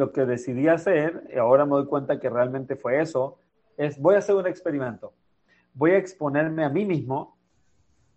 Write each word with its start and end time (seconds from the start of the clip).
lo 0.00 0.12
que 0.12 0.24
decidí 0.24 0.66
hacer, 0.66 1.28
y 1.32 1.38
ahora 1.38 1.64
me 1.64 1.72
doy 1.72 1.86
cuenta 1.86 2.18
que 2.18 2.28
realmente 2.28 2.74
fue 2.74 3.00
eso, 3.00 3.38
es 3.76 4.00
voy 4.00 4.16
a 4.16 4.18
hacer 4.18 4.34
un 4.34 4.46
experimento. 4.46 5.12
Voy 5.74 5.92
a 5.92 5.98
exponerme 5.98 6.64
a 6.64 6.70
mí 6.70 6.84
mismo 6.84 7.36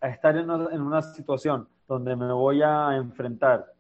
a 0.02 0.08
estar 0.08 0.36
en 0.36 0.50
una, 0.50 0.74
en 0.74 0.82
una 0.82 1.02
situación 1.02 1.68
donde 1.88 2.16
me 2.16 2.32
voy 2.32 2.62
a 2.64 2.96
enfrentar 2.96 3.74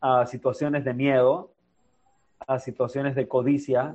a 0.00 0.26
situaciones 0.26 0.84
de 0.84 0.94
miedo, 0.94 1.50
a 2.46 2.58
situaciones 2.58 3.14
de 3.14 3.26
codicia 3.26 3.94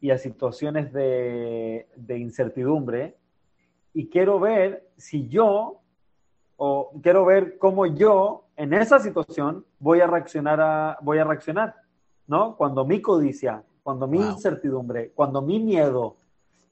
y 0.00 0.10
a 0.10 0.18
situaciones 0.18 0.92
de, 0.92 1.86
de 1.96 2.18
incertidumbre. 2.18 3.16
Y 3.92 4.08
quiero 4.08 4.40
ver 4.40 4.88
si 4.96 5.28
yo, 5.28 5.80
o 6.56 6.92
quiero 7.02 7.24
ver 7.24 7.58
cómo 7.58 7.86
yo 7.86 8.46
en 8.56 8.74
esa 8.74 8.98
situación 8.98 9.64
voy 9.78 10.00
a 10.00 10.06
reaccionar, 10.06 10.60
a, 10.60 10.98
voy 11.00 11.18
a 11.18 11.24
reaccionar, 11.24 11.83
¿no? 12.26 12.56
Cuando 12.56 12.84
mi 12.84 13.00
codicia, 13.00 13.62
cuando 13.82 14.06
mi 14.06 14.18
Wow. 14.18 14.30
incertidumbre, 14.30 15.10
cuando 15.14 15.42
mi 15.42 15.60
miedo, 15.60 16.16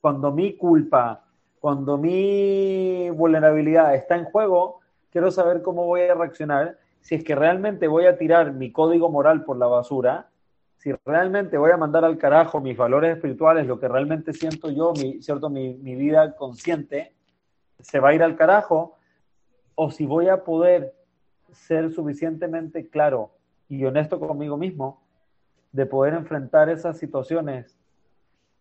cuando 0.01 0.33
mi 0.33 0.57
culpa, 0.57 1.25
cuando 1.61 1.99
mi 1.99 3.11
vulnerabilidad 3.11 3.95
está 3.95 4.17
en 4.17 4.25
juego, 4.25 4.81
quiero 5.11 5.31
saber 5.31 5.63
cómo 5.63 5.87
voy 5.87 6.03
a 6.03 6.15
reaccionar, 6.15 6.79
si 7.01 7.15
es 7.17 7.25
que 7.25 7.35
realmente 7.35 7.87
voy 7.87 8.07
a 8.07 8.17
tirar 8.17 8.53
mi 8.53 8.73
código 8.73 9.09
moral 9.11 9.45
por 9.45 9.57
la 9.57 9.67
basura, 9.67 10.31
si 10.77 10.93
realmente 11.05 11.59
voy 11.59 11.71
a 11.71 11.77
mandar 11.77 12.05
al 12.05 12.19
carajo 12.19 12.61
mis 12.61 12.77
valores 12.77 13.15
espirituales, 13.15 13.67
lo 13.67 13.79
que 13.79 13.87
realmente 13.87 14.33
siento 14.33 14.71
yo, 14.71 14.93
mi, 14.95 15.23
¿cierto? 15.23 15.49
Mi, 15.51 15.75
mi 15.75 15.95
vida 15.95 16.35
consciente, 16.35 17.15
se 17.79 18.01
va 18.01 18.09
a 18.09 18.15
ir 18.15 18.23
al 18.23 18.37
carajo, 18.37 18.97
o 19.75 19.91
si 19.91 20.07
voy 20.07 20.29
a 20.29 20.43
poder 20.43 20.95
ser 21.53 21.93
suficientemente 21.93 22.89
claro 22.89 23.31
y 23.69 23.85
honesto 23.85 24.19
conmigo 24.19 24.57
mismo 24.57 25.02
de 25.73 25.87
poder 25.87 26.15
enfrentar 26.15 26.69
esas 26.69 26.99
situaciones 26.99 27.77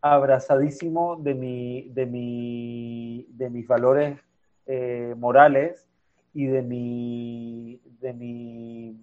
abrazadísimo 0.01 1.17
de, 1.17 1.35
mi, 1.35 1.89
de, 1.89 2.05
mi, 2.05 3.27
de 3.29 3.49
mis 3.49 3.67
valores 3.67 4.19
eh, 4.65 5.13
morales 5.17 5.87
y 6.33 6.45
de 6.45 6.61
mi, 6.61 7.81
de 7.99 8.13
mi 8.13 8.99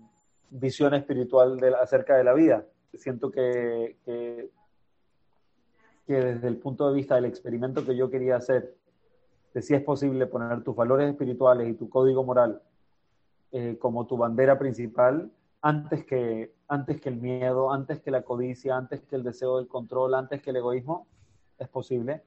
visión 0.51 0.95
espiritual 0.95 1.59
acerca 1.81 2.17
de 2.17 2.25
la 2.25 2.33
vida. 2.33 2.67
Siento 2.95 3.31
que, 3.31 3.97
que, 4.05 4.51
que 6.07 6.15
desde 6.15 6.49
el 6.49 6.57
punto 6.57 6.89
de 6.89 6.95
vista 6.95 7.15
del 7.15 7.27
experimento 7.27 7.85
que 7.85 7.95
yo 7.95 8.11
quería 8.11 8.37
hacer, 8.37 8.75
de 9.53 9.63
si 9.63 9.75
es 9.75 9.83
posible 9.83 10.27
poner 10.27 10.63
tus 10.65 10.75
valores 10.75 11.11
espirituales 11.11 11.69
y 11.69 11.75
tu 11.75 11.89
código 11.89 12.25
moral 12.25 12.63
eh, 13.53 13.77
como 13.79 14.07
tu 14.07 14.17
bandera 14.17 14.59
principal, 14.59 15.31
antes 15.61 16.05
que, 16.05 16.55
antes 16.69 17.01
que 17.01 17.09
el 17.09 17.17
miedo, 17.17 17.73
antes 17.73 18.01
que 18.01 18.11
la 18.11 18.23
codicia, 18.23 18.77
antes 18.77 19.03
que 19.03 19.17
el 19.17 19.25
deseo 19.25 19.59
del 19.59 19.69
control, 19.69 20.15
antes 20.15 20.41
que 20.43 20.51
el 20.51 20.57
egoísmo, 20.57 21.07
es 21.59 21.69
posible. 21.69 22.23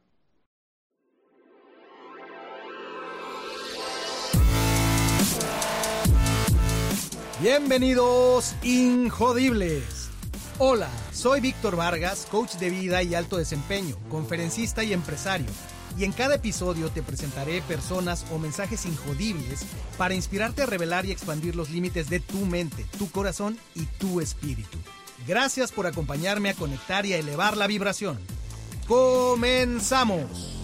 Bienvenidos, 7.41 8.55
Injodibles. 8.63 10.11
Hola, 10.59 10.89
soy 11.11 11.41
Víctor 11.41 11.75
Vargas, 11.75 12.27
coach 12.29 12.57
de 12.57 12.69
vida 12.69 13.01
y 13.01 13.15
alto 13.15 13.37
desempeño, 13.37 13.95
conferencista 14.11 14.83
y 14.83 14.93
empresario. 14.93 15.47
Y 15.97 16.05
en 16.05 16.11
cada 16.11 16.35
episodio 16.35 16.89
te 16.89 17.03
presentaré 17.03 17.61
personas 17.61 18.25
o 18.31 18.39
mensajes 18.39 18.85
injodibles 18.85 19.65
para 19.97 20.13
inspirarte 20.13 20.63
a 20.63 20.65
revelar 20.65 21.05
y 21.05 21.11
expandir 21.11 21.55
los 21.55 21.69
límites 21.69 22.09
de 22.09 22.19
tu 22.19 22.45
mente, 22.45 22.85
tu 22.97 23.09
corazón 23.11 23.57
y 23.75 23.85
tu 23.85 24.21
espíritu. 24.21 24.77
Gracias 25.27 25.71
por 25.71 25.87
acompañarme 25.87 26.49
a 26.49 26.53
conectar 26.53 27.05
y 27.05 27.13
a 27.13 27.17
elevar 27.17 27.57
la 27.57 27.67
vibración. 27.67 28.19
¡Comenzamos! 28.87 30.57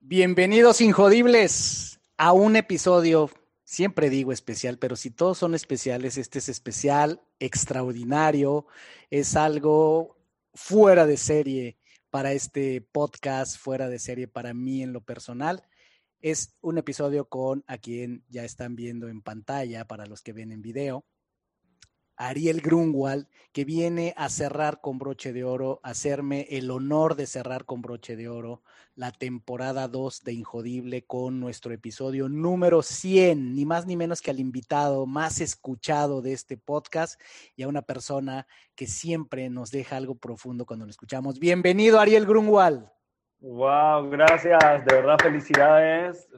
Bienvenidos 0.00 0.82
Injodibles 0.82 1.98
a 2.18 2.32
un 2.32 2.56
episodio, 2.56 3.30
siempre 3.72 4.10
digo 4.10 4.32
especial, 4.32 4.78
pero 4.78 4.96
si 4.96 5.10
todos 5.10 5.38
son 5.38 5.54
especiales, 5.54 6.18
este 6.18 6.40
es 6.40 6.50
especial, 6.50 7.22
extraordinario, 7.38 8.66
es 9.08 9.34
algo 9.34 10.18
fuera 10.52 11.06
de 11.06 11.16
serie 11.16 11.78
para 12.10 12.34
este 12.34 12.82
podcast, 12.82 13.56
fuera 13.56 13.88
de 13.88 13.98
serie 13.98 14.28
para 14.28 14.52
mí 14.52 14.82
en 14.82 14.92
lo 14.92 15.00
personal. 15.00 15.62
Es 16.20 16.54
un 16.60 16.76
episodio 16.76 17.30
con 17.30 17.64
a 17.66 17.78
quien 17.78 18.22
ya 18.28 18.44
están 18.44 18.76
viendo 18.76 19.08
en 19.08 19.22
pantalla 19.22 19.86
para 19.86 20.04
los 20.04 20.20
que 20.20 20.34
ven 20.34 20.52
en 20.52 20.60
video. 20.60 21.06
Ariel 22.16 22.60
Grunwald, 22.60 23.26
que 23.52 23.64
viene 23.64 24.14
a 24.16 24.28
cerrar 24.28 24.80
con 24.80 24.98
broche 24.98 25.32
de 25.32 25.44
oro, 25.44 25.80
a 25.82 25.90
hacerme 25.90 26.46
el 26.50 26.70
honor 26.70 27.16
de 27.16 27.26
cerrar 27.26 27.64
con 27.64 27.82
broche 27.82 28.16
de 28.16 28.28
oro 28.28 28.62
la 28.94 29.10
temporada 29.10 29.88
2 29.88 30.22
de 30.24 30.32
Injodible 30.34 31.04
con 31.04 31.40
nuestro 31.40 31.72
episodio 31.72 32.28
número 32.28 32.82
100, 32.82 33.54
ni 33.54 33.64
más 33.64 33.86
ni 33.86 33.96
menos 33.96 34.20
que 34.20 34.30
al 34.30 34.40
invitado 34.40 35.06
más 35.06 35.40
escuchado 35.40 36.20
de 36.20 36.32
este 36.32 36.58
podcast 36.58 37.20
y 37.56 37.62
a 37.62 37.68
una 37.68 37.82
persona 37.82 38.46
que 38.74 38.86
siempre 38.86 39.48
nos 39.48 39.70
deja 39.70 39.96
algo 39.96 40.14
profundo 40.14 40.66
cuando 40.66 40.84
lo 40.84 40.90
escuchamos. 40.90 41.38
Bienvenido, 41.38 41.98
Ariel 41.98 42.26
Grunwald. 42.26 42.86
Wow, 43.40 44.08
gracias, 44.08 44.84
de 44.84 44.94
verdad 44.94 45.16
felicidades, 45.20 46.28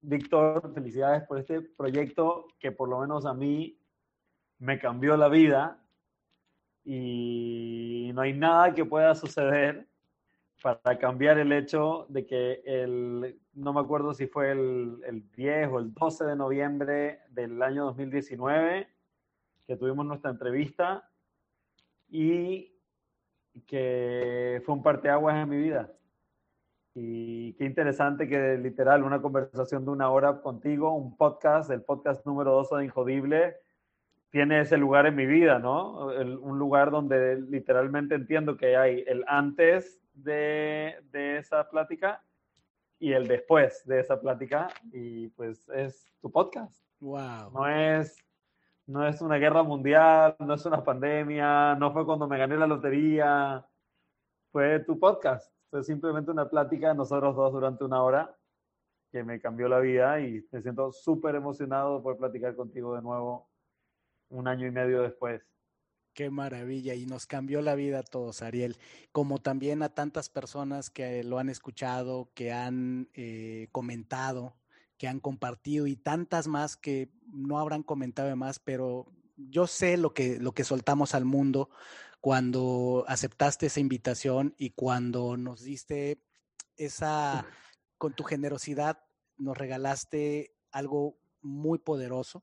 Víctor, 0.00 0.72
felicidades 0.72 1.24
por 1.24 1.38
este 1.38 1.60
proyecto 1.60 2.46
que 2.58 2.72
por 2.72 2.88
lo 2.88 3.00
menos 3.00 3.26
a 3.26 3.34
mí 3.34 3.78
me 4.58 4.78
cambió 4.78 5.16
la 5.16 5.28
vida 5.28 5.82
y 6.84 8.10
no 8.14 8.22
hay 8.22 8.32
nada 8.32 8.72
que 8.74 8.84
pueda 8.84 9.14
suceder 9.14 9.88
para 10.62 10.98
cambiar 10.98 11.38
el 11.38 11.52
hecho 11.52 12.06
de 12.08 12.26
que 12.26 12.62
el, 12.64 13.38
no 13.52 13.72
me 13.72 13.80
acuerdo 13.80 14.14
si 14.14 14.26
fue 14.26 14.52
el, 14.52 15.00
el 15.06 15.30
10 15.32 15.68
o 15.68 15.78
el 15.78 15.92
12 15.92 16.24
de 16.24 16.36
noviembre 16.36 17.20
del 17.30 17.62
año 17.62 17.84
2019, 17.86 18.88
que 19.66 19.76
tuvimos 19.76 20.06
nuestra 20.06 20.30
entrevista 20.30 21.10
y 22.08 22.72
que 23.66 24.62
fue 24.64 24.74
un 24.74 24.82
parteaguas 24.82 25.36
en 25.36 25.48
mi 25.48 25.58
vida. 25.58 25.92
Y 26.94 27.52
qué 27.54 27.64
interesante 27.64 28.28
que 28.28 28.56
literal 28.56 29.02
una 29.02 29.20
conversación 29.20 29.84
de 29.84 29.90
una 29.90 30.08
hora 30.10 30.40
contigo, 30.40 30.94
un 30.94 31.16
podcast, 31.16 31.70
el 31.70 31.82
podcast 31.82 32.24
número 32.24 32.52
12 32.52 32.76
de 32.76 32.84
Injodible, 32.86 33.56
tiene 34.30 34.60
ese 34.60 34.76
lugar 34.76 35.06
en 35.06 35.14
mi 35.16 35.26
vida, 35.26 35.58
¿no? 35.58 36.10
El- 36.12 36.38
un 36.38 36.58
lugar 36.58 36.90
donde 36.90 37.40
literalmente 37.40 38.14
entiendo 38.14 38.56
que 38.56 38.76
hay 38.76 39.04
el 39.06 39.24
antes 39.28 40.00
de, 40.14 40.96
de 41.10 41.38
esa 41.38 41.68
plática 41.68 42.22
y 42.98 43.12
el 43.12 43.28
después 43.28 43.84
de 43.86 44.00
esa 44.00 44.20
plática 44.20 44.68
y 44.92 45.28
pues 45.28 45.68
es 45.68 46.12
tu 46.20 46.30
podcast. 46.30 46.82
Wow. 47.00 47.50
No 47.52 47.68
es, 47.68 48.24
no 48.86 49.06
es 49.06 49.20
una 49.20 49.36
guerra 49.36 49.62
mundial, 49.62 50.34
no 50.38 50.54
es 50.54 50.64
una 50.64 50.82
pandemia, 50.82 51.74
no 51.74 51.92
fue 51.92 52.06
cuando 52.06 52.26
me 52.26 52.38
gané 52.38 52.56
la 52.56 52.66
lotería, 52.66 53.66
fue 54.50 54.80
tu 54.80 54.98
podcast. 54.98 55.52
Fue 55.68 55.82
simplemente 55.82 56.30
una 56.30 56.48
plática 56.48 56.88
de 56.88 56.94
nosotros 56.94 57.36
dos 57.36 57.52
durante 57.52 57.84
una 57.84 58.02
hora 58.02 58.34
que 59.12 59.22
me 59.22 59.40
cambió 59.40 59.68
la 59.68 59.78
vida 59.78 60.20
y 60.20 60.46
me 60.50 60.62
siento 60.62 60.90
súper 60.92 61.34
emocionado 61.34 62.02
por 62.02 62.16
platicar 62.16 62.54
contigo 62.56 62.94
de 62.94 63.02
nuevo 63.02 63.48
un 64.28 64.48
año 64.48 64.66
y 64.66 64.70
medio 64.70 65.02
después. 65.02 65.42
Qué 66.14 66.30
maravilla 66.30 66.94
y 66.94 67.04
nos 67.04 67.26
cambió 67.26 67.60
la 67.60 67.74
vida 67.74 67.98
a 67.98 68.02
todos, 68.02 68.40
Ariel, 68.40 68.78
como 69.12 69.38
también 69.38 69.82
a 69.82 69.90
tantas 69.90 70.30
personas 70.30 70.88
que 70.88 71.22
lo 71.22 71.38
han 71.38 71.50
escuchado, 71.50 72.30
que 72.34 72.52
han 72.52 73.10
eh, 73.12 73.68
comentado, 73.70 74.56
que 74.96 75.08
han 75.08 75.20
compartido 75.20 75.86
y 75.86 75.94
tantas 75.94 76.48
más 76.48 76.78
que 76.78 77.10
no 77.26 77.58
habrán 77.58 77.82
comentado 77.82 78.34
más, 78.34 78.58
pero 78.58 79.12
yo 79.36 79.66
sé 79.66 79.98
lo 79.98 80.14
que, 80.14 80.38
lo 80.38 80.52
que 80.52 80.64
soltamos 80.64 81.14
al 81.14 81.26
mundo 81.26 81.68
cuando 82.22 83.04
aceptaste 83.08 83.66
esa 83.66 83.80
invitación 83.80 84.54
y 84.56 84.70
cuando 84.70 85.36
nos 85.36 85.62
diste 85.62 86.22
esa, 86.76 87.46
con 87.98 88.14
tu 88.14 88.24
generosidad, 88.24 89.04
nos 89.36 89.56
regalaste 89.58 90.56
algo 90.70 91.18
muy 91.42 91.78
poderoso 91.78 92.42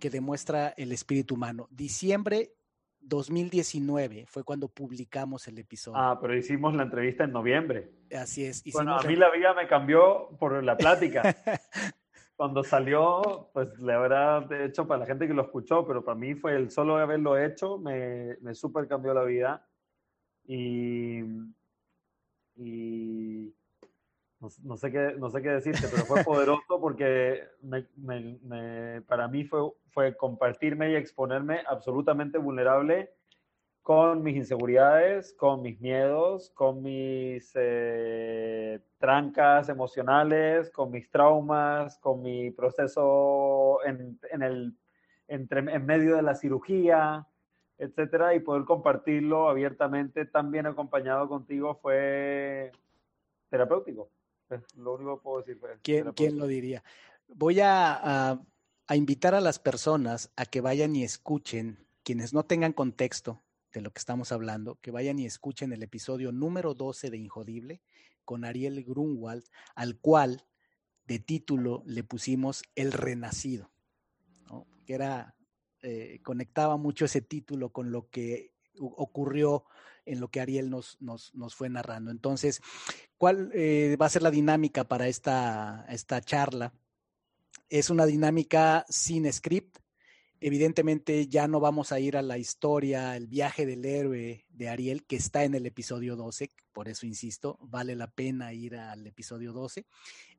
que 0.00 0.10
demuestra 0.10 0.74
el 0.76 0.90
espíritu 0.90 1.34
humano. 1.34 1.68
Diciembre 1.70 2.54
2019 3.00 4.26
fue 4.26 4.44
cuando 4.44 4.68
publicamos 4.68 5.46
el 5.48 5.58
episodio. 5.58 5.98
Ah, 5.98 6.18
pero 6.20 6.36
hicimos 6.36 6.74
la 6.74 6.82
entrevista 6.82 7.24
en 7.24 7.32
noviembre. 7.32 7.90
Así 8.14 8.44
es. 8.44 8.62
Bueno, 8.72 8.96
a 8.96 9.02
mí 9.02 9.16
la 9.16 9.30
vida 9.30 9.54
me 9.54 9.66
cambió 9.66 10.30
por 10.38 10.62
la 10.62 10.76
plática. 10.76 11.22
Cuando 12.36 12.64
salió, 12.64 13.50
pues 13.52 13.78
le 13.80 13.92
habrá 13.92 14.46
hecho 14.64 14.86
para 14.86 15.00
la 15.00 15.06
gente 15.06 15.26
que 15.28 15.34
lo 15.34 15.42
escuchó, 15.42 15.86
pero 15.86 16.02
para 16.02 16.18
mí 16.18 16.34
fue 16.34 16.56
el 16.56 16.70
solo 16.70 16.96
haberlo 16.96 17.36
hecho, 17.38 17.76
me, 17.76 18.36
me 18.40 18.54
súper 18.54 18.88
cambió 18.88 19.12
la 19.12 19.24
vida. 19.24 19.68
Y, 20.46 21.20
y, 22.56 23.54
no, 24.40 24.76
sé 24.76 24.90
qué, 24.90 25.14
no 25.18 25.28
sé 25.30 25.42
qué 25.42 25.50
decirte, 25.50 25.86
pero 25.90 26.04
fue 26.04 26.24
poderoso 26.24 26.80
porque 26.80 27.42
para 29.06 29.28
mí 29.28 29.44
fue, 29.44 29.70
fue 29.90 30.16
compartirme 30.16 30.90
y 30.90 30.94
exponerme 30.94 31.62
absolutamente 31.66 32.38
vulnerable 32.38 33.12
con 33.82 34.22
mis 34.22 34.36
inseguridades, 34.36 35.34
con 35.34 35.62
mis 35.62 35.80
miedos, 35.80 36.50
con 36.50 36.82
mis 36.82 37.52
eh, 37.54 38.80
trancas 38.98 39.68
emocionales, 39.68 40.70
con 40.70 40.90
mis 40.90 41.10
traumas, 41.10 41.98
con 41.98 42.22
mi 42.22 42.50
proceso 42.50 43.84
en, 43.84 44.18
en, 44.30 44.42
el, 44.42 44.76
entre, 45.28 45.60
en 45.60 45.86
medio 45.86 46.16
de 46.16 46.22
la 46.22 46.34
cirugía, 46.34 47.26
etcétera, 47.78 48.34
y 48.34 48.40
poder 48.40 48.64
compartirlo 48.64 49.48
abiertamente, 49.48 50.24
también 50.24 50.66
acompañado 50.66 51.28
contigo, 51.28 51.74
fue 51.74 52.72
terapéutico. 53.48 54.10
Lo 54.76 54.94
único 54.94 55.16
que 55.16 55.22
puedo 55.22 55.38
decir. 55.38 55.58
Fue 55.58 55.78
¿Quién, 55.82 56.12
¿Quién, 56.12 56.38
lo 56.38 56.46
diría? 56.46 56.82
Voy 57.28 57.60
a, 57.60 58.38
a 58.86 58.96
invitar 58.96 59.34
a 59.34 59.40
las 59.40 59.58
personas 59.58 60.30
a 60.36 60.46
que 60.46 60.60
vayan 60.60 60.96
y 60.96 61.04
escuchen, 61.04 61.86
quienes 62.02 62.32
no 62.32 62.44
tengan 62.44 62.72
contexto, 62.72 63.42
de 63.72 63.80
lo 63.80 63.92
que 63.92 63.98
estamos 63.98 64.32
hablando, 64.32 64.78
que 64.80 64.90
vayan 64.90 65.18
y 65.18 65.26
escuchen 65.26 65.72
el 65.72 65.82
episodio 65.82 66.32
número 66.32 66.74
12 66.74 67.10
de 67.10 67.18
Injodible 67.18 67.82
con 68.24 68.44
Ariel 68.44 68.84
Grunwald, 68.84 69.44
al 69.74 69.98
cual 69.98 70.46
de 71.06 71.18
título 71.18 71.82
le 71.86 72.04
pusimos 72.04 72.62
El 72.74 72.92
Renacido, 72.92 73.70
que 74.86 74.94
era, 74.94 75.36
eh, 75.82 76.20
conectaba 76.22 76.76
mucho 76.76 77.04
ese 77.04 77.22
título 77.22 77.70
con 77.70 77.90
lo 77.90 78.08
que 78.10 78.52
ocurrió 78.78 79.64
en 80.10 80.20
lo 80.20 80.28
que 80.28 80.40
Ariel 80.40 80.70
nos, 80.70 80.96
nos, 81.00 81.34
nos 81.34 81.54
fue 81.54 81.68
narrando. 81.68 82.10
Entonces, 82.10 82.60
¿cuál 83.16 83.50
eh, 83.54 83.96
va 84.00 84.06
a 84.06 84.10
ser 84.10 84.22
la 84.22 84.30
dinámica 84.30 84.84
para 84.84 85.08
esta, 85.08 85.86
esta 85.88 86.20
charla? 86.20 86.72
Es 87.68 87.90
una 87.90 88.06
dinámica 88.06 88.84
sin 88.88 89.30
script, 89.32 89.78
Evidentemente 90.42 91.26
ya 91.26 91.46
no 91.48 91.60
vamos 91.60 91.92
a 91.92 92.00
ir 92.00 92.16
a 92.16 92.22
la 92.22 92.38
historia, 92.38 93.14
el 93.14 93.26
viaje 93.26 93.66
del 93.66 93.84
héroe 93.84 94.46
de 94.48 94.68
Ariel, 94.70 95.04
que 95.04 95.16
está 95.16 95.44
en 95.44 95.54
el 95.54 95.66
episodio 95.66 96.16
12, 96.16 96.50
por 96.72 96.88
eso 96.88 97.04
insisto, 97.04 97.58
vale 97.60 97.94
la 97.94 98.10
pena 98.10 98.54
ir 98.54 98.76
al 98.76 99.06
episodio 99.06 99.52
12, 99.52 99.84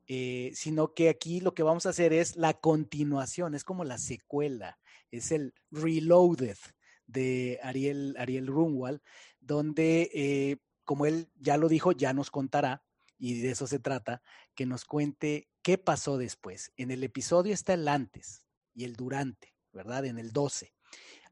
eh, 0.07 0.51
sino 0.56 0.95
que 0.95 1.09
aquí 1.09 1.39
lo 1.39 1.53
que 1.53 1.62
vamos 1.62 1.85
a 1.85 1.89
hacer 1.89 2.13
es 2.13 2.35
la 2.35 2.56
continuación, 2.56 3.53
es 3.53 3.63
como 3.63 3.83
la 3.83 4.00
secuela, 4.00 4.79
es 5.12 5.31
el 5.31 5.53
reloaded 5.69 6.57
de 7.06 7.59
Ariel, 7.62 8.15
Ariel 8.17 8.47
Runwald, 8.47 9.01
donde, 9.41 10.09
eh, 10.13 10.57
como 10.85 11.05
él 11.05 11.29
ya 11.35 11.57
lo 11.57 11.67
dijo, 11.67 11.91
ya 11.91 12.13
nos 12.13 12.31
contará, 12.31 12.83
y 13.17 13.41
de 13.41 13.51
eso 13.51 13.67
se 13.67 13.79
trata, 13.79 14.21
que 14.55 14.65
nos 14.65 14.85
cuente 14.85 15.49
qué 15.61 15.77
pasó 15.77 16.17
después. 16.17 16.71
En 16.77 16.89
el 16.89 17.03
episodio 17.03 17.53
está 17.53 17.73
el 17.73 17.88
antes 17.88 18.45
y 18.73 18.85
el 18.85 18.95
durante 18.95 19.51
¿verdad? 19.73 20.05
En 20.05 20.17
el 20.17 20.31
12. 20.31 20.73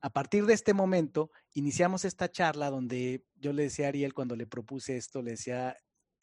A 0.01 0.09
partir 0.09 0.45
de 0.45 0.53
este 0.53 0.73
momento, 0.73 1.31
iniciamos 1.53 2.05
esta 2.05 2.31
charla 2.31 2.69
donde 2.69 3.25
yo 3.35 3.53
le 3.53 3.63
decía 3.63 3.87
a 3.87 3.89
Ariel 3.89 4.13
cuando 4.13 4.35
le 4.35 4.47
propuse 4.47 4.97
esto, 4.97 5.21
le 5.21 5.31
decía, 5.31 5.75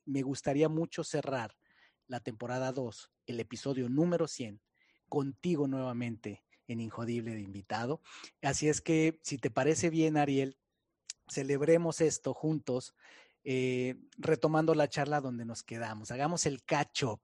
me 0.04 0.22
gustaría 0.22 0.68
mucho 0.68 1.04
cerrar 1.04 1.56
la 2.06 2.20
temporada 2.20 2.72
2, 2.72 3.10
el 3.26 3.40
episodio 3.40 3.88
número 3.88 4.28
100, 4.28 4.60
contigo 5.08 5.66
nuevamente 5.66 6.44
en 6.68 6.80
Injodible 6.80 7.34
de 7.34 7.42
invitado. 7.42 8.00
Así 8.42 8.68
es 8.68 8.80
que, 8.80 9.20
si 9.22 9.38
te 9.38 9.50
parece 9.50 9.90
bien, 9.90 10.16
Ariel, 10.16 10.56
celebremos 11.28 12.00
esto 12.00 12.34
juntos, 12.34 12.94
eh, 13.44 13.96
retomando 14.18 14.74
la 14.74 14.88
charla 14.88 15.20
donde 15.20 15.44
nos 15.44 15.62
quedamos. 15.62 16.10
Hagamos 16.10 16.46
el 16.46 16.62
catch-up, 16.64 17.20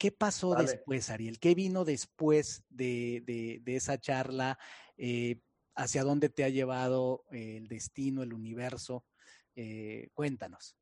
¿Qué 0.00 0.10
pasó 0.10 0.54
después, 0.54 1.10
Ariel? 1.10 1.38
¿Qué 1.38 1.54
vino 1.54 1.84
después 1.84 2.64
de, 2.70 3.62
esa 3.66 4.00
charla? 4.00 4.58
Eh, 4.96 5.42
¿Hacia 5.74 6.04
dónde 6.04 6.30
te 6.30 6.42
ha 6.42 6.48
llevado 6.48 7.24
el 7.30 7.68
destino, 7.68 8.22
el 8.22 8.32
universo? 8.32 9.04
Eh, 9.54 10.08
cuéntanos. 10.14 10.74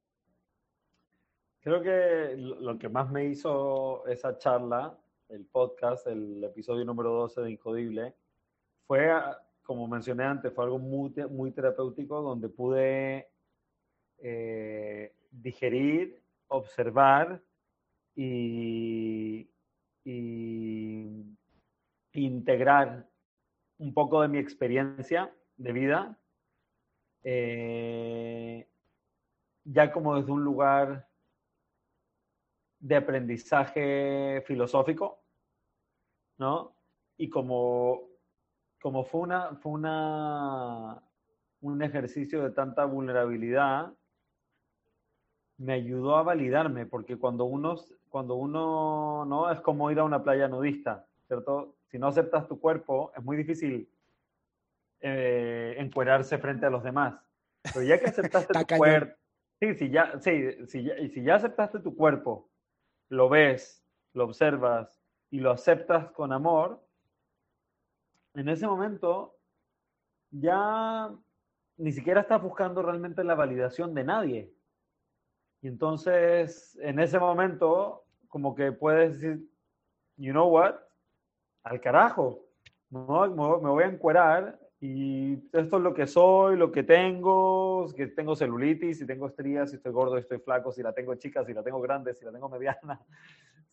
Creo 1.59 1.83
que 1.83 2.37
lo 2.37 2.79
que 2.79 2.89
más 2.89 3.11
me 3.11 3.25
hizo 3.25 4.06
esa 4.06 4.39
charla, 4.39 4.97
el 5.31 5.47
podcast, 5.47 6.06
el 6.06 6.44
episodio 6.44 6.85
número 6.85 7.11
12 7.15 7.41
de 7.41 7.51
Incodible, 7.51 8.15
fue, 8.87 9.11
como 9.69 9.87
mencioné 9.87 10.25
antes, 10.25 10.50
fue 10.55 10.65
algo 10.65 10.79
muy, 10.79 11.12
muy 11.29 11.53
terapéutico 11.53 12.23
donde 12.23 12.49
pude 12.49 13.29
eh, 14.17 15.15
digerir, 15.31 16.23
observar 16.47 17.43
y, 18.17 19.47
integrar 22.15 23.06
un 23.76 23.93
poco 23.93 24.23
de 24.23 24.29
mi 24.29 24.38
experiencia 24.38 25.31
de 25.59 25.73
vida, 25.73 26.19
eh, 27.23 28.67
ya 29.65 29.93
como 29.93 30.17
desde 30.17 30.32
un 30.32 30.44
lugar 30.44 31.06
de 32.81 32.97
aprendizaje 32.97 34.43
filosófico, 34.47 35.23
¿no? 36.38 36.75
Y 37.19 37.29
como, 37.29 38.07
como 38.81 39.05
fue, 39.05 39.23
una, 39.23 39.57
fue 39.57 39.73
una, 39.73 41.03
un 41.61 41.83
ejercicio 41.83 42.43
de 42.43 42.51
tanta 42.51 42.85
vulnerabilidad, 42.85 43.93
me 45.59 45.73
ayudó 45.73 46.17
a 46.17 46.23
validarme, 46.23 46.87
porque 46.87 47.17
cuando 47.17 47.45
uno, 47.45 47.77
cuando 48.09 48.37
uno, 48.37 49.25
¿no? 49.25 49.51
Es 49.51 49.61
como 49.61 49.91
ir 49.91 49.99
a 49.99 50.05
una 50.05 50.23
playa 50.23 50.47
nudista, 50.49 51.07
¿cierto? 51.27 51.75
Si 51.91 51.99
no 51.99 52.07
aceptas 52.07 52.47
tu 52.47 52.61
cuerpo, 52.61 53.13
es 53.17 53.25
muy 53.25 53.37
difícil 53.37 53.89
eh, 55.01 55.75
encuerarse 55.79 56.39
frente 56.39 56.67
a 56.67 56.71
los 56.71 56.85
demás. 56.85 57.15
Pero 57.75 57.83
ya 57.85 57.99
que 57.99 58.07
aceptaste 58.07 58.55
tu 58.55 58.77
cuerpo, 58.77 59.17
sí, 59.59 59.75
si 59.75 59.91
ya, 59.91 60.19
sí, 60.21 60.67
si 60.67 60.85
ya, 60.85 60.95
si 61.09 61.23
ya 61.23 61.35
aceptaste 61.35 61.81
tu 61.81 61.97
cuerpo, 61.97 62.49
lo 63.09 63.29
ves, 63.29 63.85
lo 64.13 64.25
observas 64.25 65.01
y 65.31 65.41
lo 65.41 65.51
aceptas 65.51 66.11
con 66.13 66.33
amor, 66.33 66.81
en 68.35 68.49
ese 68.49 68.67
momento 68.67 69.37
ya 70.31 71.11
ni 71.77 71.93
siquiera 71.93 72.23
estás 72.23 72.43
buscando 72.43 72.83
realmente 72.83 73.25
la 73.25 73.35
validación 73.35 73.95
de 73.95 74.05
nadie. 74.05 74.53
Y 75.63 75.69
entonces, 75.69 76.79
en 76.83 76.99
ese 76.99 77.19
momento, 77.19 78.05
como 78.29 78.55
que 78.55 78.73
puedes 78.73 79.21
decir, 79.21 79.49
you 80.17 80.33
know 80.33 80.49
what, 80.49 80.77
al 81.63 81.81
carajo, 81.81 82.45
¿no? 82.91 83.29
me 83.29 83.71
voy 83.71 83.85
a 83.85 83.89
encuerar 83.89 84.59
y 84.81 85.35
esto 85.53 85.77
es 85.77 85.82
lo 85.82 85.93
que 85.93 86.06
soy, 86.06 86.56
lo 86.56 86.70
que 86.70 86.85
tengo, 86.85 87.87
que 87.97 88.06
tengo 88.08 88.37
celulitis, 88.37 88.99
si 88.99 89.06
tengo 89.06 89.27
estrías, 89.27 89.70
si 89.70 89.77
estoy 89.77 89.93
gordo, 89.93 90.15
si 90.17 90.20
estoy 90.20 90.39
flaco, 90.39 90.70
si 90.70 90.82
la 90.82 90.93
tengo 90.93 91.15
chica, 91.17 91.44
si 91.44 91.53
la 91.53 91.65
tengo 91.65 91.81
grande, 91.81 92.15
si 92.15 92.25
la 92.25 92.32
tengo 92.32 92.49
mediana, 92.49 93.01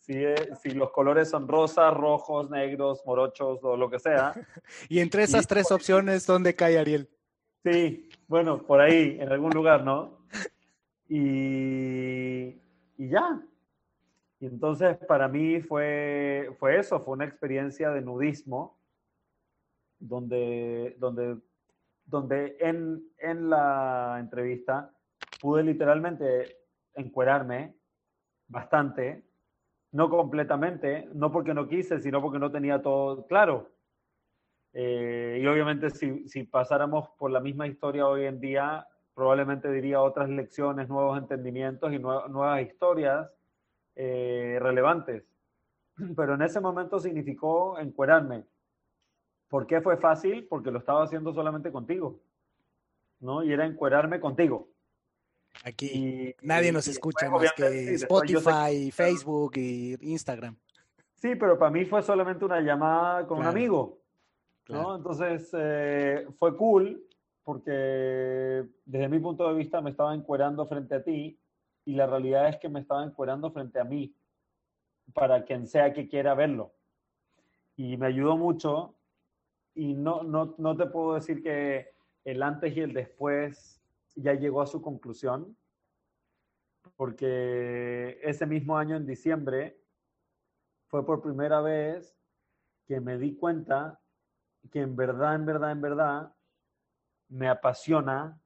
si, 0.05 0.23
si 0.61 0.69
los 0.71 0.91
colores 0.91 1.29
son 1.29 1.47
rosas, 1.47 1.91
rojos, 1.93 2.49
negros, 2.51 3.01
morochos 3.05 3.59
o 3.63 3.75
lo 3.75 3.89
que 3.89 3.99
sea. 3.99 4.33
y 4.89 4.99
entre 4.99 5.23
esas 5.23 5.47
tres 5.47 5.71
opciones, 5.71 6.27
¿dónde 6.27 6.55
cae 6.55 6.77
Ariel? 6.77 7.09
Sí, 7.63 8.09
bueno, 8.27 8.61
por 8.61 8.81
ahí, 8.81 9.17
en 9.19 9.31
algún 9.31 9.49
lugar, 9.49 9.83
¿no? 9.83 10.19
Y, 11.09 12.53
ya. 12.97 13.41
Y 14.39 14.45
entonces 14.45 14.95
para 15.07 15.27
mí 15.27 15.61
fue, 15.61 16.55
fue 16.59 16.77
eso, 16.77 16.99
fue 16.99 17.13
una 17.13 17.25
experiencia 17.25 17.89
de 17.89 18.01
nudismo, 18.01 18.77
donde, 19.97 20.95
donde, 20.99 21.37
donde 22.05 22.57
en, 22.59 23.03
en 23.17 23.49
la 23.49 24.17
entrevista 24.19 24.91
pude 25.41 25.63
literalmente 25.63 26.57
encuerarme 26.93 27.73
bastante, 28.47 29.23
no 29.95 30.09
completamente, 30.09 31.07
no 31.13 31.31
porque 31.31 31.53
no 31.53 31.69
quise, 31.69 32.01
sino 32.01 32.21
porque 32.21 32.37
no 32.37 32.51
tenía 32.51 32.81
todo 32.81 33.25
claro. 33.27 33.71
Eh, 34.73 35.39
y 35.41 35.47
obviamente 35.47 35.89
si, 35.89 36.27
si 36.27 36.43
pasáramos 36.43 37.07
por 37.17 37.31
la 37.31 37.39
misma 37.39 37.65
historia 37.65 38.05
hoy 38.05 38.25
en 38.25 38.41
día, 38.41 38.85
probablemente 39.13 39.71
diría 39.71 40.01
otras 40.01 40.27
lecciones, 40.29 40.89
nuevos 40.89 41.17
entendimientos 41.17 41.93
y 41.93 41.99
nuevas 41.99 42.61
historias 42.61 43.31
eh, 43.95 44.57
relevantes. 44.61 45.23
Pero 46.17 46.33
en 46.33 46.41
ese 46.41 46.59
momento 46.59 46.99
significó 46.99 47.79
encuerarme. 47.79 48.43
¿Por 49.47 49.65
qué 49.65 49.79
fue 49.79 49.95
fácil? 49.95 50.45
Porque 50.49 50.71
lo 50.71 50.79
estaba 50.79 51.05
haciendo 51.05 51.33
solamente 51.33 51.71
contigo. 51.71 52.19
¿no? 53.21 53.45
Y 53.45 53.53
era 53.53 53.65
encuerarme 53.65 54.19
contigo. 54.19 54.67
Aquí 55.63 56.35
nadie 56.41 56.71
nos 56.71 56.87
escucha 56.87 57.29
más 57.29 57.53
que 57.53 57.93
Spotify, 57.95 58.91
Facebook 58.91 59.53
y 59.55 59.97
Instagram. 60.01 60.55
Sí, 61.15 61.35
pero 61.35 61.57
para 61.57 61.71
mí 61.71 61.85
fue 61.85 62.03
solamente 62.03 62.45
una 62.45 62.61
llamada 62.61 63.25
con 63.25 63.39
un 63.39 63.45
amigo. 63.45 63.99
¿no? 64.69 64.95
Entonces 64.95 65.49
eh, 65.53 66.27
fue 66.37 66.55
cool 66.57 67.03
porque 67.43 68.65
desde 68.85 69.09
mi 69.09 69.19
punto 69.19 69.47
de 69.47 69.55
vista 69.55 69.81
me 69.81 69.91
estaba 69.91 70.13
encuerando 70.13 70.65
frente 70.67 70.95
a 70.95 71.03
ti 71.03 71.39
y 71.85 71.93
la 71.93 72.07
realidad 72.07 72.49
es 72.49 72.57
que 72.57 72.69
me 72.69 72.79
estaba 72.79 73.03
encuerando 73.03 73.51
frente 73.51 73.79
a 73.79 73.83
mí 73.83 74.13
para 75.13 75.45
quien 75.45 75.67
sea 75.67 75.93
que 75.93 76.09
quiera 76.09 76.33
verlo. 76.33 76.73
Y 77.77 77.97
me 77.97 78.07
ayudó 78.07 78.37
mucho 78.37 78.95
y 79.75 79.93
no, 79.93 80.23
no, 80.23 80.55
no 80.57 80.75
te 80.75 80.87
puedo 80.87 81.15
decir 81.15 81.43
que 81.43 81.93
el 82.23 82.41
antes 82.41 82.75
y 82.75 82.81
el 82.81 82.93
después 82.93 83.81
ya 84.15 84.33
llegó 84.33 84.61
a 84.61 84.67
su 84.67 84.81
conclusión, 84.81 85.57
porque 86.95 88.19
ese 88.23 88.45
mismo 88.45 88.77
año 88.77 88.95
en 88.95 89.05
diciembre 89.05 89.79
fue 90.87 91.05
por 91.05 91.21
primera 91.21 91.61
vez 91.61 92.17
que 92.85 92.99
me 93.01 93.17
di 93.17 93.35
cuenta 93.35 93.99
que 94.71 94.81
en 94.81 94.95
verdad, 94.95 95.35
en 95.35 95.45
verdad, 95.45 95.71
en 95.71 95.81
verdad, 95.81 96.35
me 97.29 97.49
apasiona 97.49 98.39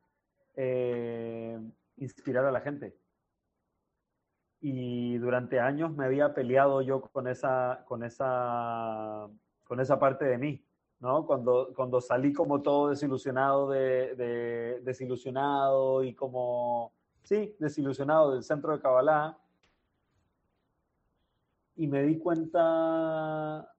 eh, 0.56 1.60
inspirar 1.98 2.46
a 2.46 2.52
la 2.52 2.62
gente. 2.62 2.98
Y 4.62 5.18
durante 5.18 5.60
años 5.60 5.96
me 5.96 6.06
había 6.06 6.34
peleado 6.34 6.82
yo 6.82 7.02
con 7.02 7.28
esa, 7.28 7.84
con 7.88 8.04
esa, 8.04 9.30
con 9.64 9.80
esa 9.80 10.00
parte 10.00 10.26
de 10.26 10.38
mí, 10.38 10.69
¿no? 11.00 11.26
Cuando, 11.26 11.74
cuando 11.76 12.02
salí 12.02 12.34
como 12.34 12.62
todo 12.62 12.90
desilusionado, 12.90 13.70
de, 13.70 14.82
desilusionado 14.84 16.04
y 16.04 16.14
como, 16.14 16.92
sí, 17.24 17.56
desilusionado 17.60 18.34
del 18.34 18.44
centro 18.44 18.74
de 18.74 18.82
Kabbalah, 18.82 19.38
y 21.76 21.88
me 21.88 22.04
di 22.04 22.18
cuenta, 22.18 23.74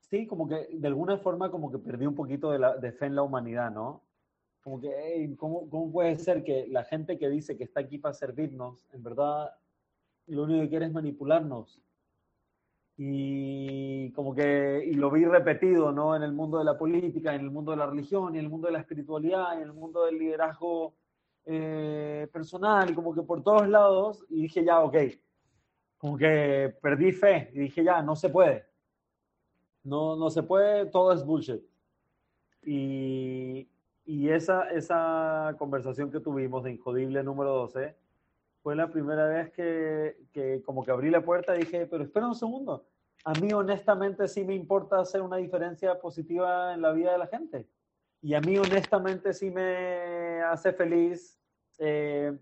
sí, 0.00 0.26
como 0.26 0.48
que 0.48 0.68
de 0.72 0.88
alguna 0.88 1.16
forma 1.18 1.50
como 1.50 1.70
que 1.70 1.78
perdí 1.78 2.06
un 2.06 2.14
poquito 2.14 2.50
de, 2.50 2.58
la, 2.58 2.76
de 2.76 2.92
fe 2.92 3.06
en 3.06 3.14
la 3.14 3.22
humanidad, 3.22 3.70
¿no? 3.70 4.02
como 4.66 4.80
que, 4.80 5.32
¿cómo, 5.38 5.70
¿cómo, 5.70 5.92
puede 5.92 6.18
ser 6.18 6.42
que 6.42 6.66
la 6.66 6.82
gente 6.82 7.16
que 7.18 7.28
dice 7.28 7.56
que 7.56 7.62
está 7.62 7.78
aquí 7.78 7.98
para 7.98 8.14
servirnos, 8.14 8.84
en 8.92 9.00
verdad 9.00 9.54
lo 10.26 10.42
único 10.42 10.60
que 10.62 10.68
quiere 10.68 10.86
es 10.86 10.92
manipularnos? 10.92 11.80
Y 12.98 14.10
como 14.12 14.34
que, 14.34 14.82
y 14.86 14.94
lo 14.94 15.10
vi 15.10 15.24
repetido, 15.26 15.92
¿no? 15.92 16.16
En 16.16 16.22
el 16.22 16.32
mundo 16.32 16.58
de 16.58 16.64
la 16.64 16.78
política, 16.78 17.34
en 17.34 17.42
el 17.42 17.50
mundo 17.50 17.72
de 17.72 17.76
la 17.76 17.86
religión, 17.86 18.34
en 18.34 18.40
el 18.40 18.48
mundo 18.48 18.68
de 18.68 18.72
la 18.72 18.80
espiritualidad, 18.80 19.54
en 19.54 19.62
el 19.62 19.72
mundo 19.74 20.04
del 20.04 20.18
liderazgo 20.18 20.94
eh, 21.44 22.26
personal, 22.32 22.90
y 22.90 22.94
como 22.94 23.14
que 23.14 23.22
por 23.22 23.42
todos 23.42 23.68
lados, 23.68 24.24
y 24.30 24.42
dije 24.42 24.64
ya, 24.64 24.80
ok, 24.80 24.96
como 25.98 26.16
que 26.16 26.74
perdí 26.80 27.12
fe, 27.12 27.50
y 27.52 27.60
dije 27.60 27.84
ya, 27.84 28.00
no 28.00 28.16
se 28.16 28.30
puede. 28.30 28.64
No, 29.84 30.16
no 30.16 30.30
se 30.30 30.42
puede, 30.42 30.86
todo 30.86 31.12
es 31.12 31.24
bullshit. 31.24 31.62
Y, 32.62 33.68
y 34.06 34.28
esa, 34.30 34.70
esa 34.70 35.54
conversación 35.58 36.10
que 36.10 36.20
tuvimos 36.20 36.64
de 36.64 36.72
Injodible 36.72 37.22
número 37.22 37.52
12 37.52 37.94
fue 38.66 38.74
la 38.74 38.90
primera 38.90 39.28
vez 39.28 39.52
que, 39.52 40.60
como 40.64 40.84
que 40.84 40.90
abrí 40.90 41.08
la 41.08 41.24
puerta 41.24 41.54
y 41.54 41.60
dije, 41.60 41.86
pero 41.86 42.02
espera 42.02 42.26
un 42.26 42.34
segundo, 42.34 42.84
a 43.24 43.32
mí 43.34 43.52
honestamente 43.52 44.26
sí 44.26 44.44
me 44.44 44.56
importa 44.56 44.98
hacer 44.98 45.22
una 45.22 45.36
diferencia 45.36 46.00
positiva 46.00 46.74
en 46.74 46.82
la 46.82 46.90
vida 46.90 47.12
de 47.12 47.18
la 47.18 47.28
gente. 47.28 47.68
Y 48.20 48.34
a 48.34 48.40
mí 48.40 48.58
honestamente 48.58 49.32
sí 49.34 49.52
me 49.52 50.42
hace 50.42 50.72
feliz 50.72 51.40
eh, 51.78 52.36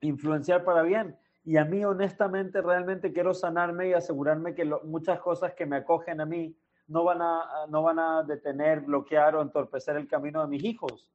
influenciar 0.00 0.64
para 0.64 0.82
bien. 0.82 1.16
Y 1.44 1.56
a 1.56 1.64
mí 1.64 1.84
honestamente 1.84 2.60
realmente 2.60 3.12
quiero 3.12 3.32
sanarme 3.32 3.90
y 3.90 3.92
asegurarme 3.92 4.56
que 4.56 4.64
muchas 4.82 5.20
cosas 5.20 5.54
que 5.54 5.66
me 5.66 5.76
acogen 5.76 6.20
a 6.20 6.26
mí 6.26 6.58
no 6.88 7.04
van, 7.04 7.22
a, 7.22 7.66
no 7.68 7.84
van 7.84 8.00
a 8.00 8.24
detener, 8.24 8.80
bloquear 8.80 9.36
o 9.36 9.42
entorpecer 9.42 9.94
el 9.98 10.08
camino 10.08 10.42
de 10.42 10.48
mis 10.48 10.64
hijos. 10.64 11.08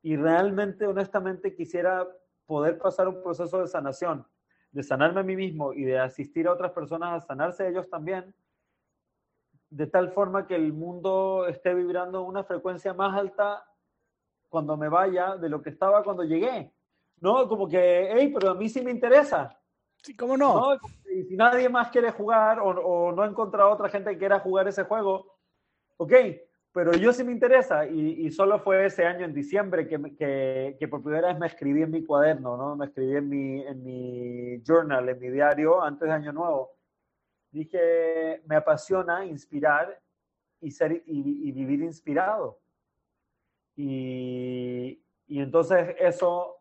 Y 0.00 0.16
realmente, 0.16 0.86
honestamente, 0.86 1.54
quisiera 1.54 2.08
poder 2.46 2.78
pasar 2.78 3.08
un 3.08 3.22
proceso 3.22 3.60
de 3.60 3.66
sanación, 3.66 4.26
de 4.70 4.82
sanarme 4.82 5.20
a 5.20 5.24
mí 5.24 5.36
mismo 5.36 5.72
y 5.72 5.84
de 5.84 5.98
asistir 5.98 6.46
a 6.46 6.52
otras 6.52 6.72
personas 6.72 7.12
a 7.12 7.26
sanarse 7.26 7.68
ellos 7.68 7.88
también, 7.88 8.34
de 9.70 9.86
tal 9.86 10.10
forma 10.12 10.46
que 10.46 10.54
el 10.54 10.72
mundo 10.72 11.46
esté 11.46 11.74
vibrando 11.74 12.22
una 12.22 12.44
frecuencia 12.44 12.92
más 12.92 13.16
alta 13.18 13.64
cuando 14.48 14.76
me 14.76 14.88
vaya 14.88 15.36
de 15.36 15.48
lo 15.48 15.62
que 15.62 15.70
estaba 15.70 16.04
cuando 16.04 16.24
llegué. 16.24 16.74
No, 17.20 17.48
como 17.48 17.66
que, 17.68 18.10
hey, 18.12 18.30
pero 18.34 18.50
a 18.50 18.54
mí 18.54 18.68
sí 18.68 18.82
me 18.82 18.90
interesa. 18.90 19.58
Sí, 20.02 20.14
¿cómo 20.14 20.36
no? 20.36 20.76
Y 21.10 21.22
si 21.22 21.36
nadie 21.36 21.68
más 21.68 21.90
quiere 21.90 22.10
jugar 22.10 22.58
o, 22.60 23.12
no 23.12 23.24
he 23.24 23.28
encontrado 23.28 23.70
otra 23.70 23.88
gente 23.88 24.10
que 24.10 24.18
quiera 24.18 24.40
jugar 24.40 24.68
ese 24.68 24.82
juego, 24.84 25.38
ok, 25.96 26.12
pero 26.72 26.94
yo 26.94 27.12
sí 27.12 27.22
me 27.22 27.32
interesa 27.32 27.86
y, 27.86 28.30
solo 28.30 28.58
fue 28.58 28.86
ese 28.86 29.04
año 29.04 29.26
en 29.26 29.34
diciembre 29.34 29.86
que, 29.86 30.76
que, 30.78 30.88
por 30.88 31.02
primera 31.02 31.28
vez 31.28 31.38
me 31.38 31.46
escribí 31.46 31.82
en 31.82 31.90
mi 31.90 32.04
cuaderno, 32.04 32.56
¿no? 32.56 32.76
Me 32.76 32.86
escribí 32.86 33.16
en 33.16 33.28
mi, 33.28 33.66
en 33.66 33.84
mi 33.84 34.62
journal, 34.66 35.06
en 35.08 35.18
mi 35.18 35.28
diario, 35.28 35.82
antes 35.82 36.08
de 36.08 36.14
Año 36.14 36.32
Nuevo. 36.32 36.70
Dije, 37.50 38.40
me 38.46 38.56
apasiona 38.56 39.26
inspirar 39.26 40.00
y, 40.60 40.70
ser, 40.70 41.02
y, 41.06 41.52
vivir 41.52 41.82
inspirado. 41.82 42.58
Y, 43.76 45.02
y 45.26 45.40
entonces 45.40 45.94
eso 45.98 46.56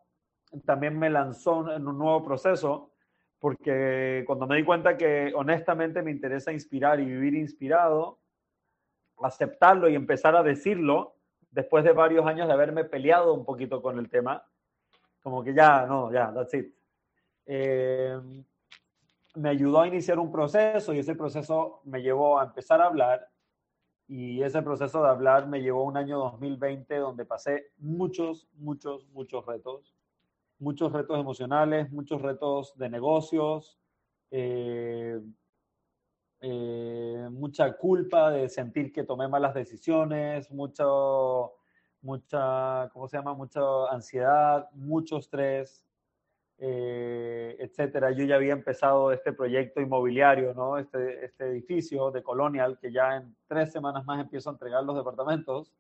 también 0.66 1.00
me 1.00 1.10
lanzó 1.10 1.72
en 1.72 1.88
un 1.88 1.98
nuevo 1.98 2.22
proceso 2.22 2.92
porque 3.40 4.24
cuando 4.28 4.46
me 4.46 4.58
di 4.58 4.64
cuenta 4.64 4.98
que 4.98 5.32
honestamente 5.36 6.04
me 6.04 6.12
interesa 6.12 6.52
inspirar 6.52 7.00
y 7.00 7.06
vivir 7.06 7.34
inspirado, 7.34 8.21
aceptarlo 9.24 9.90
y 9.90 9.96
empezar 9.96 10.36
a 10.36 10.44
decirlo, 10.44 11.16
después 11.52 11.84
de 11.84 11.92
varios 11.92 12.26
años 12.26 12.48
de 12.48 12.54
haberme 12.54 12.86
peleado 12.86 13.34
un 13.34 13.46
poquito 13.46 13.82
con 13.82 14.00
el 14.00 14.10
tema, 14.10 14.46
como 15.22 15.44
que 15.44 15.54
ya, 15.54 15.86
no, 15.86 16.12
ya, 16.12 16.34
that's 16.34 16.54
it. 16.54 16.74
Eh, 17.46 18.20
me 19.36 19.50
ayudó 19.50 19.82
a 19.82 19.88
iniciar 19.88 20.20
un 20.20 20.32
proceso 20.32 20.94
y 20.94 21.00
ese 21.00 21.16
proceso 21.16 21.82
me 21.86 22.02
llevó 22.02 22.40
a 22.40 22.46
empezar 22.46 22.82
a 22.82 22.86
hablar 22.86 23.28
y 24.08 24.44
ese 24.44 24.62
proceso 24.62 25.02
de 25.04 25.10
hablar 25.10 25.48
me 25.48 25.62
llevó 25.62 25.82
a 25.82 25.86
un 25.86 25.98
año 25.98 26.18
2020 26.20 26.96
donde 26.98 27.26
pasé 27.26 27.72
muchos, 27.78 28.48
muchos, 28.54 29.08
muchos 29.10 29.46
retos 29.46 29.96
muchos 30.62 30.94
retos 30.94 31.20
emocionales, 31.20 31.92
muchos 31.92 32.22
retos 32.22 32.78
de 32.78 32.90
negocios, 32.90 33.80
eh, 34.30 35.20
eh, 36.42 37.28
mucha 37.32 37.72
culpa 37.74 38.32
de 38.32 38.50
sentir 38.50 38.92
que 38.92 39.04
tomé 39.04 39.28
malas 39.28 39.54
decisiones, 39.54 40.52
mucho, 40.52 41.54
mucha, 42.02 42.90
¿cómo 42.92 43.08
se 43.08 43.18
llama? 43.18 43.36
Mucha 43.36 43.62
ansiedad, 43.92 44.70
mucho 44.74 45.18
estrés, 45.18 45.86
eh, 46.58 47.56
etcétera. 47.60 48.12
Yo 48.12 48.26
ya 48.26 48.36
había 48.36 48.54
empezado 48.54 49.12
este 49.12 49.34
proyecto 49.34 49.82
inmobiliario, 49.82 50.54
¿no? 50.56 50.78
Este, 50.80 51.26
este 51.26 51.46
edificio 51.46 52.10
de 52.10 52.24
Colonial, 52.24 52.80
que 52.80 52.92
ya 52.92 53.18
en 53.18 53.36
tres 53.48 53.72
semanas 53.72 54.04
más 54.06 54.20
empiezo 54.20 54.50
a 54.50 54.54
entregar 54.54 54.84
los 54.84 54.96
departamentos. 54.96 55.72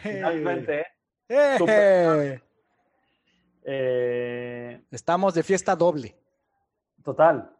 Finalmente, 0.00 0.86
eh, 3.66 4.82
Estamos 4.90 5.34
de 5.34 5.42
fiesta 5.42 5.74
doble. 5.74 6.14
Total. 7.02 7.50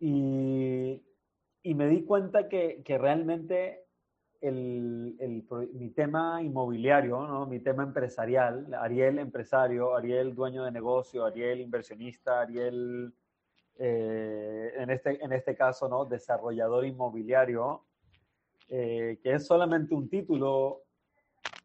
Y, 0.00 1.02
me 1.72 1.88
di 1.88 2.04
cuenta 2.04 2.48
que, 2.48 2.82
realmente 2.86 3.86
el, 4.42 5.16
mi 5.72 5.88
tema 5.90 6.42
inmobiliario, 6.42 7.26
¿no? 7.26 7.46
mi 7.46 7.60
tema 7.60 7.84
empresarial, 7.84 8.74
Ariel 8.74 9.18
empresario, 9.18 9.96
Ariel 9.96 10.34
dueño 10.34 10.64
de 10.64 10.70
negocio, 10.70 11.24
Ariel 11.24 11.62
inversionista, 11.62 12.40
Ariel, 12.40 13.14
eh, 13.78 14.72
en, 14.76 14.90
este, 14.90 15.24
en 15.24 15.32
este 15.32 15.56
caso, 15.56 15.88
¿no? 15.88 16.04
desarrollador 16.04 16.84
inmobiliario, 16.84 17.86
eh, 18.68 19.18
que 19.22 19.32
es 19.32 19.46
solamente 19.46 19.94
un 19.94 20.10
título 20.10 20.84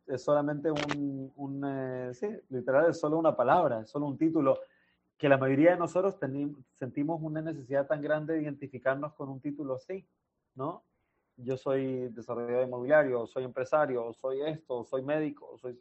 es 0.09 0.23
solamente 0.23 0.69
un, 0.71 1.63
eh, 1.65 2.13
sí, 2.13 2.27
literal, 2.49 2.89
es 2.89 2.99
solo 2.99 3.17
una 3.17 3.35
palabra, 3.35 3.81
es 3.81 3.89
solo 3.89 4.07
un 4.07 4.17
título, 4.17 4.59
que 5.19 5.27
la 5.27 5.37
mayoría 5.37 5.71
de 5.71 5.77
nosotros 5.77 6.17
sentimos 6.79 7.21
una 7.21 7.41
necesidad 7.41 7.85
tan 7.85 8.01
grande 8.01 8.35
de 8.35 8.41
identificarnos 8.41 9.13
con 9.13 9.27
un 9.27 9.41
título 9.41 9.75
así, 9.75 10.07
¿no? 10.55 10.81
Yo 11.35 11.57
soy 11.57 12.07
desarrollador 12.07 12.65
inmobiliario, 12.65 13.27
soy 13.27 13.43
empresario, 13.43 14.13
soy 14.13 14.41
esto, 14.41 14.85
soy 14.85 15.03
médico, 15.03 15.57
soy... 15.57 15.77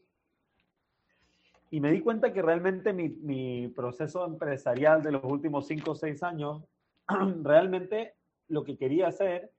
Y 1.70 1.78
me 1.78 1.92
di 1.92 2.00
cuenta 2.00 2.32
que 2.32 2.42
realmente 2.42 2.92
mi, 2.92 3.10
mi 3.10 3.68
proceso 3.68 4.26
empresarial 4.26 5.04
de 5.04 5.12
los 5.12 5.22
últimos 5.22 5.68
cinco 5.68 5.92
o 5.92 5.94
seis 5.94 6.24
años, 6.24 6.64
realmente 7.42 8.16
lo 8.48 8.64
que 8.64 8.76
quería 8.76 9.06
hacer 9.06 9.52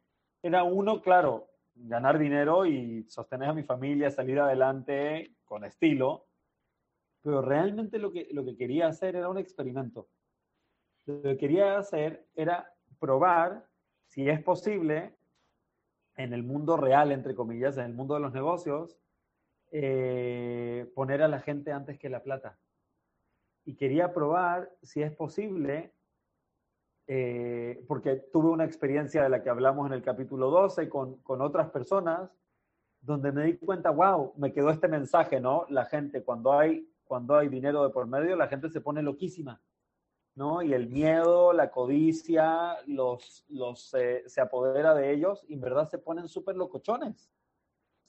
era 0.44 0.64
uno, 0.64 1.02
claro, 1.02 1.48
ganar 1.74 2.20
dinero 2.20 2.66
y 2.66 3.06
sostener 3.08 3.48
a 3.48 3.54
mi 3.54 3.64
familia, 3.64 4.12
salir 4.12 4.42
adelante 4.42 5.36
con 5.46 5.64
estilo, 5.64 6.26
pero 7.30 7.44
realmente 7.44 8.00
lo 8.00 8.12
que, 8.12 8.28
lo 8.32 8.44
que 8.44 8.58
quería 8.58 8.88
hacer 8.88 9.16
era 9.16 9.30
un 9.30 9.38
experimento. 9.38 10.10
Lo 11.06 11.22
que 11.22 11.38
quería 11.38 11.78
hacer 11.78 12.26
era 12.34 12.74
probar 12.98 13.68
si 14.08 14.28
es 14.28 14.42
posible 14.42 15.16
en 16.16 16.34
el 16.34 16.42
mundo 16.42 16.76
real, 16.76 17.12
entre 17.12 17.36
comillas, 17.36 17.78
en 17.78 17.86
el 17.86 17.94
mundo 17.94 18.16
de 18.16 18.22
los 18.22 18.34
negocios, 18.34 18.98
eh, 19.72 20.92
poner 20.96 21.22
a 21.22 21.28
la 21.28 21.40
gente 21.40 21.72
antes 21.72 22.00
que 22.00 22.10
la 22.10 22.24
plata. 22.24 22.58
y 23.64 23.76
quería 23.76 24.12
probar 24.12 24.72
si 24.82 25.04
es 25.04 25.16
posible, 25.16 25.94
eh, 27.06 27.86
porque 27.88 28.16
tuve 28.34 28.50
una 28.50 28.66
experiencia 28.66 29.22
de 29.22 29.30
la 29.30 29.44
que 29.44 29.52
hablamos 29.52 29.86
en 29.86 29.94
el 29.94 30.02
capítulo 30.02 30.50
12 30.50 30.90
con, 30.90 31.18
con 31.18 31.44
otras 31.44 31.70
personas, 31.70 32.32
donde 33.02 33.32
me 33.32 33.44
di 33.44 33.58
cuenta, 33.58 33.92
wow, 33.92 34.34
me 34.38 34.52
quedó 34.52 34.72
este 34.72 34.88
mensaje, 34.88 35.40
¿no? 35.40 35.68
La 35.70 35.86
gente, 35.86 36.24
cuando 36.24 36.58
hay, 36.58 36.89
cuando 37.10 37.36
hay 37.36 37.50
dinero 37.50 37.82
de 37.82 37.90
por 37.90 38.06
medio, 38.06 38.36
la 38.36 38.48
gente 38.48 38.70
se 38.70 38.82
pone 38.82 39.02
loquísima, 39.02 39.60
¿no? 40.36 40.62
Y 40.62 40.76
el 40.76 40.88
miedo, 40.90 41.54
la 41.54 41.72
codicia, 41.72 42.78
los, 42.86 43.44
los, 43.50 43.96
eh, 43.96 44.22
se 44.28 44.40
apodera 44.40 44.94
de 44.94 45.12
ellos 45.12 45.44
y 45.48 45.56
en 45.56 45.62
verdad 45.62 45.90
se 45.90 45.98
ponen 45.98 46.28
súper 46.28 46.56
locochones. 46.56 47.32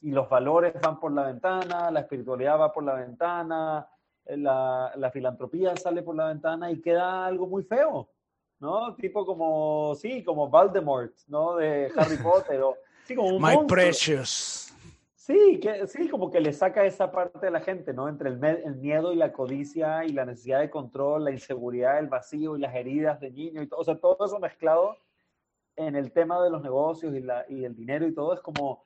Y 0.03 0.11
los 0.11 0.29
valores 0.29 0.75
van 0.83 1.01
por 1.01 1.13
la 1.13 1.23
ventana, 1.23 1.91
la 1.91 2.01
espiritualidad 2.01 2.61
va 2.61 2.75
por 2.75 2.85
la 2.85 2.93
ventana, 2.93 3.89
la, 4.27 4.93
la, 4.95 5.11
filantropía 5.11 5.75
sale 5.79 6.03
por 6.03 6.15
la 6.15 6.29
ventana 6.29 6.71
y 6.71 6.83
queda 6.83 7.25
algo 7.25 7.47
muy 7.47 7.63
feo, 7.63 8.11
¿no? 8.59 8.95
Tipo 8.97 9.25
como, 9.25 9.95
sí, 9.95 10.23
como 10.23 10.51
Voldemort, 10.51 11.15
¿no? 11.29 11.57
De 11.57 11.91
Harry 11.97 12.19
Potter, 12.23 12.61
o, 12.61 12.77
sí, 13.05 13.15
como 13.15 13.37
un 13.37 13.43
My 13.43 13.67
precious. 13.67 14.70
Sí, 15.31 15.61
sí, 15.87 16.09
como 16.09 16.29
que 16.29 16.41
le 16.41 16.53
saca 16.53 16.85
esa 16.85 17.13
parte 17.13 17.39
de 17.47 17.53
la 17.53 17.61
gente, 17.61 17.93
¿no? 17.93 18.09
Entre 18.09 18.31
el, 18.31 18.45
el, 18.45 18.75
miedo 18.75 19.13
y 19.13 19.17
la 19.17 19.33
codicia 19.33 20.05
y 20.05 20.09
la 20.09 20.25
necesidad 20.25 20.59
de 20.59 20.71
control, 20.71 21.23
la 21.23 21.31
inseguridad, 21.31 22.01
el 22.01 22.09
vacío 22.09 22.57
y 22.57 22.61
las 22.61 22.75
heridas 22.75 23.21
de 23.21 23.31
niño 23.31 23.63
y 23.63 23.69
todo, 23.69 23.79
o 23.79 23.85
sea, 23.85 23.97
todo 23.97 24.27
eso 24.27 24.41
mezclado 24.41 24.97
en 25.77 25.95
el 25.95 26.11
tema 26.11 26.43
de 26.43 26.51
los 26.51 26.63
negocios 26.63 27.15
y, 27.15 27.21
la, 27.21 27.47
y 27.49 27.65
el 27.65 27.77
dinero 27.77 28.09
y 28.09 28.13
todo 28.13 28.35
es 28.35 28.41
como, 28.41 28.85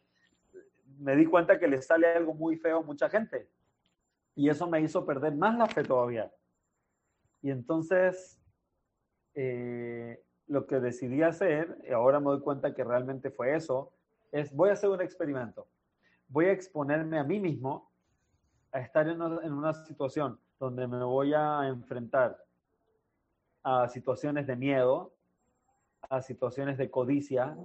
me 0.99 1.17
di 1.17 1.25
cuenta 1.25 1.59
que 1.59 1.67
le 1.67 1.81
sale 1.81 2.09
algo 2.09 2.35
muy 2.35 2.57
feo 2.57 2.81
a 2.81 2.83
mucha 2.83 3.09
gente. 3.09 3.49
Y 4.35 4.51
eso 4.51 4.69
me 4.69 4.83
hizo 4.83 5.07
perder 5.07 5.35
más 5.35 5.57
la 5.57 5.67
fe 5.67 5.83
todavía. 5.83 6.31
Y 7.41 7.51
entonces, 7.53 8.39
eh, 9.35 10.23
lo 10.47 10.67
que 10.67 10.79
decidí 10.79 11.23
hacer, 11.23 11.79
y 11.89 11.93
ahora 11.93 12.21
me 12.21 12.27
doy 12.27 12.41
cuenta 12.41 12.75
que 12.75 12.85
realmente 12.85 13.31
fue 13.31 13.57
eso, 13.57 13.95
es 14.31 14.55
voy 14.55 14.69
a 14.69 14.75
hacer 14.75 14.91
un 14.91 15.01
experimento. 15.01 15.67
Voy 16.29 16.47
a 16.47 16.53
exponerme 16.53 17.19
a 17.19 17.25
mí 17.25 17.41
mismo 17.41 17.91
a 18.73 18.81
estar 18.81 19.09
en 19.09 19.21
una, 19.21 19.45
en 19.45 19.53
una 19.53 19.73
situación 19.73 20.39
donde 20.59 20.87
me 20.87 21.03
voy 21.05 21.33
a 21.35 21.69
enfrentar 21.69 22.43
a 23.63 23.89
situaciones 23.89 24.47
de 24.47 24.57
miedo, 24.57 25.15
a 26.09 26.21
situaciones 26.21 26.77
de 26.79 26.91
codicia 26.91 27.57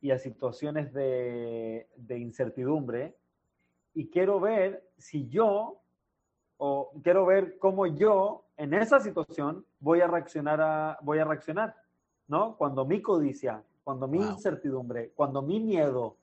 y 0.00 0.10
a 0.10 0.18
situaciones 0.18 0.92
de, 0.92 1.88
de 1.96 2.18
incertidumbre. 2.18 3.16
Y 3.94 4.08
quiero 4.10 4.40
ver 4.40 4.90
si 4.96 5.28
yo 5.28 5.80
o 6.56 6.92
quiero 7.02 7.26
ver 7.26 7.58
cómo 7.58 7.86
yo 7.86 8.44
en 8.56 8.74
esa 8.74 9.00
situación 9.00 9.66
voy 9.80 10.00
a 10.00 10.06
reaccionar 10.06 10.60
a, 10.60 10.98
voy 11.02 11.18
a 11.18 11.24
reaccionar, 11.24 11.74
¿no? 12.28 12.56
Cuando 12.56 12.84
mi 12.84 13.02
codicia, 13.02 13.62
cuando 13.82 14.06
mi 14.06 14.18
wow. 14.18 14.30
incertidumbre, 14.30 15.10
cuando 15.14 15.42
mi 15.42 15.60
miedo, 15.60 16.16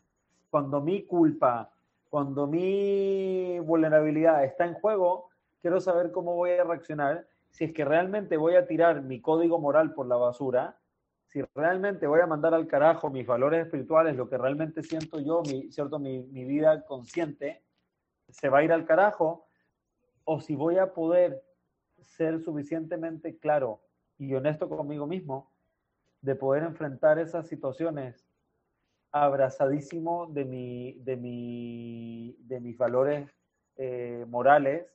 cuando 0.52 0.82
mi 0.82 1.06
culpa, 1.06 1.72
cuando 2.10 2.46
mi 2.46 3.58
vulnerabilidad 3.62 4.44
está 4.44 4.66
en 4.66 4.74
juego, 4.74 5.30
quiero 5.62 5.80
saber 5.80 6.12
cómo 6.12 6.36
voy 6.36 6.52
a 6.52 6.66
reaccionar, 6.66 7.26
si 7.50 7.64
es 7.64 7.74
que 7.74 7.86
realmente 7.86 8.36
voy 8.38 8.56
a 8.56 8.68
tirar 8.68 9.02
mi 9.02 9.22
código 9.22 9.60
moral 9.60 9.94
por 9.94 10.08
la 10.08 10.18
basura, 10.18 10.78
si 11.26 11.42
realmente 11.56 12.06
voy 12.06 12.20
a 12.20 12.28
mandar 12.28 12.54
al 12.54 12.68
carajo 12.68 13.10
mis 13.10 13.26
valores 13.26 13.66
espirituales, 13.66 14.18
lo 14.18 14.28
que 14.28 14.38
realmente 14.38 14.84
siento 14.84 15.22
yo, 15.22 15.42
mi, 15.44 15.72
¿cierto? 15.72 16.00
Mi, 16.00 16.24
mi 16.24 16.44
vida 16.44 16.84
consciente, 16.86 17.64
se 18.28 18.50
va 18.50 18.60
a 18.60 18.64
ir 18.64 18.74
al 18.74 18.86
carajo, 18.86 19.48
o 20.26 20.42
si 20.42 20.54
voy 20.54 20.78
a 20.78 20.94
poder 20.94 21.42
ser 22.04 22.42
suficientemente 22.42 23.38
claro 23.38 23.80
y 24.18 24.34
honesto 24.34 24.68
conmigo 24.68 25.08
mismo 25.08 25.50
de 26.22 26.36
poder 26.36 26.64
enfrentar 26.64 27.20
esas 27.20 27.48
situaciones 27.48 28.31
abrazadísimo 29.12 30.28
de, 30.28 30.46
mi, 30.46 30.94
de, 31.00 31.16
mi, 31.18 32.36
de 32.40 32.60
mis 32.60 32.78
valores 32.78 33.30
eh, 33.76 34.26
morales 34.28 34.86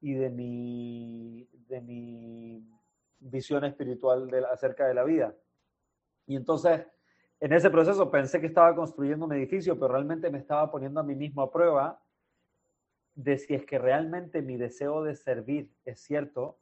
y 0.00 0.14
de 0.14 0.30
mi, 0.30 1.48
de 1.68 1.80
mi 1.80 2.64
visión 3.18 3.64
espiritual 3.64 4.28
de, 4.28 4.44
acerca 4.46 4.86
de 4.86 4.94
la 4.94 5.04
vida. 5.04 5.34
Y 6.26 6.36
entonces, 6.36 6.86
en 7.40 7.52
ese 7.52 7.70
proceso 7.70 8.10
pensé 8.10 8.40
que 8.40 8.46
estaba 8.46 8.74
construyendo 8.74 9.26
un 9.26 9.32
edificio, 9.32 9.78
pero 9.78 9.92
realmente 9.92 10.30
me 10.30 10.38
estaba 10.38 10.70
poniendo 10.70 11.00
a 11.00 11.04
mí 11.04 11.14
mismo 11.14 11.42
a 11.42 11.50
prueba 11.50 12.02
de 13.14 13.36
si 13.36 13.54
es 13.54 13.64
que 13.64 13.78
realmente 13.78 14.42
mi 14.42 14.56
deseo 14.56 15.02
de 15.02 15.14
servir 15.14 15.72
es 15.84 16.00
cierto 16.00 16.58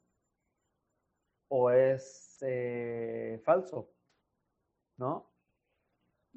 o 1.49 1.69
es 1.71 2.39
eh, 2.41 3.39
falso, 3.43 3.91
¿no? 4.97 5.29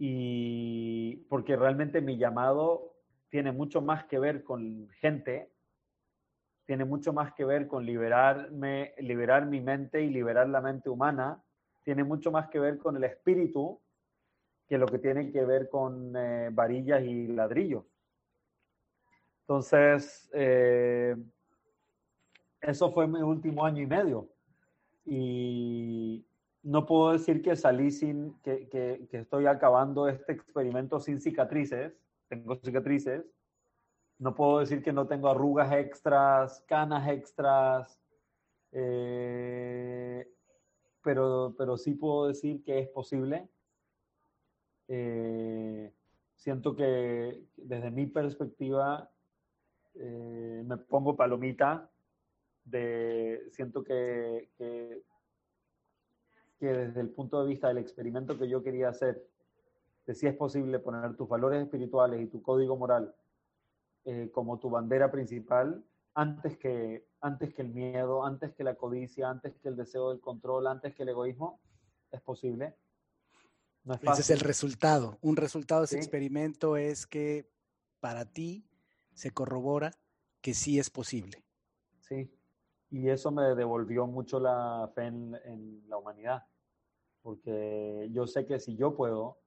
Y 0.02 1.16
porque 1.28 1.56
realmente 1.56 2.00
mi 2.00 2.16
llamado 2.16 2.94
tiene 3.28 3.52
mucho 3.52 3.82
más 3.82 4.06
que 4.06 4.18
ver 4.18 4.42
con 4.42 4.88
gente, 4.98 5.52
tiene 6.64 6.86
mucho 6.86 7.12
más 7.12 7.34
que 7.34 7.44
ver 7.44 7.68
con 7.68 7.84
liberarme, 7.84 8.94
liberar 8.96 9.44
mi 9.44 9.60
mente 9.60 10.00
y 10.02 10.08
liberar 10.08 10.48
la 10.48 10.62
mente 10.62 10.88
humana, 10.88 11.44
tiene 11.84 12.02
mucho 12.02 12.30
más 12.30 12.48
que 12.48 12.58
ver 12.58 12.78
con 12.78 12.96
el 12.96 13.04
espíritu 13.04 13.78
que 14.66 14.78
lo 14.78 14.86
que 14.86 14.98
tiene 15.00 15.30
que 15.30 15.44
ver 15.44 15.68
con 15.68 16.16
eh, 16.16 16.48
varillas 16.50 17.02
y 17.02 17.26
ladrillos. 17.26 17.84
Entonces, 19.42 20.30
eh, 20.32 21.14
eso 22.62 22.90
fue 22.90 23.06
mi 23.06 23.20
último 23.20 23.66
año 23.66 23.82
y 23.82 23.86
medio. 23.86 24.30
Y 25.04 26.24
no 26.62 26.86
puedo 26.86 27.12
decir 27.12 27.42
que 27.42 27.56
salí 27.56 27.90
sin, 27.90 28.34
que, 28.40 28.68
que, 28.68 29.06
que, 29.10 29.18
estoy 29.18 29.46
acabando 29.46 30.08
este 30.08 30.32
experimento 30.32 31.00
sin 31.00 31.20
cicatrices. 31.20 31.94
Tengo 32.28 32.56
cicatrices. 32.56 33.24
No 34.18 34.34
puedo 34.34 34.60
decir 34.60 34.82
que 34.82 34.92
no 34.92 35.06
tengo 35.06 35.28
arrugas 35.28 35.72
extras, 35.72 36.62
canas 36.66 37.08
extras. 37.08 37.98
Eh, 38.72 40.28
pero, 41.02 41.54
pero 41.56 41.76
sí 41.76 41.94
puedo 41.94 42.28
decir 42.28 42.62
que 42.62 42.80
es 42.80 42.88
posible. 42.88 43.48
Eh, 44.88 45.92
siento 46.34 46.74
que 46.74 47.42
desde 47.56 47.90
mi 47.90 48.06
perspectiva 48.06 49.10
eh, 49.94 50.62
me 50.66 50.76
pongo 50.76 51.16
palomita 51.16 51.90
de, 52.64 53.48
siento 53.50 53.82
que, 53.82 54.50
que, 54.56 55.02
que, 56.60 56.66
desde 56.66 57.00
el 57.00 57.08
punto 57.08 57.42
de 57.42 57.48
vista 57.48 57.68
del 57.68 57.78
experimento 57.78 58.38
que 58.38 58.48
yo 58.48 58.62
quería 58.62 58.90
hacer, 58.90 59.26
de 60.06 60.14
si 60.14 60.26
es 60.26 60.36
posible 60.36 60.78
poner 60.78 61.16
tus 61.16 61.28
valores 61.28 61.62
espirituales 61.62 62.20
y 62.20 62.26
tu 62.26 62.42
código 62.42 62.76
moral 62.76 63.14
eh, 64.04 64.30
como 64.32 64.58
tu 64.58 64.70
bandera 64.70 65.10
principal, 65.10 65.84
antes 66.14 66.56
que, 66.58 67.06
antes 67.20 67.54
que 67.54 67.62
el 67.62 67.70
miedo, 67.70 68.24
antes 68.24 68.52
que 68.54 68.64
la 68.64 68.74
codicia, 68.74 69.30
antes 69.30 69.54
que 69.56 69.68
el 69.68 69.76
deseo 69.76 70.10
del 70.10 70.20
control, 70.20 70.66
antes 70.66 70.94
que 70.94 71.02
el 71.02 71.10
egoísmo, 71.10 71.60
es 72.10 72.20
posible. 72.20 72.76
No 73.84 73.94
es 73.94 74.02
Ese 74.02 74.20
es 74.20 74.30
el 74.30 74.40
resultado. 74.40 75.18
Un 75.22 75.36
resultado 75.36 75.80
de 75.80 75.86
ese 75.86 75.96
¿Sí? 75.96 76.00
experimento 76.00 76.76
es 76.76 77.06
que 77.06 77.50
para 78.00 78.24
ti 78.24 78.66
se 79.14 79.30
corrobora 79.30 79.92
que 80.40 80.54
sí 80.54 80.78
es 80.78 80.90
posible. 80.90 81.44
Sí, 82.00 82.30
y 82.90 83.08
eso 83.08 83.30
me 83.30 83.54
devolvió 83.54 84.06
mucho 84.06 84.40
la 84.40 84.90
fe 84.94 85.06
en, 85.06 85.82
la 85.88 85.96
humanidad, 85.96 86.44
porque 87.22 88.08
yo 88.12 88.26
sé 88.26 88.46
que 88.46 88.58
si 88.58 88.76
yo 88.76 88.96
puedo, 88.96 89.38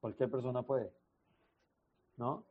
cualquier 0.00 0.30
persona 0.30 0.62
puede, 0.62 0.92
¿no? 2.16 2.44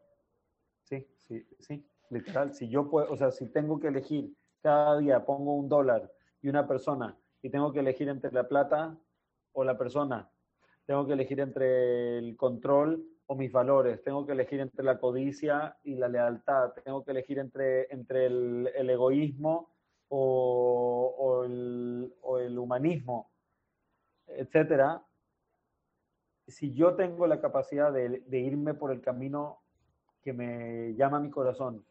Sí, 0.83 1.07
sí, 1.17 1.47
sí, 1.59 1.85
literal, 2.09 2.53
si 2.53 2.69
yo 2.69 2.89
puedo, 2.89 3.11
o 3.11 3.17
sea, 3.17 3.31
si 3.31 3.47
tengo 3.49 3.79
que 3.79 3.87
elegir, 3.87 4.35
cada 4.61 4.97
día 4.97 5.25
pongo 5.25 5.53
un 5.53 5.69
dólar 5.69 6.11
y 6.41 6.49
una 6.49 6.67
persona, 6.67 7.17
y 7.41 7.49
tengo 7.49 7.71
que 7.71 7.79
elegir 7.79 8.09
entre 8.09 8.31
la 8.31 8.47
plata 8.47 8.97
o 9.53 9.63
la 9.63 9.77
persona, 9.77 10.29
tengo 10.85 11.05
que 11.05 11.13
elegir 11.13 11.39
entre 11.39 12.17
el 12.17 12.35
control 12.35 13.05
o 13.27 13.35
mis 13.35 13.51
valores, 13.51 14.01
tengo 14.03 14.25
que 14.25 14.31
elegir 14.31 14.61
entre 14.61 14.83
la 14.83 14.99
codicia 14.99 15.77
y 15.83 15.95
la 15.95 16.07
lealtad, 16.07 16.71
tengo 16.83 17.03
que 17.03 17.11
elegir 17.11 17.39
entre, 17.39 17.91
entre 17.93 18.25
el, 18.25 18.71
el 18.73 18.89
egoísmo 18.89 19.69
o, 20.07 21.13
o, 21.17 21.43
el, 21.43 22.13
o, 22.21 22.39
el, 22.39 22.57
humanismo, 22.57 23.29
etcétera. 24.27 25.03
Si 26.47 26.73
yo 26.73 26.95
tengo 26.95 27.27
la 27.27 27.41
capacidad 27.41 27.91
de, 27.91 28.21
de 28.25 28.39
irme 28.39 28.73
por 28.73 28.93
el 28.93 29.01
camino 29.01 29.59
que 30.23 30.31
me 30.31 30.95
llama 30.95 31.19
mi 31.19 31.29
corazón, 31.29 31.85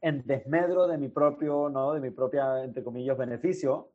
en 0.00 0.24
desmedro 0.26 0.86
de 0.86 0.96
mi 0.96 1.08
propio, 1.08 1.68
¿no? 1.68 1.92
de 1.92 2.00
mi 2.00 2.10
propia, 2.10 2.64
entre 2.64 2.82
comillas, 2.82 3.18
beneficio, 3.18 3.90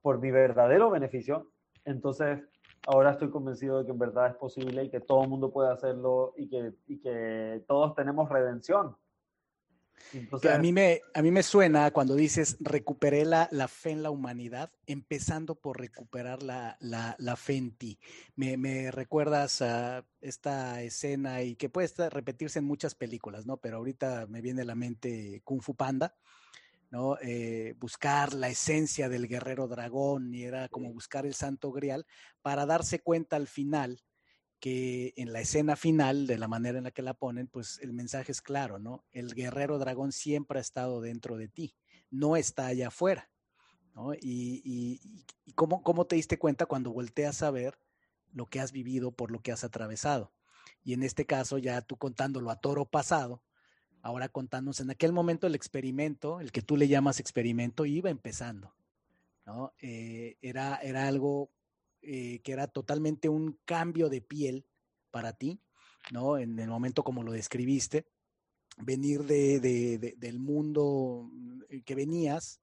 por 0.00 0.18
mi 0.18 0.30
verdadero 0.30 0.88
beneficio, 0.88 1.50
entonces 1.84 2.40
ahora 2.86 3.12
estoy 3.12 3.30
convencido 3.30 3.78
de 3.78 3.84
que 3.84 3.92
en 3.92 3.98
verdad 3.98 4.28
es 4.28 4.36
posible 4.36 4.84
y 4.84 4.90
que 4.90 5.00
todo 5.00 5.22
el 5.22 5.28
mundo 5.28 5.52
puede 5.52 5.70
hacerlo 5.70 6.34
y 6.36 6.48
que, 6.48 6.72
y 6.86 6.98
que 6.98 7.64
todos 7.66 7.94
tenemos 7.94 8.28
redención. 8.28 8.96
a, 10.50 10.58
mí 10.58 10.72
me, 10.72 11.02
a 11.14 11.22
mí 11.22 11.30
me 11.30 11.42
suena 11.42 11.90
cuando 11.90 12.14
dices 12.14 12.56
recuperé 12.60 13.24
la, 13.24 13.48
la 13.52 13.68
fe 13.68 13.90
en 13.90 14.02
la 14.02 14.10
humanidad, 14.10 14.72
empezando 14.86 15.54
por 15.54 15.78
recuperar 15.78 16.42
la, 16.42 16.78
la, 16.80 17.36
fe 17.36 17.56
en 17.56 17.76
ti. 17.76 17.98
Me, 18.34 18.56
me, 18.56 18.90
recuerdas 18.90 19.60
a 19.62 20.04
esta 20.20 20.82
escena 20.82 21.42
y 21.42 21.56
que 21.56 21.68
puede 21.68 21.88
repetirse 22.08 22.60
en 22.60 22.64
muchas 22.64 22.94
películas, 22.94 23.46
¿no? 23.46 23.58
Pero 23.58 23.76
ahorita 23.76 24.26
me 24.26 24.40
viene 24.40 24.62
a 24.62 24.66
la 24.66 24.74
mente 24.74 25.42
Kung 25.44 25.60
Fu 25.60 25.74
Panda, 25.74 26.14
¿no? 26.90 27.16
Eh, 27.22 27.74
buscar 27.78 28.34
la 28.34 28.48
esencia 28.48 29.08
del 29.08 29.28
guerrero 29.28 29.68
dragón 29.68 30.34
y 30.34 30.42
era 30.42 30.68
como 30.68 30.92
buscar 30.92 31.24
el 31.24 31.34
santo 31.34 31.70
grial 31.72 32.04
para 32.42 32.66
darse 32.66 32.98
cuenta 32.98 33.36
al 33.36 33.46
final 33.46 34.02
que 34.60 35.14
en 35.16 35.32
la 35.32 35.40
escena 35.40 35.74
final, 35.74 36.26
de 36.26 36.36
la 36.36 36.46
manera 36.46 36.78
en 36.78 36.84
la 36.84 36.90
que 36.90 37.02
la 37.02 37.14
ponen, 37.14 37.48
pues 37.48 37.78
el 37.82 37.94
mensaje 37.94 38.30
es 38.30 38.42
claro, 38.42 38.78
¿no? 38.78 39.04
El 39.10 39.34
guerrero 39.34 39.78
dragón 39.78 40.12
siempre 40.12 40.58
ha 40.58 40.60
estado 40.60 41.00
dentro 41.00 41.38
de 41.38 41.48
ti, 41.48 41.74
no 42.10 42.36
está 42.36 42.66
allá 42.66 42.88
afuera, 42.88 43.30
¿no? 43.94 44.12
Y, 44.20 45.00
cómo, 45.54 45.82
cómo 45.82 46.04
te 46.04 46.16
diste 46.16 46.38
cuenta 46.38 46.66
cuando 46.66 46.92
volteas 46.92 47.42
a 47.42 47.50
ver 47.50 47.78
lo 48.32 48.46
que 48.46 48.60
has 48.60 48.70
vivido 48.70 49.12
por 49.12 49.30
lo 49.30 49.40
que 49.40 49.50
has 49.50 49.64
atravesado. 49.64 50.32
Y 50.82 50.92
en 50.92 51.02
este 51.02 51.24
caso, 51.24 51.56
ya 51.56 51.80
tú 51.80 51.96
contándolo 51.96 52.50
a 52.50 52.60
toro 52.60 52.84
pasado, 52.84 53.42
ahora 54.02 54.28
contándonos 54.28 54.80
en 54.80 54.90
aquel 54.90 55.12
momento 55.12 55.46
el 55.46 55.54
experimento, 55.54 56.40
el 56.40 56.52
que 56.52 56.62
tú 56.62 56.76
le 56.76 56.88
llamas 56.88 57.20
experimento, 57.20 57.86
iba 57.86 58.10
empezando, 58.10 58.74
¿no? 59.46 59.72
Eh, 59.80 60.36
era, 60.42 60.76
era 60.76 61.06
algo 61.06 61.50
eh, 62.02 62.40
que 62.42 62.52
era 62.52 62.66
totalmente 62.66 63.28
un 63.28 63.58
cambio 63.64 64.08
de 64.08 64.20
piel 64.20 64.64
para 65.10 65.32
ti, 65.32 65.60
¿no? 66.12 66.38
En 66.38 66.58
el 66.58 66.68
momento 66.68 67.04
como 67.04 67.22
lo 67.22 67.32
describiste, 67.32 68.06
venir 68.78 69.24
de, 69.24 70.14
del 70.16 70.38
mundo 70.38 71.28
mm, 71.30 71.80
que 71.84 71.94
venías 71.94 72.60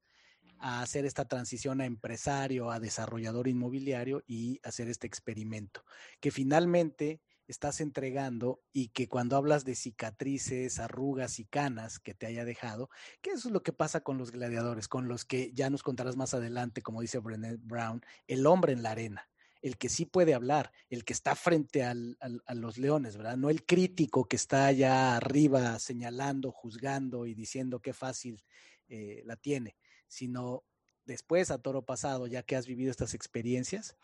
a 0.58 0.82
hacer 0.82 1.04
esta 1.04 1.26
transición 1.26 1.80
a 1.80 1.86
empresario, 1.86 2.70
a 2.70 2.80
desarrollador 2.80 3.46
inmobiliario 3.46 4.24
y 4.26 4.60
hacer 4.64 4.88
este 4.88 5.06
experimento, 5.06 5.84
que 6.20 6.32
finalmente 6.32 7.20
estás 7.48 7.80
entregando 7.80 8.62
y 8.72 8.88
que 8.88 9.08
cuando 9.08 9.36
hablas 9.36 9.64
de 9.64 9.74
cicatrices, 9.74 10.78
arrugas 10.78 11.40
y 11.40 11.46
canas 11.46 11.98
que 11.98 12.14
te 12.14 12.26
haya 12.26 12.44
dejado, 12.44 12.90
que 13.22 13.30
eso 13.30 13.48
es 13.48 13.52
lo 13.52 13.62
que 13.62 13.72
pasa 13.72 14.02
con 14.02 14.18
los 14.18 14.30
gladiadores, 14.30 14.86
con 14.86 15.08
los 15.08 15.24
que 15.24 15.50
ya 15.52 15.70
nos 15.70 15.82
contarás 15.82 16.16
más 16.16 16.34
adelante, 16.34 16.82
como 16.82 17.00
dice 17.00 17.18
Brené 17.18 17.56
Brown, 17.56 18.02
el 18.26 18.46
hombre 18.46 18.74
en 18.74 18.82
la 18.82 18.90
arena, 18.90 19.28
el 19.62 19.78
que 19.78 19.88
sí 19.88 20.04
puede 20.04 20.34
hablar, 20.34 20.72
el 20.90 21.04
que 21.04 21.14
está 21.14 21.34
frente 21.34 21.82
al, 21.82 22.18
a 22.20 22.54
los 22.54 22.76
leones, 22.76 23.16
¿verdad? 23.16 23.38
No 23.38 23.50
el 23.50 23.64
crítico 23.64 24.28
que 24.28 24.36
está 24.36 24.66
allá 24.66 25.16
arriba 25.16 25.78
señalando, 25.78 26.52
juzgando 26.52 27.26
y 27.26 27.34
diciendo 27.34 27.80
qué 27.80 27.94
fácil 27.94 28.44
eh, 28.88 29.22
la 29.24 29.36
tiene, 29.36 29.76
sino 30.06 30.64
después 31.06 31.50
a 31.50 31.62
toro 31.62 31.82
pasado, 31.82 32.26
ya 32.26 32.42
que 32.42 32.56
has 32.56 32.66
vivido 32.66 32.90
estas 32.90 33.14
experiencias, 33.14 33.96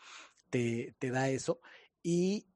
te, 0.49 0.95
te 0.97 1.11
da 1.11 1.29
eso. 1.29 1.61
Y 2.01 2.47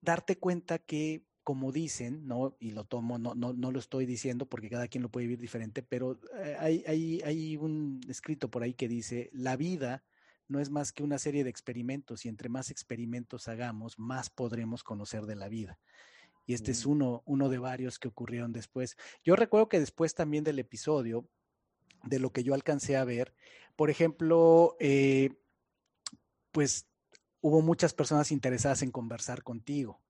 darte 0.00 0.38
cuenta 0.38 0.78
que, 0.78 1.24
como 1.42 1.72
dicen, 1.72 2.26
¿no? 2.26 2.56
Y 2.60 2.70
lo 2.70 2.84
tomo, 2.84 3.18
no, 3.18 3.34
no, 3.34 3.52
no 3.52 3.72
lo 3.72 3.78
estoy 3.78 4.06
diciendo 4.06 4.46
porque 4.46 4.70
cada 4.70 4.88
quien 4.88 5.02
lo 5.02 5.10
puede 5.10 5.26
vivir 5.26 5.40
diferente, 5.40 5.82
pero 5.82 6.20
eh, 6.38 6.56
hay, 6.58 6.84
hay, 6.86 7.20
hay 7.22 7.56
un 7.56 8.00
escrito 8.08 8.50
por 8.50 8.62
ahí 8.62 8.74
que 8.74 8.88
dice, 8.88 9.30
la 9.32 9.56
vida 9.56 10.04
no 10.48 10.60
es 10.60 10.70
más 10.70 10.92
que 10.92 11.02
una 11.02 11.18
serie 11.18 11.44
de 11.44 11.50
experimentos 11.50 12.24
y 12.24 12.28
entre 12.28 12.48
más 12.48 12.70
experimentos 12.70 13.48
hagamos, 13.48 13.98
más 13.98 14.30
podremos 14.30 14.82
conocer 14.82 15.26
de 15.26 15.36
la 15.36 15.48
vida. 15.48 15.78
Y 16.44 16.54
este 16.54 16.72
es 16.72 16.84
mm. 16.86 16.90
uno, 16.90 17.22
uno 17.26 17.48
de 17.48 17.58
varios 17.58 17.98
que 17.98 18.08
ocurrieron 18.08 18.52
después. 18.52 18.96
Yo 19.22 19.36
recuerdo 19.36 19.68
que 19.68 19.78
después 19.78 20.14
también 20.14 20.42
del 20.42 20.58
episodio, 20.58 21.28
de 22.02 22.18
lo 22.18 22.32
que 22.32 22.42
yo 22.42 22.54
alcancé 22.54 22.96
a 22.96 23.04
ver, 23.04 23.32
por 23.76 23.90
ejemplo, 23.90 24.76
eh, 24.80 25.30
pues 26.50 26.89
hubo 27.40 27.62
muchas 27.62 27.94
personas 27.94 28.32
interesadas 28.32 28.82
en 28.82 28.90
conversar 28.90 29.42
contigo. 29.42 30.00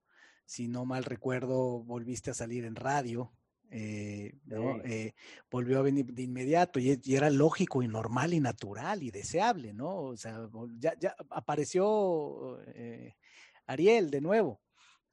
Si 0.44 0.68
no 0.68 0.84
mal 0.84 1.04
recuerdo, 1.04 1.82
volviste 1.82 2.30
a 2.30 2.34
salir 2.34 2.64
en 2.64 2.74
radio, 2.74 3.32
eh, 3.70 4.34
eh, 4.84 5.12
volvió 5.48 5.78
a 5.78 5.82
venir 5.82 6.06
de 6.06 6.22
inmediato 6.22 6.80
y, 6.80 7.00
era 7.06 7.30
lógico 7.30 7.82
y 7.82 7.88
normal 7.88 8.34
y 8.34 8.40
natural 8.40 9.02
y 9.02 9.12
deseable, 9.12 9.72
¿no? 9.72 9.96
O 9.96 10.16
sea, 10.16 10.48
ya, 10.78 10.98
ya 10.98 11.14
apareció 11.30 12.60
eh, 12.74 13.14
Ariel 13.66 14.10
de 14.10 14.20
nuevo. 14.20 14.60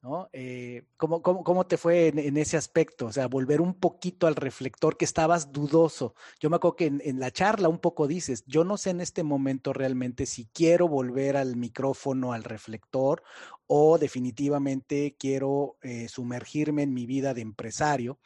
¿No? 0.02 0.30
Eh, 0.32 0.86
¿cómo, 0.98 1.22
cómo, 1.22 1.66
te 1.66 1.78
fue 1.78 2.08
en, 2.08 2.38
ese 2.38 2.58
aspecto? 2.58 3.08
O 3.08 3.12
sea, 3.12 3.28
volver 3.28 3.62
un 3.62 3.74
poquito 3.74 4.28
al 4.28 4.36
reflector 4.36 4.98
que 4.98 5.06
estabas 5.06 5.52
dudoso. 5.52 6.14
Yo 6.40 6.50
me 6.50 6.58
acuerdo 6.58 6.76
que 6.76 6.86
en, 6.86 7.20
la 7.20 7.32
charla 7.32 7.70
un 7.70 7.80
poco 7.80 8.08
dices, 8.08 8.44
yo 8.46 8.64
no 8.64 8.78
sé 8.78 8.92
en 8.92 9.02
este 9.02 9.24
momento 9.24 9.74
realmente 9.74 10.26
si 10.26 10.46
quiero 10.48 10.88
volver 10.88 11.38
al 11.38 11.56
micrófono, 11.56 12.34
al 12.34 12.44
reflector, 12.44 13.24
o 13.66 13.98
definitivamente 13.98 15.16
quiero 15.20 15.78
eh, 15.82 16.08
sumergirme 16.08 16.84
en 16.84 16.94
mi 16.94 17.06
vida 17.06 17.34
de 17.34 17.42
empresario. 17.42 18.20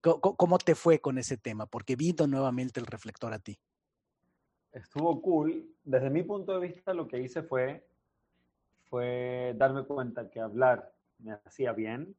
¿Cómo, 0.00 0.58
te 0.58 0.74
fue 0.74 1.00
con 1.00 1.16
ese 1.16 1.38
tema? 1.38 1.64
Porque 1.64 1.96
vino 1.96 2.26
nuevamente 2.26 2.78
el 2.78 2.84
reflector 2.84 3.32
a 3.32 3.38
ti. 3.38 3.58
Estuvo 4.70 5.22
cool. 5.22 5.74
Desde 5.82 6.10
mi 6.10 6.22
punto 6.22 6.52
de 6.52 6.68
vista, 6.68 6.92
lo 6.92 7.08
que 7.08 7.20
hice 7.20 7.42
fue, 7.42 7.86
fue 8.90 9.54
darme 9.56 9.84
cuenta 9.84 10.28
que 10.28 10.40
hablar 10.40 10.93
me 11.18 11.32
hacía 11.32 11.72
bien, 11.72 12.16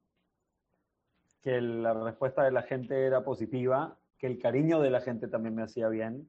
que 1.42 1.62
la 1.62 1.94
respuesta 1.94 2.44
de 2.44 2.52
la 2.52 2.64
gente 2.64 3.06
era 3.06 3.24
positiva, 3.24 3.98
que 4.18 4.28
el 4.28 4.40
cariño 4.40 4.80
de 4.82 4.90
la 4.90 5.02
gente 5.02 5.28
también 5.28 5.56
me 5.56 5.64
hacía 5.64 5.90
bien, 5.90 6.28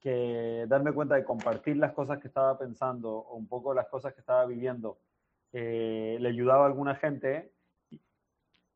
que 0.00 0.64
darme 0.68 0.92
cuenta 0.92 1.16
de 1.16 1.24
compartir 1.24 1.76
las 1.76 1.92
cosas 1.92 2.18
que 2.20 2.28
estaba 2.28 2.56
pensando 2.58 3.10
o 3.10 3.36
un 3.36 3.48
poco 3.48 3.74
las 3.74 3.88
cosas 3.88 4.14
que 4.14 4.20
estaba 4.20 4.46
viviendo 4.46 5.00
eh, 5.52 6.18
le 6.20 6.28
ayudaba 6.28 6.64
a 6.64 6.66
alguna 6.66 6.94
gente. 6.94 7.52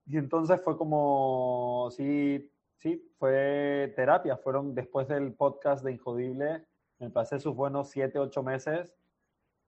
Y 0.07 0.17
entonces 0.17 0.61
fue 0.63 0.77
como, 0.77 1.89
sí, 1.93 2.51
sí, 2.79 3.13
fue 3.19 3.93
terapia. 3.95 4.37
Fueron 4.37 4.75
después 4.75 5.09
del 5.09 5.33
podcast 5.35 5.85
de 5.85 5.93
Injodible, 5.93 6.67
me 6.99 7.11
pasé 7.11 7.39
sus 7.39 7.55
buenos 7.55 7.91
siete, 7.91 8.19
ocho 8.19 8.43
meses 8.43 8.95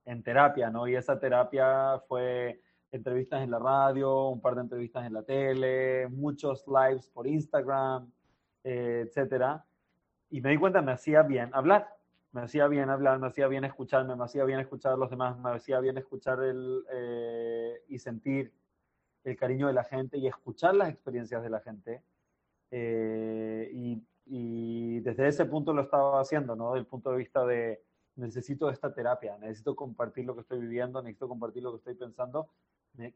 en 0.05 0.23
terapia, 0.23 0.69
¿no? 0.69 0.87
Y 0.87 0.95
esa 0.95 1.19
terapia 1.19 2.01
fue 2.07 2.61
entrevistas 2.91 3.41
en 3.43 3.51
la 3.51 3.59
radio, 3.59 4.29
un 4.29 4.41
par 4.41 4.55
de 4.55 4.61
entrevistas 4.61 5.05
en 5.05 5.13
la 5.13 5.23
tele, 5.23 6.07
muchos 6.07 6.65
lives 6.67 7.07
por 7.07 7.27
Instagram, 7.27 8.11
eh, 8.63 9.05
etcétera. 9.07 9.65
Y 10.29 10.41
me 10.41 10.49
di 10.51 10.57
cuenta, 10.57 10.81
me 10.81 10.91
hacía 10.91 11.21
bien 11.21 11.49
hablar, 11.53 11.87
me 12.31 12.41
hacía 12.41 12.67
bien 12.67 12.89
hablar, 12.89 13.19
me 13.19 13.27
hacía 13.27 13.47
bien 13.47 13.63
escucharme, 13.63 14.15
me 14.15 14.23
hacía 14.23 14.43
bien 14.43 14.59
escuchar 14.59 14.93
a 14.93 14.97
los 14.97 15.09
demás, 15.09 15.37
me 15.39 15.51
hacía 15.51 15.79
bien 15.79 15.97
escuchar 15.97 16.41
el, 16.41 16.83
eh, 16.91 17.83
y 17.87 17.99
sentir 17.99 18.51
el 19.23 19.35
cariño 19.35 19.67
de 19.67 19.73
la 19.73 19.83
gente 19.83 20.17
y 20.17 20.27
escuchar 20.27 20.75
las 20.75 20.89
experiencias 20.89 21.43
de 21.43 21.49
la 21.49 21.59
gente. 21.59 22.03
Eh, 22.71 23.69
y, 23.73 24.03
y, 24.25 24.99
desde 25.01 25.27
ese 25.27 25.45
punto 25.45 25.73
lo 25.73 25.83
estaba 25.83 26.19
haciendo, 26.19 26.55
¿no? 26.55 26.71
Desde 26.71 26.79
el 26.79 26.87
punto 26.87 27.11
de 27.11 27.17
vista 27.17 27.45
de 27.45 27.83
necesito 28.15 28.69
esta 28.69 28.93
terapia, 28.93 29.37
necesito 29.37 29.75
compartir 29.75 30.25
lo 30.25 30.35
que 30.35 30.41
estoy 30.41 30.59
viviendo, 30.59 31.01
necesito 31.01 31.27
compartir 31.27 31.63
lo 31.63 31.71
que 31.71 31.77
estoy 31.77 31.95
pensando 31.95 32.49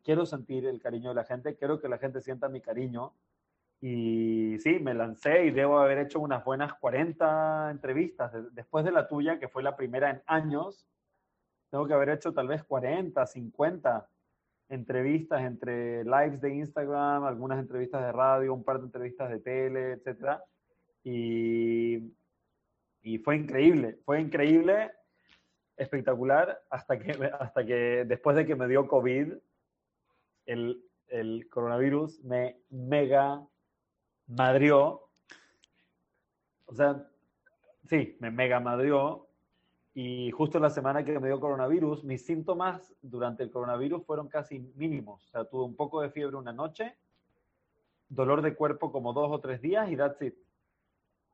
quiero 0.04 0.26
sentir 0.26 0.66
el 0.66 0.82
cariño 0.82 1.10
de 1.10 1.16
la 1.16 1.24
gente, 1.24 1.56
quiero 1.56 1.80
que 1.80 1.90
la 1.90 1.98
gente 1.98 2.22
sienta 2.22 2.50
mi 2.50 2.62
cariño. 2.62 3.14
Y 3.82 4.58
sí, 4.60 4.80
me 4.80 4.94
lancé 4.94 5.46
y 5.46 5.52
debo 5.52 5.80
haber 5.80 6.00
hecho 6.00 6.20
unas 6.20 6.44
buenas 6.44 6.74
40 6.76 7.72
entrevistas. 7.72 8.32
Después 8.54 8.84
de 8.84 8.92
la 8.92 9.08
tuya, 9.08 9.40
que 9.40 9.48
fue 9.48 9.64
la 9.64 9.78
primera 9.78 10.10
en 10.10 10.22
años, 10.26 10.86
tengo 11.70 11.88
que 11.88 11.94
haber 11.94 12.10
hecho 12.10 12.34
tal 12.34 12.48
vez 12.48 12.64
40, 12.64 13.26
50 13.26 14.10
entrevistas 14.70 15.42
entre 15.42 16.04
lives 16.04 16.42
de 16.42 16.56
Instagram, 16.56 17.24
algunas 17.24 17.60
entrevistas 17.60 18.02
de 18.04 18.12
radio, 18.12 18.54
un 18.54 18.64
par 18.64 18.80
de 18.80 18.86
entrevistas 18.86 19.30
de 19.30 19.40
tele, 19.40 19.94
etc. 19.94 20.40
Y, 21.04 22.14
y 23.02 23.18
fue 23.20 23.38
increíble, 23.38 24.00
fue 24.06 24.20
increíble, 24.20 24.92
espectacular, 25.78 26.62
hasta 26.70 27.00
que, 27.00 27.12
hasta 27.40 27.66
que 27.66 28.06
después 28.06 28.36
de 28.36 28.46
que 28.46 28.56
me 28.56 28.68
dio 28.68 28.88
COVID, 28.88 29.34
el, 30.46 30.84
coronavirus 31.50 32.24
me 32.24 32.58
mega 32.70 33.46
madrió. 34.28 35.10
O 36.66 36.76
sea, 36.76 37.08
sí, 37.88 38.18
me 38.20 38.32
mega 38.32 38.60
madrió. 38.60 39.28
Y 39.94 40.32
justo 40.32 40.60
la 40.60 40.70
semana 40.70 41.04
que 41.04 41.20
me 41.20 41.28
dio 41.28 41.40
coronavirus, 41.40 42.04
mis 42.04 42.26
síntomas 42.26 42.94
durante 43.02 43.44
el 43.44 43.52
coronavirus 43.52 44.06
fueron 44.06 44.30
casi 44.30 44.60
mínimos. 44.76 45.26
O 45.26 45.30
sea, 45.30 45.46
tuve 45.46 45.64
un 45.66 45.76
poco 45.76 46.02
de 46.02 46.10
fiebre 46.10 46.38
una 46.38 46.54
noche, 46.54 46.96
dolor 48.08 48.42
de 48.42 48.56
cuerpo 48.56 48.92
como 48.92 49.14
dos 49.14 49.30
o 49.32 49.40
tres 49.40 49.62
días 49.62 49.92
y 49.92 49.98
that's 49.98 50.22
it. 50.22 50.36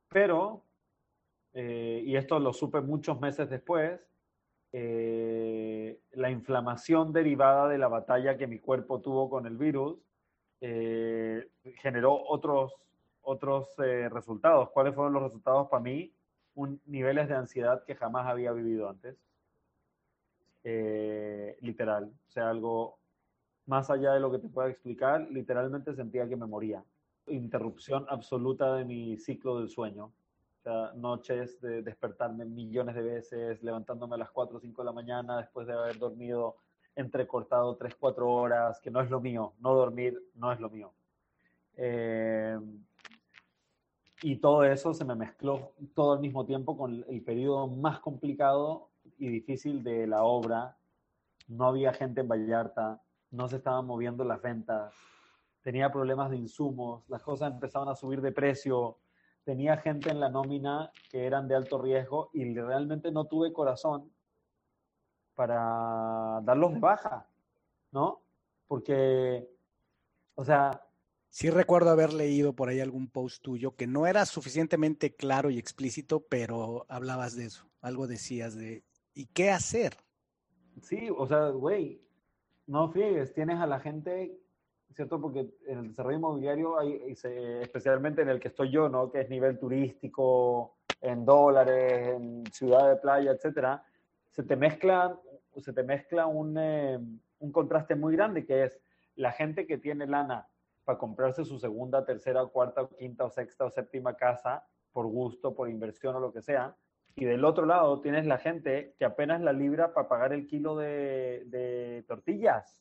Pero, 0.08 0.64
eh, 1.52 2.02
y 2.04 2.16
esto 2.16 2.38
lo 2.38 2.52
supe 2.52 2.80
muchos 2.80 3.20
meses 3.20 3.48
después, 3.48 4.00
eh, 4.72 5.65
la 6.12 6.30
inflamación 6.30 7.12
derivada 7.12 7.68
de 7.68 7.78
la 7.78 7.88
batalla 7.88 8.36
que 8.36 8.46
mi 8.46 8.58
cuerpo 8.58 9.00
tuvo 9.00 9.28
con 9.28 9.46
el 9.46 9.56
virus 9.56 9.98
eh, 10.60 11.48
generó 11.82 12.14
otros, 12.14 12.72
otros 13.22 13.68
eh, 13.78 14.08
resultados. 14.08 14.70
¿Cuáles 14.70 14.94
fueron 14.94 15.12
los 15.12 15.22
resultados 15.22 15.68
para 15.68 15.82
mí? 15.82 16.12
Un, 16.54 16.80
niveles 16.86 17.28
de 17.28 17.34
ansiedad 17.34 17.84
que 17.84 17.94
jamás 17.94 18.26
había 18.26 18.52
vivido 18.52 18.88
antes. 18.88 19.16
Eh, 20.64 21.56
literal, 21.60 22.12
o 22.26 22.30
sea, 22.30 22.50
algo 22.50 22.98
más 23.66 23.90
allá 23.90 24.14
de 24.14 24.20
lo 24.20 24.32
que 24.32 24.38
te 24.38 24.48
pueda 24.48 24.68
explicar, 24.68 25.28
literalmente 25.30 25.94
sentía 25.94 26.28
que 26.28 26.36
me 26.36 26.46
moría. 26.46 26.82
Interrupción 27.28 28.06
absoluta 28.08 28.74
de 28.74 28.84
mi 28.84 29.16
ciclo 29.18 29.58
del 29.58 29.68
sueño. 29.68 30.12
Noches 30.94 31.60
de 31.60 31.82
despertarme 31.82 32.44
millones 32.44 32.94
de 32.94 33.02
veces, 33.02 33.62
levantándome 33.62 34.16
a 34.16 34.18
las 34.18 34.30
4 34.30 34.56
o 34.56 34.60
5 34.60 34.82
de 34.82 34.86
la 34.86 34.92
mañana 34.92 35.38
después 35.38 35.66
de 35.66 35.74
haber 35.74 35.98
dormido 35.98 36.56
entrecortado 36.96 37.76
3, 37.76 37.94
4 37.94 38.28
horas, 38.28 38.80
que 38.80 38.90
no 38.90 39.00
es 39.00 39.10
lo 39.10 39.20
mío. 39.20 39.54
No 39.60 39.74
dormir 39.74 40.20
no 40.34 40.50
es 40.52 40.58
lo 40.58 40.70
mío. 40.70 40.92
Eh, 41.76 42.58
y 44.22 44.36
todo 44.36 44.64
eso 44.64 44.94
se 44.94 45.04
me 45.04 45.14
mezcló 45.14 45.72
todo 45.94 46.14
al 46.14 46.20
mismo 46.20 46.44
tiempo 46.46 46.76
con 46.76 47.04
el 47.06 47.22
periodo 47.22 47.68
más 47.68 48.00
complicado 48.00 48.90
y 49.18 49.28
difícil 49.28 49.84
de 49.84 50.06
la 50.06 50.24
obra. 50.24 50.76
No 51.48 51.66
había 51.66 51.92
gente 51.92 52.22
en 52.22 52.28
Vallarta, 52.28 53.02
no 53.30 53.46
se 53.48 53.56
estaban 53.56 53.86
moviendo 53.86 54.24
las 54.24 54.40
ventas, 54.42 54.94
tenía 55.62 55.92
problemas 55.92 56.30
de 56.30 56.38
insumos, 56.38 57.08
las 57.08 57.22
cosas 57.22 57.52
empezaban 57.52 57.88
a 57.88 57.94
subir 57.94 58.20
de 58.20 58.32
precio, 58.32 58.98
tenía 59.46 59.76
gente 59.76 60.10
en 60.10 60.18
la 60.18 60.28
nómina 60.28 60.90
que 61.08 61.24
eran 61.24 61.46
de 61.46 61.54
alto 61.54 61.80
riesgo 61.80 62.30
y 62.32 62.52
realmente 62.52 63.12
no 63.12 63.26
tuve 63.26 63.52
corazón 63.52 64.12
para 65.36 66.40
darlos 66.42 66.74
de 66.74 66.80
baja, 66.80 67.28
¿no? 67.92 68.22
Porque, 68.66 69.48
o 70.34 70.44
sea... 70.44 70.82
Sí 71.28 71.48
recuerdo 71.48 71.90
haber 71.90 72.12
leído 72.12 72.54
por 72.54 72.68
ahí 72.68 72.80
algún 72.80 73.08
post 73.08 73.40
tuyo 73.40 73.76
que 73.76 73.86
no 73.86 74.08
era 74.08 74.26
suficientemente 74.26 75.14
claro 75.14 75.48
y 75.50 75.58
explícito, 75.58 76.26
pero 76.28 76.84
hablabas 76.88 77.36
de 77.36 77.44
eso, 77.44 77.70
algo 77.80 78.08
decías 78.08 78.56
de, 78.56 78.82
¿y 79.14 79.26
qué 79.26 79.52
hacer? 79.52 79.96
Sí, 80.82 81.08
o 81.16 81.24
sea, 81.28 81.50
güey, 81.50 82.02
no 82.66 82.90
fíes, 82.90 83.32
tienes 83.32 83.60
a 83.60 83.66
la 83.68 83.78
gente, 83.78 84.40
¿cierto? 84.96 85.20
Porque 85.20 85.46
en 85.66 85.78
el 85.78 85.88
desarrollo 85.88 86.16
inmobiliario, 86.16 86.78
hay, 86.78 87.14
especialmente 87.60 88.22
en 88.22 88.30
el 88.30 88.40
que 88.40 88.48
estoy 88.48 88.70
yo, 88.70 88.88
¿no? 88.88 89.10
Que 89.10 89.20
es 89.20 89.30
nivel 89.30 89.58
turístico, 89.58 90.76
en 91.00 91.24
dólares, 91.24 92.08
en 92.16 92.44
ciudad 92.50 92.88
de 92.88 92.96
playa, 92.96 93.30
etcétera, 93.30 93.84
se 94.30 94.42
te 94.42 94.56
mezcla, 94.56 95.20
se 95.56 95.72
te 95.72 95.82
mezcla 95.82 96.26
un, 96.26 96.56
eh, 96.58 96.98
un 97.38 97.52
contraste 97.52 97.94
muy 97.94 98.16
grande 98.16 98.44
que 98.44 98.64
es 98.64 98.80
la 99.14 99.32
gente 99.32 99.66
que 99.66 99.78
tiene 99.78 100.06
lana 100.06 100.48
para 100.84 100.98
comprarse 100.98 101.44
su 101.44 101.58
segunda, 101.58 102.04
tercera, 102.04 102.44
cuarta, 102.46 102.88
quinta 102.98 103.24
o 103.24 103.30
sexta 103.30 103.64
o 103.66 103.70
séptima 103.70 104.16
casa 104.16 104.66
por 104.92 105.06
gusto, 105.06 105.54
por 105.54 105.68
inversión 105.68 106.16
o 106.16 106.20
lo 106.20 106.32
que 106.32 106.40
sea, 106.40 106.74
y 107.16 107.24
del 107.24 107.44
otro 107.44 107.66
lado 107.66 108.00
tienes 108.00 108.26
la 108.26 108.38
gente 108.38 108.94
que 108.98 109.04
apenas 109.04 109.40
la 109.40 109.52
libra 109.52 109.94
para 109.94 110.08
pagar 110.08 110.32
el 110.32 110.46
kilo 110.46 110.76
de, 110.76 112.04
tortillas, 112.06 112.78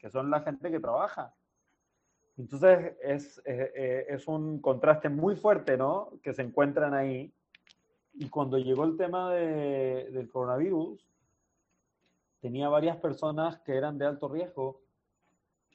que 0.00 0.10
son 0.10 0.30
la 0.30 0.40
gente 0.40 0.70
que 0.70 0.80
trabaja. 0.80 1.34
Entonces 2.36 2.96
es, 3.02 3.38
eh, 3.44 3.72
eh, 3.74 4.06
es, 4.08 4.26
un 4.26 4.60
contraste 4.60 5.10
muy 5.10 5.36
fuerte, 5.36 5.76
¿no? 5.76 6.12
Que 6.22 6.32
se 6.32 6.42
encuentran 6.42 6.94
ahí. 6.94 7.32
Y 8.14 8.30
cuando 8.30 8.58
llegó 8.58 8.84
el 8.84 8.96
tema 8.96 9.32
del 9.34 10.28
coronavirus, 10.30 11.06
tenía 12.40 12.68
varias 12.68 12.96
personas 12.96 13.58
que 13.60 13.76
eran 13.76 13.98
de 13.98 14.06
alto 14.06 14.28
riesgo. 14.28 14.80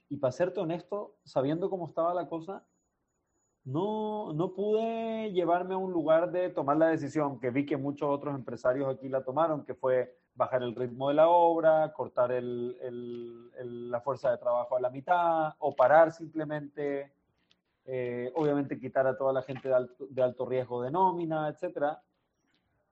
Y 0.09 0.17
para 0.17 0.31
serte 0.31 0.59
honesto, 0.59 1.15
sabiendo 1.23 1.69
cómo 1.69 1.88
estaba 1.88 2.13
la 2.13 2.27
cosa, 2.27 2.65
no, 3.63 4.33
no 4.33 4.53
pude 4.53 5.31
llevarme 5.33 5.75
a 5.75 5.77
un 5.77 5.91
lugar 5.91 6.31
de 6.31 6.49
tomar 6.49 6.77
la 6.77 6.88
decisión 6.88 7.39
que 7.39 7.51
vi 7.51 7.65
que 7.65 7.77
muchos 7.77 8.09
otros 8.09 8.35
empresarios 8.35 8.88
aquí 8.89 9.07
la 9.07 9.23
tomaron, 9.23 9.65
que 9.65 9.75
fue 9.75 10.17
bajar 10.36 10.63
el 10.63 10.76
ritmo 10.76 11.10
de 11.10 11.15
la 11.15 11.30
obra, 11.30 11.91
cortar 11.93 12.32
el, 12.32 12.78
el, 12.82 13.89
la 13.89 14.02
fuerza 14.02 14.32
de 14.32 14.38
trabajo 14.38 14.76
a 14.76 14.82
la 14.82 14.89
mitad 14.89 15.54
o 15.60 15.74
parar 15.76 16.12
simplemente, 16.12 17.13
eh, 17.86 18.32
obviamente 18.36 18.80
quitar 18.80 19.08
a 19.08 19.17
toda 19.17 19.32
la 19.32 19.41
gente 19.41 19.69
de 19.69 19.76
alto, 19.76 20.08
de 20.10 20.21
alto 20.21 20.45
riesgo 20.45 20.82
de 20.82 20.91
nómina, 20.91 21.48
etc. 21.48 21.98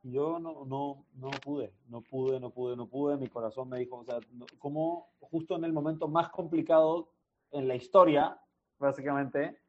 yo 0.03 0.39
no, 0.39 0.65
no, 0.65 1.05
no 1.15 1.31
pude, 1.43 1.73
no 1.89 2.01
pude, 2.01 2.39
no 2.39 2.49
pude, 2.49 2.77
no 2.77 2.87
pude. 2.87 3.17
Mi 3.17 3.27
corazón 3.27 3.69
me 3.69 3.79
dijo, 3.79 3.97
o 3.97 4.05
sea, 4.05 4.19
como 4.57 5.09
justo 5.19 5.55
en 5.57 5.65
el 5.65 5.73
momento 5.73 6.07
más 6.07 6.29
complicado 6.29 7.09
en 7.51 7.67
la 7.67 7.75
historia, 7.75 8.39
básicamente, 8.79 9.59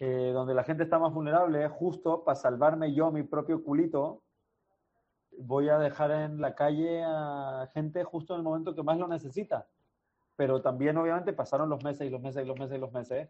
eh, 0.00 0.30
donde 0.32 0.54
la 0.54 0.64
gente 0.64 0.82
está 0.82 0.98
más 0.98 1.12
vulnerable, 1.12 1.68
justo 1.68 2.24
para 2.24 2.34
salvarme 2.34 2.92
yo 2.94 3.12
mi 3.12 3.22
propio 3.22 3.62
culito, 3.62 4.22
voy 5.40 5.68
a 5.68 5.78
dejar 5.78 6.10
en 6.10 6.40
la 6.40 6.54
calle 6.54 7.02
a 7.04 7.68
gente 7.74 8.04
justo 8.04 8.34
en 8.34 8.40
el 8.40 8.44
momento 8.44 8.74
que 8.74 8.82
más 8.82 8.98
lo 8.98 9.08
necesita. 9.08 9.66
Pero 10.36 10.62
también 10.62 10.96
obviamente 10.96 11.32
pasaron 11.32 11.68
los 11.68 11.82
meses 11.84 12.06
y 12.06 12.10
los 12.10 12.20
meses 12.20 12.44
y 12.44 12.46
los 12.46 12.58
meses 12.58 12.76
y 12.76 12.80
los 12.80 12.92
meses. 12.92 13.28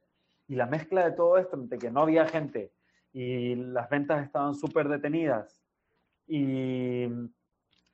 Y 0.49 0.55
la 0.55 0.66
mezcla 0.66 1.05
de 1.05 1.12
todo 1.12 1.38
esto, 1.38 1.57
entre 1.57 1.79
que 1.79 1.90
no 1.90 2.03
había 2.03 2.27
gente 2.27 2.73
y 3.12 3.55
las 3.57 3.88
ventas 3.88 4.23
estaban 4.23 4.55
súper 4.55 4.88
detenidas 4.88 5.61
y 6.27 7.09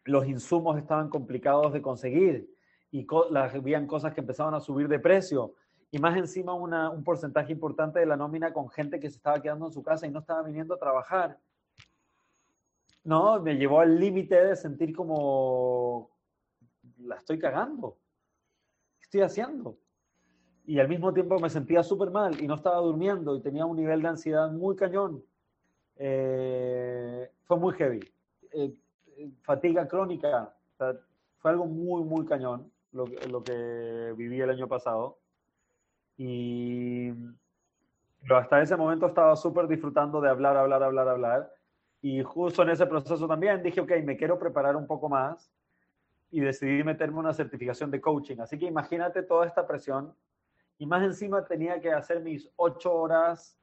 los 0.05 0.27
insumos 0.27 0.79
estaban 0.79 1.09
complicados 1.09 1.73
de 1.73 1.83
conseguir 1.83 2.55
y 2.91 3.07
habían 3.35 3.87
cosas 3.87 4.13
que 4.13 4.21
empezaban 4.21 4.55
a 4.55 4.61
subir 4.61 4.89
de 4.89 4.99
precio 4.99 5.55
y 5.91 5.99
más 5.99 6.17
encima 6.17 6.55
un 6.55 7.05
porcentaje 7.05 7.53
importante 7.53 8.01
de 8.01 8.07
la 8.07 8.17
nómina 8.17 8.53
con 8.53 8.69
gente 8.69 9.01
que 9.01 9.09
se 9.09 9.17
estaba 9.17 9.41
quedando 9.41 9.67
en 9.67 9.73
su 9.73 9.83
casa 9.83 10.07
y 10.07 10.11
no 10.11 10.21
estaba 10.21 10.43
viniendo 10.43 10.75
a 10.75 10.79
trabajar. 10.79 11.39
No, 13.07 13.41
me 13.41 13.55
llevó 13.55 13.79
al 13.79 14.01
límite 14.01 14.35
de 14.35 14.57
sentir 14.57 14.93
como 14.93 16.11
la 16.99 17.15
estoy 17.15 17.39
cagando. 17.39 17.97
¿Qué 18.99 19.05
estoy 19.05 19.21
haciendo? 19.21 19.79
Y 20.65 20.81
al 20.81 20.89
mismo 20.89 21.15
tiempo 21.15 21.39
me 21.39 21.49
sentía 21.49 21.85
súper 21.85 22.11
mal 22.11 22.43
y 22.43 22.49
no 22.49 22.57
estaba 22.57 22.79
durmiendo 22.79 23.37
y 23.37 23.41
tenía 23.41 23.65
un 23.65 23.77
nivel 23.77 24.03
de 24.03 24.09
ansiedad 24.09 24.51
muy 24.51 24.75
cañón. 24.75 25.25
Eh, 25.95 27.31
fue 27.45 27.57
muy 27.57 27.75
heavy. 27.75 28.01
Eh, 28.51 28.75
fatiga 29.43 29.87
crónica. 29.87 30.53
fue 31.39 31.53
algo 31.53 31.67
muy, 31.67 32.03
muy 32.03 32.27
cañón 32.27 32.73
lo, 32.91 33.45
que 33.45 34.15
viví 34.17 34.41
el 34.41 34.51
año 34.51 34.67
pasado. 34.67 35.21
Y 36.17 37.13
hasta 38.29 38.61
ese 38.61 38.75
momento 38.75 39.07
estaba 39.07 39.37
súper 39.37 39.69
disfrutando 39.69 40.21
de 40.21 40.29
hablar, 40.29 40.57
hablar, 40.57 40.83
hablar, 40.83 41.09
hablar. 41.09 41.56
Y 42.09 42.23
justo 42.23 42.63
en 42.63 42.71
ese 42.71 42.87
proceso 42.87 43.27
también 43.27 43.65
dije, 43.65 43.81
ok, 43.81 43.91
me 44.05 44.17
quiero 44.17 44.39
preparar 44.39 44.77
un 44.77 44.87
poco 44.87 45.09
más 45.09 45.51
y 46.31 46.39
decidí 46.39 46.85
meterme 46.85 47.19
una 47.19 47.35
certificación 47.35 47.91
de 47.91 48.01
coaching. 48.01 48.37
Así 48.39 48.57
que 48.57 48.67
imagínate 48.67 49.25
toda 49.25 49.45
esta 49.45 49.67
presión. 49.67 50.15
Y 50.79 50.87
más 50.87 51.03
encima 51.03 51.45
tenía 51.45 51.81
que 51.81 51.91
hacer 51.91 52.21
mis 52.21 52.49
ocho 52.55 52.95
horas 52.95 53.59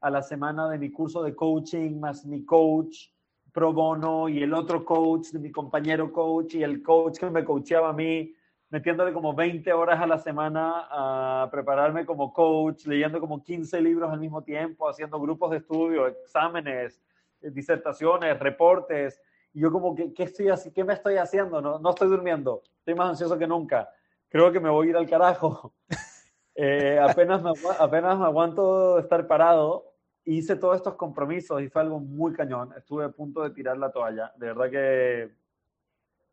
a 0.00 0.10
la 0.10 0.22
semana 0.22 0.68
de 0.68 0.78
mi 0.78 0.92
curso 0.92 1.24
de 1.24 1.34
coaching, 1.34 1.98
más 1.98 2.24
mi 2.24 2.44
coach 2.44 3.08
pro 3.52 3.72
bono 3.72 4.28
y 4.28 4.44
el 4.44 4.54
otro 4.54 4.84
coach 4.84 5.30
de 5.32 5.40
mi 5.40 5.50
compañero 5.50 6.12
coach 6.12 6.54
y 6.54 6.62
el 6.62 6.84
coach 6.84 7.18
que 7.18 7.28
me 7.30 7.44
coacheaba 7.44 7.88
a 7.88 7.94
mí 7.94 8.32
metiéndole 8.70 9.12
como 9.12 9.34
20 9.34 9.72
horas 9.72 10.00
a 10.00 10.06
la 10.06 10.18
semana 10.18 10.86
a 10.88 11.48
prepararme 11.50 12.06
como 12.06 12.32
coach, 12.32 12.86
leyendo 12.86 13.18
como 13.18 13.42
15 13.42 13.80
libros 13.80 14.12
al 14.12 14.20
mismo 14.20 14.44
tiempo, 14.44 14.88
haciendo 14.88 15.18
grupos 15.18 15.50
de 15.50 15.56
estudio, 15.56 16.06
exámenes, 16.06 17.00
disertaciones, 17.40 18.38
reportes. 18.38 19.20
Y 19.52 19.60
yo 19.60 19.72
como, 19.72 19.94
¿qué, 19.94 20.12
qué 20.12 20.24
estoy? 20.24 20.48
¿Qué 20.74 20.84
me 20.84 20.94
estoy 20.94 21.16
haciendo? 21.16 21.60
No, 21.60 21.78
no 21.78 21.90
estoy 21.90 22.08
durmiendo. 22.08 22.62
Estoy 22.78 22.94
más 22.94 23.10
ansioso 23.10 23.38
que 23.38 23.46
nunca. 23.46 23.88
Creo 24.28 24.52
que 24.52 24.60
me 24.60 24.68
voy 24.68 24.88
a 24.88 24.90
ir 24.90 24.96
al 24.96 25.08
carajo. 25.08 25.74
Eh, 26.60 26.98
apenas, 26.98 27.40
me, 27.40 27.52
apenas 27.78 28.18
me 28.18 28.24
aguanto 28.24 28.98
estar 28.98 29.28
parado. 29.28 29.94
Hice 30.24 30.56
todos 30.56 30.74
estos 30.74 30.96
compromisos 30.96 31.62
y 31.62 31.68
fue 31.68 31.82
algo 31.82 32.00
muy 32.00 32.32
cañón. 32.32 32.74
Estuve 32.76 33.04
a 33.04 33.10
punto 33.10 33.44
de 33.44 33.50
tirar 33.50 33.78
la 33.78 33.92
toalla. 33.92 34.32
De 34.36 34.46
verdad 34.48 34.68
que 34.68 35.30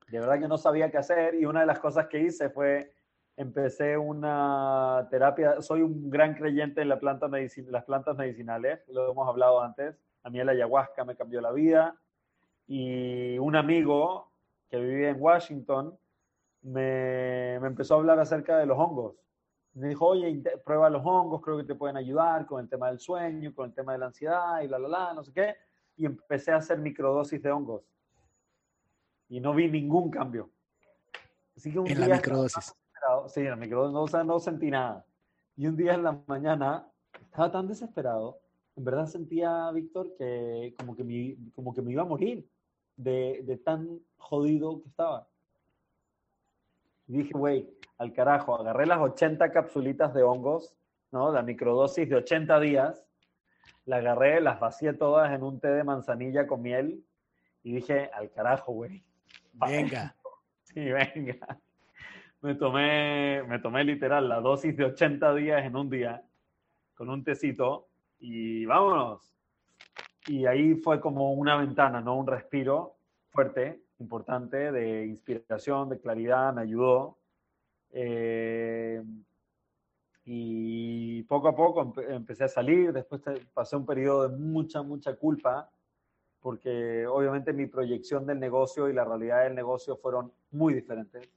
de 0.07 0.19
verdad 0.19 0.39
que 0.39 0.47
no 0.47 0.57
sabía 0.57 0.91
qué 0.91 0.97
hacer 0.97 1.35
y 1.35 1.45
una 1.45 1.61
de 1.61 1.65
las 1.65 1.79
cosas 1.79 2.07
que 2.07 2.19
hice 2.19 2.49
fue, 2.49 2.93
empecé 3.35 3.97
una 3.97 5.07
terapia, 5.09 5.61
soy 5.61 5.81
un 5.81 6.09
gran 6.09 6.35
creyente 6.35 6.81
en 6.81 6.89
la 6.89 6.99
planta 6.99 7.27
las 7.27 7.83
plantas 7.85 8.15
medicinales, 8.15 8.81
lo 8.87 9.11
hemos 9.11 9.27
hablado 9.27 9.61
antes, 9.61 9.95
a 10.25 10.29
mí 10.31 10.39
el 10.39 10.49
ayahuasca 10.49 11.05
me 11.05 11.15
cambió 11.15 11.39
la 11.39 11.51
vida 11.51 11.95
y 12.65 13.37
un 13.37 13.55
amigo 13.55 14.31
que 14.67 14.79
vivía 14.79 15.09
en 15.09 15.21
Washington 15.21 15.95
me, 16.63 17.59
me 17.61 17.67
empezó 17.67 17.93
a 17.93 17.97
hablar 17.97 18.19
acerca 18.19 18.57
de 18.57 18.65
los 18.65 18.77
hongos. 18.77 19.15
Me 19.73 19.89
dijo, 19.89 20.07
oye, 20.07 20.41
prueba 20.65 20.89
los 20.89 21.05
hongos, 21.05 21.43
creo 21.43 21.57
que 21.57 21.63
te 21.63 21.75
pueden 21.75 21.95
ayudar 21.95 22.47
con 22.47 22.59
el 22.59 22.67
tema 22.67 22.87
del 22.87 22.99
sueño, 22.99 23.53
con 23.53 23.67
el 23.67 23.75
tema 23.75 23.91
de 23.91 23.99
la 23.99 24.07
ansiedad 24.07 24.61
y 24.61 24.67
la, 24.67 24.79
la, 24.79 24.87
la, 24.87 25.13
no 25.13 25.23
sé 25.23 25.31
qué. 25.31 25.57
Y 25.95 26.07
empecé 26.07 26.51
a 26.51 26.57
hacer 26.57 26.79
microdosis 26.79 27.43
de 27.43 27.51
hongos 27.51 27.83
y 29.29 29.39
no 29.39 29.53
vi 29.53 29.69
ningún 29.69 30.09
cambio. 30.09 30.49
Así 31.55 31.71
que 31.71 31.77
un 31.77 31.87
en 31.87 31.97
día 31.97 32.07
la 32.07 32.15
microdosis. 32.15 32.75
Sí, 33.27 33.41
en 33.41 33.51
la 33.51 33.55
microdosis 33.57 34.13
no, 34.15 34.23
no 34.23 34.39
sentí 34.39 34.71
nada. 34.71 35.05
Y 35.55 35.67
un 35.67 35.77
día 35.77 35.93
en 35.93 36.01
la 36.01 36.19
mañana 36.25 36.89
estaba 37.13 37.51
tan 37.51 37.67
desesperado 37.67 38.39
en 38.75 38.83
verdad 38.83 39.05
sentía, 39.05 39.71
Víctor, 39.71 40.15
que 40.17 40.73
como 40.77 40.95
que, 40.95 41.03
me, 41.03 41.37
como 41.53 41.73
que 41.73 41.81
me 41.81 41.91
iba 41.91 42.01
a 42.01 42.05
morir 42.05 42.47
de, 42.97 43.41
de 43.43 43.57
tan 43.57 43.99
jodido 44.17 44.81
que 44.81 44.89
estaba. 44.89 45.27
Y 47.07 47.17
dije, 47.17 47.31
güey, 47.33 47.69
al 47.97 48.13
carajo, 48.13 48.55
agarré 48.55 48.85
las 48.85 48.99
80 48.99 49.51
capsulitas 49.51 50.13
de 50.13 50.23
hongos, 50.23 50.75
¿no? 51.11 51.31
La 51.31 51.41
microdosis 51.41 52.09
de 52.09 52.15
80 52.17 52.59
días, 52.59 53.05
la 53.85 53.97
agarré, 53.97 54.41
las 54.41 54.59
vacié 54.59 54.93
todas 54.93 55.31
en 55.31 55.43
un 55.43 55.59
té 55.59 55.69
de 55.69 55.83
manzanilla 55.83 56.47
con 56.47 56.61
miel 56.61 57.05
y 57.63 57.75
dije, 57.75 58.09
al 58.13 58.31
carajo, 58.31 58.73
güey. 58.73 59.03
Venga. 59.53 60.15
Sí, 60.75 60.91
venga. 60.91 61.57
Me 62.41 62.55
tomé, 62.55 63.43
me 63.43 63.59
tomé 63.59 63.85
literal 63.85 64.27
la 64.27 64.41
dosis 64.41 64.75
de 64.75 64.83
80 64.83 65.33
días 65.35 65.63
en 65.63 65.77
un 65.77 65.89
día 65.89 66.21
con 66.95 67.09
un 67.09 67.23
tecito 67.23 67.87
y 68.19 68.65
vámonos. 68.65 69.33
Y 70.27 70.45
ahí 70.45 70.75
fue 70.75 70.99
como 70.99 71.33
una 71.33 71.57
ventana, 71.57 72.01
¿no? 72.01 72.17
Un 72.17 72.27
respiro 72.27 72.95
fuerte, 73.29 73.81
importante, 73.99 74.71
de 74.71 75.05
inspiración, 75.05 75.89
de 75.89 75.99
claridad, 75.99 76.53
me 76.53 76.61
ayudó. 76.61 77.17
Eh, 77.91 79.03
y 80.25 81.21
poco 81.23 81.49
a 81.49 81.55
poco 81.55 81.93
empecé 82.09 82.45
a 82.45 82.47
salir, 82.47 82.91
después 82.91 83.21
pasé 83.53 83.75
un 83.75 83.85
periodo 83.85 84.27
de 84.27 84.35
mucha, 84.35 84.81
mucha 84.81 85.15
culpa, 85.15 85.69
porque 86.39 87.05
obviamente 87.05 87.53
mi 87.53 87.67
proyección 87.67 88.25
del 88.25 88.39
negocio 88.39 88.89
y 88.89 88.93
la 88.93 89.05
realidad 89.05 89.43
del 89.43 89.55
negocio 89.55 89.97
fueron 89.97 90.31
muy 90.51 90.73
diferentes, 90.73 91.29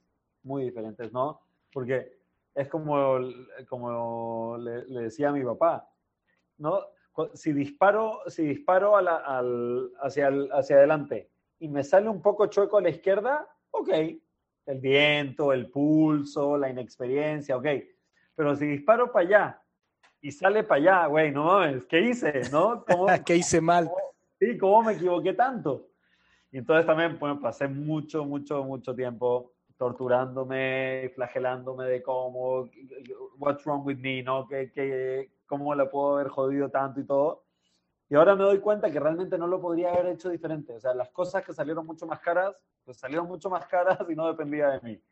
muy 0.43 0.63
diferentes, 0.63 1.13
¿no? 1.13 1.41
Porque 1.71 2.19
es 2.55 2.67
como, 2.67 3.19
como 3.67 4.57
le, 4.57 4.85
decía 5.01 5.29
a 5.29 5.33
mi 5.33 5.43
papá, 5.43 5.87
¿no? 6.59 6.81
Si 7.33 7.51
disparo, 7.51 8.21
si 8.27 8.43
disparo 8.43 8.95
al, 8.95 9.91
hacia, 10.01 10.31
hacia 10.53 10.77
adelante 10.77 11.29
y 11.59 11.67
me 11.67 11.83
sale 11.83 12.07
un 12.07 12.21
poco 12.21 12.47
chueco 12.47 12.77
a 12.77 12.81
la 12.81 12.89
izquierda, 12.89 13.47
ok, 13.71 13.89
el 14.65 14.79
viento, 14.79 15.51
el 15.51 15.69
pulso, 15.69 16.57
la 16.57 16.69
inexperiencia, 16.69 17.57
ok. 17.57 17.67
Pero 18.35 18.55
si 18.55 18.67
disparo 18.67 19.11
para 19.11 19.25
allá 19.25 19.61
y 20.21 20.31
sale 20.31 20.63
para 20.63 20.81
allá, 20.81 21.05
güey, 21.07 21.31
no 21.31 21.45
mames, 21.45 21.85
¿qué 21.85 22.01
hice? 22.01 22.41
¿No? 22.51 22.85
¿Qué 23.25 23.37
hice 23.37 23.59
mal? 23.59 23.89
sí, 24.39 24.57
¿cómo 24.57 24.83
me 24.83 24.93
equivoqué 24.93 25.33
tanto? 25.33 25.87
Y 26.51 26.59
entonces 26.59 26.85
también 26.85 27.19
pues, 27.19 27.37
pasé 27.39 27.67
mucho, 27.67 28.25
mucho, 28.25 28.63
mucho 28.63 28.95
tiempo 28.95 29.53
torturándome, 29.77 31.11
flagelándome 31.15 31.85
de 31.85 32.03
cómo, 32.03 32.69
what's 33.37 33.63
wrong 33.65 33.85
with 33.85 33.97
me, 33.97 34.21
¿no? 34.21 34.45
¿Qué, 34.47 34.71
qué, 34.73 35.29
¿Cómo 35.49 35.73
le 35.73 35.87
puedo 35.87 36.13
haber 36.13 36.27
jodido 36.27 36.69
tanto 36.69 36.99
y 36.99 37.05
todo? 37.05 37.43
Y 38.07 38.15
ahora 38.15 38.35
me 38.35 38.43
doy 38.43 38.59
cuenta 38.59 38.91
que 38.91 38.99
realmente 38.99 39.35
no 39.35 39.47
lo 39.47 39.59
podría 39.59 39.91
haber 39.91 40.13
hecho 40.13 40.29
diferente. 40.29 40.73
O 40.73 40.79
sea, 40.79 40.93
las 40.93 41.09
cosas 41.09 41.43
que 41.43 41.53
salieron 41.53 41.87
mucho 41.87 42.05
más 42.05 42.19
caras, 42.19 42.63
pues 42.85 42.97
salieron 42.97 43.27
mucho 43.27 43.49
más 43.49 43.65
caras 43.65 43.97
y 44.07 44.15
no 44.15 44.27
dependía 44.27 44.69
de 44.69 44.81
mí. 44.81 45.03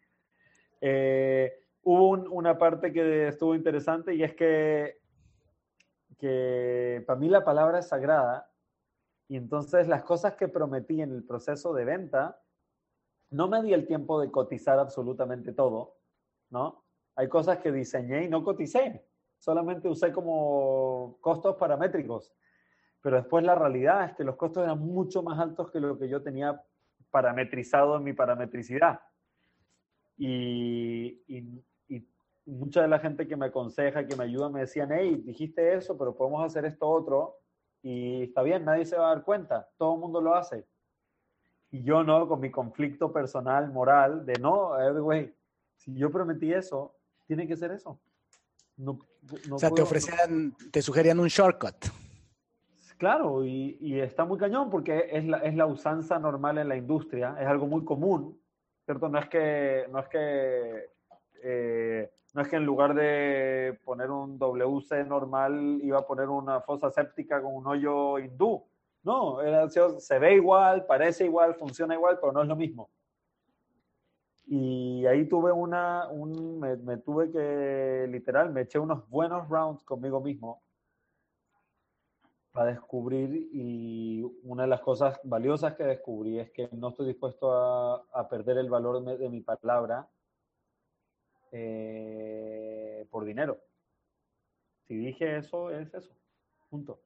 Eh, 0.79 1.51
hubo 1.81 2.09
una 2.31 2.55
parte 2.55 2.93
que 2.93 3.29
estuvo 3.29 3.55
interesante 3.55 4.13
y 4.13 4.21
es 4.21 4.35
que, 4.35 4.99
que 6.19 7.03
para 7.07 7.19
mí 7.19 7.29
la 7.29 7.43
palabra 7.43 7.79
es 7.79 7.87
sagrada 7.87 8.51
y 9.27 9.37
entonces 9.37 9.87
las 9.87 10.03
cosas 10.03 10.35
que 10.35 10.47
prometí 10.47 11.01
en 11.01 11.11
el 11.11 11.23
proceso 11.23 11.73
de 11.73 11.83
venta, 11.83 12.41
no 13.31 13.47
me 13.47 13.63
di 13.63 13.73
el 13.73 13.87
tiempo 13.87 14.21
de 14.21 14.29
cotizar 14.29 14.77
absolutamente 14.77 15.51
todo, 15.51 15.97
¿no? 16.51 16.83
Hay 17.15 17.27
cosas 17.27 17.57
que 17.57 17.71
diseñé 17.71 18.25
y 18.25 18.29
no 18.29 18.43
coticé, 18.43 19.03
solamente 19.37 19.87
usé 19.87 20.11
como 20.11 21.17
costos 21.21 21.55
paramétricos, 21.55 22.33
pero 23.01 23.17
después 23.17 23.43
la 23.43 23.55
realidad 23.55 24.05
es 24.05 24.15
que 24.15 24.23
los 24.23 24.35
costos 24.35 24.63
eran 24.63 24.79
mucho 24.79 25.23
más 25.23 25.39
altos 25.39 25.71
que 25.71 25.79
lo 25.79 25.97
que 25.97 26.09
yo 26.09 26.21
tenía 26.21 26.61
parametrizado 27.11 27.97
en 27.97 28.03
mi 28.03 28.13
parametricidad. 28.13 28.99
Y, 30.17 31.21
mucha 32.45 32.81
de 32.81 32.87
la 32.87 32.99
gente 32.99 33.27
que 33.27 33.35
me 33.35 33.47
aconseja, 33.47 34.07
que 34.07 34.15
me 34.15 34.23
ayuda, 34.23 34.49
me 34.49 34.61
decían, 34.61 34.89
hey, 34.93 35.21
dijiste 35.25 35.75
eso, 35.75 35.97
pero 35.97 36.15
podemos 36.15 36.45
hacer 36.45 36.63
esto 36.63 36.87
otro. 36.87 37.39
Y 37.81 38.23
está 38.23 38.41
bien, 38.41 38.63
nadie 38.63 38.85
se 38.85 38.97
va 38.97 39.11
a 39.11 39.15
dar 39.15 39.25
cuenta, 39.25 39.69
todo 39.77 39.95
el 39.95 39.99
mundo 39.99 40.21
lo 40.21 40.33
hace. 40.33 40.65
Y 41.71 41.83
yo 41.83 42.03
no, 42.03 42.27
con 42.27 42.39
mi 42.39 42.49
conflicto 42.49 43.11
personal, 43.11 43.69
moral, 43.71 44.25
de 44.25 44.33
no, 44.39 44.71
güey, 45.01 45.35
si 45.75 45.93
yo 45.93 46.09
prometí 46.09 46.53
eso, 46.53 46.95
tiene 47.27 47.47
que 47.47 47.57
ser 47.57 47.71
eso. 47.71 47.99
No, 48.77 48.99
o 49.51 49.59
sea, 49.59 49.71
te 49.71 49.81
ofrecían, 49.81 50.55
te 50.71 50.81
sugerían 50.81 51.19
un 51.19 51.27
shortcut. 51.27 51.75
Claro, 52.97 53.45
y, 53.45 53.77
y, 53.79 53.99
está 53.99 54.25
muy 54.25 54.39
cañón 54.39 54.69
porque 54.71 55.09
es 55.11 55.23
la, 55.25 55.37
es 55.39 55.55
la 55.55 55.67
usanza 55.67 56.17
normal 56.17 56.57
en 56.57 56.67
la 56.67 56.75
industria, 56.75 57.35
es 57.39 57.45
algo 57.45 57.67
muy 57.67 57.85
común, 57.85 58.41
¿cierto? 58.85 59.07
No 59.07 59.19
es 59.19 59.29
que, 59.29 59.85
no 59.91 59.99
es 59.99 60.07
que, 60.07 60.89
eh, 61.43 62.11
no 62.33 62.41
es 62.41 62.47
que 62.47 62.55
en 62.55 62.65
lugar 62.65 62.95
de 62.95 63.79
poner 63.83 64.09
un 64.09 64.39
WC 64.39 65.03
normal 65.05 65.79
iba 65.83 65.99
a 65.99 66.07
poner 66.07 66.27
una 66.27 66.61
fosa 66.61 66.89
séptica 66.89 67.39
con 67.39 67.55
un 67.55 67.67
hoyo 67.67 68.17
hindú. 68.17 68.65
No, 69.03 69.41
era, 69.41 69.69
se 69.69 70.19
ve 70.19 70.33
igual, 70.33 70.85
parece 70.85 71.25
igual, 71.25 71.53
funciona 71.53 71.93
igual, 71.93 72.17
pero 72.19 72.33
no 72.33 72.41
es 72.41 72.47
lo 72.47 72.55
mismo. 72.55 72.89
Y 74.47 75.05
ahí 75.05 75.27
tuve 75.27 75.51
una, 75.51 76.07
un, 76.09 76.59
me, 76.59 76.77
me 76.77 76.97
tuve 76.97 77.31
que, 77.31 78.07
literal, 78.09 78.51
me 78.51 78.61
eché 78.61 78.79
unos 78.79 79.07
buenos 79.09 79.47
rounds 79.49 79.83
conmigo 79.83 80.21
mismo 80.21 80.61
a 82.57 82.65
descubrir 82.65 83.49
y 83.51 84.23
una 84.43 84.63
de 84.63 84.69
las 84.69 84.81
cosas 84.81 85.19
valiosas 85.23 85.75
que 85.75 85.83
descubrí 85.83 86.39
es 86.39 86.49
que 86.51 86.67
no 86.71 86.89
estoy 86.89 87.07
dispuesto 87.07 87.51
a, 87.53 88.29
perder 88.29 88.57
el 88.57 88.69
valor 88.69 89.03
de, 89.03 89.29
mi 89.29 89.41
palabra 89.41 90.07
eh, 91.51 93.05
por 93.11 93.25
dinero. 93.25 93.59
Si 94.87 94.95
dije 94.95 95.37
eso, 95.37 95.69
es 95.69 95.93
eso. 95.93 96.11
Punto. 96.69 96.99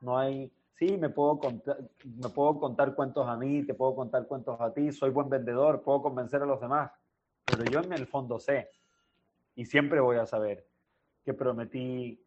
No 0.00 0.16
hay, 0.16 0.52
sí, 0.74 0.96
me 0.96 1.10
puedo, 1.10 1.38
contar, 1.38 1.78
me 2.04 2.28
puedo 2.28 2.58
contar 2.58 2.94
cuentos 2.94 3.26
a 3.28 3.36
mí, 3.36 3.64
te 3.64 3.74
puedo 3.74 3.94
contar 3.94 4.26
cuentos 4.26 4.60
a 4.60 4.72
ti, 4.72 4.92
soy 4.92 5.10
buen 5.10 5.28
vendedor, 5.28 5.82
puedo 5.82 6.02
convencer 6.02 6.42
a 6.42 6.46
los 6.46 6.60
demás, 6.60 6.90
pero 7.44 7.64
yo 7.64 7.80
en 7.80 7.92
el 7.92 8.06
fondo 8.06 8.38
sé 8.38 8.70
y 9.54 9.66
siempre 9.66 10.00
voy 10.00 10.16
a 10.16 10.26
saber 10.26 10.66
que 11.24 11.34
prometí 11.34 12.24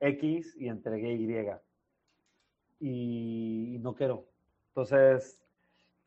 X 0.00 0.56
y 0.58 0.68
entregué 0.68 1.12
Y. 1.12 1.50
Y 2.80 3.78
no 3.80 3.94
quiero. 3.94 4.26
Entonces, 4.68 5.40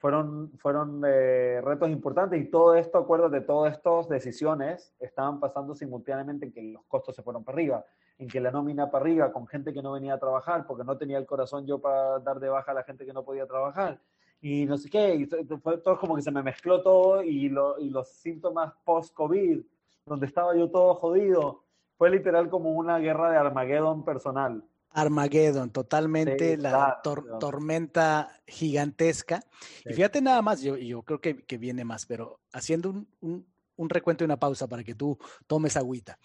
fueron, 0.03 0.51
fueron 0.57 1.01
eh, 1.05 1.61
retos 1.63 1.89
importantes 1.89 2.41
y 2.41 2.49
todo 2.49 2.75
esto, 2.75 2.97
acuerdo 2.97 3.29
de 3.29 3.41
todas 3.41 3.73
estas 3.73 4.09
decisiones, 4.09 4.93
estaban 4.99 5.39
pasando 5.39 5.75
simultáneamente 5.75 6.47
en 6.47 6.51
que 6.51 6.61
los 6.63 6.83
costos 6.85 7.15
se 7.15 7.23
fueron 7.23 7.43
para 7.43 7.55
arriba, 7.55 7.85
en 8.17 8.27
que 8.27 8.39
la 8.39 8.51
nómina 8.51 8.89
para 8.91 9.03
arriba 9.03 9.31
con 9.31 9.47
gente 9.47 9.73
que 9.73 9.81
no 9.81 9.93
venía 9.93 10.13
a 10.13 10.19
trabajar 10.19 10.65
porque 10.67 10.83
no 10.83 10.97
tenía 10.97 11.17
el 11.17 11.25
corazón 11.25 11.65
yo 11.65 11.79
para 11.79 12.19
dar 12.19 12.39
de 12.39 12.49
baja 12.49 12.71
a 12.71 12.75
la 12.75 12.83
gente 12.83 13.05
que 13.05 13.13
no 13.13 13.23
podía 13.23 13.45
trabajar 13.47 13.99
y 14.43 14.65
no 14.65 14.77
sé 14.77 14.89
qué, 14.89 15.15
y 15.15 15.25
fue 15.25 15.77
todo 15.77 15.97
como 15.97 16.17
que 16.17 16.21
se 16.21 16.29
me 16.29 16.43
mezcló 16.43 16.83
todo 16.83 17.23
y, 17.23 17.47
lo, 17.47 17.79
y 17.79 17.89
los 17.89 18.09
síntomas 18.09 18.73
post-COVID, 18.83 19.61
donde 20.05 20.25
estaba 20.25 20.53
yo 20.53 20.69
todo 20.69 20.95
jodido, 20.95 21.63
fue 21.97 22.09
literal 22.09 22.49
como 22.49 22.73
una 22.73 22.99
guerra 22.99 23.31
de 23.31 23.37
Armageddon 23.37 24.03
personal. 24.03 24.61
Armageddon, 24.89 25.71
totalmente 25.71 26.57
la 26.57 26.99
tormenta 27.39 28.41
gigantesca. 28.45 29.39
Y 29.85 29.93
fíjate 29.93 30.21
nada 30.21 30.41
más, 30.41 30.61
yo, 30.61 30.75
yo 30.75 31.03
creo 31.03 31.21
que, 31.21 31.45
que 31.45 31.57
viene 31.57 31.85
más, 31.85 32.05
pero 32.05 32.41
haciendo 32.51 32.89
un, 32.89 33.07
un, 33.21 33.47
un, 33.77 33.89
recuento 33.89 34.23
y 34.23 34.25
una 34.25 34.41
pausa 34.41 34.67
para 34.67 34.83
que 34.83 34.93
tú 34.93 35.17
tomes 35.47 35.77
agüita. 35.77 36.19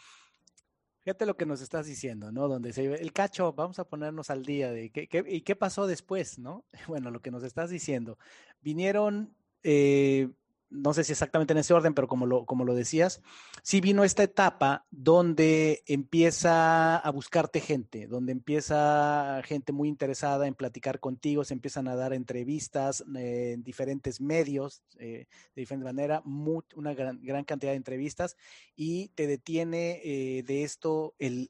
Fíjate 1.08 1.24
lo 1.24 1.38
que 1.38 1.46
nos 1.46 1.62
estás 1.62 1.86
diciendo, 1.86 2.30
¿no? 2.30 2.48
Donde 2.48 2.70
se 2.74 2.84
el 2.84 3.14
cacho, 3.14 3.54
vamos 3.54 3.78
a 3.78 3.84
ponernos 3.84 4.28
al 4.28 4.44
día 4.44 4.70
de 4.70 4.90
qué, 4.90 5.08
y 5.26 5.40
qué 5.40 5.56
pasó 5.56 5.86
después, 5.86 6.38
¿no? 6.38 6.66
Bueno, 6.86 7.10
lo 7.10 7.22
que 7.22 7.30
nos 7.30 7.44
estás 7.44 7.70
diciendo. 7.70 8.18
Vinieron 8.60 9.34
eh, 9.62 10.28
no 10.70 10.92
sé 10.92 11.04
si 11.04 11.12
exactamente 11.12 11.52
en 11.52 11.58
ese 11.58 11.72
orden, 11.72 11.94
pero 11.94 12.08
como 12.08 12.26
lo, 12.26 12.44
como 12.44 12.64
lo 12.64 12.74
decías, 12.74 13.22
sí 13.62 13.80
vino 13.80 14.04
esta 14.04 14.22
etapa 14.22 14.86
donde 14.90 15.82
empieza 15.86 16.96
a 16.96 17.10
buscarte 17.10 17.60
gente, 17.60 18.06
donde 18.06 18.32
empieza 18.32 19.40
gente 19.44 19.72
muy 19.72 19.88
interesada 19.88 20.46
en 20.46 20.54
platicar 20.54 21.00
contigo, 21.00 21.44
se 21.44 21.54
empiezan 21.54 21.88
a 21.88 21.96
dar 21.96 22.12
entrevistas 22.12 23.02
eh, 23.16 23.52
en 23.54 23.62
diferentes 23.62 24.20
medios, 24.20 24.82
eh, 24.98 25.26
de 25.54 25.60
diferente 25.60 25.84
manera, 25.84 26.22
una 26.24 26.94
gran, 26.94 27.20
gran, 27.22 27.44
cantidad 27.44 27.72
de 27.72 27.76
entrevistas, 27.76 28.36
y 28.76 29.08
te 29.10 29.26
detiene 29.26 30.00
eh, 30.04 30.42
de 30.42 30.64
esto 30.64 31.14
el, 31.18 31.48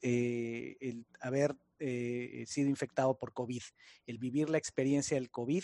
haber 1.20 1.56
sido 1.78 2.68
infectado 2.68 3.16
por 3.16 3.32
COVID, 3.32 3.62
el 4.06 4.18
vivir 4.18 4.50
la 4.50 4.58
experiencia 4.58 5.16
del 5.16 5.30
COVID, 5.30 5.62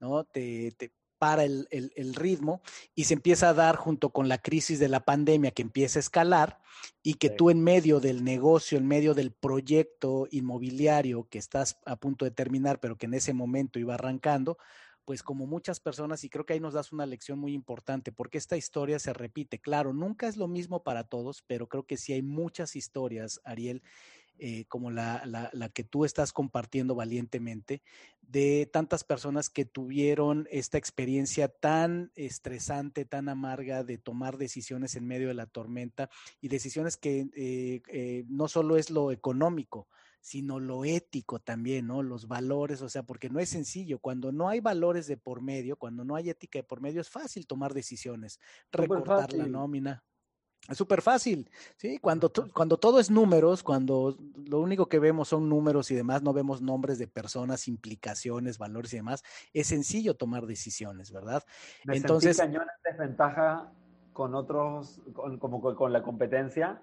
¿no? 0.00 0.24
Te, 0.24 0.72
para 1.22 1.44
el, 1.44 2.14
ritmo 2.16 2.62
y 2.96 3.04
se 3.04 3.14
empieza 3.14 3.48
a 3.50 3.54
dar 3.54 3.76
junto 3.76 4.10
con 4.10 4.28
la 4.28 4.38
crisis 4.38 4.80
de 4.80 4.88
la 4.88 5.04
pandemia 5.04 5.52
que 5.52 5.62
empieza 5.62 6.00
a 6.00 6.00
escalar 6.00 6.58
y 7.00 7.14
que 7.14 7.30
tú 7.30 7.48
en 7.48 7.62
medio 7.62 8.00
del 8.00 8.24
negocio, 8.24 8.76
en 8.76 8.88
medio 8.88 9.14
del 9.14 9.30
proyecto 9.30 10.26
inmobiliario 10.32 11.28
que 11.30 11.38
estás 11.38 11.78
a 11.86 11.94
punto 11.94 12.24
de 12.24 12.32
terminar, 12.32 12.80
pero 12.80 12.98
que 12.98 13.06
en 13.06 13.14
ese 13.14 13.34
momento 13.34 13.78
iba 13.78 13.94
arrancando, 13.94 14.58
pues 15.04 15.22
como 15.22 15.46
muchas 15.46 15.78
personas, 15.78 16.24
y 16.24 16.28
creo 16.28 16.44
que 16.44 16.54
ahí 16.54 16.60
nos 16.60 16.74
das 16.74 16.90
una 16.90 17.06
lección 17.06 17.38
muy 17.38 17.54
importante, 17.54 18.10
porque 18.10 18.38
esta 18.38 18.56
historia 18.56 18.98
se 18.98 19.12
repite. 19.12 19.60
Claro, 19.60 19.92
nunca 19.92 20.26
es 20.26 20.36
lo 20.36 20.48
mismo 20.48 20.82
para 20.82 21.04
todos, 21.04 21.44
pero 21.46 21.68
creo 21.68 21.86
que 21.86 21.98
sí 21.98 22.14
hay 22.14 22.22
muchas 22.22 22.74
historias, 22.74 23.40
Ariel, 23.44 23.80
eh, 24.38 24.64
como 24.66 24.90
la, 24.90 25.22
la, 25.24 25.68
que 25.68 25.84
tú 25.84 26.04
estás 26.04 26.32
compartiendo 26.32 26.94
valientemente, 26.94 27.82
de 28.20 28.68
tantas 28.72 29.04
personas 29.04 29.50
que 29.50 29.64
tuvieron 29.64 30.48
esta 30.50 30.78
experiencia 30.78 31.48
tan 31.48 32.10
estresante, 32.14 33.04
tan 33.04 33.28
amarga 33.28 33.84
de 33.84 33.98
tomar 33.98 34.38
decisiones 34.38 34.96
en 34.96 35.06
medio 35.06 35.28
de 35.28 35.34
la 35.34 35.46
tormenta 35.46 36.08
y 36.40 36.48
decisiones 36.48 36.96
que 36.96 37.28
eh, 37.36 37.82
eh, 37.88 38.24
no 38.28 38.48
solo 38.48 38.76
es 38.76 38.90
lo 38.90 39.12
económico, 39.12 39.86
sino 40.22 40.60
lo 40.60 40.84
ético 40.84 41.40
también, 41.40 41.88
¿no? 41.88 42.02
Los 42.02 42.28
valores, 42.28 42.80
o 42.80 42.88
sea, 42.88 43.02
porque 43.02 43.28
no 43.28 43.40
es 43.40 43.48
sencillo. 43.48 43.98
Cuando 43.98 44.32
no 44.32 44.48
hay 44.48 44.60
valores 44.60 45.08
de 45.08 45.16
por 45.16 45.42
medio, 45.42 45.76
cuando 45.76 46.04
no 46.04 46.14
hay 46.14 46.30
ética 46.30 46.60
de 46.60 46.62
por 46.62 46.80
medio, 46.80 47.00
es 47.00 47.10
fácil 47.10 47.46
tomar 47.46 47.74
decisiones, 47.74 48.40
recortar 48.70 49.32
la 49.32 49.46
nómina. 49.46 50.04
Es 50.68 50.78
súper 50.78 51.02
fácil, 51.02 51.50
¿sí? 51.76 51.98
Cuando, 51.98 52.32
cuando 52.54 52.76
todo 52.76 53.00
es 53.00 53.10
números, 53.10 53.62
cuando 53.62 54.16
lo 54.46 54.60
único 54.60 54.86
que 54.86 55.00
vemos 55.00 55.28
son 55.28 55.48
números 55.48 55.90
y 55.90 55.96
demás, 55.96 56.22
no 56.22 56.32
vemos 56.32 56.62
nombres 56.62 56.98
de 56.98 57.08
personas, 57.08 57.66
implicaciones, 57.66 58.58
valores 58.58 58.92
y 58.92 58.96
demás, 58.96 59.24
es 59.52 59.66
sencillo 59.66 60.14
tomar 60.14 60.46
decisiones, 60.46 61.10
¿verdad? 61.10 61.42
Me 61.84 61.96
Entonces, 61.96 62.36
sentí 62.36 62.52
cañón 62.52 62.68
en 62.68 62.92
desventaja 62.92 63.72
con 64.12 64.34
otros, 64.34 65.00
como 65.40 65.60
con 65.74 65.92
la 65.92 66.02
competencia, 66.02 66.80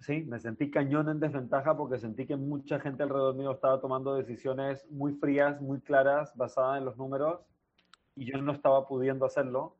Sí, 0.00 0.22
me 0.22 0.38
sentí 0.38 0.70
cañón 0.70 1.08
en 1.08 1.18
desventaja 1.18 1.76
porque 1.76 1.98
sentí 1.98 2.24
que 2.24 2.36
mucha 2.36 2.78
gente 2.78 3.02
alrededor 3.02 3.34
mío 3.34 3.50
estaba 3.50 3.80
tomando 3.80 4.14
decisiones 4.14 4.86
muy 4.90 5.14
frías, 5.14 5.60
muy 5.60 5.80
claras, 5.80 6.36
basadas 6.36 6.78
en 6.78 6.84
los 6.84 6.96
números, 6.96 7.40
y 8.14 8.30
yo 8.30 8.40
no 8.40 8.52
estaba 8.52 8.86
pudiendo 8.86 9.26
hacerlo. 9.26 9.74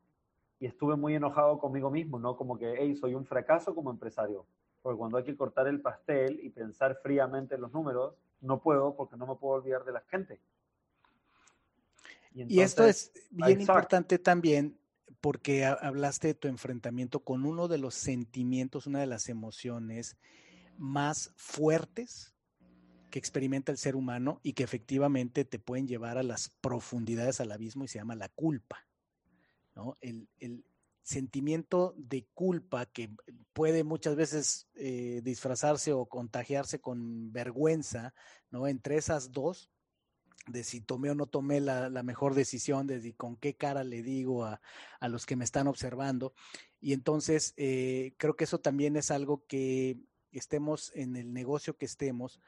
Y 0.59 0.65
estuve 0.65 0.95
muy 0.95 1.15
enojado 1.15 1.57
conmigo 1.59 1.89
mismo, 1.89 2.19
¿no? 2.19 2.35
Como 2.35 2.57
que, 2.57 2.75
hey, 2.77 2.95
soy 2.95 3.13
un 3.13 3.25
fracaso 3.25 3.73
como 3.73 3.91
empresario. 3.91 4.45
Porque 4.81 4.97
cuando 4.97 5.17
hay 5.17 5.23
que 5.23 5.35
cortar 5.35 5.67
el 5.67 5.81
pastel 5.81 6.39
y 6.41 6.49
pensar 6.49 6.99
fríamente 7.01 7.55
en 7.55 7.61
los 7.61 7.71
números, 7.71 8.15
no 8.41 8.61
puedo 8.61 8.95
porque 8.95 9.17
no 9.17 9.27
me 9.27 9.35
puedo 9.35 9.55
olvidar 9.55 9.83
de 9.83 9.91
la 9.91 10.01
gente. 10.01 10.39
Y, 12.33 12.61
esto 12.61 12.85
es 12.85 13.11
bien 13.31 13.61
importante 13.61 14.19
también 14.19 14.79
porque 15.19 15.65
hablaste 15.65 16.29
de 16.29 16.33
tu 16.33 16.47
enfrentamiento 16.47 17.21
con 17.21 17.45
uno 17.45 17.67
de 17.67 17.77
los 17.77 17.95
sentimientos, 17.95 18.87
una 18.87 18.99
de 18.99 19.07
las 19.07 19.27
emociones 19.27 20.15
más 20.77 21.33
fuertes 21.35 22.33
que 23.09 23.19
experimenta 23.19 23.71
el 23.71 23.77
ser 23.77 23.95
humano 23.95 24.39
y 24.43 24.53
que 24.53 24.63
efectivamente 24.63 25.43
te 25.43 25.59
pueden 25.59 25.87
llevar 25.87 26.17
a 26.17 26.23
las 26.23 26.49
profundidades 26.61 27.41
al 27.41 27.51
abismo 27.51 27.83
y 27.83 27.87
se 27.87 27.97
llama 27.97 28.15
la 28.15 28.29
culpa. 28.29 28.85
¿No? 29.75 29.95
El, 30.01 30.27
sentimiento 31.01 31.95
de 31.97 32.27
culpa 32.35 32.85
que 32.85 33.09
puede 33.53 33.83
muchas 33.83 34.15
veces 34.15 34.67
eh, 34.75 35.21
disfrazarse 35.23 35.91
o 35.91 36.05
contagiarse 36.05 36.79
con 36.81 37.31
vergüenza, 37.31 38.13
¿no? 38.51 38.67
Entre 38.67 38.95
esas 38.95 39.31
dos, 39.31 39.71
de 40.45 40.63
si 40.63 40.81
tomé 40.81 41.09
o 41.11 41.15
no 41.15 41.25
tomé 41.25 41.61
la, 41.61 41.89
mejor 42.03 42.35
decisión, 42.35 42.87
de 42.87 43.13
con 43.15 43.37
qué 43.37 43.55
cara 43.55 43.83
le 43.83 44.01
digo 44.01 44.45
a, 44.45 44.61
los 45.01 45.25
que 45.25 45.35
me 45.35 45.45
están 45.45 45.67
observando. 45.67 46.33
Y 46.81 46.93
entonces 46.93 47.53
eh, 47.57 48.13
creo 48.17 48.35
que 48.35 48.43
eso 48.43 48.59
también 48.59 48.95
es 48.95 49.11
algo 49.11 49.45
que 49.47 49.97
estemos 50.31 50.91
en 50.95 51.15
el 51.15 51.33
negocio 51.33 51.77
que 51.77 51.85
estemos, 51.85 52.39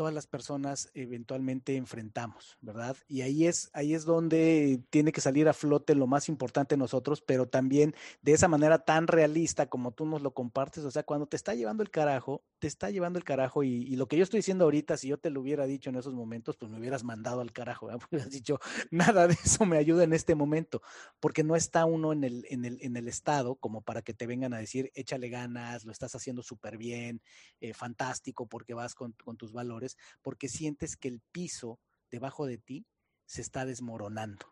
todas 0.00 0.14
las 0.14 0.26
personas 0.26 0.90
eventualmente 0.94 1.76
enfrentamos, 1.76 2.56
¿verdad? 2.62 2.96
Y 3.06 3.20
ahí 3.20 3.46
es, 3.46 3.68
ahí 3.74 3.92
es 3.92 4.06
donde 4.06 4.82
tiene 4.88 5.12
que 5.12 5.20
salir 5.20 5.46
a 5.46 5.52
flote 5.52 5.94
lo 5.94 6.06
más 6.06 6.30
importante 6.30 6.78
nosotros, 6.78 7.20
pero 7.20 7.50
también 7.50 7.94
de 8.22 8.32
esa 8.32 8.48
manera 8.48 8.78
tan 8.78 9.08
realista 9.08 9.66
como 9.66 9.92
tú 9.92 10.06
nos 10.06 10.22
lo 10.22 10.32
compartes, 10.32 10.84
o 10.84 10.90
sea, 10.90 11.02
cuando 11.02 11.26
te 11.26 11.36
está 11.36 11.54
llevando 11.54 11.82
el 11.82 11.90
carajo, 11.90 12.42
te 12.60 12.66
está 12.66 12.88
llevando 12.88 13.18
el 13.18 13.26
carajo 13.26 13.62
y, 13.62 13.94
lo 13.96 14.08
que 14.08 14.16
yo 14.16 14.22
estoy 14.22 14.38
diciendo 14.38 14.64
ahorita, 14.64 14.96
si 14.96 15.08
yo 15.08 15.18
te 15.18 15.28
lo 15.28 15.42
hubiera 15.42 15.66
dicho 15.66 15.90
en 15.90 15.96
esos 15.96 16.14
momentos, 16.14 16.56
pues 16.56 16.70
me 16.72 16.78
hubieras 16.78 17.04
mandado 17.04 17.42
al 17.42 17.52
carajo. 17.52 17.88
Porque 17.98 18.16
hubieras 18.16 18.30
dicho, 18.30 18.58
nada 18.90 19.28
de 19.28 19.34
eso 19.34 19.66
me 19.66 19.76
ayuda 19.76 20.04
en 20.04 20.14
este 20.14 20.34
momento, 20.34 20.80
porque 21.20 21.44
no 21.44 21.56
está 21.56 21.84
uno 21.84 22.14
en 22.14 22.24
el, 22.24 22.46
en 22.48 22.64
el, 22.64 22.78
en 22.80 22.96
el 22.96 23.06
estado 23.06 23.56
como 23.56 23.82
para 23.82 24.00
que 24.00 24.14
te 24.14 24.26
vengan 24.26 24.54
a 24.54 24.58
decir, 24.58 24.90
échale 24.94 25.28
ganas, 25.28 25.84
lo 25.84 25.92
estás 25.92 26.14
haciendo 26.14 26.42
súper 26.42 26.78
bien, 26.78 27.20
eh, 27.60 27.74
fantástico, 27.74 28.46
porque 28.46 28.72
vas 28.72 28.94
con, 28.94 29.12
con 29.24 29.36
tus 29.36 29.52
valores 29.52 29.89
porque 30.22 30.48
sientes 30.48 30.96
que 30.96 31.08
el 31.08 31.20
piso 31.32 31.80
debajo 32.10 32.46
de 32.46 32.58
ti 32.58 32.86
se 33.26 33.40
está 33.42 33.64
desmoronando. 33.64 34.46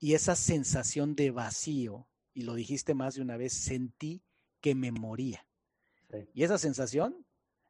Y 0.00 0.14
esa 0.14 0.34
sensación 0.34 1.14
de 1.14 1.30
vacío, 1.30 2.08
y 2.34 2.42
lo 2.42 2.54
dijiste 2.54 2.94
más 2.94 3.14
de 3.14 3.22
una 3.22 3.36
vez, 3.36 3.52
sentí 3.52 4.22
que 4.60 4.74
me 4.74 4.90
moría. 4.90 5.46
Y 6.34 6.42
esa 6.42 6.58
sensación 6.58 7.24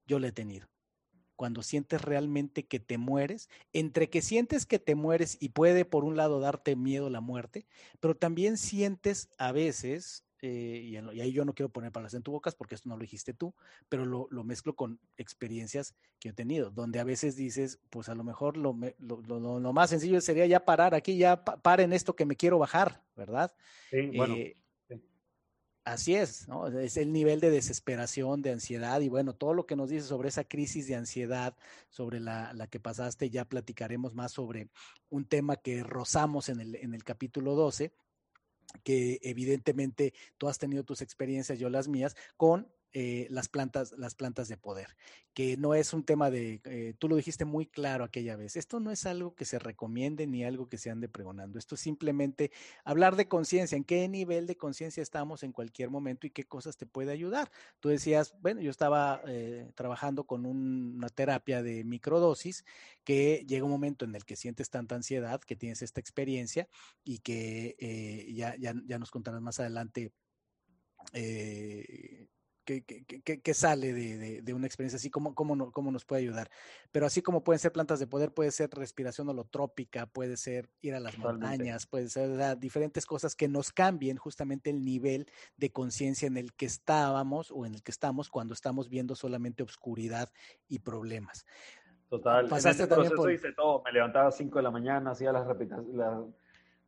yo 0.07 0.19
la 0.19 0.29
he 0.29 0.33
tenido. 0.33 0.69
Cuando 1.37 1.63
sientes 1.63 2.03
realmente 2.03 2.67
que 2.67 2.81
te 2.81 2.99
mueres, 2.99 3.49
entre 3.73 4.11
que 4.11 4.23
sientes 4.23 4.65
que 4.67 4.79
te 4.79 4.95
mueres 4.95 5.37
y 5.41 5.51
puede 5.51 5.85
por 5.85 6.05
un 6.05 6.17
lado 6.17 6.41
darte 6.41 6.77
miedo 6.77 7.11
la 7.11 7.21
muerte, 7.21 7.67
pero 8.01 8.17
también 8.17 8.57
sientes 8.57 9.29
a 9.39 9.53
veces 9.53 10.25
eh, 10.45 10.81
y, 10.83 11.21
ahí 11.21 11.33
yo 11.33 11.45
no 11.45 11.55
quiero 11.55 11.69
poner 11.69 11.93
palabras 11.93 12.15
en 12.15 12.25
tu 12.25 12.33
bocas 12.33 12.57
porque 12.57 12.75
esto 12.75 12.89
no 12.89 12.97
lo 12.97 13.03
dijiste 13.03 13.33
tú, 13.33 13.55
pero 13.89 14.05
lo, 14.05 14.29
mezclo 14.43 14.75
con 14.75 14.99
experiencias 15.17 15.95
que 16.19 16.31
he 16.31 16.33
tenido, 16.33 16.73
donde 16.73 16.99
a 16.99 17.05
veces 17.05 17.37
dices, 17.37 17.79
pues 17.91 18.09
a 18.09 18.17
lo 18.17 18.25
mejor 18.25 18.57
lo, 18.57 18.77
lo, 18.99 19.73
más 19.73 19.91
sencillo 19.91 20.21
sería 20.21 20.45
ya 20.47 20.65
parar 20.65 20.97
aquí, 20.97 21.17
ya 21.17 21.45
paren 21.45 21.93
esto 21.93 22.17
que 22.17 22.27
me 22.27 22.35
quiero 22.35 22.59
bajar, 22.59 23.05
¿verdad? 23.15 23.55
Sí, 23.91 24.11
bueno. 24.17 24.35
Eh, 24.35 24.57
así 25.85 26.17
es, 26.17 26.49
¿no? 26.49 26.67
Es 26.67 26.97
el 26.97 27.13
nivel 27.13 27.39
de 27.39 27.51
desesperación, 27.51 28.43
de 28.43 28.51
ansiedad 28.51 29.01
y 29.01 29.09
bueno, 29.09 29.35
todo 29.35 29.55
lo 29.55 29.65
que 29.65 29.77
nos 29.77 29.91
dices 29.91 30.09
sobre 30.09 30.29
esa 30.29 30.43
crisis 30.43 30.89
de 30.89 30.97
ansiedad, 30.97 31.57
sobre 31.89 32.19
la, 32.19 32.53
la, 32.53 32.67
que 32.67 32.81
pasaste, 32.81 33.31
ya 33.31 33.45
platicaremos 33.45 34.15
más 34.15 34.33
sobre 34.33 34.71
un 35.09 35.25
tema 35.25 35.55
que 35.55 35.85
rozamos 35.85 36.49
en 36.49 36.61
el, 36.61 36.75
en 36.75 36.95
el 36.95 37.05
capítulo 37.05 37.55
12, 37.55 37.93
que 38.83 39.19
evidentemente 39.23 40.15
tú 40.39 40.49
has 40.49 40.59
tenido 40.59 40.85
tus 40.85 41.03
experiencias, 41.03 41.59
yo 41.59 41.69
las 41.71 41.89
mías, 41.89 42.17
con 42.37 42.69
eh, 42.95 43.27
las, 43.31 43.49
plantas, 43.49 43.93
las 43.97 44.15
plantas 44.15 44.49
de 44.49 44.59
poder, 44.59 44.97
que 45.33 45.57
no 45.57 45.75
es 45.75 45.95
un 45.95 46.05
tema 46.05 46.31
de, 46.31 46.61
eh, 46.65 46.95
tú 46.99 47.09
lo 47.09 47.17
dijiste 47.17 47.47
muy 47.47 47.65
claro 47.65 48.05
aquella 48.05 48.37
vez, 48.37 48.55
esto 48.55 48.81
no 48.81 48.91
es 48.91 49.07
algo 49.07 49.35
que 49.35 49.47
se 49.47 49.59
recomiende 49.59 50.27
ni 50.27 50.45
algo 50.45 50.69
que 50.69 50.77
se 50.77 50.91
ande 50.91 51.09
pregonando, 51.09 51.59
esto 51.59 51.75
es 51.75 51.81
simplemente 51.81 52.51
hablar 52.85 53.17
de 53.17 53.29
conciencia, 53.29 53.77
en 53.77 53.85
qué 53.85 54.07
nivel 54.09 54.47
de 54.47 54.57
conciencia 54.57 55.03
estamos 55.03 55.43
en 55.43 55.53
cualquier 55.53 55.89
momento 55.89 56.27
y 56.27 56.31
qué 56.31 56.45
cosas 56.45 56.77
te 56.77 56.85
puede 56.85 57.13
ayudar. 57.13 57.51
Tú 57.81 57.89
decías, 57.89 58.35
bueno, 58.43 58.61
yo 58.61 58.71
estaba 58.71 59.23
eh, 59.27 59.71
trabajando 59.75 60.25
con 60.25 60.45
una 60.45 61.09
terapia 61.09 61.63
de 61.63 61.85
microdosis 61.85 62.67
que 63.05 63.47
llega 63.49 63.65
un 63.65 63.71
momento 63.71 64.05
en 64.05 64.15
el 64.15 64.27
que 64.27 64.37
sientes 64.37 64.69
tanta 64.69 64.97
ansiedad, 64.97 65.41
que 65.41 65.57
tienes 65.57 65.81
esta 65.81 66.01
experiencia 66.01 66.69
y 67.05 67.21
que 67.21 67.75
ya, 68.35 68.55
ya, 68.57 68.75
ya, 68.87 68.99
nos 68.99 69.11
contarás 69.11 69.41
más 69.41 69.61
adelante. 69.61 70.13
Eh, 71.13 72.29
que, 72.81 73.55
sale 73.55 73.93
de, 73.93 74.55
una 74.55 74.67
experiencia 74.67 74.97
así, 74.97 75.11
¿cómo, 75.11 75.35
cómo, 75.35 75.93
nos 75.93 76.05
puede 76.05 76.23
ayudar. 76.23 76.51
Pero 76.91 77.07
así 77.07 77.21
como 77.21 77.45
pueden 77.45 77.59
ser 77.59 77.73
plantas 77.73 78.01
de 78.01 78.07
poder, 78.07 78.33
puede 78.33 78.51
ser 78.51 78.71
respiración 78.71 79.29
holotrópica, 79.29 80.07
puede 80.07 80.37
ser 80.37 80.71
ir 80.81 80.95
a 80.95 81.01
las 81.01 81.19
montañas, 81.19 81.87
puede 81.87 82.09
ser 82.09 82.59
diferentes 82.59 83.07
cosas 83.07 83.37
que 83.37 83.49
nos 83.49 83.71
cambien 83.73 84.17
justamente 84.17 84.71
el 84.71 84.85
nivel 84.85 85.27
de 85.57 85.71
conciencia 85.71 86.27
en 86.27 86.37
el 86.37 86.55
que 86.55 86.67
estábamos 86.67 87.51
o 87.51 87.67
en 87.67 87.75
el 87.75 87.83
que 87.83 87.91
estamos 87.91 88.31
cuando 88.31 88.55
estamos 88.55 88.89
viendo 88.89 89.15
solamente 89.15 89.63
obscuridad 89.63 90.31
y 90.69 90.79
problemas. 90.79 91.47
Total, 92.09 92.47
Pasaste 92.47 92.83
en 92.83 92.89
también 92.89 93.13
por... 93.13 93.33
hice 93.33 93.53
todo, 93.53 93.83
me 93.85 93.93
levantaba 93.93 94.27
a 94.27 94.29
las 94.29 94.37
5 94.37 94.59
de 94.59 94.63
la 94.63 94.71
mañana, 94.71 95.13
hacía 95.13 95.33
las, 95.33 95.47
las 95.95 96.25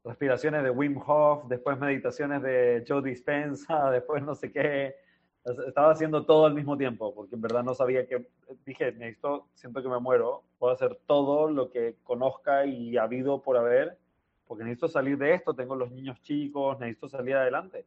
respiraciones 0.05 0.62
de 0.62 0.70
Wim 0.70 1.01
Hof, 1.05 1.49
después 1.49 1.78
meditaciones 1.78 2.43
de 2.43 2.85
Joe 2.87 3.03
Dispensa, 3.03 3.91
después 3.91 4.22
no 4.22 4.35
sé 4.35 4.53
qué, 4.53 4.97
estaba 5.45 5.91
haciendo 5.91 6.25
todo 6.25 6.47
al 6.47 6.55
mismo 6.55 6.77
tiempo, 6.77 7.15
porque 7.15 7.35
en 7.35 7.43
verdad 7.43 7.63
no 7.63 7.75
sabía 7.75 8.07
que, 8.07 8.27
dije, 8.65 8.93
necesito, 8.93 9.49
siento 9.55 9.83
que 9.83 9.89
me 9.89 10.01
muero, 10.01 10.43
puedo 10.59 10.73
hacer 10.73 10.99
todo 11.07 11.51
lo 11.51 11.71
que 11.71 11.97
conozca 12.03 12.65
y 12.65 12.97
ha 12.97 13.03
habido 13.03 13.43
por 13.43 13.57
haber, 13.57 13.99
porque 14.47 14.65
necesito 14.65 14.89
salir 14.89 15.19
de 15.19 15.35
esto, 15.35 15.55
tengo 15.55 15.77
los 15.77 15.91
niños 15.91 16.21
chicos, 16.23 16.79
necesito 16.79 17.09
salir 17.09 17.37
adelante. 17.37 17.85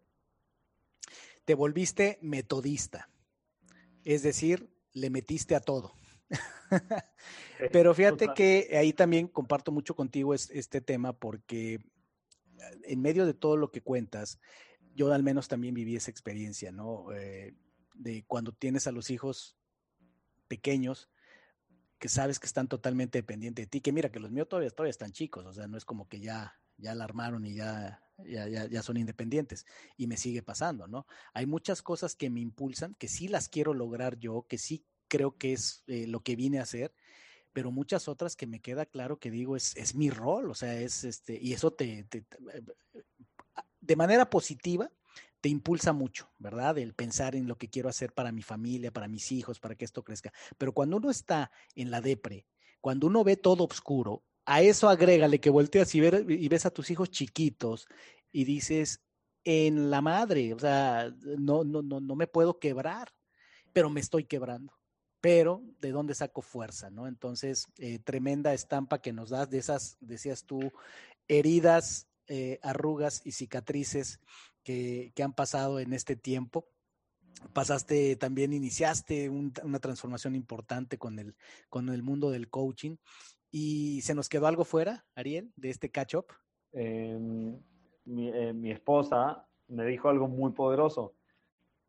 Te 1.46 1.56
volviste 1.56 2.20
metodista, 2.22 3.10
es 4.04 4.22
decir, 4.22 4.70
le 4.94 5.10
metiste 5.10 5.56
a 5.56 5.60
todo. 5.60 5.94
Pero 7.72 7.94
fíjate 7.94 8.30
que 8.36 8.76
ahí 8.78 8.94
también 8.94 9.28
comparto 9.28 9.72
mucho 9.72 9.96
contigo 9.96 10.34
este 10.34 10.82
tema 10.82 11.14
porque 11.14 11.80
en 12.84 13.02
medio 13.02 13.26
de 13.26 13.34
todo 13.34 13.58
lo 13.58 13.72
que 13.72 13.82
cuentas, 13.82 14.40
yo 14.98 15.14
al 15.14 15.22
menos 15.22 15.48
también 15.48 15.76
viví 15.76 15.96
esa 15.96 16.10
experiencia, 16.10 16.72
¿no? 16.72 17.14
Eh, 17.14 17.56
de 17.94 18.26
cuando 18.26 18.52
tienes 18.52 18.88
a 18.88 18.92
los 18.92 19.12
hijos 19.12 19.56
pequeños 20.48 21.10
que 22.00 22.10
sabes 22.10 22.40
que 22.40 22.48
están 22.48 22.68
totalmente 22.68 23.20
dependientes 23.20 23.66
de 23.66 23.70
ti, 23.70 23.82
que 23.82 23.92
mira 23.92 24.12
que 24.12 24.20
los 24.20 24.32
míos 24.32 24.50
todavía, 24.50 24.72
todavía 24.72 24.92
están 24.92 25.12
chicos, 25.12 25.46
o 25.46 25.54
sea, 25.54 25.68
no 25.68 25.78
es 25.78 25.86
como 25.86 26.10
que 26.10 26.20
ya, 26.20 26.60
ya 26.78 26.96
la 26.96 27.04
armaron 27.04 27.46
y 27.46 27.56
ya, 27.56 28.04
ya, 28.26 28.48
ya, 28.48 28.82
son 28.82 28.98
independientes 28.98 29.66
y 29.98 30.08
me 30.08 30.18
sigue 30.18 30.42
pasando, 30.42 30.88
¿no? 30.88 31.06
Hay 31.34 31.46
muchas 31.46 31.84
cosas 31.84 32.16
que 32.16 32.32
me 32.32 32.40
impulsan, 32.40 32.96
que 32.96 33.08
sí 33.08 33.28
las 33.28 33.50
quiero 33.50 33.74
lograr 33.76 34.18
yo, 34.18 34.46
que 34.50 34.58
sí 34.58 34.84
creo 35.08 35.38
que 35.38 35.54
es 35.54 35.84
eh, 35.88 36.08
lo 36.08 36.22
que 36.22 36.36
vine 36.36 36.60
a 36.60 36.64
hacer, 36.64 36.94
pero 37.54 37.72
muchas 37.72 38.08
otras 38.08 38.36
que 38.36 38.48
me 38.48 38.62
queda 38.62 38.86
claro 38.86 39.20
que 39.20 39.32
digo 39.32 39.56
es, 39.56 39.76
es 39.76 39.96
mi 39.96 40.10
rol, 40.10 40.50
o 40.50 40.56
sea, 40.56 40.80
es 40.80 41.04
este, 41.04 41.40
y 41.40 41.54
eso 41.54 41.72
te, 41.72 42.08
de 43.88 43.96
manera 43.96 44.30
positiva 44.30 44.92
te 45.40 45.50
impulsa 45.50 45.94
mucho, 45.94 46.30
¿verdad? 46.40 46.78
El 46.78 46.94
pensar 46.94 47.36
en 47.36 47.48
lo 47.48 47.58
que 47.58 47.70
quiero 47.70 47.90
hacer 47.90 48.14
para 48.14 48.32
mi 48.32 48.42
familia, 48.42 48.92
para 48.92 49.08
mis 49.08 49.32
hijos, 49.32 49.60
para 49.60 49.76
que 49.76 49.86
esto 49.86 50.04
crezca. 50.04 50.34
Pero 50.58 50.74
cuando 50.74 50.98
uno 50.98 51.10
está 51.10 51.52
en 51.76 51.92
la 51.92 52.02
depre, 52.02 52.46
cuando 52.82 53.08
uno 53.08 53.24
ve 53.24 53.38
todo 53.38 53.64
oscuro, 53.64 54.24
a 54.46 54.62
eso 54.62 54.90
agrégale 54.90 55.40
que 55.40 55.50
volteas 55.50 55.94
y, 55.96 56.00
y 56.00 56.48
ves 56.48 56.66
a 56.66 56.72
tus 56.72 56.90
hijos 56.90 57.10
chiquitos 57.12 57.88
y 58.32 58.46
dices, 58.46 59.02
en 59.44 59.90
la 59.90 60.02
madre, 60.02 60.54
o 60.54 60.60
sea, 60.60 61.14
no, 61.38 61.64
no, 61.64 61.82
no, 61.82 62.02
no 62.02 62.16
me 62.16 62.28
puedo 62.28 62.60
quebrar, 62.60 63.14
pero 63.72 63.90
me 63.90 64.02
estoy 64.02 64.26
quebrando. 64.26 64.74
Pero, 65.22 65.64
¿de 65.80 65.92
dónde 65.92 66.16
saco 66.16 66.42
fuerza? 66.42 66.90
¿no? 66.90 67.08
Entonces, 67.08 67.68
eh, 67.78 68.00
tremenda 68.00 68.54
estampa 68.54 69.00
que 69.02 69.14
nos 69.14 69.30
das 69.30 69.50
de 69.50 69.58
esas, 69.58 69.98
decías 70.00 70.44
tú, 70.44 70.72
heridas, 71.28 72.08
eh, 72.28 72.60
arrugas 72.62 73.22
y 73.26 73.32
cicatrices 73.32 74.20
que, 74.64 75.14
han 75.24 75.34
pasado 75.34 75.80
en 75.80 75.94
este 75.94 76.16
tiempo. 76.16 76.68
Pasaste, 77.54 78.16
también 78.16 78.52
iniciaste 78.52 79.30
una 79.30 79.80
transformación 79.80 80.36
importante 80.36 80.98
con 80.98 81.20
el, 81.20 81.36
con 81.70 81.90
el 81.90 82.04
mundo 82.04 82.32
del 82.32 82.50
coaching. 82.50 82.98
¿Y 83.52 84.02
se 84.02 84.14
nos 84.14 84.28
quedó 84.28 84.48
algo 84.48 84.66
fuera, 84.66 85.06
Ariel, 85.16 85.52
de 85.56 85.70
este 85.70 85.90
catch-up? 85.90 86.26
Em, 86.74 87.56
eh, 88.06 88.54
mi, 88.54 88.72
esposa 88.72 89.48
me 89.68 89.86
dijo 89.86 90.10
algo 90.10 90.28
muy 90.28 90.52
poderoso. 90.52 91.16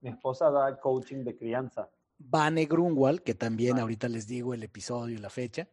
Mi 0.01 0.11
esposa 0.11 0.51
da 0.51 0.79
coaching 0.79 1.25
de 1.25 1.37
crianza. 1.37 1.91
Vane 2.19 2.67
Grunwald, 2.67 3.21
que 3.21 3.35
también 3.35 3.79
ahorita 3.79 4.09
les 4.09 4.27
digo 4.27 4.55
el 4.55 4.63
episodio 4.63 5.17
y 5.17 5.19
la 5.19 5.31
fecha. 5.31 5.69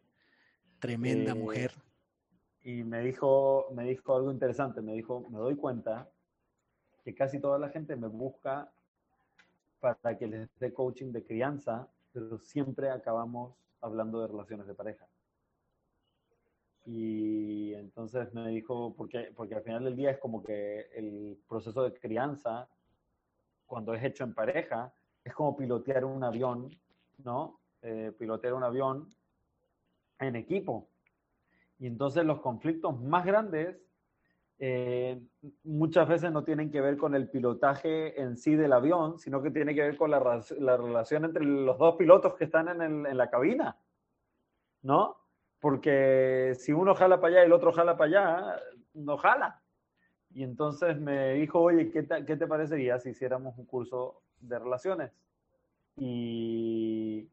Tremenda 0.79 1.31
eh, 1.31 1.35
mujer. 1.35 1.71
Y 2.65 2.83
me 2.83 3.01
dijo, 3.01 3.67
me 3.73 3.83
dijo 3.83 4.15
algo 4.15 4.31
interesante. 4.31 4.81
Me 4.81 4.93
dijo, 4.93 5.23
me 5.29 5.37
doy 5.37 5.55
cuenta 5.55 6.09
que 7.03 7.13
casi 7.13 7.39
toda 7.39 7.59
la 7.59 7.69
gente 7.69 7.95
me 7.95 8.07
busca 8.07 8.71
para 9.79 10.17
que 10.17 10.25
les 10.25 10.49
dé 10.59 10.73
coaching 10.73 11.11
de 11.11 11.23
crianza, 11.23 11.87
pero 12.11 12.39
siempre 12.39 12.89
acabamos 12.89 13.53
hablando 13.81 14.19
de 14.19 14.27
relaciones 14.27 14.65
de 14.65 14.73
pareja. 14.73 15.07
Y 16.87 17.75
entonces 17.75 18.33
me 18.33 18.49
dijo, 18.49 18.95
porque, 18.97 19.31
porque 19.35 19.53
al 19.53 19.63
final 19.63 19.83
del 19.83 19.95
día 19.95 20.09
es 20.09 20.17
como 20.17 20.41
que 20.41 20.87
el 20.95 21.37
proceso 21.47 21.83
de 21.83 21.93
crianza, 21.93 22.67
cuando 23.67 23.93
es 23.93 24.03
hecho 24.03 24.23
en 24.23 24.33
pareja, 24.33 24.91
es 25.23 25.35
como 25.35 25.55
pilotear 25.55 26.03
un 26.03 26.23
avión, 26.23 26.75
¿no? 27.23 27.59
Eh, 27.83 28.11
pilotear 28.17 28.55
un 28.55 28.63
avión 28.63 29.07
en 30.17 30.35
equipo. 30.35 30.87
Y 31.79 31.87
entonces 31.87 32.25
los 32.25 32.41
conflictos 32.41 32.99
más 33.01 33.25
grandes 33.25 33.77
eh, 34.57 35.21
muchas 35.63 36.07
veces 36.07 36.31
no 36.31 36.43
tienen 36.43 36.71
que 36.71 36.79
ver 36.79 36.97
con 36.97 37.13
el 37.13 37.29
pilotaje 37.29 38.21
en 38.21 38.37
sí 38.37 38.55
del 38.55 38.71
avión, 38.71 39.19
sino 39.19 39.41
que 39.41 39.51
tiene 39.51 39.75
que 39.75 39.81
ver 39.81 39.97
con 39.97 40.11
la, 40.11 40.19
relación 40.19 41.25
entre 41.25 41.43
los 41.43 41.77
dos 41.77 41.95
pilotos 41.97 42.35
que 42.35 42.45
están 42.45 42.81
en, 42.81 43.17
la 43.17 43.29
cabina, 43.29 43.77
¿no? 44.81 45.17
Porque 45.59 46.53
si 46.57 46.71
uno 46.71 46.95
jala 46.95 47.19
para 47.19 47.33
allá 47.33 47.43
y 47.43 47.45
el 47.47 47.53
otro 47.53 47.73
jala 47.73 47.97
para 47.97 48.07
allá, 48.07 48.61
no 48.93 49.17
jala. 49.17 49.61
Y 50.33 50.43
entonces 50.43 50.99
me 50.99 51.33
dijo, 51.33 51.59
oye, 51.59 51.91
¿qué 51.91 52.03
te, 52.03 52.25
qué 52.25 52.37
te 52.37 52.47
parecería 52.47 52.99
si 52.99 53.09
hiciéramos 53.09 53.57
un 53.57 53.65
curso 53.65 54.21
de 54.39 54.59
relaciones? 54.59 55.11
Y, 55.97 57.29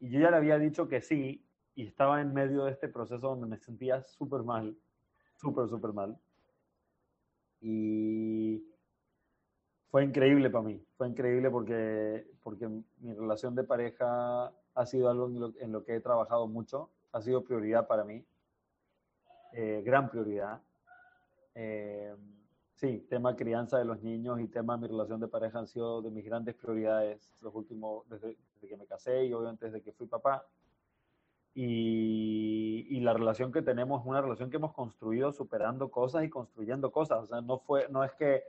y 0.00 0.10
yo 0.10 0.20
ya 0.20 0.30
le 0.30 0.36
había 0.36 0.58
dicho 0.58 0.88
que 0.88 1.00
sí, 1.00 1.44
y 1.74 1.86
estaba 1.86 2.20
en 2.20 2.32
medio 2.34 2.64
de 2.64 2.72
este 2.72 2.88
proceso 2.88 3.28
donde 3.28 3.46
me 3.46 3.58
sentía 3.58 4.02
súper 4.02 4.42
mal 4.42 4.76
súper, 5.42 5.68
súper 5.68 5.92
mal. 5.92 6.16
Y 7.60 8.64
fue 9.90 10.04
increíble 10.04 10.48
para 10.50 10.64
mí, 10.64 10.84
fue 10.96 11.08
increíble 11.08 11.50
porque, 11.50 12.26
porque 12.42 12.68
mi 12.68 13.12
relación 13.12 13.54
de 13.54 13.64
pareja 13.64 14.52
ha 14.74 14.86
sido 14.86 15.10
algo 15.10 15.54
en 15.58 15.72
lo, 15.72 15.84
que 15.84 15.96
he 15.96 16.00
trabajado 16.00 16.46
mucho, 16.46 16.90
ha 17.12 17.20
sido 17.20 17.44
prioridad 17.44 17.86
para 17.86 18.04
mí, 18.04 18.24
eh, 19.52 19.82
gran 19.84 20.08
prioridad. 20.08 20.62
Eh, 21.54 22.14
sí, 22.76 23.06
tema 23.10 23.36
crianza 23.36 23.78
de 23.78 23.84
los 23.84 24.00
niños 24.02 24.40
y 24.40 24.48
tema 24.48 24.78
mi 24.78 24.88
relación 24.88 25.20
de 25.20 25.28
pareja 25.28 25.58
han 25.58 25.66
sido 25.66 26.00
de 26.00 26.10
mis 26.10 26.24
grandes 26.24 26.54
prioridades 26.54 27.30
los 27.42 27.54
últimos, 27.54 28.08
desde, 28.08 28.38
desde 28.54 28.68
que 28.68 28.76
me 28.76 28.86
casé 28.86 29.26
y 29.26 29.32
obviamente 29.34 29.66
desde 29.66 29.82
que 29.82 29.92
fui 29.92 30.06
papá. 30.06 30.46
Y, 31.54 33.00
la 33.00 33.12
relación 33.12 33.50
que 33.50 33.62
tenemos 33.62 34.02
es 34.02 34.06
una 34.06 34.20
relación 34.20 34.48
que 34.48 34.58
hemos 34.58 34.72
construido 34.72 35.32
superando 35.32 35.90
cosas 35.90 36.22
y 36.24 36.30
construyendo 36.30 36.92
cosas. 36.92 37.24
O 37.24 37.26
sea, 37.26 37.40
no, 37.40 37.58
fue, 37.58 37.88
no 37.88 38.04
es 38.04 38.12
que 38.12 38.44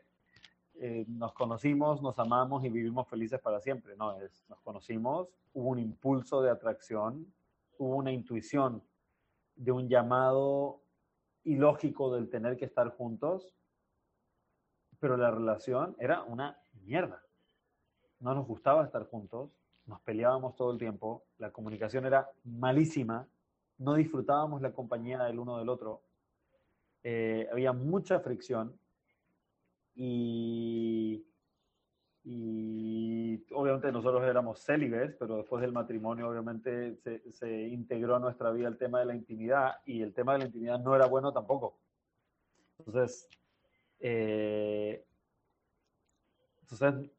eh, 0.76 1.06
nos 1.08 1.34
conocimos, 1.34 2.04
nos 2.04 2.20
amamos 2.20 2.64
y 2.64 2.70
vivimos 2.70 3.08
felices 3.08 3.39
para 3.39 3.60
siempre. 3.60 3.95
No, 3.95 4.22
es, 4.22 4.45
nos 4.47 4.60
conocimos, 4.62 5.30
hubo 5.54 5.70
un 5.70 5.80
impulso 5.80 6.43
de 6.43 6.51
atracción, 6.51 7.34
hubo 7.80 7.95
una 7.95 8.12
intuición 8.12 8.84
de 9.56 9.72
un 9.72 9.89
llamado 9.89 10.84
ilógico 11.43 12.14
del 12.14 12.30
tener 12.30 12.58
que 12.58 12.66
estar 12.66 12.89
juntos, 12.89 13.56
pero 14.99 15.18
la 15.18 15.32
relación 15.32 15.95
era 15.99 16.22
una 16.24 16.62
mierda. 16.74 17.24
No 18.20 18.34
nos 18.36 18.47
gustaba 18.47 18.86
estar 18.86 19.06
juntos, 19.10 19.51
nos 19.86 20.01
peleábamos 20.01 20.55
todo 20.55 20.71
el 20.71 20.77
tiempo, 20.77 21.25
la 21.38 21.51
comunicación 21.51 22.05
era 22.05 22.29
malísima, 22.43 23.27
no 23.79 23.95
disfrutábamos 23.95 24.61
la 24.61 24.71
compañía 24.71 25.23
del 25.23 25.39
uno 25.39 25.57
del 25.57 25.69
otro, 25.69 26.01
eh, 27.03 27.47
había 27.51 27.73
mucha 27.73 28.19
fricción 28.21 28.79
y, 29.95 31.25
y, 32.23 33.43
obviamente 33.53 33.91
nosotros 33.91 34.23
éramos 34.23 34.63
célibes, 34.63 35.13
pero 35.19 35.38
después 35.38 35.61
del 35.61 35.73
matrimonio 35.73 36.29
obviamente 36.29 36.97
se, 37.29 37.67
integró 37.67 38.15
a 38.15 38.19
nuestra 38.19 38.51
vida 38.51 38.69
el 38.69 38.77
tema 38.77 38.99
de 38.99 39.05
la 39.05 39.15
intimidad 39.15 39.75
y 39.86 40.01
el 40.01 40.13
tema 40.13 40.34
de 40.34 40.39
la 40.39 40.45
intimidad 40.45 40.79
no 40.79 40.95
era 40.95 41.07
bueno 41.07 41.34
tampoco. 41.34 41.77
Entonces, 42.79 43.27
eh, 43.99 45.05
entonces 46.61 47.11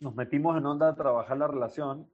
nos 0.00 0.14
metimos 0.14 0.56
en 0.56 0.66
onda 0.66 0.88
a 0.88 0.94
trabajar 0.94 1.36
la 1.38 1.48
relación 1.48 2.08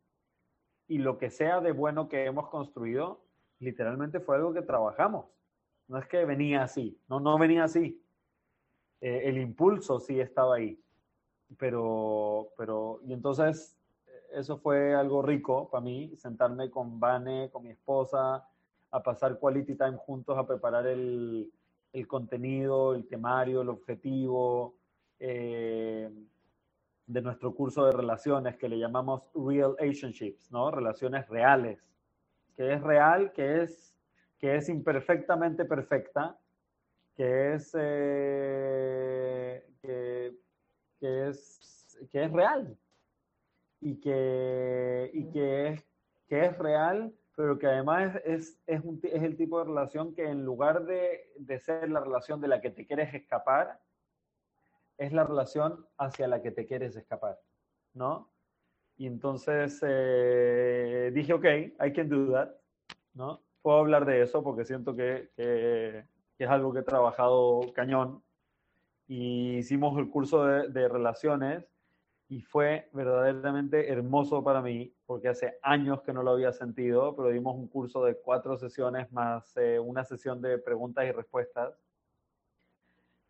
y 0.88 0.98
lo 0.98 1.18
que 1.18 1.30
sea 1.30 1.60
de 1.60 1.72
bueno 1.72 2.08
que 2.08 2.24
hemos 2.24 2.48
construido, 2.48 3.24
literalmente 3.58 4.20
fue 4.20 4.36
algo 4.36 4.52
que 4.52 4.62
trabajamos. 4.62 5.26
No 5.88 5.98
es 5.98 6.06
que 6.06 6.24
venía 6.24 6.62
así, 6.62 6.98
no, 7.08 7.20
no 7.20 7.38
venía 7.38 7.64
así. 7.64 8.02
Eh, 9.00 9.22
el 9.24 9.38
impulso 9.38 10.00
sí 10.00 10.20
estaba 10.20 10.56
ahí. 10.56 10.78
Pero, 11.58 12.48
pero, 12.56 13.00
y 13.04 13.12
entonces 13.12 13.76
eso 14.32 14.58
fue 14.58 14.94
algo 14.94 15.22
rico 15.22 15.68
para 15.70 15.82
mí, 15.82 16.16
sentarme 16.16 16.70
con 16.70 16.98
Vane, 16.98 17.50
con 17.50 17.64
mi 17.64 17.70
esposa, 17.70 18.46
a 18.90 19.02
pasar 19.02 19.38
quality 19.38 19.74
time 19.74 19.96
juntos, 19.96 20.36
a 20.38 20.46
preparar 20.46 20.86
el, 20.86 21.52
el 21.92 22.06
contenido, 22.06 22.94
el 22.94 23.06
temario, 23.06 23.62
el 23.62 23.68
objetivo. 23.68 24.76
Eh, 25.18 26.10
de 27.06 27.20
nuestro 27.20 27.54
curso 27.54 27.84
de 27.84 27.92
relaciones 27.92 28.56
que 28.56 28.68
le 28.68 28.78
llamamos 28.78 29.22
Real 29.34 29.76
Relationships, 29.78 30.50
¿no? 30.50 30.70
Relaciones 30.70 31.28
reales, 31.28 31.80
que 32.56 32.74
es 32.74 32.82
real, 32.82 33.32
que 33.32 33.62
es, 33.62 33.96
que 34.38 34.56
es 34.56 34.68
imperfectamente 34.68 35.64
perfecta, 35.64 36.38
que 37.14 37.54
es, 37.54 37.76
eh, 37.78 39.64
que, 39.80 41.28
es, 41.28 41.98
que 42.10 42.24
es 42.24 42.32
real. 42.32 42.76
Y 43.80 44.00
que, 44.00 45.10
y 45.12 45.30
que, 45.30 45.68
es, 45.68 45.84
que 46.28 46.44
es 46.46 46.58
real, 46.58 47.12
pero 47.34 47.58
que 47.58 47.66
además 47.66 48.16
es, 48.24 48.60
es, 48.66 48.80
un, 48.84 49.00
es 49.02 49.22
el 49.22 49.36
tipo 49.36 49.58
de 49.58 49.64
relación 49.64 50.14
que 50.14 50.24
en 50.24 50.44
lugar 50.44 50.84
de, 50.84 51.32
de 51.36 51.58
ser 51.58 51.90
la 51.90 52.00
relación 52.00 52.40
de 52.40 52.48
la 52.48 52.60
que 52.60 52.70
te 52.70 52.86
quieres 52.86 53.12
escapar, 53.12 53.80
es 55.02 55.12
la 55.12 55.24
relación 55.24 55.84
hacia 55.98 56.28
la 56.28 56.40
que 56.42 56.52
te 56.52 56.64
quieres 56.64 56.94
escapar, 56.96 57.40
¿no? 57.92 58.30
Y 58.96 59.06
entonces 59.06 59.80
eh, 59.84 61.10
dije, 61.12 61.32
ok, 61.32 61.44
I 61.84 61.92
can 61.92 62.08
do 62.08 62.32
that, 62.32 62.50
¿no? 63.14 63.42
Puedo 63.62 63.78
hablar 63.78 64.04
de 64.04 64.22
eso 64.22 64.44
porque 64.44 64.64
siento 64.64 64.94
que, 64.94 65.30
que, 65.36 66.04
es 66.38 66.48
algo 66.48 66.72
que 66.72 66.80
he 66.80 66.84
trabajado 66.84 67.60
cañón. 67.74 68.22
Y 69.08 69.56
hicimos 69.58 69.98
el 69.98 70.08
curso 70.08 70.44
de, 70.44 70.68
de 70.68 70.88
relaciones 70.88 71.64
y 72.28 72.40
fue 72.40 72.88
verdaderamente 72.92 73.92
hermoso 73.92 74.42
para 74.42 74.62
mí, 74.62 74.94
porque 75.04 75.28
hace 75.28 75.58
años 75.62 76.02
que 76.02 76.12
no 76.12 76.22
lo 76.22 76.30
había 76.30 76.52
sentido, 76.52 77.14
pero 77.14 77.28
dimos 77.28 77.56
un 77.56 77.68
curso 77.68 78.04
de 78.04 78.16
cuatro 78.16 78.56
sesiones 78.56 79.12
más 79.12 79.56
eh, 79.56 79.78
una 79.78 80.04
sesión 80.04 80.40
de 80.40 80.58
preguntas 80.58 81.04
y 81.06 81.12
respuestas. 81.12 81.74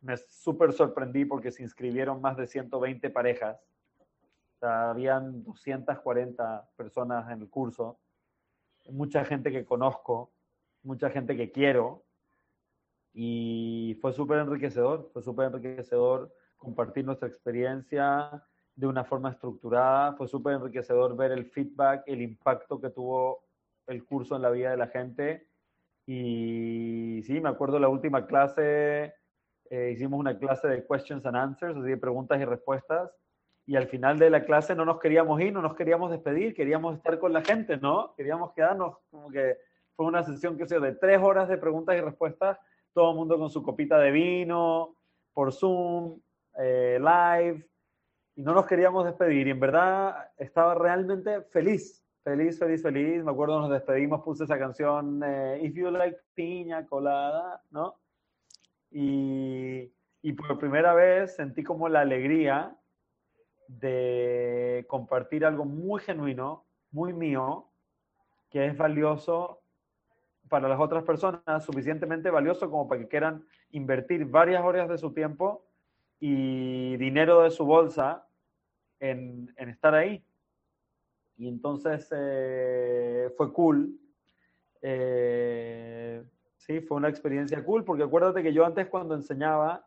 Me 0.02 0.16
súper 0.16 0.72
sorprendí 0.72 1.24
porque 1.24 1.50
se 1.50 1.62
inscribieron 1.62 2.20
más 2.20 2.36
de 2.36 2.46
120 2.46 3.08
parejas. 3.10 3.58
O 4.56 4.58
sea, 4.58 4.90
habían 4.90 5.42
240 5.42 6.68
personas 6.76 7.30
en 7.30 7.40
el 7.40 7.48
curso. 7.48 7.98
Mucha 8.90 9.24
gente 9.24 9.50
que 9.50 9.64
conozco, 9.64 10.32
mucha 10.82 11.08
gente 11.10 11.36
que 11.36 11.50
quiero. 11.50 12.04
Y 13.14 13.98
fue 14.00 14.12
súper 14.12 14.38
enriquecedor, 14.38 15.10
fue 15.12 15.22
súper 15.22 15.46
enriquecedor 15.46 16.34
compartir 16.56 17.04
nuestra 17.04 17.28
experiencia, 17.28 18.44
de 18.74 18.86
una 18.86 19.04
forma 19.04 19.30
estructurada. 19.30 20.14
Fue 20.14 20.28
súper 20.28 20.54
enriquecedor 20.54 21.16
ver 21.16 21.32
el 21.32 21.46
feedback, 21.46 22.04
el 22.06 22.22
impacto 22.22 22.80
que 22.80 22.90
tuvo 22.90 23.44
el 23.86 24.04
curso 24.04 24.36
en 24.36 24.42
la 24.42 24.50
vida 24.50 24.70
de 24.70 24.76
la 24.76 24.88
gente. 24.88 25.48
Y 26.06 27.22
sí, 27.24 27.40
me 27.40 27.48
acuerdo 27.48 27.78
la 27.78 27.88
última 27.88 28.26
clase, 28.26 29.14
eh, 29.72 29.90
hicimos 29.90 30.20
una 30.20 30.38
clase 30.38 30.68
de 30.68 30.86
questions 30.86 31.24
and 31.24 31.34
answers, 31.34 31.74
así 31.74 31.88
de 31.88 31.96
preguntas 31.96 32.38
y 32.38 32.44
respuestas. 32.44 33.10
Y 33.64 33.76
al 33.76 33.86
final 33.86 34.18
de 34.18 34.28
la 34.28 34.44
clase 34.44 34.74
no 34.74 34.84
nos 34.84 35.00
queríamos 35.00 35.40
ir, 35.40 35.50
no 35.50 35.62
nos 35.62 35.74
queríamos 35.74 36.10
despedir, 36.10 36.52
queríamos 36.52 36.94
estar 36.94 37.18
con 37.18 37.32
la 37.32 37.40
gente, 37.40 37.78
¿no? 37.78 38.12
Queríamos 38.14 38.52
quedarnos, 38.52 38.98
como 39.10 39.30
que 39.30 39.56
fue 39.96 40.04
una 40.04 40.24
sesión 40.24 40.58
que 40.58 40.66
se 40.66 40.78
de 40.78 40.92
tres 40.96 41.22
horas 41.22 41.48
de 41.48 41.56
preguntas 41.56 41.96
y 41.96 42.02
respuestas, 42.02 42.58
todo 42.92 43.12
el 43.12 43.16
mundo 43.16 43.38
con 43.38 43.48
su 43.48 43.62
copita 43.62 43.98
de 43.98 44.10
vino, 44.10 44.94
por 45.32 45.54
Zoom, 45.54 46.20
eh, 46.58 46.98
live, 47.00 47.66
y 48.36 48.42
no 48.42 48.52
nos 48.52 48.66
queríamos 48.66 49.06
despedir 49.06 49.46
y 49.46 49.52
en 49.52 49.60
verdad 49.60 50.32
estaba 50.36 50.74
realmente 50.74 51.40
feliz, 51.44 52.04
feliz, 52.22 52.58
feliz, 52.58 52.82
feliz. 52.82 53.24
Me 53.24 53.30
acuerdo 53.30 53.58
nos 53.58 53.70
despedimos, 53.70 54.20
puse 54.20 54.44
esa 54.44 54.58
canción 54.58 55.22
eh, 55.24 55.60
If 55.62 55.74
You 55.74 55.90
Like 55.90 56.18
Piña 56.34 56.84
Colada, 56.84 57.62
¿no? 57.70 58.01
Y, 58.92 59.92
por 60.36 60.58
primera 60.58 60.94
vez 60.94 61.34
sentí 61.34 61.62
como 61.62 61.88
la 61.88 62.00
alegría 62.00 62.76
de 63.68 64.84
compartir 64.88 65.44
algo 65.44 65.64
muy 65.64 66.00
genuino, 66.00 66.64
muy 66.90 67.12
mío, 67.12 67.68
que 68.50 68.66
es 68.66 68.76
valioso 68.76 69.60
para 70.48 70.68
las 70.68 70.78
otras 70.78 71.04
personas, 71.04 71.64
suficientemente 71.64 72.30
valioso 72.30 72.70
como 72.70 72.86
para 72.86 73.00
que 73.00 73.08
quieran 73.08 73.44
invertir 73.70 74.26
varias 74.26 74.62
horas 74.62 74.88
de 74.88 74.98
su 74.98 75.12
tiempo 75.12 75.64
y 76.20 76.96
dinero 76.98 77.42
de 77.42 77.50
su 77.50 77.64
bolsa 77.64 78.26
en, 79.00 79.52
en 79.56 79.68
estar 79.70 79.94
ahí. 79.94 80.24
Y 81.36 81.48
entonces 81.48 82.08
eh, 82.14 83.30
fue 83.36 83.52
cool. 83.52 83.98
Eh, 84.80 86.22
sí, 86.66 86.80
fue 86.80 86.96
una 86.96 87.08
experiencia 87.08 87.64
cool, 87.64 87.84
porque 87.84 88.04
acuérdate 88.04 88.42
que 88.42 88.52
yo 88.52 88.64
antes 88.64 88.88
cuando 88.88 89.14
enseñaba, 89.14 89.86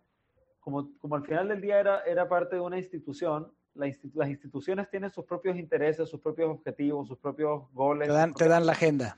como, 0.60 0.90
como 1.00 1.16
al 1.16 1.24
final 1.24 1.48
del 1.48 1.62
día 1.62 1.80
era, 1.80 2.02
era 2.04 2.28
parte 2.28 2.56
de 2.56 2.62
una 2.62 2.78
institución, 2.78 3.52
las 3.74 4.30
instituciones 4.30 4.90
tienen 4.90 5.10
sus 5.10 5.26
propios 5.26 5.58
intereses, 5.58 6.10
sus 6.10 6.22
propios 6.22 6.50
objetivos, 6.50 7.08
sus 7.08 7.18
propios 7.18 7.64
goles. 7.74 8.08
Te 8.08 8.14
dan, 8.14 8.34
te 8.34 8.48
dan 8.48 8.66
la 8.66 8.72
agenda. 8.72 9.18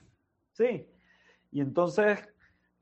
Sí. 0.52 0.88
Y 1.52 1.60
entonces 1.60 2.28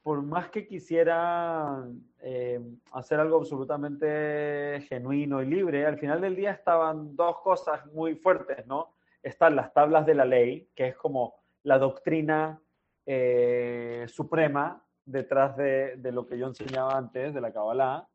por 0.06 0.22
más 0.22 0.50
que 0.50 0.68
quisiera 0.68 1.84
eh, 2.20 2.60
hacer 2.92 3.18
algo 3.18 3.38
absolutamente 3.38 4.80
genuino 4.88 5.42
y 5.42 5.46
libre, 5.46 5.84
al 5.84 5.98
final 5.98 6.20
del 6.20 6.36
día 6.36 6.52
estaban 6.52 7.16
dos 7.16 7.40
cosas 7.40 7.84
muy 7.86 8.14
fuertes, 8.14 8.64
¿no? 8.68 8.94
Están 9.20 9.56
las 9.56 9.72
tablas 9.72 10.06
de 10.06 10.14
la 10.14 10.24
ley, 10.24 10.70
que 10.76 10.86
es 10.86 10.96
como 10.96 11.34
la 11.64 11.80
doctrina 11.80 12.62
eh, 13.06 14.04
suprema 14.08 14.84
detrás 15.04 15.56
de, 15.56 15.96
de, 15.96 16.12
lo 16.12 16.26
que 16.26 16.36
yo 16.36 16.46
enseñaba 16.46 16.98
antes, 16.98 17.32
de 17.32 17.40
la 17.40 17.52
Kabbalah, 17.52 18.08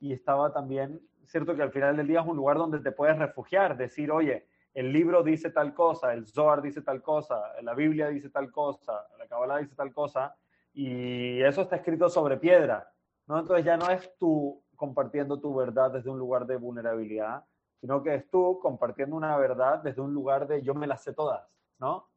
y 0.00 0.12
estaba 0.12 0.52
también, 0.52 1.00
cierto 1.24 1.56
que 1.56 1.62
al 1.62 1.72
final 1.72 1.96
del 1.96 2.06
día 2.06 2.20
es 2.20 2.26
un 2.26 2.36
lugar 2.36 2.56
donde 2.56 2.78
te 2.78 2.92
puedes 2.92 3.18
refugiar, 3.18 3.76
decir, 3.76 4.10
oye, 4.10 4.46
el 4.74 4.92
libro 4.92 5.24
dice 5.24 5.50
tal 5.50 5.74
cosa, 5.74 6.12
el 6.12 6.26
Zohar 6.26 6.62
dice 6.62 6.82
tal 6.82 7.02
cosa, 7.02 7.40
la 7.62 7.74
Biblia 7.74 8.08
dice 8.08 8.30
tal 8.30 8.52
cosa, 8.52 9.06
la 9.18 9.26
Kabbalah 9.26 9.58
dice 9.58 9.74
tal 9.74 9.92
cosa, 9.92 10.36
y 10.72 11.42
eso 11.42 11.62
está 11.62 11.76
escrito 11.76 12.08
sobre 12.08 12.36
piedra, 12.36 12.88
¿no? 13.26 13.40
Entonces 13.40 13.64
ya 13.64 13.76
no 13.76 13.90
es 13.90 14.16
tú 14.18 14.62
compartiendo 14.76 15.40
tu 15.40 15.52
verdad 15.52 15.90
desde 15.90 16.10
un 16.10 16.18
lugar 16.18 16.46
de 16.46 16.56
vulnerabilidad, 16.56 17.44
sino 17.80 18.02
que 18.02 18.14
es 18.14 18.30
tú 18.30 18.60
compartiendo 18.62 19.16
una 19.16 19.36
verdad 19.36 19.82
desde 19.82 20.00
un 20.00 20.14
lugar 20.14 20.46
de 20.46 20.62
yo 20.62 20.74
me 20.74 20.86
las 20.86 21.02
sé 21.02 21.12
todas, 21.12 21.44
¿no? 21.80 22.08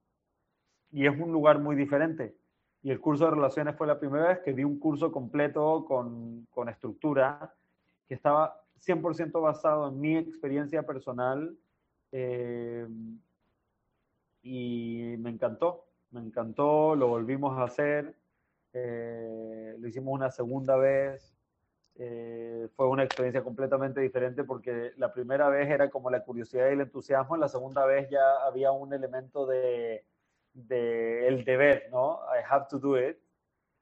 Y 0.91 1.05
es 1.05 1.19
un 1.19 1.31
lugar 1.31 1.59
muy 1.59 1.75
diferente. 1.75 2.35
Y 2.83 2.91
el 2.91 2.99
curso 2.99 3.25
de 3.25 3.31
relaciones 3.31 3.75
fue 3.75 3.87
la 3.87 3.99
primera 3.99 4.29
vez 4.29 4.39
que 4.39 4.53
di 4.53 4.63
un 4.63 4.79
curso 4.79 5.11
completo 5.11 5.85
con, 5.85 6.47
con 6.49 6.69
estructura, 6.69 7.53
que 8.07 8.15
estaba 8.15 8.61
100% 8.85 9.41
basado 9.41 9.89
en 9.89 9.99
mi 9.99 10.17
experiencia 10.17 10.83
personal 10.83 11.55
eh, 12.11 12.87
y 14.41 15.15
me 15.19 15.29
encantó, 15.29 15.85
me 16.09 16.21
encantó, 16.21 16.95
lo 16.95 17.07
volvimos 17.07 17.57
a 17.57 17.63
hacer 17.63 18.15
eh, 18.73 19.75
lo 19.79 19.87
hicimos 19.87 20.13
una 20.13 20.31
segunda 20.31 20.75
vez. 20.77 21.35
Eh, 21.95 22.69
fue 22.75 22.87
una 22.87 23.03
experiencia 23.03 23.43
completamente 23.43 23.99
diferente 23.99 24.43
porque 24.43 24.93
la 24.97 25.13
primera 25.13 25.49
vez 25.49 25.69
era 25.69 25.89
como 25.89 26.09
la 26.09 26.23
curiosidad 26.23 26.69
y 26.69 26.73
el 26.73 26.81
entusiasmo, 26.81 27.35
la 27.35 27.49
segunda 27.49 27.85
vez 27.85 28.09
ya 28.09 28.45
había 28.45 28.71
un 28.71 28.93
elemento 28.93 29.45
de, 29.45 30.05
de 30.53 31.27
el 31.27 31.43
deber, 31.43 31.87
¿no? 31.91 32.19
I 32.25 32.43
have 32.49 32.65
to 32.69 32.79
do 32.79 32.99
it, 32.99 33.17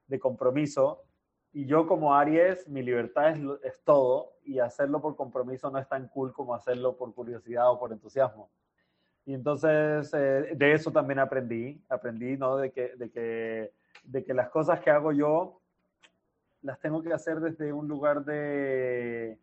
de 0.07 0.19
compromiso. 0.19 1.03
Y 1.51 1.65
yo 1.65 1.87
como 1.87 2.13
Aries, 2.13 2.67
mi 2.67 2.83
libertad 2.83 3.31
es, 3.31 3.39
es, 3.63 3.83
todo 3.83 4.33
y 4.43 4.59
hacerlo 4.59 5.01
por 5.01 5.15
compromiso 5.15 5.71
no 5.71 5.79
es 5.79 5.87
tan 5.87 6.07
cool 6.09 6.31
como 6.31 6.53
hacerlo 6.53 6.95
por 6.95 7.13
curiosidad 7.13 7.71
o 7.71 7.79
por 7.79 7.91
entusiasmo. 7.91 8.51
Y 9.25 9.33
entonces 9.33 10.11
eh, 10.13 10.53
de 10.55 10.73
eso 10.73 10.91
también 10.91 11.19
aprendí, 11.19 11.83
aprendí, 11.89 12.37
¿no? 12.37 12.57
De 12.57 12.71
que, 12.71 12.95
de 12.95 13.09
que 13.09 13.73
de 14.03 14.23
que 14.23 14.33
las 14.33 14.49
cosas 14.49 14.79
que 14.79 14.89
hago 14.89 15.11
yo 15.11 15.61
las 16.61 16.79
tengo 16.79 17.01
que 17.01 17.13
hacer 17.13 17.39
desde 17.39 17.71
un 17.71 17.87
lugar 17.87 18.25
de, 18.25 19.39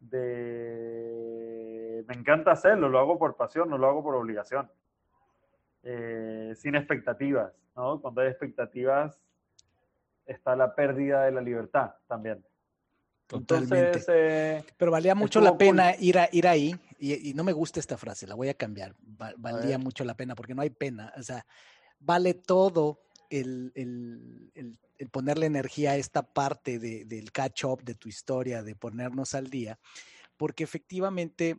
de 0.00 1.24
me 2.06 2.14
encanta 2.14 2.52
hacerlo, 2.52 2.88
lo 2.88 2.98
hago 2.98 3.18
por 3.18 3.36
pasión, 3.36 3.70
no 3.70 3.78
lo 3.78 3.86
hago 3.88 4.02
por 4.02 4.14
obligación. 4.14 4.70
Eh, 5.84 6.54
sin 6.56 6.74
expectativas, 6.74 7.52
¿no? 7.76 8.00
Cuando 8.00 8.22
hay 8.22 8.28
expectativas 8.28 9.18
está 10.26 10.56
la 10.56 10.74
pérdida 10.74 11.24
de 11.24 11.32
la 11.32 11.40
libertad 11.40 11.94
también. 12.08 12.42
Totalmente. 13.26 14.02
Eh, 14.08 14.64
Pero 14.76 14.90
valía 14.90 15.14
mucho 15.14 15.40
la 15.40 15.56
pena 15.56 15.94
ir, 15.98 16.18
a, 16.18 16.28
ir 16.32 16.46
ahí, 16.46 16.74
y, 16.98 17.30
y, 17.30 17.34
no 17.34 17.44
me 17.44 17.52
gusta 17.52 17.80
esta 17.80 17.96
frase, 17.96 18.26
la 18.26 18.34
voy 18.34 18.48
a 18.48 18.54
cambiar. 18.54 18.94
valía 19.36 19.78
mucho 19.78 20.04
la 20.04 20.14
pena, 20.14 20.34
porque 20.34 20.54
no 20.54 20.62
hay 20.62 20.70
pena. 20.70 21.12
O 21.16 21.22
sea, 21.22 21.44
vale 21.98 22.34
todo 22.34 23.00
el, 23.30 23.72
el, 23.74 24.52
el, 24.98 25.10
ponerle 25.10 25.46
energía 25.46 25.92
a 25.92 25.96
esta 25.96 26.22
parte 26.22 26.78
de, 26.78 27.04
del 27.04 27.32
catch-up 27.32 27.82
de 27.82 27.94
tu 27.94 28.08
historia, 28.08 28.62
de 28.62 28.74
ponernos 28.74 29.34
al 29.34 29.48
día, 29.48 29.78
porque 30.36 30.64
efectivamente 30.64 31.58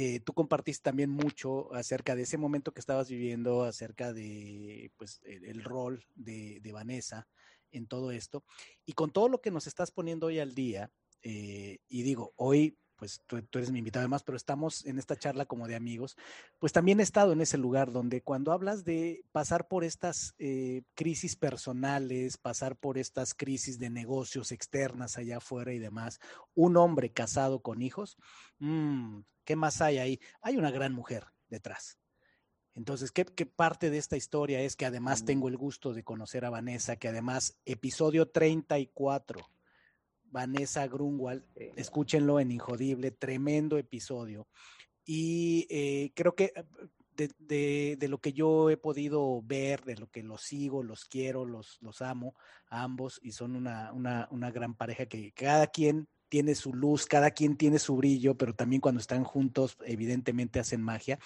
eh, 0.00 0.20
tú 0.20 0.32
compartiste 0.32 0.84
también 0.84 1.10
mucho 1.10 1.74
acerca 1.74 2.14
de 2.14 2.22
ese 2.22 2.38
momento 2.38 2.70
que 2.70 2.78
estabas 2.78 3.08
viviendo, 3.10 3.64
acerca 3.64 4.12
de 4.12 4.92
pues, 4.96 5.20
el, 5.24 5.64
rol 5.64 6.04
de, 6.14 6.60
de, 6.62 6.70
Vanessa 6.70 7.26
en 7.72 7.88
todo 7.88 8.12
esto, 8.12 8.44
y 8.86 8.92
con 8.92 9.10
todo 9.10 9.28
lo 9.28 9.40
que 9.40 9.50
nos 9.50 9.66
estás 9.66 9.90
poniendo 9.90 10.28
hoy 10.28 10.38
al 10.38 10.54
día, 10.54 10.92
eh, 11.22 11.80
y 11.88 12.02
digo, 12.02 12.32
hoy 12.36 12.78
pues 12.98 13.22
tú, 13.26 13.40
tú, 13.42 13.58
eres 13.58 13.70
mi 13.70 13.78
invitado 13.78 14.02
además, 14.02 14.24
pero 14.24 14.36
estamos 14.36 14.84
en 14.84 14.98
esta 14.98 15.16
charla 15.16 15.46
como 15.46 15.68
de 15.68 15.76
amigos, 15.76 16.16
pues 16.58 16.72
también 16.72 16.98
he 16.98 17.04
estado 17.04 17.32
en 17.32 17.40
ese 17.40 17.56
lugar 17.56 17.92
donde 17.92 18.22
cuando 18.22 18.52
hablas 18.52 18.84
de 18.84 19.24
pasar 19.30 19.68
por 19.68 19.84
estas 19.84 20.34
eh, 20.38 20.82
crisis 20.94 21.36
personales, 21.36 22.36
pasar 22.36 22.76
por 22.76 22.98
estas 22.98 23.34
crisis 23.34 23.78
de 23.78 23.88
negocios 23.88 24.50
externas 24.50 25.16
allá 25.16 25.36
afuera 25.36 25.72
y 25.72 25.78
demás, 25.78 26.18
un 26.54 26.76
hombre 26.76 27.12
casado 27.12 27.60
con 27.60 27.82
hijos, 27.82 28.16
mmm, 28.58 29.20
¿qué 29.44 29.54
más 29.54 29.80
hay 29.80 29.98
ahí? 29.98 30.20
Hay 30.42 30.56
una 30.56 30.72
gran 30.72 30.92
mujer 30.92 31.26
detrás. 31.48 31.98
Entonces, 32.74 33.12
¿qué, 33.12 33.24
¿qué, 33.24 33.46
parte 33.46 33.90
de 33.90 33.98
esta 33.98 34.16
historia 34.16 34.60
es 34.60 34.76
que 34.76 34.86
además 34.86 35.24
tengo 35.24 35.48
el 35.48 35.56
gusto 35.56 35.94
de 35.94 36.04
conocer 36.04 36.44
a 36.44 36.50
Vanessa, 36.50 36.96
que 36.96 37.08
además 37.08 37.58
episodio 37.64 38.30
34 38.30 39.48
Vanessa 40.30 40.86
Grunwald, 40.86 41.44
escúchenlo 41.76 42.40
en 42.40 42.52
Injodible, 42.52 43.10
tremendo 43.10 43.78
episodio. 43.78 44.46
Y 45.04 45.66
eh, 45.70 46.12
creo 46.14 46.34
que 46.34 46.52
de, 47.16 47.96
de, 47.98 48.08
lo 48.08 48.18
que 48.18 48.32
yo 48.32 48.70
he 48.70 48.76
podido 48.76 49.42
ver, 49.42 49.84
de 49.84 49.96
lo 49.96 50.08
que 50.08 50.22
los 50.22 50.42
sigo, 50.42 50.82
los 50.82 51.04
quiero, 51.04 51.44
los, 51.44 51.78
los 51.80 52.00
amo 52.00 52.34
a 52.68 52.82
ambos 52.82 53.18
y 53.22 53.32
son 53.32 53.56
una, 53.56 53.92
una, 53.92 54.28
una 54.30 54.50
gran 54.50 54.74
pareja 54.74 55.06
que 55.06 55.32
cada 55.32 55.66
quien 55.66 56.08
tiene 56.28 56.54
su 56.54 56.74
luz, 56.74 57.06
cada 57.06 57.30
quien 57.30 57.56
tiene 57.56 57.78
su 57.78 57.96
brillo, 57.96 58.36
pero 58.36 58.54
también 58.54 58.80
cuando 58.80 59.00
están 59.00 59.24
juntos, 59.24 59.76
evidentemente 59.84 60.60
hacen 60.60 60.82
magia. 60.82 61.18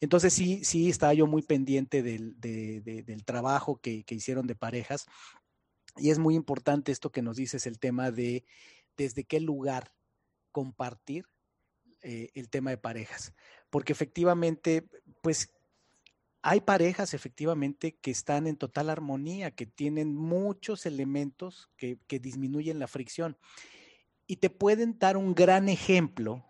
Entonces 0.00 0.32
sí, 0.32 0.64
sí, 0.64 0.88
estaba 0.88 1.14
yo 1.14 1.26
muy 1.26 1.42
pendiente 1.42 2.02
del, 2.02 2.38
de, 2.38 2.80
de, 2.82 3.02
del 3.02 3.24
trabajo 3.24 3.80
que, 3.80 4.04
que, 4.04 4.14
hicieron 4.14 4.46
de 4.46 4.54
parejas. 4.54 5.06
Y 5.96 6.10
es 6.10 6.18
muy 6.18 6.34
importante 6.34 6.92
esto 6.92 7.10
que 7.10 7.22
nos 7.22 7.36
dices, 7.36 7.66
el 7.66 7.78
tema 7.78 8.10
de 8.10 8.44
desde 8.96 9.24
qué 9.24 9.40
lugar 9.40 9.92
compartir 10.52 11.26
eh, 12.02 12.30
el 12.34 12.48
tema 12.48 12.70
de 12.70 12.78
parejas. 12.78 13.34
Porque 13.70 13.92
efectivamente, 13.92 14.88
pues 15.22 15.52
hay 16.42 16.60
parejas 16.60 17.14
efectivamente 17.14 17.96
que 18.00 18.10
están 18.10 18.46
en 18.46 18.56
total 18.56 18.90
armonía, 18.90 19.50
que 19.50 19.66
tienen 19.66 20.14
muchos 20.16 20.86
elementos 20.86 21.68
que, 21.76 21.98
que 22.06 22.18
disminuyen 22.18 22.78
la 22.78 22.88
fricción 22.88 23.36
y 24.26 24.36
te 24.36 24.48
pueden 24.48 24.98
dar 24.98 25.16
un 25.16 25.34
gran 25.34 25.68
ejemplo 25.68 26.44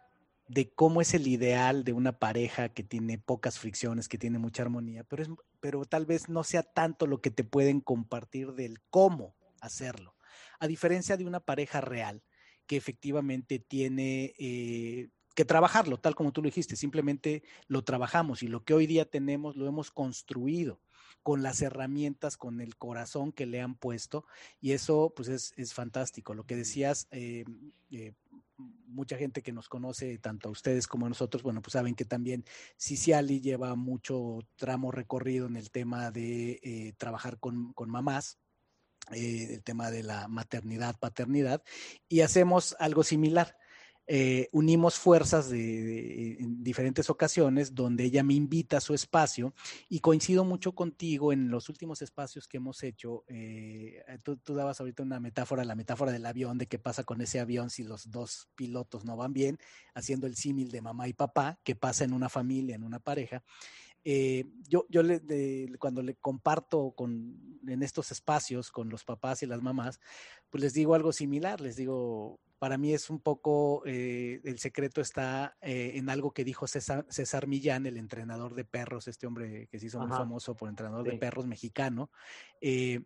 de 0.51 0.68
cómo 0.68 1.01
es 1.01 1.14
el 1.14 1.28
ideal 1.28 1.84
de 1.84 1.92
una 1.92 2.18
pareja 2.18 2.70
que 2.70 2.82
tiene 2.82 3.18
pocas 3.18 3.61
fricciones, 3.61 4.09
que 4.09 4.18
tiene 4.18 4.40
mucha 4.40 4.64
armonía, 4.64 5.05
pero, 5.05 5.22
es, 5.22 5.28
pero 5.61 5.84
tal 5.84 6.07
vez 6.07 6.28
no 6.28 6.42
sea 6.42 6.64
tanto 6.64 7.07
lo 7.07 7.20
que 7.20 7.30
te 7.30 7.44
pueden 7.44 7.80
compartir 7.80 8.55
del 8.55 8.80
cómo 8.90 9.36
hacerlo. 9.61 10.16
A 10.59 10.66
diferencia 10.66 11.16
de 11.16 11.24
una 11.24 11.38
pareja 11.38 11.80
real, 11.80 12.24
que 12.66 12.76
efectivamente 12.76 13.61
tiene 13.61 14.34
eh, 14.40 15.11
que 15.36 15.44
trabajarlo, 15.44 16.01
tal 16.01 16.16
como 16.16 16.32
tú 16.32 16.42
lo 16.42 16.46
dijiste, 16.46 16.74
simplemente 16.74 17.44
lo 17.68 17.84
trabajamos 17.84 18.42
y 18.42 18.48
lo 18.48 18.64
que 18.64 18.74
hoy 18.74 18.88
día 18.88 19.05
tenemos 19.05 19.55
lo 19.55 19.68
hemos 19.68 19.92
construido 19.92 20.80
con 21.22 21.44
las 21.44 21.62
herramientas, 21.62 22.36
con 22.36 22.61
el 22.61 22.76
corazón 22.76 23.30
que 23.30 23.46
le 23.46 23.61
han 23.61 23.76
puesto 23.76 24.26
y 24.61 24.72
eso 24.72 25.12
pues 25.14 25.28
es, 25.28 25.53
es 25.57 25.74
fantástico. 25.74 26.34
Lo 26.34 26.44
que 26.44 26.57
decías, 26.57 27.07
eh, 27.12 27.44
eh, 27.92 28.14
mucha 28.86 29.16
gente 29.16 29.42
que 29.42 29.52
nos 29.52 29.68
conoce, 29.68 30.18
tanto 30.18 30.48
a 30.48 30.52
ustedes 30.52 30.86
como 30.86 31.06
a 31.06 31.08
nosotros, 31.08 31.42
bueno, 31.42 31.62
pues 31.62 31.72
saben 31.72 31.94
que 31.94 32.04
también 32.04 32.44
Ciciali 32.78 33.40
lleva 33.40 33.74
mucho 33.76 34.40
tramo 34.56 34.90
recorrido 34.90 35.46
en 35.46 35.56
el 35.56 35.70
tema 35.70 36.11
de 36.11 36.61
eh, 36.62 36.92
trabajar 36.96 37.38
con, 37.38 37.72
con 37.72 37.90
mamás. 37.90 38.38
Eh, 39.12 39.54
el 39.54 39.62
tema 39.64 39.90
de 39.90 40.02
la 40.02 40.28
maternidad, 40.28 40.96
paternidad, 41.00 41.64
y 42.08 42.20
hacemos 42.20 42.76
algo 42.78 43.02
similar 43.02 43.56
eh, 44.12 44.48
unimos 44.50 44.98
fuerzas 44.98 45.52
en 45.52 46.64
diferentes 46.64 47.08
ocasiones 47.11 47.76
donde 47.76 48.02
ella 48.02 48.24
me 48.24 48.34
invita 48.34 48.78
a 48.78 48.80
su 48.80 48.92
espacio 48.92 49.54
y 49.88 50.00
coincido 50.00 50.44
mucho 50.44 50.72
contigo 50.72 51.32
en 51.32 51.48
los 51.48 51.68
últimos 51.68 52.02
espacios 52.02 52.48
que 52.48 52.56
hemos 52.56 52.82
hecho. 52.82 53.22
Eh, 53.28 54.02
tú, 54.24 54.36
tú, 54.38 54.54
dabas 54.54 54.80
ahorita 54.80 55.04
una 55.04 55.20
metáfora, 55.20 55.62
la 55.62 55.76
metáfora 55.76 56.11
del 56.11 56.26
avión, 56.26 56.58
de 56.58 56.66
qué 56.66 56.76
pasa 56.76 57.04
con 57.04 57.20
ese 57.20 57.38
avión 57.38 57.70
si 57.70 57.84
los 57.84 58.11
dos 58.11 58.48
pilotos 58.56 59.04
no 59.04 59.16
van 59.16 59.32
bien, 59.32 59.58
haciendo 59.94 60.26
el 60.26 60.34
símil 60.34 60.72
de 60.72 60.82
mamá 60.82 61.06
y 61.06 61.12
papá, 61.12 61.61
qué 61.62 61.76
pasa 61.76 62.02
en 62.02 62.12
una 62.12 62.28
familia, 62.28 62.74
en 62.74 62.82
una 62.82 62.98
pareja. 62.98 63.44
Eh, 64.02 64.44
yo, 64.68 64.86
yo 64.88 65.02
cuando 65.78 66.02
le 66.02 66.16
comparto 66.16 66.94
con, 66.96 67.61
en 67.64 67.82
estos 67.84 68.11
espacios 68.11 68.72
con 68.72 68.88
los 68.88 69.04
papás 69.04 69.44
y 69.44 69.46
las 69.46 69.62
mamás, 69.62 70.00
pues 70.48 70.64
les 70.64 70.72
digo 70.72 70.96
algo 70.96 71.12
similar, 71.12 71.61
les 71.61 71.76
digo, 71.76 72.40
para 72.61 72.76
mí 72.76 72.92
es 72.92 73.08
un 73.08 73.20
poco, 73.20 73.82
eh, 73.86 74.42
el 74.44 74.58
secreto 74.58 75.00
está 75.00 75.56
eh, 75.62 75.92
en 75.94 76.11
algo 76.11 76.32
que 76.32 76.44
dijo 76.44 76.66
César, 76.66 77.06
César, 77.08 77.46
Millán, 77.46 77.86
el 77.86 77.96
entrenador 77.96 78.54
de 78.54 78.66
perros, 78.66 79.08
este 79.08 79.26
hombre 79.26 79.66
que 79.68 79.78
se 79.80 79.86
hizo 79.86 79.98
Ajá. 79.98 80.08
muy 80.08 80.16
famoso 80.18 80.54
por 80.54 80.68
entrenador 80.68 81.06
sí. 81.06 81.12
de 81.12 81.16
perros 81.16 81.46
mexicano, 81.46 82.11
eh, 82.61 83.00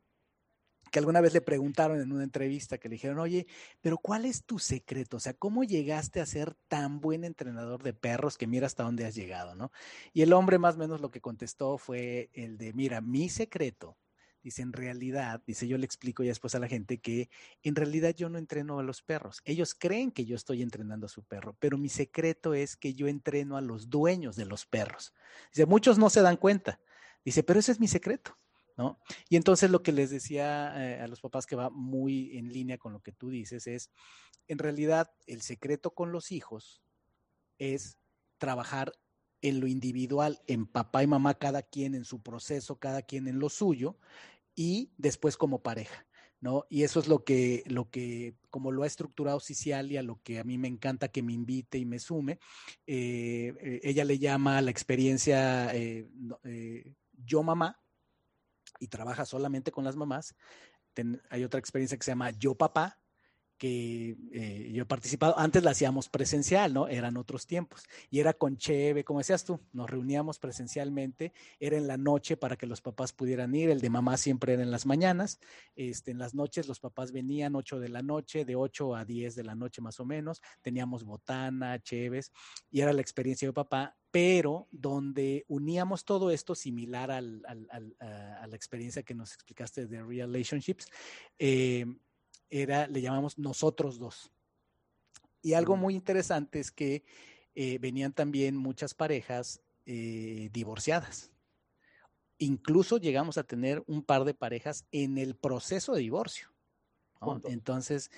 que 0.90 0.98
alguna 0.98 1.20
vez 1.20 1.32
le 1.34 1.40
preguntaron 1.40 2.00
en 2.00 2.10
una 2.10 2.24
entrevista 2.24 2.78
que 2.78 2.88
le 2.88 2.96
dijeron, 2.96 3.20
oye, 3.20 3.46
pero 3.80 3.96
¿cuál 3.96 4.24
es 4.24 4.44
tu 4.44 4.58
secreto? 4.58 5.18
O 5.18 5.20
sea, 5.20 5.34
¿cómo 5.34 5.62
llegaste 5.62 6.20
a 6.20 6.26
ser 6.26 6.56
tan 6.66 6.98
buen 6.98 7.22
entrenador 7.22 7.84
de 7.84 7.92
perros 7.92 8.36
que 8.36 8.48
mira 8.48 8.66
hasta 8.66 8.82
dónde 8.82 9.06
has 9.06 9.14
llegado, 9.14 9.54
¿no? 9.54 9.70
Y 10.12 10.22
el 10.22 10.32
hombre 10.32 10.58
más 10.58 10.74
o 10.74 10.78
menos 10.78 11.00
lo 11.00 11.12
que 11.12 11.20
contestó 11.20 11.78
fue 11.78 12.28
el 12.32 12.58
de, 12.58 12.72
mira, 12.72 13.00
mi 13.00 13.28
secreto 13.28 13.96
Dice, 14.44 14.60
en 14.60 14.74
realidad, 14.74 15.42
dice, 15.46 15.66
yo 15.66 15.78
le 15.78 15.86
explico 15.86 16.22
ya 16.22 16.28
después 16.28 16.54
a 16.54 16.58
la 16.58 16.68
gente 16.68 16.98
que 16.98 17.30
en 17.62 17.74
realidad 17.74 18.14
yo 18.14 18.28
no 18.28 18.36
entreno 18.36 18.78
a 18.78 18.82
los 18.82 19.00
perros. 19.00 19.40
Ellos 19.46 19.74
creen 19.74 20.12
que 20.12 20.26
yo 20.26 20.36
estoy 20.36 20.60
entrenando 20.60 21.06
a 21.06 21.08
su 21.08 21.24
perro, 21.24 21.56
pero 21.58 21.78
mi 21.78 21.88
secreto 21.88 22.52
es 22.52 22.76
que 22.76 22.92
yo 22.92 23.08
entreno 23.08 23.56
a 23.56 23.62
los 23.62 23.88
dueños 23.88 24.36
de 24.36 24.44
los 24.44 24.66
perros. 24.66 25.14
Dice, 25.50 25.64
muchos 25.64 25.96
no 25.98 26.10
se 26.10 26.20
dan 26.20 26.36
cuenta. 26.36 26.78
Dice, 27.24 27.42
pero 27.42 27.58
ese 27.58 27.72
es 27.72 27.80
mi 27.80 27.88
secreto. 27.88 28.36
¿No? 28.76 28.98
Y 29.28 29.36
entonces 29.36 29.70
lo 29.70 29.84
que 29.84 29.92
les 29.92 30.10
decía 30.10 30.74
eh, 30.76 31.00
a 31.00 31.06
los 31.06 31.20
papás 31.20 31.46
que 31.46 31.54
va 31.54 31.70
muy 31.70 32.36
en 32.36 32.52
línea 32.52 32.76
con 32.76 32.92
lo 32.92 33.00
que 33.00 33.12
tú 33.12 33.30
dices 33.30 33.68
es, 33.68 33.92
en 34.48 34.58
realidad 34.58 35.10
el 35.26 35.42
secreto 35.42 35.94
con 35.94 36.10
los 36.10 36.32
hijos 36.32 36.82
es 37.56 37.98
trabajar 38.36 38.92
en 39.44 39.60
lo 39.60 39.66
individual, 39.66 40.40
en 40.46 40.66
papá 40.66 41.02
y 41.02 41.06
mamá, 41.06 41.34
cada 41.34 41.62
quien 41.62 41.94
en 41.94 42.06
su 42.06 42.22
proceso, 42.22 42.78
cada 42.78 43.02
quien 43.02 43.28
en 43.28 43.38
lo 43.38 43.50
suyo, 43.50 43.98
y 44.54 44.92
después 44.96 45.36
como 45.36 45.62
pareja. 45.62 46.06
¿No? 46.40 46.66
Y 46.68 46.82
eso 46.82 47.00
es 47.00 47.08
lo 47.08 47.24
que, 47.24 47.64
lo 47.66 47.88
que, 47.88 48.36
como 48.50 48.70
lo 48.70 48.82
ha 48.82 48.86
estructurado 48.86 49.40
Cicialia, 49.40 50.02
lo 50.02 50.20
que 50.22 50.38
a 50.38 50.44
mí 50.44 50.58
me 50.58 50.68
encanta 50.68 51.08
que 51.08 51.22
me 51.22 51.32
invite 51.32 51.78
y 51.78 51.86
me 51.86 51.98
sume, 51.98 52.38
eh, 52.86 53.54
eh, 53.62 53.80
ella 53.82 54.04
le 54.04 54.18
llama 54.18 54.60
la 54.60 54.70
experiencia 54.70 55.74
eh, 55.74 56.06
yo 57.12 57.42
mamá 57.42 57.80
y 58.78 58.88
trabaja 58.88 59.24
solamente 59.24 59.72
con 59.72 59.84
las 59.84 59.96
mamás. 59.96 60.34
Hay 61.30 61.44
otra 61.44 61.60
experiencia 61.60 61.96
que 61.96 62.04
se 62.04 62.10
llama 62.10 62.30
yo 62.32 62.54
papá, 62.54 63.00
que 63.58 64.16
eh, 64.32 64.70
yo 64.72 64.82
he 64.82 64.86
participado, 64.86 65.38
antes 65.38 65.62
la 65.62 65.70
hacíamos 65.70 66.08
presencial, 66.08 66.74
¿no? 66.74 66.88
Eran 66.88 67.16
otros 67.16 67.46
tiempos. 67.46 67.84
Y 68.10 68.20
era 68.20 68.32
con 68.32 68.56
Cheve, 68.56 69.04
como 69.04 69.20
decías 69.20 69.44
tú, 69.44 69.60
nos 69.72 69.88
reuníamos 69.88 70.38
presencialmente, 70.38 71.32
era 71.60 71.76
en 71.76 71.86
la 71.86 71.96
noche 71.96 72.36
para 72.36 72.56
que 72.56 72.66
los 72.66 72.80
papás 72.80 73.12
pudieran 73.12 73.54
ir, 73.54 73.70
el 73.70 73.80
de 73.80 73.90
mamá 73.90 74.16
siempre 74.16 74.54
era 74.54 74.62
en 74.62 74.70
las 74.70 74.86
mañanas, 74.86 75.40
este, 75.76 76.10
en 76.10 76.18
las 76.18 76.34
noches 76.34 76.68
los 76.68 76.80
papás 76.80 77.12
venían 77.12 77.54
8 77.54 77.78
de 77.78 77.88
la 77.88 78.02
noche, 78.02 78.44
de 78.44 78.56
8 78.56 78.96
a 78.96 79.04
10 79.04 79.34
de 79.34 79.44
la 79.44 79.54
noche 79.54 79.80
más 79.80 80.00
o 80.00 80.04
menos, 80.04 80.42
teníamos 80.62 81.04
botana, 81.04 81.78
Cheves, 81.80 82.32
y 82.70 82.80
era 82.80 82.92
la 82.92 83.00
experiencia 83.00 83.48
de 83.48 83.52
papá, 83.52 83.96
pero 84.10 84.68
donde 84.70 85.44
uníamos 85.48 86.04
todo 86.04 86.30
esto 86.30 86.54
similar 86.54 87.10
al, 87.10 87.42
a, 87.48 88.46
la 88.46 88.56
experiencia 88.56 89.02
que 89.02 89.12
nos 89.12 89.32
explicaste 89.32 89.86
de 89.86 90.02
Relationships. 90.04 90.86
Eh, 91.36 91.84
era, 92.62 92.86
le 92.86 93.00
llamamos 93.00 93.38
nosotros 93.38 93.98
dos. 93.98 94.30
Y 95.42 95.54
algo 95.54 95.76
muy 95.76 95.94
interesante 95.94 96.60
es 96.60 96.70
que 96.70 97.04
eh, 97.54 97.78
venían 97.78 98.12
también 98.12 98.56
muchas 98.56 98.94
parejas 98.94 99.60
eh, 99.86 100.50
divorciadas. 100.52 101.30
Incluso 102.38 102.98
llegamos 102.98 103.38
a 103.38 103.44
tener 103.44 103.82
un 103.86 104.02
par 104.02 104.24
de 104.24 104.34
parejas 104.34 104.86
en 104.92 105.18
el 105.18 105.34
proceso 105.34 105.94
de 105.94 106.00
divorcio. 106.00 106.48
¿no? 107.20 107.40
Entonces, 107.44 108.10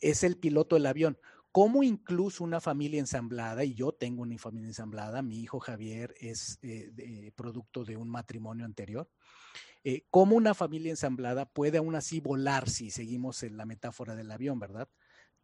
es 0.00 0.24
el 0.24 0.36
piloto 0.36 0.76
del 0.76 0.86
avión. 0.86 1.18
¿Cómo 1.54 1.84
incluso 1.84 2.42
una 2.42 2.60
familia 2.60 2.98
ensamblada, 2.98 3.62
y 3.62 3.74
yo 3.74 3.92
tengo 3.92 4.22
una 4.22 4.36
familia 4.38 4.66
ensamblada, 4.66 5.22
mi 5.22 5.38
hijo 5.38 5.60
Javier 5.60 6.12
es 6.18 6.58
eh, 6.62 7.30
producto 7.36 7.84
de 7.84 7.96
un 7.96 8.08
matrimonio 8.08 8.64
anterior, 8.64 9.08
eh, 9.84 10.04
cómo 10.10 10.34
una 10.34 10.54
familia 10.54 10.90
ensamblada 10.90 11.46
puede 11.46 11.78
aún 11.78 11.94
así 11.94 12.18
volar 12.18 12.68
si 12.68 12.90
seguimos 12.90 13.40
la 13.44 13.66
metáfora 13.66 14.16
del 14.16 14.32
avión, 14.32 14.58
¿verdad? 14.58 14.88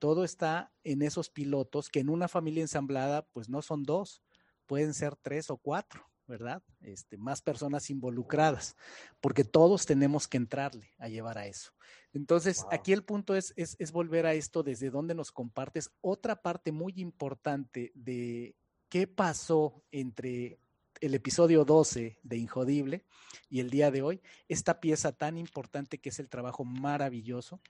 Todo 0.00 0.24
está 0.24 0.72
en 0.82 1.02
esos 1.02 1.30
pilotos 1.30 1.88
que 1.88 2.00
en 2.00 2.08
una 2.08 2.26
familia 2.26 2.62
ensamblada 2.62 3.28
pues 3.32 3.48
no 3.48 3.62
son 3.62 3.84
dos, 3.84 4.20
pueden 4.66 4.94
ser 4.94 5.14
tres 5.14 5.48
o 5.48 5.58
cuatro, 5.58 6.10
¿verdad? 6.26 6.60
Este, 6.80 7.18
más 7.18 7.40
personas 7.40 7.88
involucradas, 7.88 8.74
porque 9.20 9.44
todos 9.44 9.86
tenemos 9.86 10.26
que 10.26 10.38
entrarle 10.38 10.90
a 10.98 11.08
llevar 11.08 11.38
a 11.38 11.46
eso. 11.46 11.70
Entonces, 12.12 12.62
wow. 12.62 12.68
aquí 12.72 12.92
el 12.92 13.04
punto 13.04 13.36
es, 13.36 13.52
es, 13.56 13.76
es 13.78 13.92
volver 13.92 14.26
a 14.26 14.34
esto 14.34 14.62
desde 14.62 14.90
donde 14.90 15.14
nos 15.14 15.30
compartes 15.30 15.90
otra 16.00 16.42
parte 16.42 16.72
muy 16.72 16.94
importante 16.96 17.92
de 17.94 18.56
qué 18.88 19.06
pasó 19.06 19.82
entre 19.90 20.58
el 21.00 21.14
episodio 21.14 21.64
12 21.64 22.18
de 22.22 22.36
Injodible 22.36 23.04
y 23.48 23.60
el 23.60 23.70
día 23.70 23.90
de 23.90 24.02
hoy, 24.02 24.20
esta 24.48 24.80
pieza 24.80 25.12
tan 25.12 25.38
importante 25.38 25.98
que 25.98 26.10
es 26.10 26.18
el 26.18 26.28
trabajo 26.28 26.64
maravilloso 26.64 27.60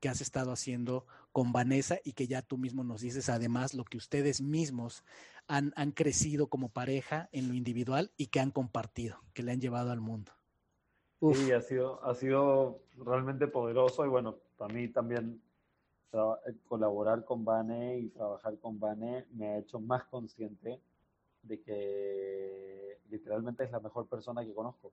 que 0.00 0.08
has 0.08 0.20
estado 0.20 0.52
haciendo 0.52 1.06
con 1.32 1.52
Vanessa 1.52 1.98
y 2.04 2.12
que 2.12 2.26
ya 2.26 2.42
tú 2.42 2.58
mismo 2.58 2.84
nos 2.84 3.00
dices 3.00 3.28
además 3.28 3.72
lo 3.72 3.84
que 3.84 3.96
ustedes 3.96 4.42
mismos 4.42 5.04
han, 5.46 5.72
han 5.76 5.92
crecido 5.92 6.48
como 6.48 6.68
pareja 6.68 7.28
en 7.32 7.48
lo 7.48 7.54
individual 7.54 8.12
y 8.16 8.26
que 8.26 8.40
han 8.40 8.50
compartido, 8.50 9.22
que 9.32 9.42
le 9.42 9.52
han 9.52 9.60
llevado 9.60 9.92
al 9.92 10.00
mundo. 10.00 10.32
Uf. 11.20 11.36
Sí, 11.36 11.52
ha 11.52 11.60
sido, 11.60 12.04
ha 12.04 12.14
sido 12.14 12.80
realmente 12.98 13.46
poderoso 13.46 14.04
y 14.04 14.08
bueno, 14.08 14.36
para 14.56 14.72
mí 14.72 14.88
también 14.88 15.40
colaborar 16.66 17.24
con 17.24 17.44
Vane 17.44 17.98
y 17.98 18.08
trabajar 18.08 18.58
con 18.58 18.78
Vane 18.78 19.26
me 19.32 19.48
ha 19.48 19.58
hecho 19.58 19.80
más 19.80 20.04
consciente 20.04 20.80
de 21.42 21.60
que 21.60 22.98
literalmente 23.10 23.64
es 23.64 23.70
la 23.70 23.80
mejor 23.80 24.06
persona 24.06 24.44
que 24.44 24.54
conozco. 24.54 24.92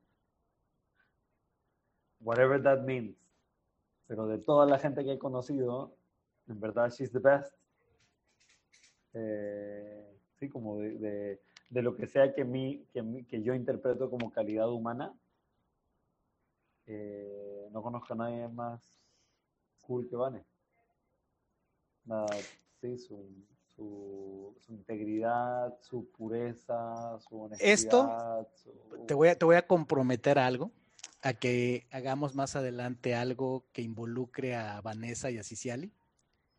Whatever 2.20 2.62
that 2.64 2.82
means. 2.82 3.16
Pero 4.08 4.28
de 4.28 4.38
toda 4.38 4.66
la 4.66 4.80
gente 4.80 5.04
que 5.04 5.14
he 5.14 5.20
conocido, 5.20 5.96
en 6.48 6.60
verdad, 6.60 6.92
she's 6.92 7.12
the 7.12 7.20
best. 7.20 7.54
Eh, 9.14 10.18
sí, 10.40 10.50
como 10.50 10.78
de, 10.80 11.40
de, 11.70 11.82
lo 11.82 11.96
que 11.96 12.08
sea 12.08 12.34
que, 12.34 12.44
mí, 12.44 12.86
que, 12.92 13.26
que 13.28 13.42
yo 13.44 13.54
interpreto 13.54 14.10
como 14.10 14.32
calidad 14.32 14.70
humana, 14.70 15.14
eh, 16.88 17.70
no 17.72 17.82
conozco 17.82 18.14
a 18.14 18.18
nadie 18.18 18.48
más 18.48 18.82
cool 19.82 20.08
que 20.10 20.16
Vane. 20.16 20.44
Nada, 22.06 22.28
sí, 22.82 22.98
su, 22.98 23.30
su, 23.76 24.56
integridad, 24.70 25.78
su 25.82 26.10
pureza, 26.12 27.20
su 27.20 27.42
honestidad. 27.42 27.72
Esto, 27.72 28.48
te, 29.08 29.14
voy 29.14 29.30
a, 29.30 29.38
te 29.38 29.46
voy 29.46 29.56
a 29.56 29.68
comprometer 29.68 30.38
a 30.38 30.46
algo, 30.46 30.72
a 31.22 31.34
que 31.34 31.88
hagamos 31.92 32.36
más 32.36 32.56
adelante 32.56 33.16
algo 33.16 33.66
que 33.72 33.82
involucre 33.82 34.56
a 34.56 34.82
Vanessa 34.82 35.32
y 35.32 35.38
a 35.38 35.44
Ciciali. 35.44 35.94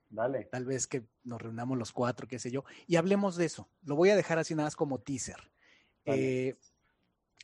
Dale. 0.09 0.45
Tal 0.45 0.65
vez 0.65 0.87
que 0.87 1.05
nos 1.25 1.43
reunamos 1.43 1.77
los 1.77 1.93
cuatro, 1.93 2.29
qué 2.29 2.39
sé 2.39 2.51
yo, 2.51 2.65
y 2.87 2.97
hablemos 2.97 3.37
de 3.37 3.47
eso. 3.47 3.69
Lo 3.83 3.97
voy 3.97 4.11
a 4.11 4.17
dejar 4.17 4.39
así 4.39 4.55
nada 4.55 4.67
más 4.67 4.77
como 4.77 5.01
teaser. 5.01 5.51
Eh, 6.07 6.57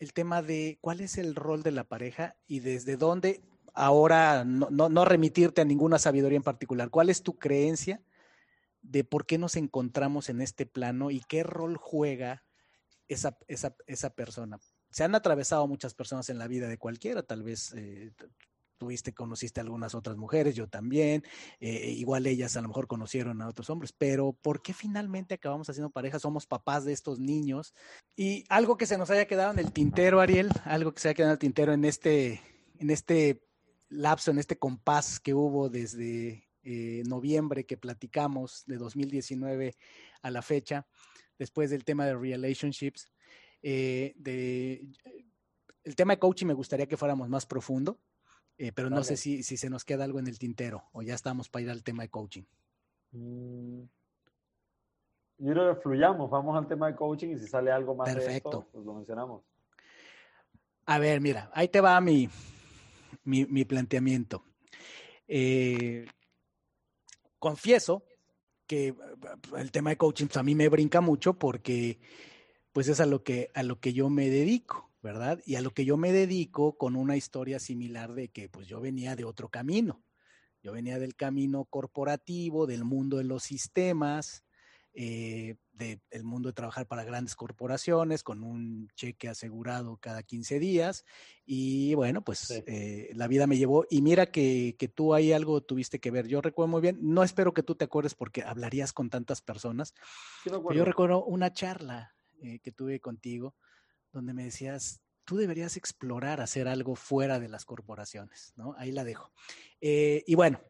el 0.01 0.15
tema 0.15 0.43
de 0.43 0.79
cuál 0.81 1.01
es 1.01 1.19
el 1.19 1.35
rol 1.35 1.63
de 1.63 1.71
la 1.71 1.85
pareja 1.85 2.35
y 2.47 2.61
desde 2.61 2.97
dónde, 2.97 3.43
ahora 3.75 4.45
no, 4.45 4.71
no, 4.71 5.05
remitirte 5.05 5.61
a 5.61 5.67
ninguna 5.67 5.99
sabiduría 5.99 6.37
en 6.37 6.43
particular, 6.43 6.89
cuál 6.91 7.11
es 7.11 7.23
tu 7.23 7.39
creencia 7.39 8.03
de 8.81 9.05
por 9.05 9.27
qué 9.27 9.37
nos 9.37 9.57
encontramos 9.57 10.31
en 10.31 10.41
este 10.41 10.65
plano 10.65 11.11
y 11.11 11.21
qué 11.21 11.43
rol 11.43 11.77
juega 11.77 12.45
esa, 13.09 13.39
esa, 13.47 13.77
esa 13.87 14.15
persona. 14.15 14.59
Se 14.91 15.05
han 15.05 15.15
atravesado 15.15 15.69
muchas 15.69 15.95
personas 15.95 16.31
en 16.31 16.39
la 16.39 16.49
vida 16.49 16.67
de 16.67 16.79
cualquiera, 16.79 17.23
tal 17.23 17.43
vez 17.43 17.75
eh, 17.75 18.13
tuviste, 18.81 19.13
conociste 19.13 19.61
a 19.61 19.63
algunas 19.63 19.95
otras 19.95 20.17
mujeres, 20.17 20.57
yo 20.57 20.67
también, 20.67 21.23
eh, 21.61 21.91
igual 21.91 22.27
ellas 22.27 22.57
a 22.57 22.63
lo 22.63 22.69
mejor 22.69 22.87
conocieron 22.87 23.43
a 23.43 23.49
otros 23.49 23.69
hombres, 23.69 23.93
pero 23.93 24.33
¿por 24.33 24.63
qué 24.63 24.73
finalmente 24.73 25.35
acabamos 25.35 25.69
haciendo 25.69 25.91
pareja? 25.91 26.19
Somos 26.19 26.47
papás 26.47 26.87
de 26.87 26.95
estos 26.95 27.21
niños. 27.21 27.75
Y 28.17 28.45
algo 28.49 28.79
que 28.79 28.87
se 28.87 28.97
nos 28.97 29.11
haya 29.11 29.27
quedado 29.27 29.53
en 29.53 29.59
el 29.59 29.71
tintero, 29.71 30.21
Ariel, 30.21 30.49
algo 30.65 30.93
que 30.93 31.01
se 31.01 31.09
haya 31.09 31.15
quedado 31.15 31.33
en 31.33 31.35
el 31.35 31.39
tintero 31.39 31.75
en 31.75 31.85
este, 31.85 32.41
en 32.79 32.89
este 32.89 33.45
lapso, 33.91 34.31
en 34.31 34.39
este 34.39 34.57
compás 34.57 35.21
que 35.21 35.35
hubo 35.35 35.69
desde 35.69 36.49
eh, 36.63 37.03
noviembre 37.07 37.67
que 37.67 37.77
platicamos 37.77 38.65
de 38.67 38.79
2019 38.79 39.77
a 40.23 40.31
la 40.31 40.41
fecha, 40.41 40.87
después 41.39 41.69
del 41.69 41.85
tema 41.85 42.07
de 42.07 42.17
relationships. 42.17 43.13
Eh, 43.63 44.15
de, 44.17 44.89
el 45.85 45.97
tema 45.97 46.15
de 46.15 46.19
coaching 46.19 46.47
me 46.47 46.55
gustaría 46.55 46.87
que 46.87 46.97
fuéramos 46.97 47.29
más 47.29 47.45
profundo. 47.45 48.01
Eh, 48.63 48.73
pero 48.75 48.91
no 48.91 49.03
sé 49.03 49.17
si, 49.17 49.43
si, 49.43 49.57
se 49.57 49.71
nos 49.71 49.87
queda 49.87 50.05
algo 50.05 50.19
en 50.19 50.27
el 50.27 50.39
tintero 50.39 50.85
o 50.93 51.01
ya 51.01 51.15
estamos 51.15 51.49
para 51.49 51.63
ir 51.63 51.71
al 51.71 51.83
tema 51.83 52.03
de 52.03 52.11
coaching. 52.11 52.43
Mm, 53.13 53.81
yo 55.39 55.53
creo 55.55 55.75
que 55.75 55.81
fluyamos, 55.81 56.31
vamos 56.31 56.59
al 56.59 56.69
tema 56.69 56.89
de 56.89 56.95
coaching 56.95 57.29
y 57.29 57.39
si 57.39 57.47
sale 57.47 57.73
algo 57.73 57.95
más 57.95 58.13
Perfecto. 58.13 58.69
pues 58.71 58.85
lo 58.85 58.93
mencionamos. 58.93 59.45
A 60.85 60.99
ver, 60.99 61.23
mira, 61.23 61.51
ahí 61.55 61.69
te 61.69 61.81
va 61.81 61.99
mi, 62.03 62.29
mi, 63.25 63.65
planteamiento. 63.65 64.45
Eh, 65.27 66.07
confieso 67.39 68.05
que 68.67 68.89
eh, 68.89 68.95
el 69.57 69.71
tema 69.73 69.89
de 69.89 69.97
coaching 69.97 70.27
pues, 70.27 70.37
a 70.37 70.43
mí 70.43 70.55
me 70.55 70.69
brinca 70.69 71.01
mucho 71.01 71.33
porque 71.33 71.99
pues 72.75 72.89
es 72.89 73.01
a 73.01 73.07
lo 73.07 73.23
que, 73.23 73.51
a 73.55 73.63
lo 73.63 73.81
que 73.81 73.95
yo 73.95 74.11
me 74.11 74.29
dedico. 74.29 74.90
¿Verdad? 75.03 75.41
Y 75.45 75.55
a 75.57 75.61
lo 75.61 75.71
que 75.71 75.85
yo 75.85 75.97
me 75.97 76.13
dedico 76.13 76.77
con 76.77 76.97
una 76.97 77.17
historia 77.17 77.59
similar 77.59 78.13
de 78.13 78.29
que 78.29 78.49
pues 78.49 78.67
yo 78.67 78.81
venía 78.81 79.17
de 79.17 79.25
otro 79.25 79.49
camino. 79.49 80.03
Yo 80.63 80.73
venía 80.73 80.99
del 80.99 81.17
camino 81.17 81.65
corporativo, 81.65 82.67
del 82.67 82.85
mundo 82.85 83.17
de 83.17 83.25
los 83.25 83.43
sistemas, 83.43 84.45
eh, 84.93 85.57
del 85.73 86.25
mundo 86.25 86.51
de 86.51 86.53
trabajar 86.53 86.87
para 86.87 87.05
grandes 87.05 87.35
corporaciones 87.35 88.23
con 88.23 88.43
un 88.43 88.89
cheque 88.95 89.29
asegurado 89.29 89.97
cada 89.97 90.23
15 90.23 90.59
días. 90.59 91.07
Y 91.47 91.95
bueno, 91.95 92.23
pues 92.23 92.51
eh, 92.67 93.11
la 93.15 93.27
vida 93.27 93.47
me 93.47 93.57
llevó. 93.57 93.87
Y 93.89 94.03
mira 94.03 94.27
que, 94.27 94.77
que, 94.79 94.89
tú 94.89 95.15
ahí 95.15 95.33
algo 95.33 95.63
tuviste 95.63 96.01
que 96.01 96.11
ver. 96.11 96.27
Yo 96.27 96.43
recuerdo 96.43 96.69
muy 96.69 96.83
bien, 96.83 96.99
no 97.01 97.23
espero 97.23 97.55
que 97.55 97.63
tú 97.63 97.77
te 97.77 97.87
acuerdes 97.87 98.15
porque 98.15 98.43
hablarías 98.43 98.93
con 98.93 99.09
tantas 99.09 99.41
personas. 99.41 99.95
yo 100.45 100.85
recuerdo 100.85 101.25
una 101.25 101.51
charla 101.51 102.15
eh, 102.43 102.59
que 102.59 102.73
tuve 102.73 103.01
contigo 103.01 103.55
donde 104.13 104.33
me 104.33 104.45
decías, 104.45 105.01
tú 105.25 105.37
deberías 105.37 105.77
explorar 105.77 106.41
hacer 106.41 106.69
algo 106.69 106.97
fuera 106.97 107.39
de 107.39 107.49
las 107.49 107.65
corporaciones, 107.65 108.53
¿no? 108.57 108.75
Ahí 108.79 108.93
la 108.93 109.05
dejo. 109.05 109.31
Eh, 109.81 110.25
y 110.27 110.35
bueno, 110.35 110.61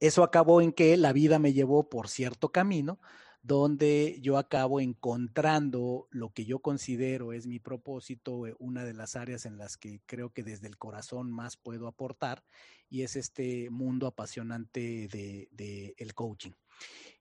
eso 0.00 0.22
acabó 0.22 0.60
en 0.60 0.72
que 0.72 0.96
la 0.96 1.12
vida 1.12 1.38
me 1.38 1.52
llevó 1.52 1.88
por 1.88 2.08
cierto 2.08 2.50
camino, 2.50 2.98
donde 3.42 4.18
yo 4.22 4.38
acabo 4.38 4.80
encontrando 4.80 6.08
lo 6.10 6.32
que 6.32 6.46
yo 6.46 6.60
considero 6.60 7.32
es 7.32 7.46
mi 7.46 7.58
propósito, 7.58 8.46
eh, 8.46 8.54
una 8.58 8.84
de 8.84 8.94
las 8.94 9.16
áreas 9.16 9.44
en 9.44 9.58
las 9.58 9.76
que 9.76 10.00
creo 10.06 10.32
que 10.32 10.42
desde 10.42 10.66
el 10.66 10.78
corazón 10.78 11.30
más 11.30 11.56
puedo 11.56 11.86
aportar, 11.86 12.42
y 12.88 13.02
es 13.02 13.16
este 13.16 13.68
mundo 13.70 14.06
apasionante 14.06 15.08
de, 15.08 15.48
de 15.52 15.94
el 15.98 16.14
coaching. 16.14 16.52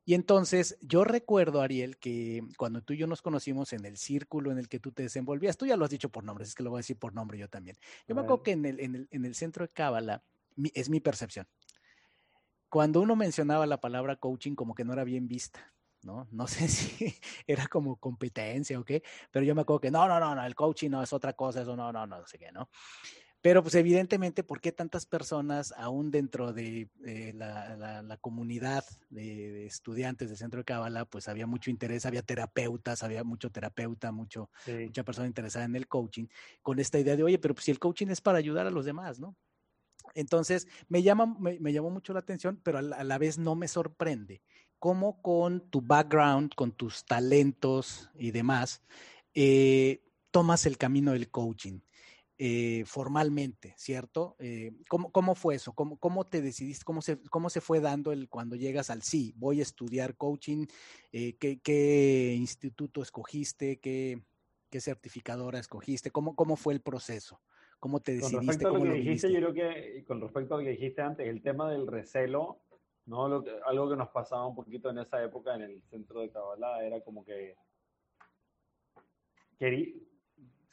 Y 0.06 0.16
entonces 0.16 0.78
yo 0.82 1.04
recuerdo, 1.04 1.62
Ariel, 1.62 1.98
que 1.98 2.44
cuando 2.58 2.82
tú 2.82 2.94
y 2.94 2.98
yo 2.98 3.08
nos 3.08 3.22
conocimos 3.22 3.72
en 3.74 3.86
el 3.86 3.98
círculo 3.98 4.52
en 4.52 4.58
el 4.58 4.68
que 4.68 4.80
tú 4.80 4.92
te 4.92 5.04
desenvolvías, 5.04 5.58
tú 5.58 5.66
ya 5.66 5.78
lo 5.78 5.86
has 5.86 5.92
dicho 5.92 6.10
por 6.10 6.24
nombres, 6.24 6.50
es 6.50 6.56
que 6.56 6.64
lo 6.64 6.72
voy 6.72 6.80
a 6.80 6.82
decir 6.82 6.98
por 6.98 7.14
nombre 7.14 7.38
yo 7.38 7.48
también. 7.48 7.78
Yo 8.08 8.16
me 8.16 8.22
acuerdo 8.22 8.44
que 8.44 8.52
en 8.52 8.66
el, 8.66 8.80
en 8.80 8.96
el, 8.96 9.08
en 9.12 9.26
el 9.26 9.36
centro 9.36 9.66
de 9.66 9.72
Cábala, 9.72 10.24
es 10.74 10.90
mi 10.90 11.00
percepción. 11.00 11.48
Cuando 12.70 13.02
uno 13.02 13.16
mencionaba 13.16 13.66
la 13.66 13.80
palabra 13.80 14.16
coaching, 14.18 14.56
como 14.56 14.76
que 14.76 14.84
no 14.84 14.94
era 14.94 15.04
bien 15.04 15.28
vista. 15.28 15.74
¿no? 16.04 16.28
No 16.32 16.48
sé 16.48 16.68
si 16.68 17.16
era 17.48 17.68
como 17.68 17.98
competencia 17.98 18.80
o 18.80 18.84
qué, 18.84 19.04
pero 19.32 19.46
yo 19.46 19.56
me 19.56 19.62
acuerdo 19.62 19.82
que 19.82 19.92
no, 19.92 20.08
no, 20.08 20.20
no, 20.20 20.36
no, 20.36 20.46
el 20.46 20.56
coaching 20.56 20.90
no 20.90 21.02
es 21.02 21.14
otra 21.14 21.34
cosa, 21.34 21.62
eso 21.62 21.76
no, 21.76 21.92
no, 21.92 22.06
no, 22.06 22.20
no 22.20 22.28
sé 22.28 22.38
qué, 22.38 22.52
¿no? 22.52 22.70
Pero 23.44 23.62
pues 23.62 23.76
evidentemente, 23.76 24.42
¿por 24.42 24.62
qué 24.62 24.72
tantas 24.72 25.06
personas, 25.06 25.74
aún 25.76 26.12
dentro 26.12 26.54
de 26.54 26.88
eh, 27.06 27.34
la, 27.36 28.18
comunidad 28.22 28.86
de, 29.10 29.66
estudiantes 29.66 30.30
del 30.30 30.38
Centro 30.38 30.62
de 30.62 30.64
Cábala, 30.64 31.04
pues 31.04 31.28
había 31.28 31.46
mucho 31.46 31.70
interés, 31.70 32.06
había 32.06 32.22
terapeutas, 32.22 33.04
había 33.04 33.26
mucho 33.26 33.52
terapeuta, 33.52 34.14
mucho, 34.14 34.50
mucha 34.66 35.04
persona 35.04 35.28
interesada 35.28 35.66
en 35.66 35.76
el 35.76 35.90
coaching, 35.90 36.28
con 36.62 36.80
esta 36.80 37.00
idea 37.00 37.18
de, 37.18 37.24
oye, 37.24 37.38
pero 37.38 37.54
pues 37.54 37.66
si 37.66 37.72
el 37.72 37.80
coaching 37.80 38.08
es 38.08 38.22
para 38.22 38.38
ayudar 38.38 38.66
a 38.66 38.72
los 38.72 38.86
demás, 38.86 39.20
¿no? 39.20 39.36
Entonces, 40.14 40.70
me, 40.88 41.04
llama, 41.04 41.36
me, 41.38 41.74
llamó 41.74 41.90
mucho 41.90 42.14
la 42.14 42.20
atención, 42.20 42.62
pero 42.64 42.78
a 42.78 42.82
la, 42.82 43.18
vez 43.18 43.38
no 43.38 43.56
me 43.56 43.68
sorprende 43.68 44.42
cómo 44.80 45.22
con 45.22 45.70
tu 45.70 45.82
background, 45.82 46.56
con 46.56 46.72
tus 46.72 47.04
talentos 47.04 48.10
y 48.16 48.32
demás, 48.32 48.82
eh, 49.34 50.02
tomas 50.32 50.66
el 50.66 50.78
camino 50.78 51.12
del 51.12 51.30
coaching. 51.30 51.82
Eh, 52.40 52.84
formalmente, 52.88 53.76
¿cierto? 53.78 54.36
Eh, 54.40 54.72
¿cómo, 54.90 55.36
fue 55.36 55.54
eso? 55.54 55.74
¿Cómo, 55.74 55.98
¿Cómo, 55.98 56.26
te 56.26 56.42
decidiste? 56.42 56.84
¿Cómo 56.84 57.04
se, 57.04 57.22
¿Cómo 57.30 57.52
se 57.52 57.62
fue 57.62 57.80
dando 57.80 58.12
el 58.12 58.28
cuando 58.28 58.56
llegas 58.56 58.90
al 58.90 59.04
sí? 59.04 59.34
Voy 59.38 59.60
a 59.60 59.62
estudiar 59.62 60.16
coaching. 60.16 60.66
Eh, 61.12 61.38
¿qué, 61.38 62.34
instituto 62.36 63.04
escogiste? 63.04 63.80
¿Qué, 63.80 64.20
¿Qué, 64.72 64.82
certificadora 64.82 65.60
escogiste? 65.60 66.10
¿Cómo, 66.10 66.36
¿Cómo 66.36 66.56
fue 66.56 66.74
el 66.74 66.82
proceso? 66.82 67.40
¿Cómo 67.80 68.00
te 68.00 68.14
decidiste? 68.14 68.38
Con 68.38 68.48
respecto 68.48 68.76
a 68.76 68.80
lo 68.80 68.84
que 68.84 69.00
dijiste, 69.00 69.32
yo 69.32 69.40
creo 69.40 69.54
que 69.54 70.04
con 70.06 70.22
respecto 70.22 70.56
a 70.56 70.58
lo 70.58 70.64
que 70.64 70.72
dijiste 70.72 71.02
antes, 71.04 71.28
el 71.28 71.44
tema 71.44 71.72
del 71.72 71.86
recelo, 71.86 72.62
¿no? 73.06 73.26
algo 73.68 73.90
que 73.90 73.96
nos 73.96 74.10
pasaba 74.10 74.48
un 74.48 74.56
poquito 74.56 74.90
en 74.90 74.98
esa 74.98 75.24
época 75.24 75.54
en 75.54 75.62
el 75.62 75.84
centro 75.84 76.22
de 76.22 76.32
Kabbalah 76.32 76.84
era 76.84 77.00
como 77.02 77.24
que 77.24 77.56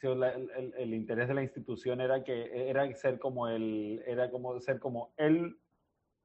quería 0.01 0.33
el, 0.77 0.93
interés 0.93 1.27
de 1.27 1.33
la 1.35 1.43
institución 1.43 2.01
era 2.01 2.23
que 2.23 2.69
era 2.69 2.91
ser 2.95 3.19
como 3.19 3.47
el 3.47 4.03
era 4.05 4.31
como 4.31 4.59
ser 4.59 4.79
como 4.79 5.13
el 5.17 5.57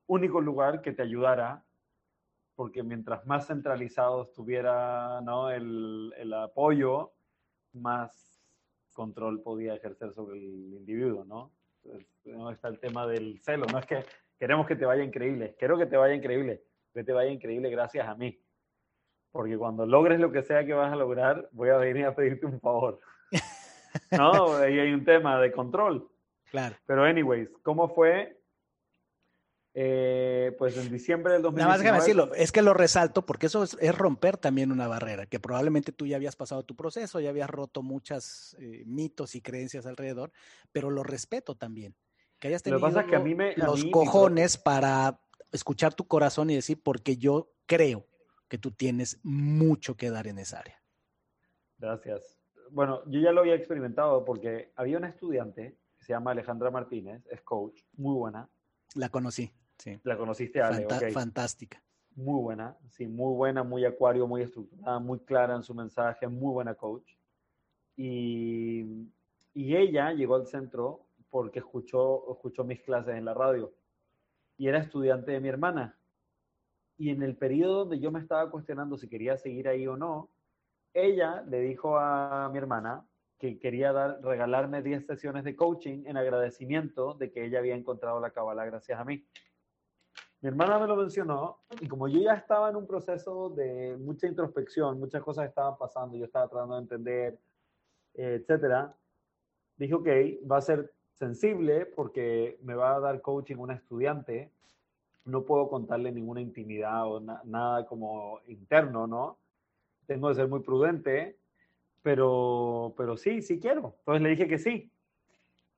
único 0.07 0.41
lugar 0.41 0.81
que 0.81 0.93
te 0.93 1.03
ayudara 1.03 1.64
porque 2.55 2.83
mientras 2.83 3.27
más 3.27 3.47
centralizado 3.47 4.22
estuviera 4.22 5.20
¿no? 5.20 5.51
el, 5.51 6.14
el 6.16 6.33
apoyo 6.33 7.12
más 7.74 8.43
control 8.95 9.43
podía 9.43 9.74
ejercer 9.74 10.14
sobre 10.14 10.39
el 10.39 10.74
individuo 10.74 11.24
no 11.24 11.53
no 12.24 12.51
está 12.51 12.68
el 12.68 12.81
tema 12.81 13.07
del 13.07 13.39
celo 13.41 13.66
no 13.70 13.79
es 13.79 13.87
que 13.87 14.05
queremos 14.39 14.66
que 14.66 14.77
te 14.77 14.87
vaya 14.87 15.05
increíble 15.05 15.55
quiero 15.59 15.77
que 15.77 15.87
te 15.87 15.99
vaya 15.99 16.14
increíble 16.14 16.62
que 16.95 17.05
te 17.05 17.12
vaya 17.12 17.31
increíble 17.31 17.68
gracias 17.68 18.09
a 18.09 18.14
mí 18.14 18.41
porque 19.33 19.59
cuando 19.59 19.85
logres 19.85 20.18
lo 20.18 20.33
que 20.33 20.43
sea 20.43 20.64
que 20.64 20.72
vas 20.72 20.91
a 20.91 20.97
lograr 20.97 21.51
voy 21.53 21.68
a 21.68 21.77
venir 21.77 22.07
a 22.07 22.14
pedirte 22.14 22.47
un 22.47 22.59
favor 22.59 23.01
¿no? 24.11 24.57
Ahí 24.57 24.78
hay 24.78 24.92
un 24.92 25.05
tema 25.05 25.40
de 25.40 25.53
control. 25.53 26.09
Claro. 26.51 26.76
Pero 26.86 27.05
anyways, 27.05 27.49
¿cómo 27.62 27.88
fue? 27.88 28.40
Eh, 29.78 30.57
pues 30.57 30.74
en 30.78 30.90
diciembre 30.90 31.34
del 31.34 31.42
2019. 31.42 31.59
Nada 31.59 31.68
más 31.68 31.80
déjame 31.80 31.99
decirlo, 31.99 32.34
es 32.34 32.51
que 32.51 32.62
lo 32.62 32.72
resalto 32.72 33.26
porque 33.26 33.47
eso 33.47 33.62
es, 33.62 33.94
romper 33.94 34.38
también 34.38 34.72
una 34.72 34.88
barrera, 34.88 35.26
que 35.26 35.38
probablemente 35.38 35.92
tú 35.92 36.07
ya 36.07 36.16
habías 36.16 36.34
pasado 36.34 36.62
tu 36.62 36.74
proceso, 36.74 37.20
ya 37.20 37.28
habías 37.28 37.51
roto 37.51 37.82
muchos 37.82 38.57
eh, 38.59 38.84
mitos 38.86 39.34
y 39.34 39.42
creencias 39.42 39.84
alrededor, 39.84 40.32
pero 40.72 40.90
lo 40.90 41.03
respeto 41.03 41.57
también. 41.57 41.94
Que 42.38 42.49
hayas 42.49 42.62
tenido 42.62 43.07
que 43.07 43.16
a 43.16 43.20
mí 43.20 43.34
me, 43.34 43.55
los 43.55 43.84
cojones 43.86 44.57
para 44.57 45.20
escuchar 45.53 45.92
tu 45.92 46.09
corazón 46.09 46.49
y 46.49 46.55
decir, 46.55 46.80
porque 46.82 47.18
yo 47.18 47.53
creo 47.66 48.07
que 48.49 48.57
tú 48.57 48.70
tienes 48.70 49.20
mucho 49.22 49.94
que 49.94 50.11
dar 50.11 50.26
en 50.26 50.38
esa 50.38 50.61
área. 50.61 50.82
Gracias. 51.76 52.36
Bueno, 52.71 53.03
yo 53.07 53.21
ya 53.21 53.33
lo 53.33 53.41
había 53.41 53.55
experimentado 53.55 54.25
porque 54.25 54.73
había 54.77 54.99
una 54.99 55.09
estudiante 55.09 55.77
que 55.99 56.05
se 56.05 56.12
llama 56.12 56.33
Alejandra 56.33 56.71
Martínez, 56.71 57.27
es 57.31 57.43
coach, 57.43 57.83
muy 57.97 58.14
buena. 58.14 58.49
La 58.95 59.09
conocí. 59.09 59.51
La 60.03 60.17
conociste, 60.17 60.61
Ale. 60.61 60.87
Fantástica. 61.11 61.83
Muy 62.14 62.41
buena, 62.41 62.77
sí, 62.89 63.07
muy 63.07 63.35
buena, 63.35 63.62
muy 63.62 63.85
acuario, 63.85 64.27
muy 64.27 64.43
estructurada, 64.43 64.99
muy 64.99 65.19
clara 65.21 65.55
en 65.55 65.62
su 65.62 65.75
mensaje, 65.75 66.27
muy 66.29 66.53
buena 66.53 66.75
coach. 66.75 67.12
Y, 67.95 69.11
y 69.53 69.77
ella 69.77 70.12
llegó 70.12 70.35
al 70.35 70.47
centro 70.47 71.07
porque 71.29 71.59
escuchó, 71.59 72.33
escuchó 72.33 72.64
mis 72.64 72.81
clases 72.81 73.17
en 73.17 73.27
la 73.27 73.35
radio 73.35 73.75
y 74.57 74.69
era 74.69 74.79
estudiante 74.79 75.33
de 75.33 75.41
mi 75.41 75.49
hermana. 75.49 75.99
Y 76.97 77.11
en 77.11 77.23
el 77.23 77.37
periodo 77.37 77.81
donde 77.81 77.99
yo 77.99 78.11
me 78.11 78.21
estaba 78.21 78.51
cuestionando 78.51 78.97
si 78.97 79.09
quería 79.09 79.37
seguir 79.37 79.69
ahí 79.69 79.87
o 79.87 79.97
no, 79.97 80.31
ella 80.97 81.44
le 81.49 81.61
dijo 81.61 81.99
a 81.99 82.49
mi 82.51 82.59
hermana 82.59 83.07
que 83.38 83.59
quería 83.59 83.92
dar, 83.92 84.20
regalarme 84.22 84.82
10 84.82 85.07
sesiones 85.07 85.44
de 85.44 85.55
coaching 85.55 86.05
en 86.07 86.16
agradecimiento 86.16 87.14
de 87.14 87.30
que 87.30 87.44
ella 87.44 87.59
había 87.59 87.74
encontrado 87.74 88.18
la 88.18 88.30
cabala 88.30 88.64
gracias 88.64 88.99
a 88.99 89.05
mí. 89.05 89.26
Mi 90.40 90.49
hermana 90.49 90.78
me 90.78 90.86
lo 90.86 90.97
mencionó 90.97 91.61
y 91.80 91.88
como 91.88 92.09
yo 92.09 92.20
ya 92.20 92.34
estaba 92.34 92.70
en 92.70 92.76
un 92.76 92.86
proceso 92.86 93.51
de 93.51 93.97
mucha 93.99 94.26
introspección, 94.26 94.99
muchas 94.99 95.22
cosas 95.22 95.49
estaban 95.49 95.76
pasando, 95.76 96.16
yo 96.16 96.24
estaba 96.24 96.49
tratando 96.49 96.76
de 96.76 96.82
entender, 96.82 97.38
eh, 98.14 98.38
etcétera, 98.40 98.94
dije, 99.76 99.94
ok, 99.94 100.09
va 100.51 100.59
a 100.59 100.62
ser 100.62 100.94
sensible 101.12 101.86
porque 101.86 102.59
me 102.62 102.74
va 102.74 102.97
a 102.97 103.01
dar 103.01 103.20
coaching 103.20 103.57
una 103.57 103.74
estudiante, 103.74 104.51
no 105.24 105.44
puedo 105.44 105.68
contarle 105.68 106.12
ninguna 106.12 106.40
intimidad 106.40 107.07
o 107.07 107.20
nada 107.20 107.86
como 107.86 108.40
interno, 108.47 109.07
¿no? 109.07 109.38
Tengo 110.07 110.28
que 110.28 110.34
ser 110.34 110.48
muy 110.48 110.61
prudente, 110.61 111.38
pero, 112.02 112.94
pero 112.96 113.16
sí, 113.16 113.42
sí 113.42 113.59
quiero. 113.59 113.96
Entonces 113.98 114.22
le 114.22 114.30
dije 114.30 114.48
que 114.48 114.59
sí. 114.59 114.90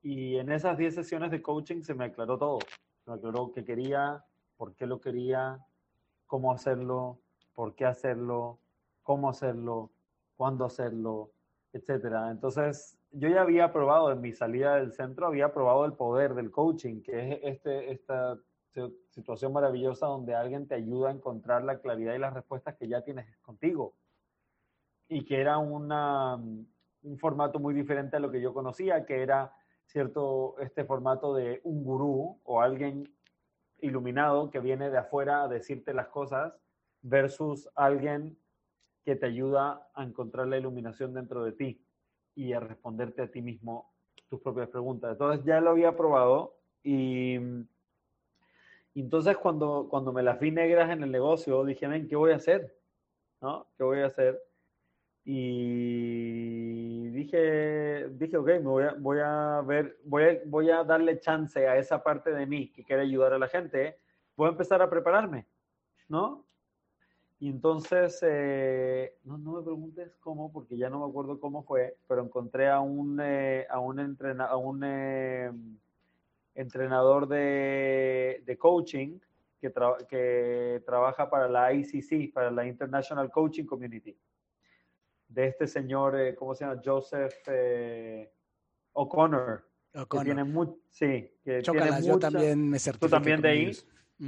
Y 0.02 0.36
en 0.36 0.52
esas 0.52 0.78
10 0.78 0.94
sesiones 0.94 1.30
de 1.30 1.42
coaching 1.42 1.82
se 1.82 1.94
me 1.94 2.04
aclaró 2.04 2.38
todo. 2.38 2.58
Se 3.04 3.10
me 3.10 3.16
aclaró 3.16 3.52
que 3.52 3.64
quería, 3.64 4.24
por 4.56 4.74
qué 4.74 4.86
lo 4.86 5.00
quería, 5.00 5.64
cómo 6.26 6.52
hacerlo, 6.52 7.18
por 7.54 7.74
qué 7.74 7.86
hacerlo, 7.86 8.58
cómo 9.02 9.30
hacerlo, 9.30 9.90
cuándo 10.36 10.64
hacerlo, 10.64 11.30
etcétera. 11.72 12.30
Entonces, 12.30 12.98
yo 13.10 13.28
ya 13.28 13.40
había 13.40 13.72
probado 13.72 14.12
en 14.12 14.20
mi 14.20 14.32
salida 14.32 14.76
del 14.76 14.92
centro, 14.92 15.26
había 15.26 15.52
probado 15.52 15.84
el 15.84 15.94
poder 15.94 16.34
del 16.34 16.50
coaching, 16.50 17.02
que 17.02 17.32
es 17.32 17.40
este, 17.42 17.90
esta 17.90 18.38
situación 19.10 19.52
maravillosa 19.52 20.06
donde 20.06 20.34
alguien 20.34 20.68
te 20.68 20.74
ayuda 20.74 21.08
a 21.08 21.12
encontrar 21.12 21.64
la 21.64 21.80
claridad 21.80 22.14
y 22.14 22.18
las 22.18 22.34
respuestas 22.34 22.76
que 22.76 22.88
ya 22.88 23.02
tienes 23.02 23.26
contigo. 23.38 23.94
Y 25.08 25.24
que 25.24 25.40
era 25.40 25.58
una, 25.58 26.36
un 26.36 27.18
formato 27.18 27.58
muy 27.58 27.74
diferente 27.74 28.16
a 28.16 28.20
lo 28.20 28.30
que 28.30 28.40
yo 28.40 28.52
conocía, 28.52 29.04
que 29.06 29.22
era 29.22 29.52
cierto 29.86 30.56
este 30.60 30.84
formato 30.84 31.34
de 31.34 31.60
un 31.64 31.82
gurú 31.82 32.38
o 32.44 32.60
alguien 32.60 33.10
iluminado 33.80 34.50
que 34.50 34.60
viene 34.60 34.90
de 34.90 34.98
afuera 34.98 35.42
a 35.42 35.48
decirte 35.48 35.94
las 35.94 36.08
cosas 36.08 36.52
versus 37.00 37.68
alguien 37.74 38.36
que 39.04 39.16
te 39.16 39.26
ayuda 39.26 39.88
a 39.94 40.04
encontrar 40.04 40.48
la 40.48 40.58
iluminación 40.58 41.14
dentro 41.14 41.44
de 41.44 41.52
ti 41.52 41.82
y 42.34 42.52
a 42.52 42.60
responderte 42.60 43.22
a 43.22 43.30
ti 43.30 43.40
mismo 43.40 43.90
tus 44.28 44.40
propias 44.40 44.68
preguntas. 44.68 45.12
Entonces 45.12 45.44
ya 45.44 45.60
lo 45.60 45.70
había 45.70 45.96
probado 45.96 46.58
y, 46.82 47.36
entonces 48.94 49.36
cuando, 49.38 49.86
cuando 49.88 50.12
me 50.12 50.22
las 50.22 50.38
vi 50.38 50.50
negras 50.50 50.90
en 50.90 51.02
el 51.02 51.10
negocio 51.10 51.64
dije, 51.64 51.86
ven, 51.86 52.08
¿qué 52.08 52.16
voy 52.16 52.32
a 52.32 52.36
hacer? 52.36 52.76
¿No? 53.40 53.66
¿Qué 53.76 53.84
voy 53.84 54.00
a 54.00 54.06
hacer? 54.06 54.42
Y 55.30 57.10
dije, 57.10 58.08
dije, 58.12 58.38
ok, 58.38 58.46
me 58.46 58.58
voy 58.60 58.84
a, 58.84 58.94
voy 58.98 59.18
a 59.22 59.60
ver, 59.60 59.98
voy 60.04 60.22
a, 60.22 60.40
voy 60.46 60.70
a 60.70 60.84
darle 60.84 61.20
chance 61.20 61.68
a 61.68 61.76
esa 61.76 62.02
parte 62.02 62.32
de 62.32 62.46
mí 62.46 62.72
que 62.72 62.82
quiere 62.82 63.02
ayudar 63.02 63.34
a 63.34 63.38
la 63.38 63.46
gente. 63.46 63.98
Voy 64.38 64.46
a 64.46 64.52
empezar 64.52 64.80
a 64.80 64.88
prepararme, 64.88 65.46
¿no? 66.08 66.46
Y 67.40 67.50
entonces, 67.50 68.18
eh, 68.22 69.18
no, 69.24 69.36
no 69.36 69.52
me 69.52 69.62
preguntes 69.62 70.16
cómo, 70.18 70.50
porque 70.50 70.78
ya 70.78 70.88
no 70.88 71.00
me 71.00 71.10
acuerdo 71.10 71.38
cómo 71.38 71.62
fue, 71.62 71.98
pero 72.08 72.22
encontré 72.24 72.70
a 72.70 72.80
un, 72.80 73.20
eh, 73.20 73.66
a 73.68 73.80
un, 73.80 74.00
a 74.40 74.56
un 74.56 74.82
eh, 74.82 75.52
entrenador 76.54 77.28
de, 77.28 78.42
de 78.46 78.56
coaching 78.56 79.18
que, 79.60 79.70
que 80.08 80.82
trabaja 80.86 81.28
para 81.28 81.50
la 81.50 81.70
ICC, 81.74 82.32
para 82.32 82.50
la 82.50 82.66
International 82.66 83.30
Coaching 83.30 83.66
Community 83.66 84.16
de 85.28 85.46
este 85.46 85.66
señor, 85.66 86.18
eh, 86.18 86.34
¿cómo 86.34 86.54
se 86.54 86.64
llama? 86.64 86.80
Joseph 86.84 87.34
eh, 87.46 88.32
O'Connor. 88.92 89.64
Que 89.92 90.18
tiene 90.20 90.44
sí, 90.90 91.30
que 91.42 91.60
tiene 91.60 92.02
yo 92.02 92.18
también 92.18 92.68
me 92.68 92.78
certifico. 92.78 93.06
¿Tú 93.06 93.10
también 93.10 93.40
de 93.40 93.48
ahí? 93.48 93.72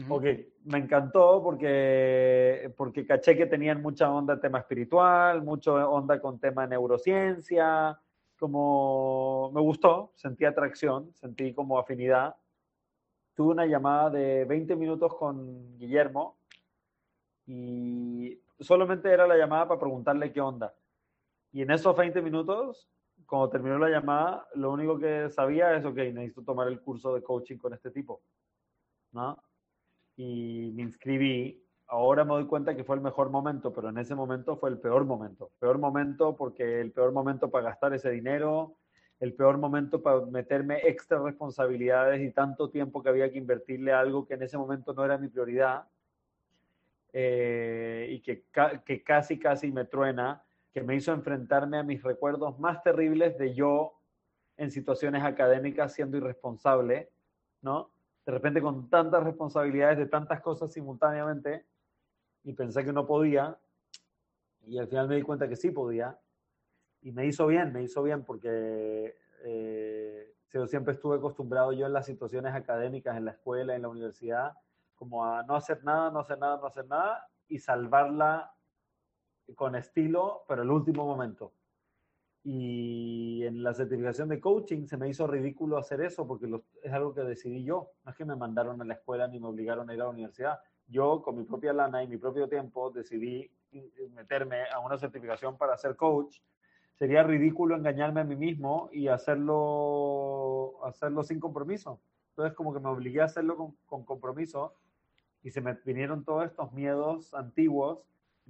Ok, 0.09 0.25
me 0.65 0.79
encantó 0.79 1.43
porque, 1.43 2.73
porque 2.77 3.07
caché 3.07 3.37
que 3.37 3.47
tenían 3.47 3.83
mucha 3.83 4.11
onda 4.11 4.41
tema 4.41 4.61
espiritual, 4.61 5.43
mucha 5.43 5.89
onda 5.89 6.21
con 6.21 6.39
tema 6.39 6.67
neurociencia, 6.67 7.99
como 8.39 9.51
me 9.53 9.61
gustó, 9.61 10.13
sentí 10.15 10.45
atracción, 10.45 11.13
sentí 11.15 11.53
como 11.53 11.79
afinidad. 11.79 12.37
Tuve 13.35 13.53
una 13.53 13.67
llamada 13.67 14.11
de 14.11 14.45
20 14.45 14.77
minutos 14.77 15.15
con 15.15 15.77
Guillermo 15.77 16.39
y 17.47 18.41
solamente 18.61 19.11
era 19.13 19.27
la 19.27 19.37
llamada 19.37 19.69
para 19.69 19.81
preguntarle 19.81 20.33
qué 20.33 20.41
onda. 20.41 20.73
Y 21.53 21.63
en 21.63 21.71
esos 21.71 21.97
20 21.97 22.23
minutos, 22.23 22.89
cuando 23.27 23.51
terminó 23.51 23.79
la 23.79 23.89
llamada, 23.89 24.47
lo 24.55 24.73
único 24.73 24.99
que 24.99 25.29
sabía 25.31 25.75
es, 25.75 25.85
ok, 25.85 25.97
necesito 25.97 26.43
tomar 26.43 26.69
el 26.69 26.81
curso 26.81 27.15
de 27.15 27.23
coaching 27.23 27.59
con 27.59 27.75
este 27.75 27.91
tipo. 27.91 28.23
¿no? 29.13 29.43
Y 30.17 30.73
me 30.75 30.83
inscribí. 30.83 31.63
Ahora 31.87 32.25
me 32.25 32.35
doy 32.35 32.47
cuenta 32.47 32.77
que 32.77 32.85
fue 32.85 32.97
el 32.97 33.03
mejor 33.03 33.31
momento, 33.31 33.73
pero 33.73 33.89
en 33.89 33.99
ese 33.99 34.15
momento 34.15 34.57
fue 34.57 34.71
el 34.71 34.79
peor 34.79 35.05
momento. 35.05 35.51
Peor 35.59 35.79
momento 35.79 36.37
porque 36.37 36.81
el 36.81 36.93
peor 36.93 37.13
momento 37.13 37.51
para 37.51 37.71
gastar 37.71 37.95
ese 37.95 38.11
dinero, 38.11 38.77
el 39.19 39.35
peor 39.35 39.59
momento 39.59 40.01
para 40.01 40.25
meterme 40.27 40.79
extra 40.85 41.19
responsabilidades 41.19 42.23
y 42.23 42.31
tanto 42.31 42.71
tiempo 42.71 43.03
que 43.03 43.09
había 43.09 43.31
que 43.33 43.39
invertirle 43.39 43.93
a 43.93 44.01
algo 44.01 44.25
que 44.25 44.35
en 44.35 44.45
ese 44.45 44.57
momento 44.57 44.93
no 44.95 45.05
era 45.05 45.19
mi 45.19 45.29
prioridad 45.29 45.89
eh, 47.13 48.07
y 48.11 48.21
que, 48.21 48.45
que 48.85 49.03
casi, 49.03 49.39
casi 49.39 49.73
me 49.73 49.85
truena 49.85 50.45
que 50.73 50.83
me 50.83 50.95
hizo 50.95 51.13
enfrentarme 51.13 51.79
a 51.79 51.83
mis 51.83 52.03
recuerdos 52.03 52.59
más 52.59 52.83
terribles 52.83 53.37
de 53.39 53.55
yo 53.55 53.95
en 54.57 54.71
situaciones 54.71 55.25
académicas 55.25 55.95
siendo 55.95 56.17
irresponsable, 56.17 57.11
¿no? 57.63 57.91
De 58.25 58.33
repente 58.33 58.61
con 58.61 58.89
tantas 58.89 59.25
responsabilidades 59.25 59.99
de 59.99 60.07
tantas 60.07 60.41
cosas 60.41 60.73
simultáneamente 60.73 61.67
y 62.45 62.53
pensé 62.53 62.85
que 62.85 62.93
no 62.93 63.07
podía 63.07 63.59
y 64.67 64.79
al 64.79 64.89
final 64.89 65.09
me 65.09 65.17
di 65.17 65.23
cuenta 65.23 65.49
que 65.49 65.57
sí 65.57 65.71
podía 65.71 66.19
y 67.03 67.13
me 67.13 67.27
hizo 67.27 67.47
bien, 67.47 67.73
me 67.73 67.83
hizo 67.83 68.03
bien 68.03 68.25
porque 68.25 69.17
eh, 69.45 70.35
siempre 70.67 70.95
estuve 70.95 71.17
acostumbrado 71.17 71.73
yo 71.73 71.87
en 71.87 71.93
las 71.93 72.07
situaciones 72.07 72.55
académicas, 72.55 73.17
en 73.17 73.25
la 73.25 73.33
escuela, 73.33 73.75
en 73.75 73.83
la 73.83 73.89
universidad, 73.89 74.53
como 74.95 75.25
a 75.25 75.43
no 75.45 75.57
hacer 75.57 75.83
nada, 75.83 76.11
no 76.11 76.21
hacer 76.21 76.39
nada, 76.39 76.59
no 76.59 76.67
hacer 76.67 76.87
nada 76.87 77.27
y 77.49 77.59
salvarla 77.59 78.53
con 79.55 79.75
estilo, 79.77 80.45
pero 80.49 80.63
el 80.63 80.71
último 80.71 81.05
momento. 81.05 81.53
Y 82.43 83.45
en 83.45 83.63
la 83.63 83.75
certificación 83.75 84.29
de 84.29 84.41
coaching 84.41 84.87
se 84.87 84.97
me 84.97 85.09
hizo 85.09 85.27
ridículo 85.27 85.77
hacer 85.77 86.01
eso 86.01 86.27
porque 86.27 86.49
es 86.83 86.93
algo 86.93 87.15
que 87.15 87.21
decidí 87.23 87.65
yo. 87.65 87.93
No 88.05 88.11
es 88.11 88.17
que 88.17 88.25
me 88.25 88.37
mandaron 88.37 88.81
a 88.81 88.85
la 88.85 88.95
escuela 88.95 89.29
ni 89.29 89.39
me 89.39 89.49
obligaron 89.49 89.91
a 89.91 89.95
ir 89.95 90.01
a 90.01 90.05
la 90.05 90.11
universidad. 90.11 90.61
Yo, 90.87 91.23
con 91.23 91.37
mi 91.37 91.45
propia 91.45 91.73
lana 91.73 92.03
y 92.03 92.09
mi 92.09 92.17
propio 92.17 92.49
tiempo, 92.49 92.91
decidí 92.91 93.51
meterme 94.15 94.65
a 94.73 94.81
una 94.81 94.99
certificación 94.99 95.59
para 95.59 95.77
ser 95.77 95.97
coach. 95.97 96.39
Sería 96.95 97.23
ridículo 97.23 97.77
engañarme 97.77 98.23
a 98.23 98.25
mí 98.25 98.37
mismo 98.37 98.89
y 98.93 99.09
hacerlo, 99.09 100.85
hacerlo 100.85 101.23
sin 101.23 101.41
compromiso. 101.41 102.01
Entonces, 102.31 102.55
como 102.55 102.73
que 102.73 102.81
me 102.81 102.89
obligué 102.89 103.21
a 103.21 103.25
hacerlo 103.25 103.57
con, 103.57 103.77
con 103.87 104.05
compromiso 104.05 104.75
y 105.43 105.51
se 105.51 105.61
me 105.61 105.75
vinieron 105.85 106.25
todos 106.25 106.47
estos 106.47 106.73
miedos 106.73 107.35
antiguos 107.35 108.01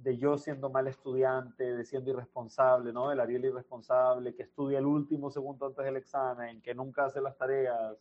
de 0.03 0.17
yo 0.17 0.37
siendo 0.37 0.69
mal 0.69 0.87
estudiante, 0.87 1.75
de 1.75 1.85
siendo 1.85 2.11
irresponsable, 2.11 2.91
¿no? 2.91 3.11
El 3.11 3.19
Ariel 3.19 3.45
irresponsable, 3.45 4.33
que 4.33 4.43
estudia 4.43 4.79
el 4.79 4.85
último 4.85 5.29
segundo 5.29 5.67
antes 5.67 5.85
del 5.85 5.97
examen, 5.97 6.61
que 6.61 6.73
nunca 6.73 7.05
hace 7.05 7.21
las 7.21 7.37
tareas, 7.37 7.97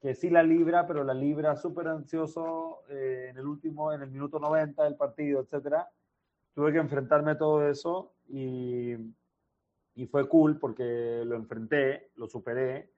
que 0.00 0.14
sí 0.14 0.30
la 0.30 0.42
libra, 0.42 0.86
pero 0.86 1.04
la 1.04 1.14
libra 1.14 1.56
súper 1.56 1.88
ansioso 1.88 2.82
eh, 2.88 3.28
en 3.30 3.38
el 3.38 3.46
último, 3.46 3.92
en 3.92 4.02
el 4.02 4.10
minuto 4.10 4.38
90 4.38 4.84
del 4.84 4.96
partido, 4.96 5.40
etcétera. 5.40 5.88
Tuve 6.54 6.72
que 6.72 6.78
enfrentarme 6.78 7.30
a 7.32 7.38
todo 7.38 7.66
eso 7.66 8.12
y, 8.28 8.92
y 9.94 10.06
fue 10.06 10.28
cool 10.28 10.58
porque 10.58 11.22
lo 11.24 11.36
enfrenté, 11.36 12.10
lo 12.16 12.28
superé 12.28 12.90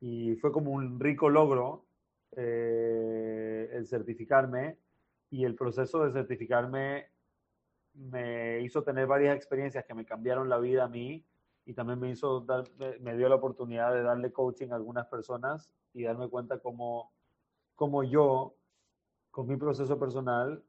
y 0.00 0.34
fue 0.36 0.52
como 0.52 0.72
un 0.72 0.98
rico 0.98 1.30
logro 1.30 1.86
eh, 2.32 3.70
el 3.72 3.86
certificarme 3.86 4.76
y 5.30 5.44
el 5.44 5.54
proceso 5.54 6.04
de 6.04 6.12
certificarme 6.12 7.11
me 7.94 8.60
hizo 8.60 8.82
tener 8.82 9.06
varias 9.06 9.36
experiencias 9.36 9.84
que 9.84 9.94
me 9.94 10.04
cambiaron 10.04 10.48
la 10.48 10.58
vida 10.58 10.84
a 10.84 10.88
mí 10.88 11.24
y 11.64 11.74
también 11.74 12.00
me 12.00 12.10
hizo 12.10 12.40
dar, 12.40 12.64
me 13.00 13.16
dio 13.16 13.28
la 13.28 13.36
oportunidad 13.36 13.92
de 13.92 14.02
darle 14.02 14.32
coaching 14.32 14.70
a 14.70 14.76
algunas 14.76 15.06
personas 15.06 15.70
y 15.92 16.02
darme 16.02 16.28
cuenta 16.28 16.58
cómo, 16.58 17.12
cómo 17.74 18.02
yo, 18.02 18.56
con 19.30 19.46
mi 19.46 19.56
proceso 19.56 19.98
personal, 19.98 20.62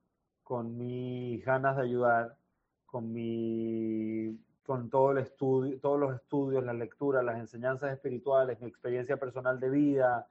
con 0.43 0.77
mis 0.77 1.43
ganas 1.43 1.77
de 1.77 1.83
ayudar, 1.83 2.37
con 2.85 3.11
mi 3.11 4.39
con 4.63 4.89
todo 4.89 5.11
el 5.11 5.17
estudio, 5.17 5.77
todos 5.79 5.99
los 5.99 6.15
estudios, 6.15 6.63
las 6.63 6.75
lecturas, 6.75 7.23
las 7.23 7.37
enseñanzas 7.37 7.91
espirituales, 7.91 8.59
mi 8.61 8.67
experiencia 8.67 9.17
personal 9.17 9.59
de 9.59 9.69
vida, 9.69 10.27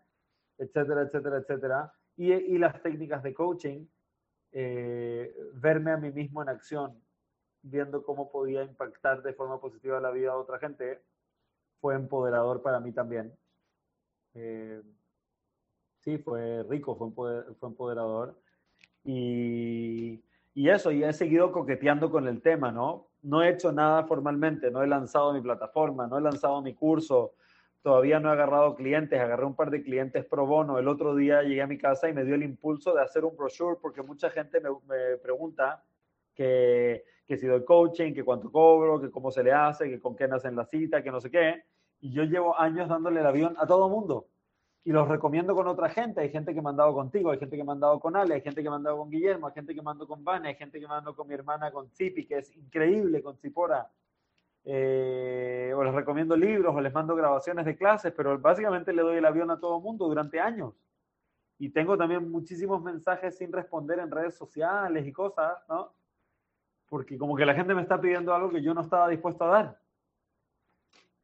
etcétera, 0.56 1.02
etcétera, 1.02 1.36
etcétera, 1.38 1.92
y, 2.16 2.32
y 2.32 2.58
las 2.58 2.80
técnicas 2.82 3.22
de 3.22 3.34
coaching, 3.34 3.86
eh, 4.52 5.34
verme 5.54 5.92
a 5.92 5.96
mí 5.96 6.10
mismo 6.10 6.42
en 6.42 6.48
acción, 6.48 7.00
viendo 7.62 8.02
cómo 8.04 8.30
podía 8.30 8.62
impactar 8.62 9.22
de 9.22 9.32
forma 9.32 9.60
positiva 9.60 10.00
la 10.00 10.10
vida 10.10 10.32
de 10.32 10.36
otra 10.36 10.58
gente, 10.58 11.00
fue 11.80 11.94
empoderador 11.94 12.62
para 12.62 12.80
mí 12.80 12.92
también. 12.92 13.34
Eh, 14.34 14.82
sí, 16.00 16.18
fue 16.18 16.62
rico, 16.64 16.96
fue, 16.96 17.44
fue 17.54 17.68
empoderador. 17.68 18.38
Y, 19.04 20.22
y, 20.54 20.68
eso, 20.68 20.90
y 20.90 21.02
he 21.02 21.12
seguido 21.12 21.50
coqueteando 21.50 22.10
con 22.10 22.28
el 22.28 22.40
tema, 22.40 22.70
¿no? 22.70 23.08
No 23.22 23.42
he 23.42 23.50
hecho 23.50 23.72
nada 23.72 24.04
formalmente, 24.04 24.70
no 24.70 24.82
he 24.82 24.86
lanzado 24.86 25.32
mi 25.32 25.40
plataforma, 25.40 26.06
no 26.06 26.18
he 26.18 26.20
lanzado 26.20 26.60
mi 26.62 26.74
curso, 26.74 27.34
todavía 27.82 28.20
no 28.20 28.30
he 28.30 28.32
agarrado 28.32 28.76
clientes, 28.76 29.20
agarré 29.20 29.44
un 29.44 29.56
par 29.56 29.70
de 29.70 29.82
clientes 29.82 30.24
pro 30.24 30.46
bono. 30.46 30.78
El 30.78 30.88
otro 30.88 31.14
día 31.14 31.42
llegué 31.42 31.62
a 31.62 31.66
mi 31.66 31.78
casa 31.78 32.08
y 32.08 32.14
me 32.14 32.24
dio 32.24 32.36
el 32.36 32.44
impulso 32.44 32.94
de 32.94 33.02
hacer 33.02 33.24
un 33.24 33.36
brochure 33.36 33.76
porque 33.80 34.02
mucha 34.02 34.30
gente 34.30 34.60
me, 34.60 35.16
pregunta 35.22 35.82
que, 36.34 37.04
que, 37.26 37.36
si 37.36 37.46
doy 37.46 37.64
coaching, 37.64 38.14
que 38.14 38.24
cuánto 38.24 38.50
cobro, 38.50 39.00
que 39.00 39.10
cómo 39.10 39.30
se 39.30 39.42
le 39.42 39.52
hace, 39.52 39.90
que 39.90 40.00
con 40.00 40.14
qué 40.14 40.28
nacen 40.28 40.54
la 40.54 40.64
cita, 40.64 41.02
que 41.02 41.10
no 41.10 41.20
sé 41.20 41.30
qué. 41.30 41.64
Y 42.00 42.12
yo 42.12 42.22
llevo 42.24 42.58
años 42.58 42.88
dándole 42.88 43.20
el 43.20 43.26
avión 43.26 43.54
a 43.58 43.66
todo 43.66 43.88
mundo. 43.88 44.28
Y 44.84 44.90
los 44.90 45.06
recomiendo 45.08 45.54
con 45.54 45.66
otra 45.66 45.88
gente. 45.88 46.20
Hay 46.20 46.30
gente 46.30 46.52
que 46.52 46.56
me 46.56 46.60
ha 46.60 46.72
mandado 46.72 46.94
contigo, 46.94 47.30
hay 47.30 47.38
gente 47.38 47.56
que 47.56 47.62
me 47.62 47.70
ha 47.70 47.74
mandado 47.74 48.00
con 48.00 48.16
Ale, 48.16 48.34
hay 48.34 48.40
gente 48.42 48.62
que 48.62 48.68
me 48.68 48.74
ha 48.74 48.78
mandado 48.78 48.98
con 48.98 49.10
Guillermo, 49.10 49.48
hay 49.48 49.54
gente 49.54 49.74
que 49.74 49.80
me 49.80 49.84
mandado 49.84 50.08
con 50.08 50.24
Vane, 50.24 50.48
hay 50.48 50.54
gente 50.54 50.78
que 50.78 50.86
me 50.86 50.88
mandado 50.88 51.14
con 51.16 51.28
mi 51.28 51.34
hermana, 51.34 51.70
con 51.70 51.88
Zipi, 51.90 52.26
que 52.26 52.38
es 52.38 52.56
increíble, 52.56 53.22
con 53.22 53.36
Zipora. 53.38 53.88
Eh, 54.64 55.72
o 55.74 55.82
les 55.82 55.92
recomiendo 55.92 56.36
libros 56.36 56.74
o 56.74 56.80
les 56.80 56.92
mando 56.92 57.16
grabaciones 57.16 57.64
de 57.64 57.76
clases, 57.76 58.12
pero 58.16 58.38
básicamente 58.38 58.92
le 58.92 59.02
doy 59.02 59.16
el 59.16 59.24
avión 59.24 59.50
a 59.50 59.58
todo 59.58 59.80
mundo 59.80 60.06
durante 60.06 60.40
años. 60.40 60.74
Y 61.58 61.70
tengo 61.70 61.96
también 61.96 62.30
muchísimos 62.30 62.82
mensajes 62.82 63.36
sin 63.36 63.52
responder 63.52 63.98
en 63.98 64.10
redes 64.10 64.34
sociales 64.34 65.06
y 65.06 65.12
cosas, 65.12 65.62
¿no? 65.68 65.92
Porque 66.88 67.16
como 67.18 67.36
que 67.36 67.46
la 67.46 67.54
gente 67.54 67.74
me 67.74 67.82
está 67.82 68.00
pidiendo 68.00 68.34
algo 68.34 68.50
que 68.50 68.62
yo 68.62 68.74
no 68.74 68.82
estaba 68.82 69.08
dispuesto 69.08 69.44
a 69.44 69.48
dar. 69.48 69.80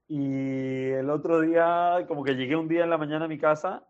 Y 0.08 0.86
el 0.90 1.10
otro 1.10 1.40
día, 1.40 2.04
como 2.08 2.24
que 2.24 2.34
llegué 2.34 2.56
un 2.56 2.68
día 2.68 2.84
en 2.84 2.90
la 2.90 2.98
mañana 2.98 3.26
a 3.26 3.28
mi 3.28 3.38
casa, 3.38 3.86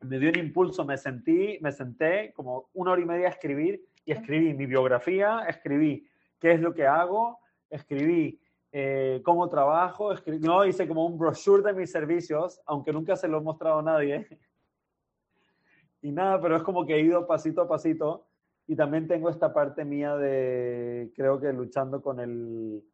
me 0.00 0.18
dio 0.18 0.30
un 0.30 0.38
impulso, 0.38 0.84
me 0.84 0.96
sentí, 0.96 1.58
me 1.60 1.72
senté 1.72 2.32
como 2.34 2.68
una 2.72 2.92
hora 2.92 3.00
y 3.00 3.04
media 3.04 3.28
a 3.28 3.30
escribir 3.30 3.84
y 4.04 4.12
escribí 4.12 4.54
mi 4.54 4.66
biografía, 4.66 5.44
escribí 5.48 6.08
qué 6.38 6.52
es 6.52 6.60
lo 6.60 6.74
que 6.74 6.86
hago, 6.86 7.38
escribí 7.70 8.40
eh, 8.80 9.22
cómo 9.24 9.48
trabajo, 9.48 10.14
no, 10.40 10.64
hice 10.64 10.86
como 10.86 11.04
un 11.04 11.18
brochure 11.18 11.64
de 11.64 11.72
mis 11.72 11.90
servicios, 11.90 12.60
aunque 12.64 12.92
nunca 12.92 13.16
se 13.16 13.26
lo 13.26 13.38
he 13.38 13.40
mostrado 13.40 13.80
a 13.80 13.82
nadie. 13.82 14.28
y 16.00 16.12
nada, 16.12 16.40
pero 16.40 16.56
es 16.56 16.62
como 16.62 16.86
que 16.86 16.94
he 16.94 17.00
ido 17.00 17.26
pasito 17.26 17.62
a 17.62 17.68
pasito 17.68 18.28
y 18.68 18.76
también 18.76 19.08
tengo 19.08 19.30
esta 19.30 19.52
parte 19.52 19.84
mía 19.84 20.14
de, 20.16 21.10
creo 21.16 21.40
que 21.40 21.52
luchando 21.52 22.00
con 22.00 22.20
el, 22.20 22.84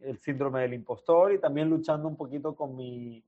el 0.00 0.18
síndrome 0.18 0.62
del 0.62 0.74
impostor 0.74 1.32
y 1.32 1.38
también 1.38 1.70
luchando 1.70 2.08
un 2.08 2.16
poquito 2.16 2.56
con 2.56 2.74
mi, 2.74 3.24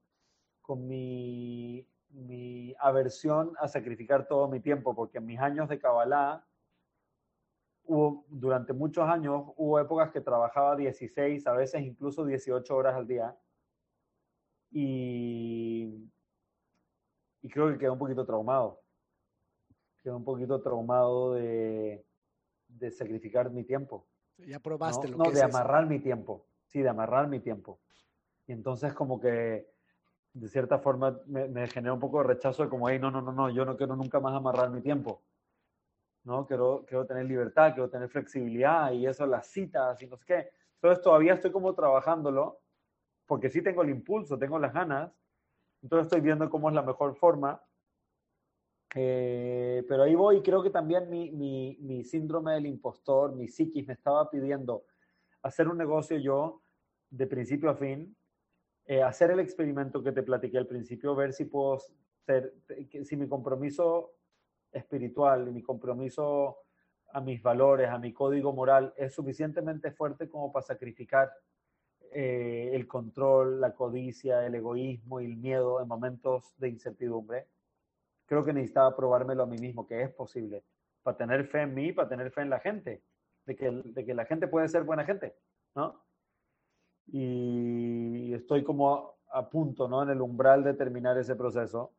con 0.61 0.88
mi, 0.88 1.86
mi 2.09 2.74
aversión 2.80 3.53
a 3.61 3.68
sacrificar 3.68 4.26
todo 4.26 4.48
mi 4.48 4.59
tiempo, 4.59 4.92
porque 4.92 5.18
en 5.18 5.26
mis 5.26 5.38
años 5.38 5.68
de 5.68 5.78
Kabbalah, 5.78 6.44
hubo, 7.85 8.24
durante 8.28 8.72
muchos 8.72 9.09
años, 9.09 9.45
hubo 9.57 9.78
épocas 9.78 10.11
que 10.11 10.20
trabajaba 10.20 10.76
16, 10.76 11.47
a 11.47 11.53
veces 11.53 11.83
incluso 11.83 12.24
18 12.24 12.76
horas 12.76 12.95
al 12.95 13.07
día. 13.07 13.37
Y, 14.70 16.11
y 17.43 17.49
creo 17.49 17.70
que 17.70 17.78
quedé 17.78 17.91
un 17.91 17.99
poquito 17.99 18.24
traumado. 18.24 18.80
Quedé 20.03 20.14
un 20.14 20.24
poquito 20.24 20.61
traumado 20.62 21.35
de, 21.35 22.05
de 22.68 22.91
sacrificar 22.91 23.51
mi 23.51 23.64
tiempo. 23.64 24.07
Ya 24.39 24.59
probaste 24.59 25.09
no, 25.09 25.12
lo 25.12 25.18
no, 25.18 25.24
que 25.24 25.33
de 25.33 25.39
es 25.41 25.45
amarrar 25.45 25.87
mi 25.87 26.01
tiempo 26.01 26.47
sí, 26.72 26.80
de 26.80 26.89
amarrar 26.89 27.28
mi 27.28 27.41
tiempo. 27.41 27.80
Y 28.47 28.53
entonces 28.53 28.95
como 28.95 29.20
que 29.20 29.70
de 30.33 30.49
cierta 30.49 30.78
forma 30.78 31.20
me, 31.26 31.47
me 31.49 31.68
genera 31.68 31.93
un 31.93 32.01
poco 32.01 32.18
de 32.18 32.24
rechazo 32.24 32.62
de 32.62 32.70
como, 32.70 32.89
hey, 32.89 32.99
no, 32.99 33.11
no, 33.11 33.20
no, 33.20 33.33
no, 33.33 33.51
yo 33.51 33.66
no 33.66 33.76
quiero 33.76 33.95
nunca 33.95 34.18
más 34.20 34.35
amarrar 34.35 34.70
mi 34.70 34.80
tiempo. 34.80 35.22
¿No? 36.25 36.47
Quiero, 36.47 36.85
quiero 36.87 37.07
tener 37.07 37.27
libertad, 37.27 37.73
quiero 37.75 37.91
tener 37.91 38.09
flexibilidad 38.09 38.93
y 38.93 39.07
eso, 39.07 39.27
las 39.27 39.47
citas 39.49 40.01
y 40.03 40.07
no 40.07 40.16
sé 40.16 40.25
qué. 40.27 40.49
Entonces 40.75 41.03
todavía 41.03 41.35
estoy 41.35 41.53
como 41.53 41.75
trabajándolo, 41.75 42.61
porque 43.27 43.51
sí 43.51 43.62
tengo 43.62 43.83
el 43.83 43.91
impulso, 43.91 44.39
tengo 44.39 44.59
las 44.59 44.73
ganas, 44.73 45.12
entonces 45.83 46.07
estoy 46.07 46.20
viendo 46.20 46.49
cómo 46.51 46.68
es 46.68 46.75
la 46.75 46.83
mejor 46.83 47.16
forma. 47.16 47.62
Eh, 48.95 49.85
pero 49.89 50.03
ahí 50.03 50.14
voy, 50.14 50.43
creo 50.43 50.62
que 50.62 50.70
también 50.70 51.09
mi, 51.09 51.31
mi, 51.31 51.79
mi 51.81 52.05
síndrome 52.05 52.53
del 52.53 52.66
impostor, 52.66 53.35
mi 53.35 53.49
psiquis 53.49 53.87
me 53.87 53.95
estaba 53.95 54.29
pidiendo 54.31 54.85
hacer 55.43 55.68
un 55.68 55.79
negocio 55.79 56.18
yo 56.18 56.62
de 57.11 57.27
principio 57.27 57.70
a 57.70 57.75
fin, 57.75 58.14
eh, 58.87 59.03
hacer 59.03 59.31
el 59.31 59.41
experimento 59.41 60.03
que 60.03 60.12
te 60.12 60.23
platiqué 60.23 60.59
al 60.59 60.66
principio, 60.66 61.14
ver 61.14 61.33
si 61.33 61.45
puedo 61.45 61.79
ser, 62.27 62.55
si 63.05 63.16
mi 63.16 63.29
compromiso 63.29 64.12
espiritual 64.73 65.49
y 65.49 65.53
mi 65.53 65.62
compromiso 65.62 66.59
a 67.12 67.20
mis 67.20 67.43
valores, 67.43 67.89
a 67.89 67.99
mi 67.99 68.12
código 68.12 68.53
moral 68.53 68.95
es 68.97 69.14
suficientemente 69.14 69.91
fuerte 69.93 70.29
como 70.29 70.51
para 70.51 70.64
sacrificar 70.64 71.31
eh, 72.11 72.70
el 72.73 72.87
control, 72.87 73.61
la 73.61 73.75
codicia, 73.75 74.47
el 74.47 74.55
egoísmo 74.55 75.20
y 75.20 75.27
el 75.27 75.37
miedo 75.37 75.81
en 75.81 75.89
momentos 75.89 76.55
de 76.59 76.68
incertidumbre. 76.68 77.49
Creo 78.27 78.45
que 78.45 78.53
necesitaba 78.53 78.97
probármelo 78.97 79.43
a 79.43 79.47
mí 79.47 79.59
mismo, 79.59 79.87
que 79.87 80.03
es 80.03 80.11
posible, 80.11 80.64
para 81.03 81.16
tener 81.16 81.47
fe 81.47 81.62
en 81.62 81.75
mí, 81.75 81.93
para 81.93 82.09
tener 82.09 82.31
fe 82.31 82.43
en 82.43 82.51
la 82.51 82.61
gente, 82.61 83.03
de 83.45 83.57
que, 83.57 83.70
de 83.70 84.05
que 84.05 84.14
la 84.14 84.25
gente 84.25 84.49
puede 84.49 84.68
ser 84.68 84.85
buena 84.85 85.05
gente, 85.05 85.35
¿no? 85.75 86.03
y 87.07 88.33
estoy 88.35 88.62
como 88.62 89.16
a, 89.31 89.49
punto, 89.49 89.89
¿no? 89.89 90.03
En 90.03 90.11
el 90.11 90.20
umbral 90.20 90.63
de 90.63 90.75
terminar 90.75 91.18
ese 91.18 91.34
proceso. 91.34 91.92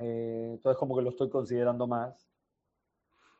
Eh, 0.00 0.50
entonces 0.54 0.78
como 0.78 0.96
que 0.96 1.02
lo 1.02 1.10
estoy 1.10 1.28
considerando 1.28 1.86
más. 1.86 2.28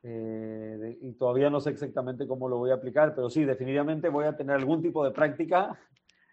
Eh, 0.03 0.77
de, 0.79 0.99
y 1.03 1.13
todavía 1.13 1.51
no 1.51 1.61
sé 1.61 1.71
exactamente 1.71 2.27
cómo 2.27 2.49
lo 2.49 2.57
voy 2.57 2.71
a 2.71 2.75
aplicar, 2.75 3.15
pero 3.15 3.29
sí, 3.29 3.45
definitivamente 3.45 4.09
voy 4.09 4.25
a 4.25 4.37
tener 4.37 4.57
algún 4.57 4.81
tipo 4.81 5.05
de 5.05 5.11
práctica 5.11 5.79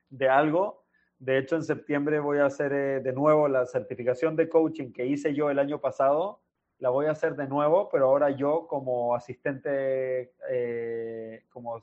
de 0.10 0.30
algo. 0.30 0.86
De 1.20 1.38
hecho, 1.38 1.56
en 1.56 1.64
septiembre 1.64 2.20
voy 2.20 2.38
a 2.38 2.46
hacer 2.46 2.72
eh, 2.72 3.00
de 3.02 3.12
nuevo 3.12 3.48
la 3.48 3.66
certificación 3.66 4.36
de 4.36 4.48
coaching 4.48 4.92
que 4.94 5.06
hice 5.06 5.34
yo 5.34 5.50
el 5.50 5.60
año 5.60 5.82
pasado 5.82 6.42
la 6.80 6.90
voy 6.90 7.08
a 7.08 7.12
hacer 7.12 7.36
de 7.36 7.48
nuevo, 7.48 7.90
pero 7.90 8.06
ahora 8.06 8.30
yo 8.30 8.68
como 8.68 9.16
asistente, 9.16 10.34
eh, 10.50 11.44
como, 11.50 11.78
uh, 11.78 11.82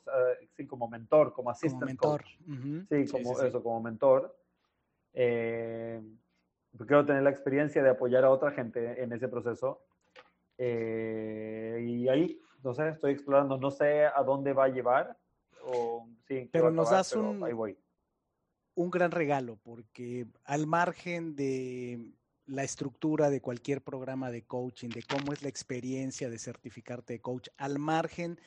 sí, 0.57 0.67
como 0.67 0.89
mentor, 0.89 1.33
como 1.33 1.51
asistente. 1.51 1.97
Como 1.97 2.13
mentor. 2.13 2.23
Coach. 2.23 2.41
Uh 2.47 2.53
-huh. 2.53 2.87
Sí, 2.89 3.11
como 3.11 3.35
sí, 3.35 3.41
sí, 3.41 3.47
eso, 3.49 3.63
como 3.63 3.81
mentor. 3.83 4.37
Eh, 6.75 6.87
quiero 6.87 7.05
tener 7.07 7.23
la 7.23 7.31
experiencia 7.31 7.83
de 7.83 7.91
apoyar 7.91 8.25
a 8.25 8.31
otra 8.31 8.51
gente 8.53 9.03
en 9.03 9.13
ese 9.13 9.29
proceso. 9.29 9.83
Eh, 10.59 11.85
y 11.87 12.09
ahí, 12.09 12.41
no 12.63 12.75
sé, 12.75 12.89
estoy 12.89 13.13
explorando, 13.13 13.57
no 13.57 13.71
sé 13.71 14.07
a 14.07 14.23
dónde 14.23 14.53
va 14.53 14.65
a 14.65 14.69
llevar. 14.69 15.17
O, 15.67 16.07
sí, 16.29 16.49
pero 16.53 16.71
nos 16.71 16.89
acabar, 16.89 16.99
das 16.99 17.11
pero 17.11 17.31
un, 17.31 17.45
ahí 17.45 17.53
voy. 17.53 17.79
un 18.75 18.91
gran 18.91 19.11
regalo, 19.11 19.57
porque 19.63 20.27
al 20.45 20.67
margen 20.67 21.35
de 21.35 22.13
la 22.47 22.63
estructura 22.63 23.31
de 23.31 23.41
cualquier 23.41 23.81
programa 23.83 24.31
de 24.31 24.45
coaching, 24.45 24.91
de 24.91 25.03
cómo 25.03 25.33
es 25.33 25.43
la 25.43 25.49
experiencia 25.49 26.29
de 26.29 26.39
certificarte 26.39 27.15
de 27.15 27.21
coach, 27.21 27.49
al 27.57 27.79
margen 27.79 28.39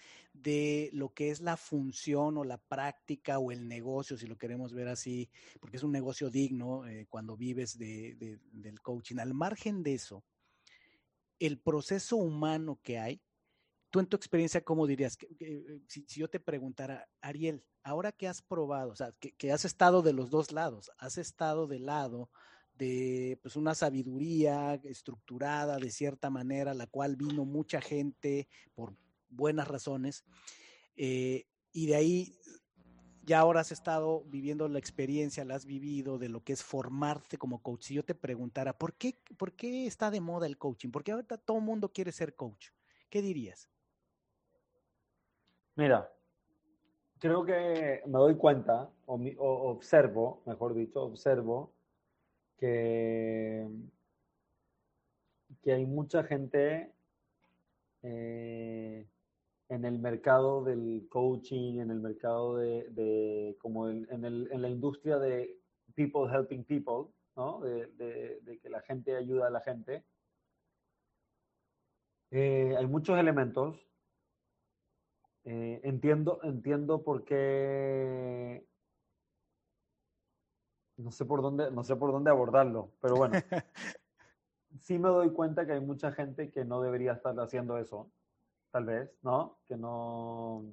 de 0.42 0.90
lo 0.94 1.14
que 1.14 1.30
es 1.30 1.42
la 1.42 1.58
función 1.58 2.38
o 2.38 2.44
la 2.44 2.58
práctica 2.58 3.40
o 3.40 3.52
el 3.52 3.68
negocio, 3.68 4.18
si 4.18 4.28
lo 4.28 4.38
queremos 4.38 4.74
ver 4.74 4.88
así, 4.88 5.30
porque 5.60 5.78
es 5.78 5.84
un 5.84 5.92
negocio 5.92 6.30
digno 6.30 6.86
eh, 6.86 7.06
cuando 7.10 7.36
vives 7.36 7.78
de, 7.78 8.40
del 8.52 8.82
coaching, 8.82 9.18
al 9.18 9.34
margen 9.34 9.84
de 9.84 9.96
eso, 9.96 10.24
el 11.40 11.60
proceso 11.60 12.18
humano 12.18 12.80
que 12.82 13.00
hay, 13.00 13.22
tú 13.90 14.00
en 14.00 14.08
tu 14.08 14.16
experiencia, 14.18 14.64
¿cómo 14.64 14.88
dirías? 14.88 15.18
Eh, 15.40 15.82
si, 15.88 16.06
yo 16.08 16.30
te 16.30 16.40
preguntara, 16.40 17.08
Ariel, 17.22 17.64
ahora 17.84 18.12
que 18.12 18.28
has 18.28 18.42
probado, 18.42 18.92
o 18.92 18.96
sea, 18.96 19.14
que, 19.20 19.32
que 19.34 19.52
has 19.52 19.66
estado 19.66 20.02
de 20.02 20.14
los 20.14 20.30
dos 20.30 20.52
lados, 20.52 20.92
has 20.98 21.18
estado 21.18 21.68
del 21.68 21.86
lado 21.86 22.30
de 22.78 23.40
pues, 23.42 23.56
una 23.56 23.74
sabiduría 23.74 24.76
estructurada 24.84 25.78
de 25.78 25.90
cierta 25.90 26.30
manera, 26.30 26.74
la 26.74 26.88
cual 26.88 27.16
vino 27.16 27.46
mucha 27.46 27.82
gente 27.82 28.48
por 28.76 28.96
buenas 29.30 29.68
razones. 29.68 30.26
Eh, 30.96 31.46
y 31.72 31.88
de 31.88 31.96
ahí 31.96 32.38
ya 33.28 33.40
ahora 33.40 33.60
has 33.60 33.74
estado 33.74 34.24
viviendo 34.26 34.68
la 34.70 34.80
experiencia, 34.80 35.44
la 35.44 35.56
has 35.56 35.66
vivido 35.66 36.18
de 36.18 36.30
lo 36.30 36.44
que 36.44 36.54
es 36.54 36.64
formarte 36.64 37.38
como 37.38 37.62
coach. 37.62 37.84
Si 37.84 37.94
yo 37.94 38.04
te 38.04 38.16
preguntara, 38.16 38.78
¿por 38.78 38.94
qué, 38.94 39.20
¿por 39.38 39.54
qué 39.54 39.86
está 39.86 40.10
de 40.10 40.22
moda 40.22 40.48
el 40.48 40.58
coaching? 40.58 40.92
Porque 40.92 41.12
ahorita 41.12 41.38
todo 41.38 41.58
el 41.58 41.64
mundo 41.64 41.92
quiere 41.92 42.14
ser 42.14 42.36
coach. 42.36 42.70
¿Qué 43.10 43.22
dirías? 43.22 43.70
Mira, 45.76 46.10
creo 47.20 47.44
que 47.46 48.02
me 48.06 48.18
doy 48.18 48.36
cuenta, 48.38 48.90
o, 49.06 49.20
observo, 49.72 50.42
mejor 50.46 50.74
dicho, 50.74 51.04
observo 51.04 51.74
que, 52.58 53.68
que 55.62 55.74
hay 55.74 55.86
mucha 55.86 56.24
gente 56.24 56.94
eh, 58.04 59.06
en 59.70 59.86
el 59.86 60.00
mercado 60.00 60.64
del 60.64 61.08
coaching, 61.10 61.80
en 61.80 61.92
el 61.92 62.00
mercado 62.00 62.58
de, 62.58 63.56
como 63.60 63.90
en, 63.90 64.62
la 64.62 64.70
industria 64.70 65.18
de 65.20 65.60
people 65.96 66.32
helping 66.32 66.64
people, 66.64 67.14
¿no? 67.36 67.60
de, 67.62 68.60
que 68.62 68.70
la 68.70 68.82
gente 68.82 69.16
ayuda 69.16 69.48
a 69.48 69.52
la 69.52 69.62
gente. 69.62 70.06
Eh, 72.32 72.76
hay 72.78 72.88
muchos 72.88 73.18
elementos. 73.18 73.78
Eh, 75.44 75.80
entiendo, 75.84 76.40
entiendo 76.44 77.04
por 77.04 77.24
qué 77.24 78.68
no 80.98 81.12
sé 81.12 81.26
por 81.26 81.42
dónde, 81.42 81.72
no 81.72 81.84
sé 81.84 81.96
por 81.96 82.12
dónde 82.12 82.32
abordarlo, 82.32 82.92
pero 83.02 83.16
bueno, 83.16 83.36
sí 84.82 84.98
me 84.98 85.10
doy 85.10 85.32
cuenta 85.32 85.66
que 85.66 85.74
hay 85.74 85.80
mucha 85.80 86.12
gente 86.12 86.52
que 86.52 86.66
no 86.66 86.82
debería 86.82 87.14
estar 87.14 87.40
haciendo 87.40 87.78
eso, 87.78 88.12
tal 88.72 88.86
vez, 88.86 89.10
¿no? 89.22 89.60
Que 89.68 89.76
no, 89.76 90.64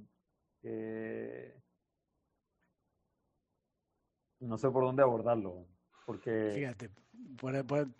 no 4.40 4.58
sé 4.58 4.70
por 4.70 4.84
dónde 4.84 5.02
abordarlo, 5.02 5.66
porque... 6.06 6.52
Fíjate, 6.54 6.90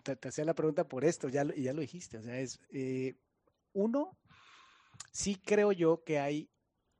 te, 0.03 0.27
hacía 0.27 0.45
la 0.45 0.53
pregunta 0.53 0.87
por 0.87 1.05
esto, 1.05 1.29
ya, 1.29 1.43
ya 1.55 1.73
lo 1.73 1.81
dijiste, 1.81 2.17
o 2.17 2.21
sea, 2.21 2.39
es, 2.39 2.59
eh, 2.69 3.15
uno, 3.73 4.17
sí 5.11 5.35
creo 5.35 5.71
yo 5.71 6.03
que 6.03 6.19
hay, 6.19 6.49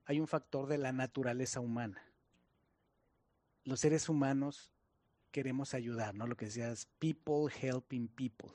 hay 0.06 0.20
un 0.20 0.28
factor 0.28 0.68
de 0.68 0.78
la 0.78 0.92
naturaleza 0.92 1.60
humana. 1.60 2.02
Los 3.64 3.80
seres 3.80 4.10
humanos 4.10 4.74
queremos 5.32 5.74
ayudar, 5.74 6.16
¿no? 6.16 6.28
Lo 6.28 6.38
que 6.38 6.46
decías, 6.46 6.88
people 7.00 7.52
helping 7.62 8.08
people. 8.08 8.52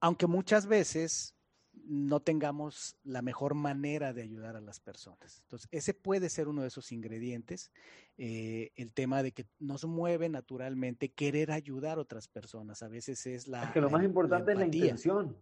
Aunque 0.00 0.26
muchas 0.26 0.66
veces 0.66 1.37
no 1.86 2.20
tengamos 2.20 2.96
la 3.04 3.22
mejor 3.22 3.54
manera 3.54 4.12
de 4.12 4.22
ayudar 4.22 4.56
a 4.56 4.60
las 4.60 4.80
personas. 4.80 5.40
Entonces, 5.42 5.68
ese 5.70 5.94
puede 5.94 6.28
ser 6.28 6.48
uno 6.48 6.62
de 6.62 6.68
esos 6.68 6.92
ingredientes, 6.92 7.72
eh, 8.16 8.70
el 8.76 8.92
tema 8.92 9.22
de 9.22 9.32
que 9.32 9.46
nos 9.58 9.84
mueve 9.84 10.28
naturalmente 10.28 11.10
querer 11.10 11.52
ayudar 11.52 11.98
a 11.98 12.02
otras 12.02 12.28
personas. 12.28 12.82
A 12.82 12.88
veces 12.88 13.26
es 13.26 13.48
la... 13.48 13.64
Es 13.64 13.70
que 13.70 13.80
lo 13.80 13.90
más 13.90 14.04
importante 14.04 14.52
es 14.52 14.58
la 14.58 14.66
intención. 14.66 15.36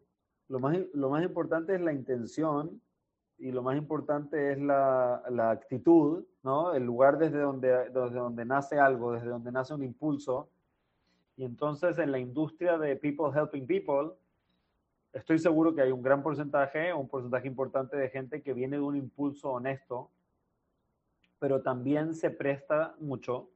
Lo 0.48 0.60
más, 0.60 0.78
lo 0.94 1.10
más 1.10 1.24
importante 1.24 1.74
es 1.74 1.80
la 1.80 1.92
intención 1.92 2.80
y 3.38 3.52
lo 3.52 3.62
más 3.62 3.76
importante 3.76 4.52
es 4.52 4.58
la, 4.58 5.22
la, 5.30 5.50
actitud, 5.50 6.24
¿no? 6.42 6.72
El 6.72 6.84
lugar 6.84 7.18
desde 7.18 7.40
donde, 7.40 7.68
desde 7.68 8.16
donde 8.18 8.44
nace 8.44 8.78
algo, 8.78 9.12
desde 9.12 9.28
donde 9.28 9.52
nace 9.52 9.74
un 9.74 9.82
impulso. 9.82 10.48
Y 11.36 11.44
entonces 11.44 11.98
en 11.98 12.12
la 12.12 12.18
industria 12.18 12.78
de 12.78 12.96
people 12.96 13.26
helping 13.34 13.66
people, 13.66 14.14
estoy 15.16 15.38
seguro 15.38 15.74
que 15.74 15.80
hay 15.80 15.92
un 15.92 16.02
gran 16.02 16.22
porcentaje, 16.22 16.92
un 16.92 17.08
porcentaje 17.08 17.48
importante 17.48 17.96
de 17.96 18.10
gente 18.10 18.42
que 18.42 18.52
viene 18.52 18.76
de 18.76 18.82
un 18.82 18.96
impulso 18.96 19.50
honesto, 19.50 20.10
pero 21.38 21.62
también 21.62 22.14
se 22.14 22.30
presta 22.30 22.94
mucho 22.98 23.50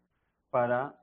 para 0.49 0.99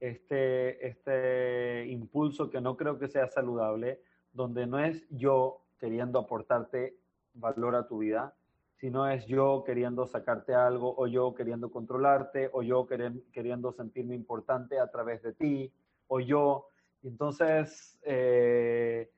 este, 0.00 0.86
este 0.86 1.86
impulso 1.88 2.48
que 2.48 2.60
no 2.60 2.76
creo 2.76 2.98
que 2.98 3.08
sea 3.08 3.28
saludable, 3.28 4.00
donde 4.32 4.66
no 4.66 4.78
es 4.78 5.06
yo 5.10 5.62
queriendo 5.78 6.18
aportarte 6.18 6.96
valor 7.34 7.74
a 7.76 7.86
tu 7.86 7.98
vida, 7.98 8.34
si 8.76 8.90
no 8.90 9.08
es 9.08 9.26
yo 9.26 9.62
queriendo 9.66 10.06
sacarte 10.06 10.54
algo 10.54 10.94
o 10.96 11.06
yo 11.06 11.34
queriendo 11.34 11.70
controlarte 11.70 12.48
o 12.52 12.62
yo 12.62 12.86
queriendo 12.86 13.72
sentirme 13.72 14.14
importante 14.14 14.78
a 14.78 14.90
través 14.90 15.22
de 15.22 15.32
ti 15.32 15.72
o 16.06 16.20
yo. 16.20 16.68
Entonces, 17.02 17.98
eh, 18.02 19.10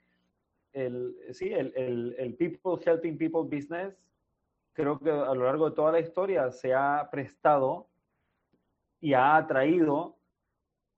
el, 0.72 1.16
sí, 1.32 1.52
el, 1.52 1.72
el, 1.76 2.14
el, 2.18 2.34
People 2.34 2.78
Helping 2.84 3.18
People 3.18 3.42
Business, 3.42 3.94
creo 4.72 4.98
que 4.98 5.10
a 5.10 5.34
lo 5.34 5.44
largo 5.44 5.70
de 5.70 5.76
toda 5.76 5.92
la 5.92 6.00
historia 6.00 6.50
se 6.50 6.74
ha 6.74 7.08
prestado 7.10 7.88
y 9.00 9.14
ha 9.14 9.36
atraído 9.36 10.16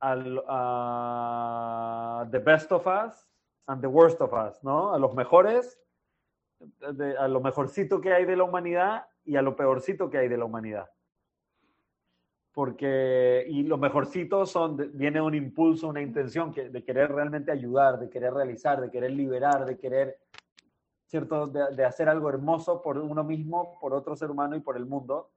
al, 0.00 0.42
a 0.48 2.28
the 2.30 2.38
best 2.38 2.72
of 2.72 2.86
us 2.86 3.28
and 3.66 3.80
the 3.80 3.86
worst 3.86 4.20
of 4.20 4.32
us, 4.32 4.62
¿no? 4.62 4.92
A 4.92 4.98
los 4.98 5.14
mejores 5.14 5.78
a 7.18 7.28
lo 7.28 7.40
mejorcito 7.40 8.00
que 8.00 8.12
hay 8.12 8.24
de 8.24 8.36
la 8.36 8.44
humanidad 8.44 9.06
y 9.24 9.36
a 9.36 9.42
lo 9.42 9.56
peorcito 9.56 10.10
que 10.10 10.18
hay 10.18 10.28
de 10.28 10.36
la 10.36 10.44
humanidad. 10.44 10.90
Porque, 12.52 13.46
y 13.48 13.62
lo 13.62 13.78
mejorcito 13.78 14.44
son, 14.44 14.76
viene 14.92 15.20
un 15.20 15.34
impulso, 15.34 15.88
una 15.88 16.02
intención 16.02 16.52
que, 16.52 16.68
de 16.68 16.84
querer 16.84 17.10
realmente 17.10 17.50
ayudar, 17.50 17.98
de 17.98 18.10
querer 18.10 18.34
realizar, 18.34 18.80
de 18.80 18.90
querer 18.90 19.12
liberar, 19.12 19.64
de 19.64 19.78
querer, 19.78 20.18
¿cierto?, 21.06 21.46
de, 21.46 21.84
hacer 21.84 22.10
algo 22.10 22.28
hermoso 22.28 22.82
por 22.82 22.98
uno 22.98 23.24
mismo, 23.24 23.78
por 23.80 23.94
otro 23.94 24.14
ser 24.16 24.30
humano 24.30 24.54
y 24.54 24.60
por 24.60 24.76
el 24.76 24.84
mundo. 24.84 25.30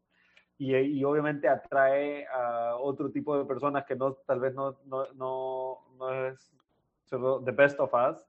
Y, 0.58 0.76
y, 0.76 1.04
obviamente 1.04 1.48
atrae 1.50 2.26
a 2.28 2.76
otro 2.78 3.10
tipo 3.12 3.38
de 3.38 3.46
personas 3.46 3.86
que 3.86 3.96
no, 3.96 4.14
tal 4.14 4.40
vez 4.40 4.54
no, 4.54 4.78
no, 4.86 5.06
no, 5.14 5.80
no 5.98 6.26
es 6.26 6.56
the 7.10 7.52
best 7.52 7.80
of 7.80 7.94
us, 7.94 8.26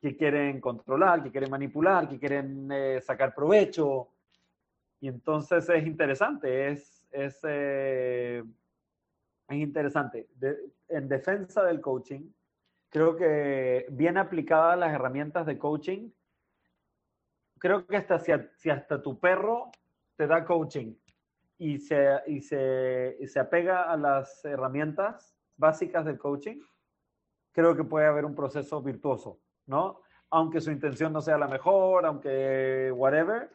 que 0.00 0.16
quieren 0.16 0.60
controlar, 0.60 1.22
que 1.22 1.30
quieren 1.30 1.50
manipular, 1.50 2.08
que 2.08 2.18
quieren 2.18 2.70
eh, 2.72 3.00
sacar 3.00 3.34
provecho. 3.34 4.08
Y 5.00 5.08
entonces 5.08 5.68
es 5.68 5.86
interesante, 5.86 6.70
es, 6.70 6.99
es, 7.10 7.38
eh, 7.44 8.42
es 9.48 9.56
interesante. 9.56 10.28
en 10.88 11.08
defensa 11.08 11.62
del 11.64 11.80
coaching, 11.80 12.30
creo 12.88 13.16
que 13.16 13.86
bien 13.90 14.16
aplicadas 14.16 14.78
las 14.78 14.92
herramientas 14.92 15.46
de 15.46 15.58
coaching, 15.58 16.10
creo 17.58 17.86
que 17.86 17.96
hasta 17.96 18.18
si, 18.18 18.70
hasta 18.70 19.02
tu 19.02 19.18
perro 19.20 19.70
te 20.16 20.26
da 20.26 20.44
coaching 20.44 20.94
y 21.58 21.78
se, 21.78 22.20
y 22.26 22.40
se, 22.40 23.16
y 23.20 23.26
se 23.26 23.40
apega 23.40 23.90
a 23.90 23.96
las 23.96 24.44
herramientas 24.44 25.36
básicas 25.56 26.04
del 26.04 26.18
coaching, 26.18 26.58
creo 27.52 27.76
que 27.76 27.84
puede 27.84 28.06
haber 28.06 28.24
un 28.24 28.34
proceso 28.34 28.82
virtuoso. 28.82 29.40
¿no? 29.70 30.00
Aunque 30.30 30.60
su 30.60 30.70
intención 30.70 31.12
no 31.12 31.20
sea 31.20 31.38
la 31.38 31.48
mejor, 31.48 32.04
aunque 32.04 32.92
whatever. 32.94 33.50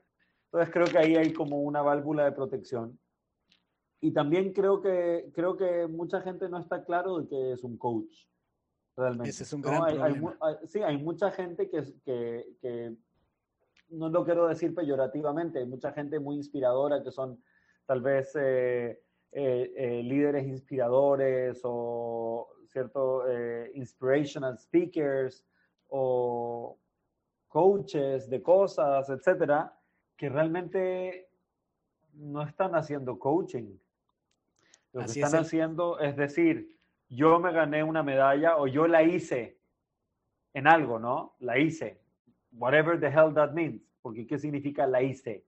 Entonces 0.46 0.74
creo 0.74 0.86
que 0.86 0.98
ahí 0.98 1.16
hay 1.16 1.34
como 1.34 1.62
una 1.62 1.82
válvula 1.82 2.26
de 2.26 2.32
protección. 2.32 2.98
Y 4.06 4.12
también 4.12 4.54
creo 4.54 4.82
que, 4.82 5.32
creo 5.34 5.58
que 5.58 5.88
mucha 5.88 6.22
gente 6.22 6.48
no 6.48 6.60
está 6.60 6.86
claro 6.86 7.18
de 7.18 7.28
que 7.28 7.54
es 7.54 7.64
un 7.64 7.76
coach. 7.76 8.28
Realmente. 8.96 9.32
Ese 9.32 9.42
es 9.42 9.52
un 9.52 9.62
gran 9.62 9.82
sí, 10.68 10.84
hay 10.84 10.98
mucha 10.98 11.32
gente 11.32 11.68
que, 11.72 11.84
que, 12.06 12.46
que, 12.62 12.96
no 13.90 14.10
lo 14.10 14.24
quiero 14.24 14.48
decir 14.48 14.76
peyorativamente, 14.76 15.58
hay 15.58 15.66
mucha 15.66 15.92
gente 15.92 16.20
muy 16.20 16.36
inspiradora 16.36 17.04
que 17.04 17.10
son 17.10 17.42
tal 17.88 18.02
vez 18.02 18.36
eh, 18.36 19.02
eh, 19.32 19.74
eh, 19.76 20.04
líderes 20.04 20.46
inspiradores 20.46 21.62
o 21.64 22.48
cierto 22.68 23.24
inspirational 23.74 24.60
speakers 24.60 25.44
o 25.88 26.78
coaches 27.48 28.30
de 28.30 28.44
cosas, 28.44 29.10
etcétera, 29.10 29.76
que 30.16 30.30
realmente 30.30 31.28
no 32.14 32.44
están 32.44 32.76
haciendo 32.76 33.18
coaching. 33.18 33.80
Lo 34.96 35.02
que 35.02 35.12
están 35.12 35.42
haciendo 35.42 36.00
es 36.00 36.16
decir, 36.16 36.74
yo 37.10 37.38
me 37.38 37.52
gané 37.52 37.84
una 37.84 38.02
medalla 38.02 38.56
o 38.56 38.66
yo 38.66 38.88
la 38.88 39.04
hice 39.04 39.60
en 40.54 40.68
algo, 40.68 41.00
¿no? 41.00 41.36
La 41.40 41.60
hice. 41.60 42.02
Whatever 42.54 42.98
the 42.98 43.08
hell 43.08 43.34
that 43.34 43.52
means. 43.52 43.82
Porque 44.02 44.26
¿qué 44.26 44.40
significa 44.40 44.88
la 44.88 45.04
hice? 45.04 45.46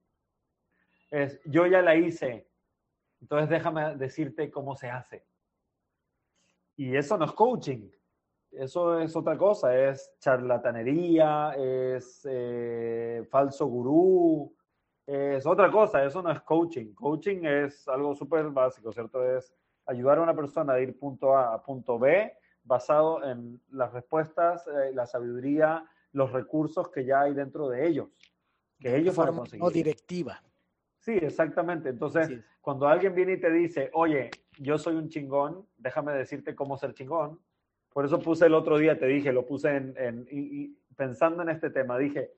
Es 1.09 1.39
yo 1.45 1.65
ya 1.65 1.81
la 1.81 1.95
hice. 1.95 2.49
Entonces 3.21 3.47
déjame 3.47 3.95
decirte 3.95 4.51
cómo 4.51 4.75
se 4.75 4.89
hace. 4.89 5.25
Y 6.75 6.93
eso 6.97 7.17
no 7.17 7.23
es 7.23 7.31
coaching. 7.31 7.89
Eso 8.51 8.99
es 8.99 9.15
otra 9.15 9.37
cosa. 9.37 9.73
Es 9.77 10.13
charlatanería, 10.19 11.53
es 11.57 12.27
eh, 12.29 13.25
falso 13.29 13.65
gurú, 13.67 14.56
es 15.07 15.45
otra 15.45 15.71
cosa. 15.71 16.03
Eso 16.03 16.21
no 16.21 16.31
es 16.31 16.41
coaching. 16.41 16.93
Coaching 16.93 17.45
es 17.45 17.87
algo 17.87 18.13
súper 18.13 18.49
básico, 18.49 18.91
¿cierto? 18.91 19.23
Es 19.23 19.53
ayudar 19.85 20.19
a 20.19 20.21
una 20.21 20.35
persona 20.35 20.73
a 20.73 20.79
ir 20.79 20.99
punto 20.99 21.35
A 21.35 21.53
a 21.53 21.63
punto 21.63 21.97
B 21.97 22.33
basado 22.63 23.23
en 23.23 23.61
las 23.71 23.93
respuestas, 23.93 24.67
eh, 24.67 24.91
la 24.93 25.07
sabiduría, 25.07 25.85
los 26.11 26.31
recursos 26.33 26.89
que 26.89 27.05
ya 27.05 27.21
hay 27.21 27.33
dentro 27.33 27.69
de 27.69 27.87
ellos, 27.87 28.09
que 28.79 28.95
ellos 28.95 29.15
van 29.15 29.29
a 29.29 29.31
conseguir. 29.31 29.63
No 29.63 29.69
directiva. 29.69 30.41
Sí, 30.99 31.13
exactamente. 31.13 31.87
Entonces, 31.87 32.41
cuando 32.59 32.85
alguien 32.87 33.15
viene 33.15 33.33
y 33.33 33.39
te 33.39 33.49
dice, 33.49 33.89
oye, 33.93 34.29
yo 34.59 34.77
soy 34.77 34.95
un 34.95 35.07
chingón, 35.07 35.65
déjame 35.77 36.11
decirte 36.11 36.53
cómo 36.53 36.77
ser 36.77 36.93
chingón. 36.93 37.39
Por 37.93 38.03
eso 38.03 38.19
puse 38.19 38.45
el 38.45 38.53
otro 38.53 38.77
día, 38.77 38.99
te 38.99 39.05
dije, 39.05 39.31
lo 39.31 39.45
puse 39.45 39.73
en, 39.73 40.27
y, 40.29 40.77
pensando 40.97 41.43
en 41.43 41.49
este 41.49 41.69
tema, 41.69 41.97
dije, 41.97 42.33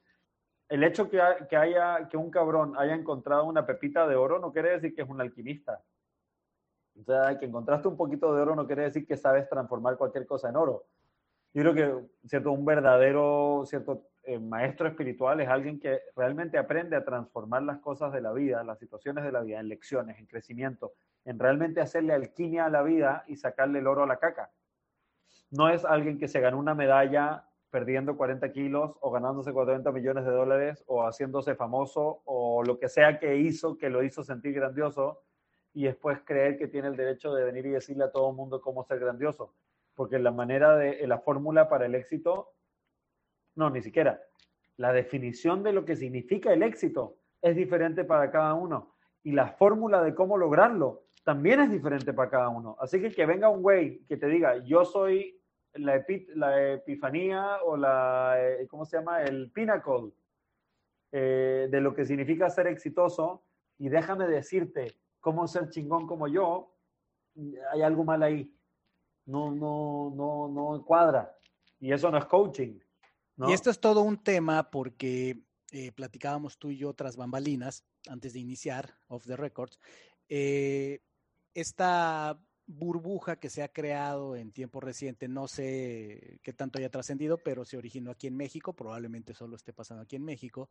el 0.70 0.84
hecho 0.84 1.10
que, 1.10 1.20
haya, 1.20 2.08
que 2.08 2.18
un 2.18 2.30
cabrón 2.30 2.76
haya 2.78 2.94
encontrado 2.94 3.46
una 3.46 3.66
pepita 3.66 4.08
de 4.08 4.16
oro 4.16 4.40
no 4.40 4.54
quiere 4.54 4.70
decir 4.70 4.94
que 4.94 5.02
es 5.02 5.10
un 5.10 5.20
alquimista. 5.20 5.82
O 7.00 7.04
sea, 7.04 7.40
que 7.40 7.46
encontraste 7.46 7.88
un 7.88 7.98
poquito 7.98 8.34
de 8.34 8.42
oro 8.42 8.56
no 8.56 8.68
quiere 8.68 8.84
decir 8.84 9.08
que 9.08 9.18
sabes 9.18 9.50
transformar 9.50 9.98
cualquier 9.98 10.28
cosa 10.28 10.50
en 10.50 10.58
oro. 10.58 10.86
Yo 11.54 11.64
creo 11.64 11.74
que 11.74 12.28
cierto, 12.28 12.52
un 12.52 12.64
verdadero 12.66 13.64
cierto, 13.66 14.10
eh, 14.24 14.38
maestro 14.38 14.88
espiritual 14.88 15.40
es 15.40 15.50
alguien 15.50 15.80
que 15.80 16.02
realmente 16.16 16.60
aprende 16.60 16.96
a 16.96 17.04
transformar 17.04 17.64
las 17.64 17.80
cosas 17.80 18.14
de 18.14 18.22
la 18.22 18.32
vida, 18.32 18.64
las 18.64 18.78
situaciones 18.78 19.24
de 19.24 19.32
la 19.32 19.42
vida, 19.42 19.60
en 19.60 19.70
lecciones, 19.70 20.20
en 20.20 20.28
crecimiento, 20.28 20.94
en 21.26 21.40
realmente 21.40 21.82
hacerle 21.82 22.14
alquimia 22.14 22.66
a 22.66 22.70
la 22.70 22.84
vida 22.84 23.24
y 23.28 23.38
sacarle 23.38 23.80
el 23.80 23.88
oro 23.88 24.04
a 24.04 24.08
la 24.08 24.18
caca. 24.18 24.52
No 25.50 25.68
es 25.68 25.84
alguien 25.84 26.20
que 26.20 26.28
se 26.28 26.42
ganó 26.42 26.60
una 26.60 26.76
medalla 26.76 27.49
perdiendo 27.70 28.18
40 28.18 28.52
kilos 28.52 28.92
o 29.02 29.12
ganándose 29.12 29.54
40 29.54 29.92
millones 29.92 30.26
de 30.26 30.32
dólares 30.32 30.84
o 30.88 31.04
haciéndose 31.04 31.56
famoso 31.56 32.22
o 32.26 32.64
lo 32.64 32.80
que 32.80 32.90
sea 32.90 33.20
que 33.20 33.38
hizo 33.38 33.78
que 33.78 33.90
lo 33.90 34.04
hizo 34.04 34.24
sentir 34.24 34.54
grandioso 34.54 35.22
y 35.74 35.84
después 35.84 36.20
creer 36.26 36.58
que 36.58 36.68
tiene 36.68 36.88
el 36.88 36.96
derecho 36.96 37.34
de 37.34 37.44
venir 37.44 37.66
y 37.66 37.72
decirle 37.72 38.06
a 38.06 38.12
todo 38.12 38.30
el 38.30 38.36
mundo 38.36 38.62
cómo 38.62 38.84
ser 38.84 39.00
grandioso. 39.00 39.54
Porque 39.96 40.18
la 40.20 40.32
manera 40.32 40.76
de, 40.76 41.06
la 41.08 41.20
fórmula 41.20 41.70
para 41.70 41.86
el 41.86 41.96
éxito, 41.96 42.54
no, 43.56 43.70
ni 43.70 43.82
siquiera. 43.82 44.22
La 44.78 44.94
definición 44.94 45.62
de 45.64 45.74
lo 45.74 45.86
que 45.86 45.96
significa 45.96 46.54
el 46.54 46.64
éxito 46.64 47.18
es 47.42 47.56
diferente 47.56 48.04
para 48.04 48.32
cada 48.32 48.54
uno. 48.54 48.96
Y 49.24 49.34
la 49.34 49.50
fórmula 49.50 50.02
de 50.02 50.16
cómo 50.16 50.38
lograrlo 50.38 51.04
también 51.24 51.60
es 51.60 51.72
diferente 51.72 52.14
para 52.14 52.30
cada 52.30 52.50
uno. 52.50 52.78
Así 52.80 53.00
que 53.02 53.12
que 53.12 53.26
venga 53.26 53.50
un 53.50 53.62
güey 53.62 54.00
que 54.06 54.18
te 54.18 54.28
diga, 54.28 54.58
yo 54.64 54.86
soy 54.86 55.39
la, 55.74 56.74
epifanía 56.74 57.58
o 57.64 57.78
la, 57.78 58.36
eh, 58.38 58.68
¿cómo 58.68 58.86
se 58.86 58.98
llama? 58.98 59.24
El 59.24 59.52
pinnacle 59.52 60.12
eh, 61.12 61.68
de 61.70 61.82
lo 61.82 61.94
que 61.94 62.06
significa 62.06 62.50
ser 62.50 62.68
exitoso. 62.68 63.44
Y 63.78 63.90
déjame 63.90 64.28
decirte, 64.28 64.98
cómo 65.20 65.48
ser 65.48 65.70
chingón 65.70 66.06
como 66.06 66.28
yo, 66.28 66.76
hay 67.72 67.82
algo 67.82 68.04
mal 68.04 68.24
ahí. 68.24 68.54
No, 69.26 69.52
no, 69.52 70.14
no, 70.16 70.48
no 70.50 70.84
cuadra. 70.84 71.34
Y 71.80 71.94
eso 71.94 72.12
no 72.12 72.18
es 72.18 72.26
coaching. 72.26 72.80
Y 73.48 73.54
esto 73.54 73.70
es 73.70 73.80
todo 73.80 74.02
un 74.02 74.22
tema 74.22 74.70
porque 74.70 75.40
eh, 75.72 75.94
platicábamos 75.94 76.58
tú 76.58 76.72
y 76.72 76.78
yo 76.78 76.94
tras 76.94 77.16
bambalinas, 77.16 77.86
antes 78.10 78.34
de 78.34 78.40
iniciar, 78.40 78.96
off 79.08 79.26
the 79.26 79.38
records, 79.38 79.80
esta 81.54 82.38
burbuja 82.70 83.38
que 83.38 83.50
se 83.50 83.64
ha 83.64 83.68
creado 83.68 84.36
en 84.36 84.52
tiempo 84.52 84.80
reciente, 84.80 85.28
no 85.28 85.48
sé 85.48 86.40
qué 86.44 86.54
tanto 86.54 86.78
haya 86.78 86.92
trascendido, 86.92 87.40
pero 87.40 87.66
se 87.66 87.78
originó 87.78 88.12
aquí 88.12 88.28
en 88.28 88.38
México, 88.38 88.74
probablemente 88.74 89.34
solo 89.34 89.56
esté 89.56 89.74
pasando 89.74 90.04
aquí 90.04 90.16
en 90.16 90.24
México, 90.24 90.70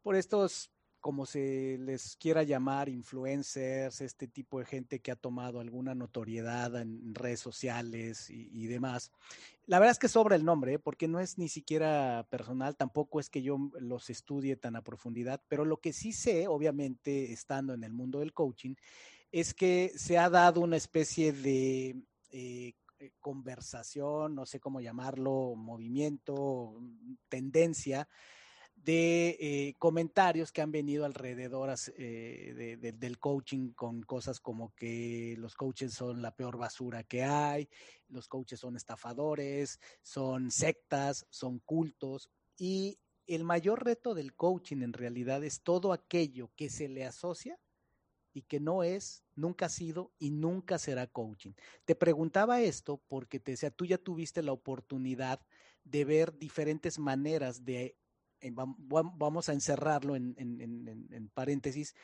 por 0.00 0.14
estos 0.14 0.70
como 1.00 1.24
se 1.24 1.78
les 1.80 2.14
quiera 2.16 2.42
llamar, 2.42 2.88
influencers, 2.88 4.02
este 4.02 4.28
tipo 4.28 4.58
de 4.58 4.66
gente 4.66 5.00
que 5.00 5.10
ha 5.10 5.16
tomado 5.16 5.60
alguna 5.60 5.94
notoriedad 5.94 6.76
en 6.80 7.14
redes 7.14 7.40
sociales 7.40 8.28
y, 8.28 8.66
demás. 8.66 9.10
La 9.66 9.78
verdad 9.78 9.92
es 9.92 9.98
que 9.98 10.08
sobra 10.08 10.36
el 10.36 10.44
nombre, 10.44 10.74
¿eh? 10.74 10.78
porque 10.78 11.08
no 11.08 11.18
es 11.18 11.38
ni 11.38 11.48
siquiera 11.48 12.26
personal, 12.30 12.76
tampoco 12.76 13.18
es 13.18 13.30
que 13.30 13.40
yo 13.40 13.70
los 13.80 14.10
estudie 14.10 14.56
tan 14.56 14.76
a 14.76 14.82
profundidad, 14.82 15.42
pero 15.48 15.64
lo 15.64 15.78
que 15.78 15.94
sí 15.94 16.12
sé, 16.12 16.48
obviamente, 16.48 17.32
estando 17.32 17.72
en 17.72 17.82
el 17.82 17.94
mundo 17.94 18.20
del 18.20 18.34
coaching, 18.34 18.74
es 19.32 19.54
que 19.54 19.92
se 19.96 20.18
ha 20.18 20.28
dado 20.28 20.60
una 20.60 20.76
especie 20.76 21.32
de 21.32 21.96
eh, 22.30 22.74
eh, 22.98 23.12
conversación, 23.20 24.34
no 24.34 24.46
sé 24.46 24.60
cómo 24.60 24.80
llamarlo, 24.80 25.54
movimiento, 25.56 26.80
tendencia, 27.28 28.08
de 28.74 29.36
eh, 29.40 29.74
comentarios 29.78 30.52
que 30.52 30.62
han 30.62 30.72
venido 30.72 31.04
alrededor 31.04 31.74
del 31.76 33.18
coaching 33.18 33.72
con 33.72 34.02
cosas 34.02 34.40
como 34.40 34.74
que 34.74 35.34
los 35.38 35.54
coaches 35.54 35.92
son 35.92 36.22
la 36.22 36.34
peor 36.34 36.56
basura 36.56 37.04
que 37.04 37.22
hay, 37.22 37.68
los 38.08 38.26
coaches 38.26 38.58
son 38.58 38.76
estafadores, 38.76 39.80
son 40.00 40.50
sectas, 40.50 41.26
son 41.28 41.58
cultos 41.58 42.30
y 42.56 42.98
el 43.26 43.44
mayor 43.44 43.84
reto 43.84 44.14
del 44.14 44.34
coaching 44.34 44.78
en 44.78 44.94
realidad 44.94 45.44
es 45.44 45.60
todo 45.60 45.92
aquello 45.92 46.50
que 46.56 46.70
se 46.70 46.88
le 46.88 47.04
asocia 47.04 47.58
y 48.32 48.42
que 48.42 48.60
no 48.60 48.82
es, 48.82 49.24
nunca 49.34 49.66
ha 49.66 49.70
sido 49.70 50.12
y 50.18 50.30
nunca 50.30 50.78
será 50.78 51.06
coaching. 51.06 51.52
Te 51.84 51.94
preguntaba 51.94 52.60
esto 52.60 53.02
porque 53.08 53.40
te 53.40 53.52
decía, 53.52 53.70
tú 53.70 53.86
ya 53.86 53.98
tuviste 53.98 54.42
la 54.42 54.52
oportunidad 54.52 55.40
de 55.84 56.04
ver 56.04 56.38
diferentes 56.38 56.98
maneras 56.98 57.64
de 57.64 57.96
vamos 58.48 59.48
a 59.48 59.52
encerrarlo 59.52 60.16
en, 60.16 61.30
paréntesis, 61.34 61.94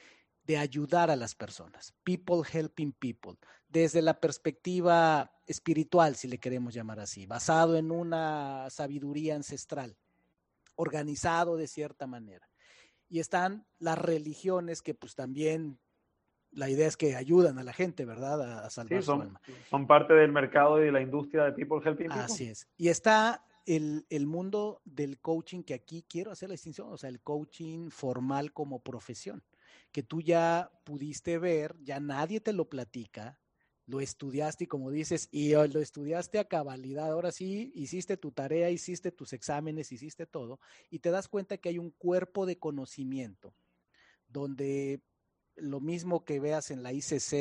de 0.45 0.59
ayudar 0.59 1.11
a 1.11 1.17
las 1.17 1.35
personas. 1.35 1.95
People 2.05 2.43
helping 2.51 2.93
people. 2.93 3.39
Desde 3.69 4.03
la 4.03 4.21
perspectiva 4.21 5.33
espiritual, 5.47 6.15
si 6.15 6.29
le 6.29 6.39
queremos 6.39 6.75
llamar 6.75 7.01
así, 7.01 7.27
basado 7.27 7.77
en 7.77 7.91
una 7.91 8.69
sabiduría 8.71 9.35
ancestral, 9.35 9.97
organizado 10.77 11.57
de 11.57 11.67
cierta 11.67 12.07
manera. 12.07 12.49
Y 13.09 13.21
están 13.21 13.67
las 13.79 13.99
religiones 13.99 14.83
que 14.83 14.95
pues 14.95 15.15
también 15.15 15.81
la 16.57 16.71
idea 16.71 16.89
es 16.89 16.97
que 16.97 17.15
ayudan 17.15 17.59
a 17.59 17.63
la 17.63 17.73
gente, 17.73 18.05
¿verdad? 18.05 18.65
A, 18.65 18.71
salvar 18.71 19.03
son, 19.03 19.19
su 19.19 19.23
alma. 19.23 19.41
Son 19.69 19.87
parte 19.87 20.15
del 20.15 20.33
mercado 20.33 20.81
y 20.81 20.87
de 20.87 20.93
la 20.93 21.03
industria 21.03 21.45
de 21.45 21.53
People 21.53 21.79
Helping 21.79 22.09
People. 22.09 22.23
Así 22.23 22.47
es. 22.47 22.67
Y 22.79 22.89
está 22.89 23.45
el, 23.67 24.27
mundo 24.27 24.81
del 24.85 25.21
coaching 25.21 25.63
que 25.63 25.75
aquí 25.75 26.05
quiero 26.09 26.31
hacer 26.31 26.49
la 26.49 26.55
distinción, 26.55 26.91
o 26.91 26.97
sea, 26.97 27.11
el 27.11 27.21
coaching 27.21 27.91
formal 27.91 28.53
como 28.53 28.83
profesión, 28.83 29.45
que 29.93 30.03
tú 30.03 30.23
ya 30.23 30.71
pudiste 30.85 31.39
ver, 31.39 31.77
ya 31.83 32.01
nadie 32.01 32.41
te 32.41 32.55
lo 32.55 32.71
platica, 32.71 33.39
lo 33.85 34.01
estudiaste 34.01 34.65
y 34.65 34.67
como 34.67 34.91
dices, 34.91 35.29
y 35.31 35.53
lo 35.53 35.81
estudiaste 35.81 36.39
a 36.39 36.49
cabalidad, 36.49 37.13
ahora 37.13 37.33
sí, 37.33 37.71
hiciste 37.75 38.17
tu 38.17 38.33
tarea, 38.33 38.71
hiciste 38.71 39.13
tus 39.13 39.35
exámenes, 39.35 39.93
hiciste 39.93 40.27
todo, 40.27 40.59
y 40.89 41.01
te 41.01 41.11
das 41.11 41.29
cuenta 41.29 41.59
que 41.59 41.69
hay 41.69 41.79
un 41.79 41.91
cuerpo 41.91 42.47
de 42.47 42.59
conocimiento 42.59 43.55
donde 44.29 45.03
lo 45.57 45.81
mismo 45.81 46.25
que 46.25 46.41
veas 46.41 46.71
en 46.71 46.83
la 46.83 46.93
ICC, 46.93 47.33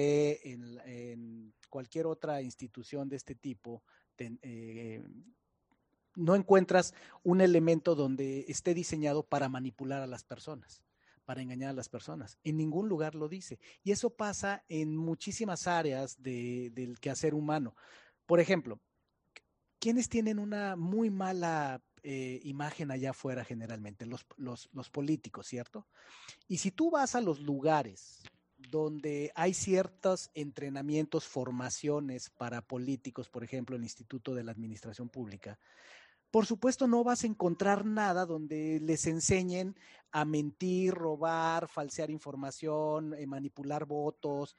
en, 0.46 1.54
cualquier 1.70 2.08
otra 2.08 2.42
institución 2.42 3.10
de 3.10 3.18
este 3.18 3.36
tipo, 3.36 3.84
eh, 4.18 5.04
no 6.16 6.36
encuentras 6.36 6.94
un 7.24 7.42
elemento 7.42 7.96
donde 7.96 8.46
esté 8.48 8.74
diseñado 8.74 9.24
para 9.24 9.50
manipular 9.50 10.02
a 10.02 10.08
las 10.08 10.24
personas, 10.24 10.82
para 11.26 11.42
engañar 11.42 11.72
a 11.72 11.74
las 11.74 11.90
personas. 11.90 12.38
En 12.44 12.58
ningún 12.58 12.88
lugar 12.88 13.16
lo 13.16 13.28
dice. 13.28 13.60
Y 13.84 13.92
eso 13.92 14.10
pasa 14.10 14.64
en 14.70 14.96
muchísimas 14.96 15.68
áreas 15.68 16.22
del 16.22 16.98
quehacer 17.02 17.34
humano. 17.34 17.76
Por 18.26 18.40
ejemplo, 18.40 18.80
¿quiénes 19.80 20.08
tienen 20.08 20.40
una 20.40 20.76
muy 20.76 21.10
mala 21.10 21.84
eh, 22.06 22.40
imagen 22.44 22.92
allá 22.92 23.10
afuera 23.10 23.44
generalmente? 23.44 24.06
Los, 24.06 24.26
los 24.38 24.90
políticos, 24.90 25.48
¿cierto? 25.48 25.88
Y 26.48 26.58
si 26.58 26.72
tú 26.72 26.92
vas 26.92 27.16
a 27.16 27.22
los 27.22 27.40
lugares 27.40 28.24
donde 28.58 29.32
hay 29.36 29.54
ciertos 29.54 30.30
entrenamientos, 30.34 31.26
formaciones 31.26 32.30
para 32.30 32.62
políticos, 32.62 33.30
por 33.30 33.44
ejemplo, 33.44 33.76
el 33.76 33.84
Instituto 33.84 34.34
de 34.34 34.44
la 34.44 34.52
Administración 34.52 35.10
Pública, 35.10 35.60
por 36.32 36.46
supuesto 36.46 36.88
no 36.88 37.04
vas 37.04 37.24
a 37.24 37.28
encontrar 37.28 37.86
nada 37.86 38.26
donde 38.26 38.80
les 38.82 39.08
enseñen 39.08 39.76
a 40.12 40.26
mentir, 40.26 40.94
robar, 40.94 41.68
falsear 41.70 42.10
información, 42.10 43.14
eh, 43.14 43.26
manipular 43.26 43.86
votos. 43.86 44.58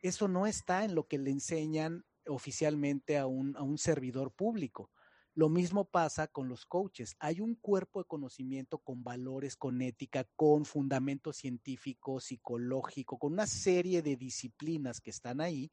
Eso 0.00 0.28
no 0.28 0.46
está 0.46 0.84
en 0.84 0.94
lo 0.94 1.06
que 1.06 1.18
le 1.18 1.30
enseñan 1.30 2.04
oficialmente 2.26 3.18
a 3.18 3.26
un, 3.26 3.56
a 3.56 3.62
un 3.62 3.76
servidor 3.76 4.32
público. 4.32 4.90
Lo 5.34 5.48
mismo 5.48 5.84
pasa 5.84 6.26
con 6.26 6.48
los 6.48 6.66
coaches. 6.66 7.14
Hay 7.20 7.40
un 7.40 7.54
cuerpo 7.54 8.00
de 8.00 8.06
conocimiento 8.06 8.78
con 8.78 9.04
valores, 9.04 9.56
con 9.56 9.80
ética, 9.80 10.24
con 10.36 10.64
fundamento 10.64 11.32
científico, 11.32 12.20
psicológico, 12.20 13.18
con 13.18 13.34
una 13.34 13.46
serie 13.46 14.02
de 14.02 14.16
disciplinas 14.16 15.00
que 15.00 15.10
están 15.10 15.40
ahí, 15.40 15.70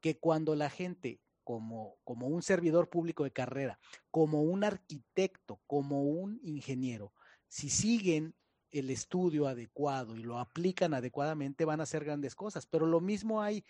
que 0.00 0.18
cuando 0.18 0.56
la 0.56 0.70
gente 0.70 1.20
como, 1.44 1.96
como 2.02 2.26
un 2.26 2.42
servidor 2.42 2.90
público 2.90 3.22
de 3.22 3.30
carrera, 3.30 3.78
como 4.10 4.42
un 4.42 4.64
arquitecto, 4.64 5.60
como 5.68 6.02
un 6.02 6.40
ingeniero, 6.42 7.12
si 7.46 7.70
siguen 7.70 8.34
el 8.72 8.90
estudio 8.90 9.46
adecuado 9.46 10.16
y 10.16 10.22
lo 10.22 10.38
aplican 10.38 10.92
adecuadamente, 10.92 11.64
van 11.64 11.80
a 11.80 11.84
hacer 11.84 12.04
grandes 12.04 12.34
cosas. 12.34 12.66
Pero 12.66 12.86
lo 12.86 13.00
mismo 13.00 13.40
hay 13.40 13.64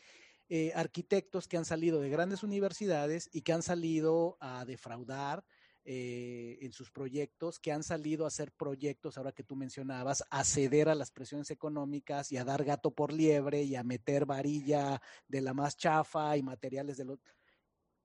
eh, 0.49 0.73
arquitectos 0.75 1.49
que 1.49 1.57
han 1.57 1.65
salido 1.65 2.01
de 2.01 2.09
grandes 2.09 2.43
universidades 2.43 3.29
y 3.33 3.43
que 3.43 3.53
han 3.53 3.63
salido 3.63 4.37
a 4.41 4.65
defraudar 4.65 5.45
eh, 5.89 6.59
en 6.63 6.73
sus 6.73 6.91
proyectos, 6.91 7.61
que 7.61 7.71
han 7.71 7.85
salido 7.85 8.25
a 8.25 8.29
hacer 8.29 8.51
proyectos, 8.51 9.19
ahora 9.19 9.31
que 9.31 9.45
tú 9.45 9.55
mencionabas, 9.55 10.25
a 10.31 10.43
ceder 10.43 10.89
a 10.89 10.97
las 10.97 11.13
presiones 11.13 11.51
económicas 11.53 12.33
y 12.33 12.39
a 12.39 12.45
dar 12.45 12.65
gato 12.65 12.91
por 12.91 13.13
liebre 13.13 13.63
y 13.63 13.77
a 13.77 13.85
meter 13.85 14.27
varilla 14.27 15.01
de 15.29 15.41
la 15.41 15.55
más 15.55 15.77
chafa 15.77 16.37
y 16.37 16.43
materiales 16.43 16.97
de 16.97 17.05
los... 17.05 17.21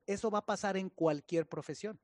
Eso 0.06 0.30
va 0.30 0.40
a 0.40 0.46
pasar 0.46 0.78
en 0.78 0.90
cualquier 0.90 1.48
profesión. 1.48 2.00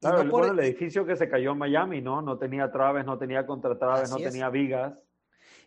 Claro, 0.00 0.24
no 0.24 0.30
por... 0.30 0.50
el 0.50 0.58
edificio 0.58 1.06
que 1.06 1.16
se 1.16 1.28
cayó 1.28 1.52
en 1.52 1.58
Miami, 1.58 2.00
¿no? 2.00 2.20
No 2.22 2.38
tenía 2.38 2.70
traves, 2.70 3.04
no 3.04 3.18
tenía 3.18 3.46
contratraves, 3.46 4.10
no 4.10 4.16
tenía 4.16 4.48
vigas. 4.50 4.98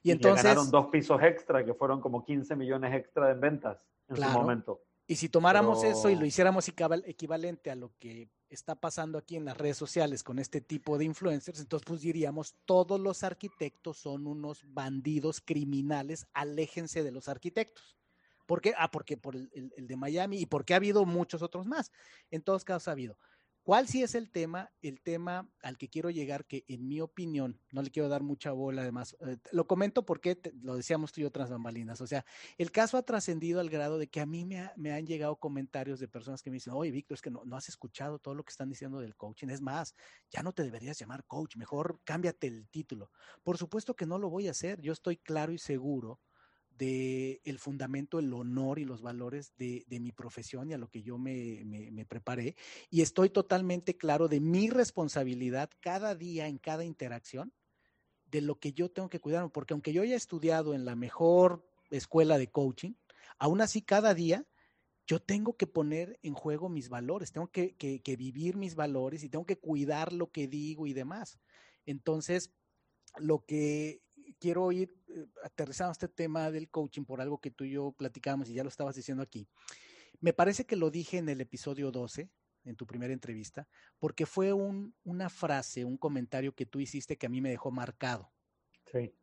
Y, 0.03 0.11
entonces. 0.11 0.43
ganaron 0.43 0.69
dos 0.69 0.87
pisos 0.87 1.21
extra, 1.23 1.65
que 1.65 1.73
fueron 1.73 2.01
como 2.01 2.23
15 2.23 2.55
millones 2.55 2.93
extra 2.93 3.31
en 3.31 3.39
ventas 3.39 3.77
en 4.09 4.17
su 4.17 4.29
momento. 4.29 4.81
Y 5.05 5.15
si 5.15 5.27
tomáramos 5.27 5.83
eso 5.83 6.09
y 6.09 6.15
lo 6.15 6.25
hiciéramos 6.25 6.67
equivalente 6.67 7.71
a 7.71 7.75
lo 7.75 7.93
que 7.99 8.29
está 8.49 8.75
pasando 8.75 9.17
aquí 9.17 9.35
en 9.35 9.43
las 9.43 9.57
redes 9.57 9.75
sociales 9.75 10.23
con 10.23 10.39
este 10.39 10.61
tipo 10.61 10.97
de 10.97 11.05
influencers, 11.05 11.59
entonces 11.59 11.85
pues 11.85 12.01
diríamos, 12.01 12.55
todos 12.65 12.99
los 12.99 13.23
arquitectos 13.23 13.97
son 13.97 14.27
unos 14.27 14.63
bandidos 14.65 15.41
criminales, 15.41 16.27
aléjense 16.33 17.03
de 17.03 17.11
los 17.11 17.27
arquitectos. 17.27 17.97
¿Por 18.45 18.61
qué? 18.61 18.73
Ah, 18.77 18.91
porque 18.91 19.17
por 19.17 19.35
el, 19.35 19.49
el 19.75 19.87
de 19.87 19.95
Miami 19.95 20.39
y 20.39 20.45
porque 20.45 20.73
ha 20.73 20.77
habido 20.77 21.05
muchos 21.05 21.41
otros 21.41 21.65
más. 21.65 21.91
En 22.29 22.41
todos 22.41 22.63
casos 22.63 22.87
ha 22.87 22.91
habido. 22.91 23.17
¿Cuál 23.63 23.87
sí 23.87 24.03
es 24.03 24.13
el 24.13 24.29
tema? 24.29 24.73
El 24.81 24.99
tema 24.99 25.49
al 25.61 25.77
que 25.77 25.87
quiero 25.87 26.09
llegar, 26.09 26.45
que 26.45 26.65
en 26.67 26.85
mi 26.85 26.99
opinión, 26.99 27.61
no 27.71 27.81
le 27.81 27.91
quiero 27.91 28.09
dar 28.09 28.21
mucha 28.21 28.51
bola, 28.51 28.81
además, 28.81 29.15
eh, 29.21 29.37
lo 29.53 29.67
comento 29.67 30.05
porque 30.05 30.37
lo 30.61 30.75
decíamos 30.75 31.13
tú 31.13 31.21
y 31.21 31.23
otras 31.23 31.49
bambalinas, 31.49 32.01
o 32.01 32.07
sea, 32.07 32.25
el 32.57 32.71
caso 32.71 32.97
ha 32.97 33.03
trascendido 33.03 33.61
al 33.61 33.69
grado 33.69 33.97
de 33.97 34.07
que 34.07 34.19
a 34.19 34.25
mí 34.25 34.43
me, 34.43 34.69
me, 34.75 34.91
han 34.91 35.07
llegado 35.07 35.37
comentarios 35.37 36.01
de 36.01 36.09
personas 36.09 36.41
que 36.41 36.49
me 36.49 36.55
dicen, 36.55 36.73
oye, 36.73 36.91
Víctor, 36.91 37.15
es 37.15 37.21
que 37.21 37.31
no, 37.31 37.45
no 37.45 37.55
has 37.55 37.69
escuchado 37.69 38.19
todo 38.19 38.35
lo 38.35 38.43
que 38.43 38.51
están 38.51 38.67
diciendo 38.67 38.99
del 38.99 39.15
coaching, 39.15 39.47
es 39.47 39.61
más, 39.61 39.95
ya 40.29 40.43
no 40.43 40.51
te 40.51 40.63
deberías 40.63 40.99
llamar 40.99 41.23
coach, 41.25 41.55
mejor 41.55 42.01
cámbiate 42.03 42.47
el 42.47 42.67
título. 42.67 43.11
Por 43.43 43.57
supuesto 43.57 43.95
que 43.95 44.05
no 44.05 44.19
lo 44.19 44.29
voy 44.29 44.49
a 44.49 44.51
hacer, 44.51 44.81
yo 44.81 44.91
estoy 44.91 45.15
claro 45.15 45.53
y 45.53 45.57
seguro 45.57 46.19
de 46.77 47.41
el 47.43 47.59
fundamento, 47.59 48.19
el 48.19 48.33
honor 48.33 48.79
y 48.79 48.85
los 48.85 49.01
valores 49.01 49.53
de, 49.57 49.83
de 49.87 49.99
mi 49.99 50.11
profesión 50.11 50.69
y 50.69 50.73
a 50.73 50.77
lo 50.77 50.89
que 50.89 51.01
yo 51.01 51.17
me, 51.17 51.63
me, 51.65 51.91
me, 51.91 52.05
preparé. 52.05 52.55
Y 52.89 53.01
estoy 53.01 53.29
totalmente 53.29 53.95
claro 53.95 54.27
de 54.27 54.39
mi 54.39 54.69
responsabilidad 54.69 55.69
cada 55.79 56.15
día, 56.15 56.47
en 56.47 56.57
cada 56.57 56.83
interacción, 56.83 57.53
de 58.25 58.41
lo 58.41 58.59
que 58.59 58.73
yo 58.73 58.89
tengo 58.89 59.09
que 59.09 59.19
cuidar. 59.19 59.49
Porque 59.51 59.73
aunque 59.73 59.93
yo 59.93 60.01
haya 60.01 60.15
estudiado 60.15 60.73
en 60.73 60.85
la 60.85 60.95
mejor 60.95 61.67
escuela 61.89 62.37
de 62.37 62.49
coaching, 62.49 62.93
aún 63.37 63.61
así 63.61 63.81
cada 63.81 64.13
día 64.13 64.45
yo 65.05 65.21
tengo 65.21 65.57
que 65.57 65.67
poner 65.67 66.17
en 66.23 66.33
juego 66.33 66.69
mis 66.69 66.89
valores, 66.89 67.31
tengo 67.31 67.47
que, 67.47 67.75
que, 67.75 68.01
que 68.01 68.15
vivir 68.15 68.55
mis 68.55 68.75
valores 68.75 69.23
y 69.23 69.29
tengo 69.29 69.45
que 69.45 69.59
cuidar 69.59 70.13
lo 70.13 70.31
que 70.31 70.47
digo 70.47 70.87
y 70.87 70.93
demás. 70.93 71.39
Entonces, 71.85 72.53
lo 73.17 73.45
que 73.45 74.02
quiero 74.43 74.73
ir 74.73 74.93
eh, 75.07 75.25
aterrizando 75.41 75.93
este 75.93 76.09
tema 76.09 76.51
del 76.51 76.67
coaching 76.67 77.05
por 77.05 77.21
algo 77.21 77.39
que 77.39 77.49
tú 77.49 77.63
y 77.63 77.71
yo 77.71 77.93
platicamos 77.93 78.49
y 78.49 78.53
ya 78.53 78.63
lo 78.63 78.67
estabas 78.67 78.93
diciendo 78.93 79.23
aquí. 79.23 79.47
Me 80.19 80.33
parece 80.33 80.65
que 80.65 80.75
lo 80.75 80.91
dije 80.91 81.17
en 81.17 81.29
el 81.29 81.39
episodio 81.39 81.91
12, 81.91 82.29
en 82.65 82.75
tu 82.75 82.85
primera 82.85 83.13
entrevista, 83.13 83.69
porque 83.99 84.25
fue 84.25 84.51
un, 84.51 84.93
una 85.05 85.29
frase, 85.29 85.85
un 85.85 85.95
comentario 85.95 86.53
que 86.53 86.65
tú 86.65 86.81
hiciste 86.81 87.17
que 87.17 87.25
a 87.25 87.29
mí 87.29 87.39
me 87.39 87.51
dejó 87.51 87.71
marcado. 87.71 88.33
Sí. 88.91 89.15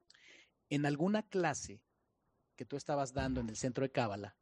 En 0.70 0.86
alguna 0.86 1.22
clase 1.22 1.82
que 2.56 2.64
tú 2.64 2.78
estabas 2.78 3.12
dando 3.12 3.42
en 3.42 3.50
el 3.50 3.56
centro 3.56 3.82
de 3.82 3.92
Cábala, 3.92 4.38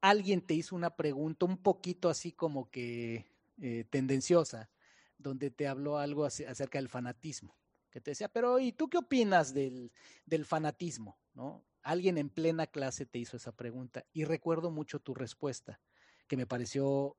alguien 0.00 0.40
te 0.40 0.54
hizo 0.54 0.74
una 0.74 0.96
pregunta 0.96 1.46
un 1.46 1.58
poquito 1.58 2.08
así 2.08 2.32
como 2.32 2.70
que 2.72 3.24
eh, 3.62 3.84
tendenciosa, 3.88 4.68
donde 5.16 5.52
te 5.52 5.68
habló 5.68 5.98
algo 5.98 6.24
acerca 6.24 6.78
del 6.78 6.88
fanatismo 6.88 7.56
que 7.96 8.02
te 8.02 8.10
decía, 8.10 8.28
pero 8.28 8.58
¿y 8.58 8.72
tú 8.72 8.90
qué 8.90 8.98
opinas 8.98 9.54
del, 9.54 9.90
del 10.26 10.44
fanatismo? 10.44 11.18
¿No? 11.32 11.64
Alguien 11.80 12.18
en 12.18 12.28
plena 12.28 12.66
clase 12.66 13.06
te 13.06 13.18
hizo 13.18 13.38
esa 13.38 13.52
pregunta 13.52 14.04
y 14.12 14.24
recuerdo 14.24 14.70
mucho 14.70 15.00
tu 15.00 15.14
respuesta, 15.14 15.80
que 16.28 16.36
me 16.36 16.46
pareció 16.46 17.16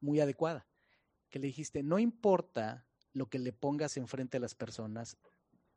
muy 0.00 0.20
adecuada, 0.20 0.66
que 1.28 1.40
le 1.40 1.48
dijiste, 1.48 1.82
no 1.82 1.98
importa 1.98 2.86
lo 3.12 3.28
que 3.28 3.38
le 3.38 3.52
pongas 3.52 3.98
enfrente 3.98 4.38
a 4.38 4.40
las 4.40 4.54
personas, 4.54 5.18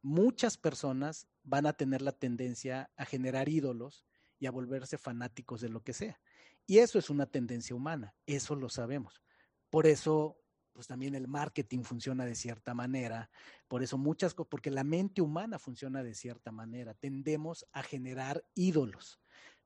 muchas 0.02 0.58
personas 0.58 1.28
van 1.44 1.66
a 1.66 1.74
tener 1.74 2.02
la 2.02 2.14
tendencia 2.14 2.90
a 2.96 3.04
generar 3.04 3.50
ídolos 3.50 4.06
y 4.40 4.46
a 4.46 4.52
volverse 4.52 4.98
fanáticos 4.98 5.60
de 5.60 5.68
lo 5.68 5.84
que 5.84 5.92
sea. 5.92 6.22
Y 6.66 6.78
eso 6.78 6.98
es 7.00 7.10
una 7.10 7.26
tendencia 7.26 7.76
humana, 7.76 8.16
eso 8.26 8.56
lo 8.56 8.70
sabemos. 8.70 9.22
Por 9.70 9.88
eso 9.88 10.40
pues 10.78 10.86
también 10.86 11.16
el 11.16 11.28
marketing 11.28 11.82
funciona 11.82 12.24
de 12.24 12.36
cierta 12.36 12.76
manera. 12.76 13.32
Por 13.68 13.82
eso 13.82 13.98
muchas 13.98 14.36
cosas, 14.36 14.52
porque 14.52 14.70
la 14.70 14.84
mente 14.84 15.24
humana 15.24 15.58
funciona 15.58 16.04
de 16.04 16.14
cierta 16.14 16.52
manera. 16.52 16.94
Tendemos 16.94 17.66
a 17.72 17.82
generar 17.82 18.46
ídolos, 18.54 19.20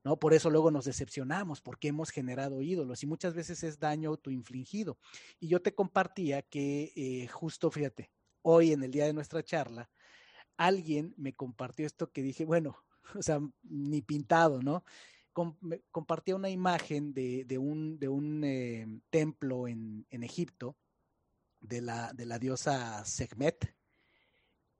¿no? 0.05 0.17
Por 0.17 0.33
eso 0.33 0.49
luego 0.49 0.71
nos 0.71 0.85
decepcionamos, 0.85 1.59
porque 1.59 1.89
hemos 1.89 2.11
generado 2.11 2.61
ídolos 2.61 3.03
y 3.03 3.07
muchas 3.07 3.33
veces 3.33 3.61
es 3.61 3.77
daño 3.77 4.07
autoinfligido. 4.07 4.99
Y 5.37 5.49
yo 5.49 5.61
te 5.61 5.75
compartía 5.75 6.43
que 6.43 6.93
eh, 6.95 7.27
justo, 7.27 7.69
fíjate, 7.69 8.09
hoy 8.41 8.71
en 8.71 8.81
el 8.81 8.91
día 8.91 9.03
de 9.03 9.11
nuestra 9.11 9.43
charla, 9.43 9.89
alguien 10.55 11.13
me 11.17 11.33
compartió 11.33 11.85
esto 11.85 12.09
que 12.09 12.23
dije, 12.23 12.45
bueno, 12.45 12.77
o 13.15 13.21
sea, 13.21 13.41
ni 13.63 14.01
pintado, 14.01 14.61
¿no? 14.61 14.85
compartía 15.91 16.37
una 16.37 16.49
imagen 16.49 17.13
de, 17.13 17.43
de 17.43 17.57
un, 17.57 17.99
de 17.99 18.07
un 18.07 18.43
eh, 18.45 18.85
templo 19.09 19.67
en, 19.67 20.05
en 20.09 20.23
Egipto 20.23 20.77
de 21.61 21.81
la, 21.81 22.11
de 22.13 22.25
la 22.25 22.39
diosa 22.39 23.05
Sekhmet, 23.05 23.73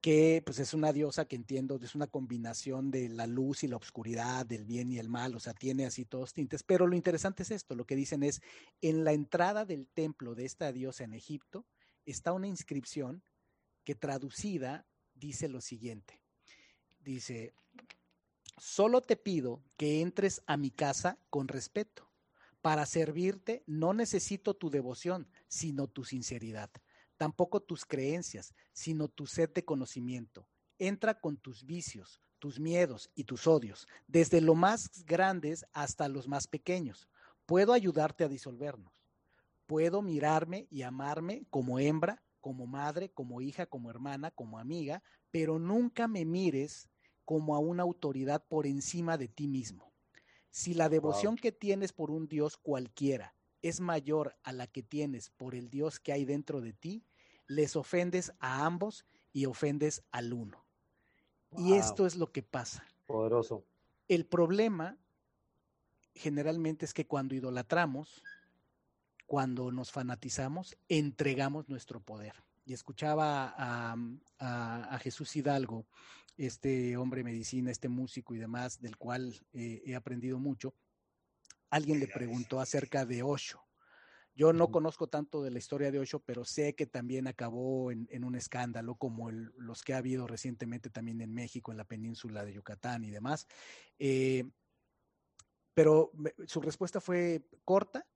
que 0.01 0.41
pues 0.43 0.57
es 0.57 0.73
una 0.73 0.91
diosa 0.91 1.25
que 1.25 1.35
entiendo, 1.35 1.79
es 1.81 1.93
una 1.93 2.07
combinación 2.07 2.89
de 2.89 3.07
la 3.07 3.27
luz 3.27 3.63
y 3.63 3.67
la 3.67 3.77
oscuridad, 3.77 4.45
del 4.47 4.65
bien 4.65 4.91
y 4.91 4.97
el 4.97 5.09
mal, 5.09 5.35
o 5.35 5.39
sea, 5.39 5.53
tiene 5.53 5.85
así 5.85 6.05
todos 6.05 6.33
tintes, 6.33 6.63
pero 6.63 6.87
lo 6.87 6.95
interesante 6.95 7.43
es 7.43 7.51
esto, 7.51 7.75
lo 7.75 7.85
que 7.85 7.95
dicen 7.95 8.23
es, 8.23 8.41
en 8.81 9.03
la 9.03 9.13
entrada 9.13 9.63
del 9.63 9.87
templo 9.87 10.33
de 10.33 10.45
esta 10.45 10.71
diosa 10.71 11.03
en 11.03 11.13
Egipto 11.13 11.67
está 12.03 12.33
una 12.33 12.47
inscripción 12.47 13.23
que 13.83 13.93
traducida 13.93 14.87
dice 15.13 15.47
lo 15.47 15.61
siguiente, 15.61 16.19
dice, 16.99 17.53
solo 18.57 19.01
te 19.01 19.17
pido 19.17 19.63
que 19.77 20.01
entres 20.01 20.41
a 20.47 20.57
mi 20.57 20.71
casa 20.71 21.19
con 21.29 21.47
respeto. 21.47 22.07
Para 22.61 22.85
servirte 22.85 23.63
no 23.65 23.93
necesito 23.93 24.53
tu 24.53 24.69
devoción, 24.69 25.27
sino 25.51 25.87
tu 25.87 26.05
sinceridad. 26.05 26.71
Tampoco 27.17 27.59
tus 27.59 27.85
creencias, 27.85 28.55
sino 28.71 29.09
tu 29.09 29.27
sed 29.27 29.49
de 29.49 29.65
conocimiento. 29.65 30.47
Entra 30.79 31.19
con 31.19 31.35
tus 31.35 31.65
vicios, 31.65 32.21
tus 32.39 32.57
miedos 32.57 33.11
y 33.15 33.25
tus 33.25 33.45
odios, 33.47 33.85
desde 34.07 34.39
lo 34.39 34.55
más 34.55 34.89
grandes 35.05 35.65
hasta 35.73 36.07
los 36.07 36.29
más 36.29 36.47
pequeños. 36.47 37.09
Puedo 37.45 37.73
ayudarte 37.73 38.23
a 38.23 38.29
disolvernos. 38.29 38.93
Puedo 39.67 40.01
mirarme 40.01 40.67
y 40.71 40.83
amarme 40.83 41.45
como 41.49 41.79
hembra, 41.79 42.23
como 42.39 42.65
madre, 42.65 43.11
como 43.11 43.41
hija, 43.41 43.65
como 43.65 43.89
hermana, 43.89 44.31
como 44.31 44.57
amiga, 44.57 45.03
pero 45.31 45.59
nunca 45.59 46.07
me 46.07 46.23
mires 46.23 46.89
como 47.25 47.55
a 47.55 47.59
una 47.59 47.83
autoridad 47.83 48.43
por 48.47 48.65
encima 48.65 49.17
de 49.17 49.27
ti 49.27 49.47
mismo. 49.47 49.91
Si 50.49 50.73
la 50.73 50.87
devoción 50.87 51.35
wow. 51.35 51.41
que 51.41 51.51
tienes 51.51 51.91
por 51.91 52.09
un 52.09 52.27
Dios 52.27 52.57
cualquiera 52.57 53.35
es 53.61 53.79
mayor 53.79 54.35
a 54.43 54.51
la 54.53 54.67
que 54.67 54.83
tienes 54.83 55.29
por 55.29 55.55
el 55.55 55.69
Dios 55.69 55.99
que 55.99 56.13
hay 56.13 56.25
dentro 56.25 56.61
de 56.61 56.73
ti, 56.73 57.03
les 57.47 57.75
ofendes 57.75 58.33
a 58.39 58.65
ambos 58.65 59.05
y 59.33 59.45
ofendes 59.45 60.03
al 60.11 60.33
uno. 60.33 60.65
Wow. 61.51 61.67
Y 61.67 61.73
esto 61.73 62.05
es 62.05 62.15
lo 62.15 62.31
que 62.31 62.43
pasa. 62.43 62.85
Poderoso. 63.05 63.65
El 64.07 64.25
problema 64.25 64.97
generalmente 66.15 66.85
es 66.85 66.93
que 66.93 67.05
cuando 67.05 67.35
idolatramos, 67.35 68.23
cuando 69.25 69.71
nos 69.71 69.91
fanatizamos, 69.91 70.77
entregamos 70.89 71.69
nuestro 71.69 72.01
poder 72.01 72.33
y 72.65 72.73
escuchaba 72.73 73.53
a, 73.57 73.95
a, 74.39 74.95
a, 74.95 74.99
Jesús 74.99 75.35
Hidalgo, 75.35 75.85
este 76.37 76.97
hombre 76.97 77.23
medicina, 77.23 77.71
este 77.71 77.89
músico 77.89 78.35
y 78.35 78.37
demás, 78.37 78.81
del 78.81 78.97
cual 78.97 79.33
eh, 79.53 79.81
he 79.85 79.95
aprendido 79.95 80.39
mucho, 80.39 80.73
alguien 81.71 81.99
le 81.99 82.07
preguntó 82.07 82.59
acerca 82.59 83.05
de 83.05 83.23
Osho. 83.23 83.65
Yo 84.33 84.53
no 84.53 84.71
conozco 84.71 85.07
tanto 85.07 85.41
de 85.43 85.51
la 85.51 85.59
historia 85.59 85.91
de 85.91 85.99
Osho, 85.99 86.19
pero 86.19 86.45
sé 86.45 86.73
que 86.73 86.85
también 86.85 87.27
acabó 87.27 87.91
en, 87.91 88.23
un 88.23 88.35
escándalo 88.35 88.95
como 88.95 89.29
los 89.29 89.83
que 89.83 89.93
ha 89.93 89.97
habido 89.97 90.25
recientemente 90.25 90.89
también 90.89 91.19
en 91.21 91.33
México, 91.33 91.71
en 91.71 91.77
la 91.77 91.83
península 91.83 92.45
de 92.45 92.53
Yucatán 92.53 93.03
y 93.03 93.09
demás. 93.09 93.47
Eh, 93.99 94.49
pero 95.73 96.11
su 96.47 96.61
respuesta 96.61 97.01
fue 97.01 97.45
corta, 97.65 98.07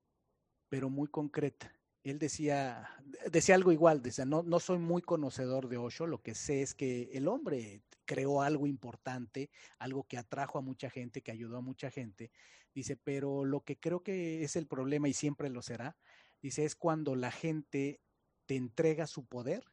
pero 0.68 0.88
muy 0.88 1.08
concreta. 1.08 1.75
Él 2.10 2.20
decía, 2.20 2.88
decía 3.32 3.56
algo 3.56 3.72
igual, 3.72 4.00
decía, 4.00 4.24
no, 4.24 4.44
no 4.44 4.60
soy 4.60 4.78
muy 4.78 5.02
conocedor 5.02 5.68
de 5.68 5.76
Osho, 5.76 6.06
lo 6.06 6.22
que 6.22 6.36
sé 6.36 6.62
es 6.62 6.72
que 6.72 7.10
el 7.12 7.26
hombre 7.26 7.82
creó 8.04 8.42
algo 8.42 8.68
importante, 8.68 9.50
algo 9.80 10.04
que 10.04 10.16
atrajo 10.16 10.58
a 10.58 10.62
mucha 10.62 10.88
gente, 10.88 11.20
que 11.20 11.32
ayudó 11.32 11.56
a 11.56 11.62
mucha 11.62 11.90
gente. 11.90 12.30
Dice, 12.72 12.96
pero 12.96 13.44
lo 13.44 13.62
que 13.62 13.80
creo 13.80 14.04
que 14.04 14.44
es 14.44 14.54
el 14.54 14.68
problema 14.68 15.08
y 15.08 15.14
siempre 15.14 15.50
lo 15.50 15.62
será, 15.62 15.96
dice, 16.40 16.64
es 16.64 16.76
cuando 16.76 17.16
la 17.16 17.32
gente 17.32 18.00
te 18.46 18.54
entrega 18.54 19.08
su 19.08 19.24
poder 19.24 19.64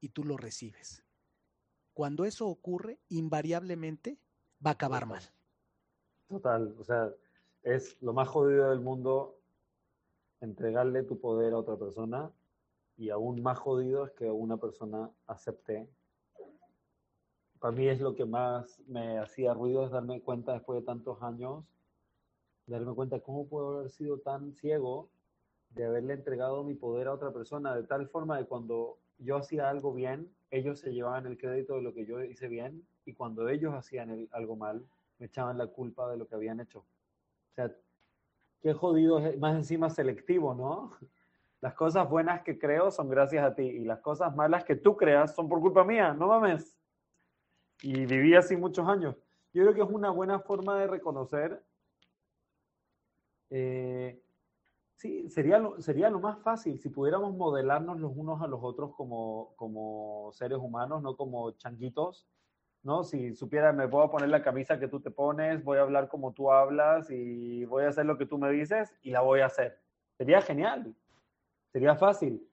y 0.00 0.10
tú 0.10 0.22
lo 0.22 0.36
recibes. 0.36 1.02
Cuando 1.92 2.24
eso 2.24 2.46
ocurre, 2.46 3.00
invariablemente 3.08 4.20
va 4.64 4.70
a 4.70 4.74
acabar 4.74 5.06
mal. 5.06 5.22
Total, 6.28 6.72
o 6.78 6.84
sea, 6.84 7.12
es 7.64 8.00
lo 8.00 8.12
más 8.12 8.28
jodido 8.28 8.70
del 8.70 8.80
mundo 8.80 9.39
entregarle 10.40 11.02
tu 11.02 11.20
poder 11.20 11.52
a 11.52 11.58
otra 11.58 11.76
persona 11.76 12.30
y 12.96 13.10
aún 13.10 13.42
más 13.42 13.58
jodido 13.58 14.04
es 14.04 14.12
que 14.12 14.30
una 14.30 14.56
persona 14.56 15.10
acepte. 15.26 15.88
Para 17.58 17.74
mí 17.74 17.88
es 17.88 18.00
lo 18.00 18.14
que 18.14 18.24
más 18.24 18.80
me 18.86 19.18
hacía 19.18 19.54
ruido 19.54 19.84
es 19.84 19.90
darme 19.90 20.20
cuenta 20.20 20.52
después 20.52 20.80
de 20.80 20.86
tantos 20.86 21.22
años, 21.22 21.64
darme 22.66 22.94
cuenta 22.94 23.20
cómo 23.20 23.46
puedo 23.46 23.78
haber 23.78 23.90
sido 23.90 24.18
tan 24.18 24.52
ciego 24.54 25.10
de 25.70 25.84
haberle 25.84 26.14
entregado 26.14 26.64
mi 26.64 26.74
poder 26.74 27.08
a 27.08 27.14
otra 27.14 27.32
persona, 27.32 27.74
de 27.74 27.84
tal 27.84 28.08
forma 28.08 28.38
de 28.38 28.46
cuando 28.46 28.98
yo 29.18 29.36
hacía 29.36 29.68
algo 29.68 29.92
bien, 29.92 30.32
ellos 30.50 30.80
se 30.80 30.92
llevaban 30.92 31.26
el 31.26 31.38
crédito 31.38 31.76
de 31.76 31.82
lo 31.82 31.94
que 31.94 32.06
yo 32.06 32.22
hice 32.22 32.48
bien 32.48 32.86
y 33.04 33.14
cuando 33.14 33.48
ellos 33.48 33.74
hacían 33.74 34.28
algo 34.32 34.56
mal, 34.56 34.84
me 35.18 35.26
echaban 35.26 35.58
la 35.58 35.66
culpa 35.66 36.10
de 36.10 36.16
lo 36.16 36.26
que 36.26 36.34
habían 36.34 36.60
hecho. 36.60 36.80
O 36.80 37.54
sea, 37.54 37.74
qué 38.60 38.74
jodido 38.74 39.18
es, 39.18 39.38
más 39.38 39.56
encima 39.56 39.90
selectivo, 39.90 40.54
¿no? 40.54 40.92
Las 41.60 41.74
cosas 41.74 42.08
buenas 42.08 42.42
que 42.42 42.58
creo 42.58 42.90
son 42.90 43.08
gracias 43.08 43.44
a 43.44 43.54
ti 43.54 43.62
y 43.62 43.84
las 43.84 44.00
cosas 44.00 44.34
malas 44.34 44.64
que 44.64 44.76
tú 44.76 44.96
creas 44.96 45.34
son 45.34 45.46
por 45.46 45.60
culpa 45.60 45.84
mía, 45.84 46.14
no 46.14 46.28
mames. 46.28 46.74
Y 47.82 48.06
viví 48.06 48.34
así 48.34 48.56
muchos 48.56 48.88
años. 48.88 49.14
Yo 49.52 49.64
creo 49.64 49.74
que 49.74 49.82
es 49.82 49.90
una 49.90 50.08
buena 50.08 50.40
forma 50.40 50.78
de 50.78 50.86
reconocer. 50.86 51.62
Eh, 53.50 54.22
sí, 54.94 55.28
sería 55.28 55.58
lo, 55.58 55.78
sería 55.82 56.08
lo 56.08 56.18
más 56.18 56.40
fácil 56.42 56.78
si 56.78 56.88
pudiéramos 56.88 57.36
modelarnos 57.36 58.00
los 58.00 58.12
unos 58.16 58.40
a 58.40 58.46
los 58.46 58.60
otros 58.62 58.94
como, 58.94 59.52
como 59.56 60.30
seres 60.32 60.58
humanos, 60.58 61.02
no 61.02 61.14
como 61.14 61.50
changuitos 61.58 62.26
¿no? 62.82 63.04
Si 63.04 63.34
supiera, 63.34 63.72
me 63.72 63.88
puedo 63.88 64.10
poner 64.10 64.28
la 64.28 64.42
camisa 64.42 64.78
que 64.78 64.88
tú 64.88 65.00
te 65.00 65.10
pones, 65.10 65.62
voy 65.62 65.78
a 65.78 65.82
hablar 65.82 66.08
como 66.08 66.32
tú 66.32 66.50
hablas 66.50 67.10
y 67.10 67.64
voy 67.66 67.84
a 67.84 67.88
hacer 67.88 68.06
lo 68.06 68.16
que 68.16 68.26
tú 68.26 68.38
me 68.38 68.50
dices 68.50 68.94
y 69.02 69.10
la 69.10 69.20
voy 69.20 69.40
a 69.40 69.46
hacer. 69.46 69.78
Sería 70.16 70.40
genial, 70.40 70.94
sería 71.72 71.94
fácil. 71.96 72.46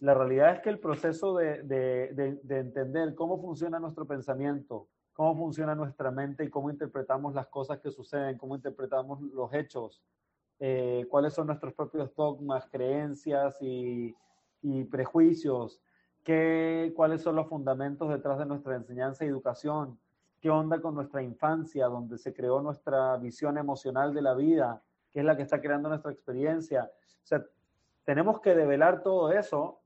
La 0.00 0.14
realidad 0.14 0.54
es 0.54 0.60
que 0.60 0.70
el 0.70 0.80
proceso 0.80 1.36
de, 1.36 1.62
de, 1.62 2.38
de, 2.42 2.58
entender 2.58 3.14
cómo 3.14 3.40
funciona 3.40 3.78
nuestro 3.78 4.04
pensamiento, 4.04 4.88
cómo 5.12 5.36
funciona 5.36 5.74
nuestra 5.74 6.10
mente 6.10 6.44
y 6.44 6.50
cómo 6.50 6.70
interpretamos 6.70 7.34
las 7.34 7.46
cosas 7.46 7.78
que 7.78 7.90
suceden, 7.90 8.36
cómo 8.36 8.56
interpretamos 8.56 9.20
los 9.20 9.52
hechos, 9.54 10.02
eh, 10.58 11.06
cuáles 11.08 11.34
son 11.34 11.46
nuestros 11.46 11.72
propios 11.74 12.12
dogmas, 12.16 12.66
creencias 12.68 13.56
y, 13.60 14.14
y 14.62 14.84
prejuicios, 14.84 15.80
qué, 16.22 16.92
cuáles 16.94 17.22
son 17.22 17.36
los 17.36 17.48
fundamentos 17.48 18.08
detrás 18.08 18.38
de 18.38 18.46
nuestra 18.46 18.76
enseñanza 18.76 19.24
y 19.24 19.28
educación, 19.28 19.98
qué 20.40 20.50
onda 20.50 20.80
con 20.80 20.94
nuestra 20.94 21.22
infancia, 21.22 21.86
donde 21.86 22.18
se 22.18 22.34
creó 22.34 22.60
nuestra 22.60 23.16
visión 23.16 23.58
emocional 23.58 24.12
de 24.12 24.22
la 24.22 24.34
vida, 24.34 24.82
qué 25.10 25.20
es 25.20 25.24
la 25.24 25.36
que 25.36 25.42
está 25.42 25.60
creando 25.60 25.88
nuestra 25.88 26.12
experiencia. 26.12 26.90
O 27.22 27.26
sea, 27.26 27.44
tenemos 28.04 28.40
que 28.40 28.54
develar 28.54 29.02
todo 29.02 29.32
eso 29.32 29.80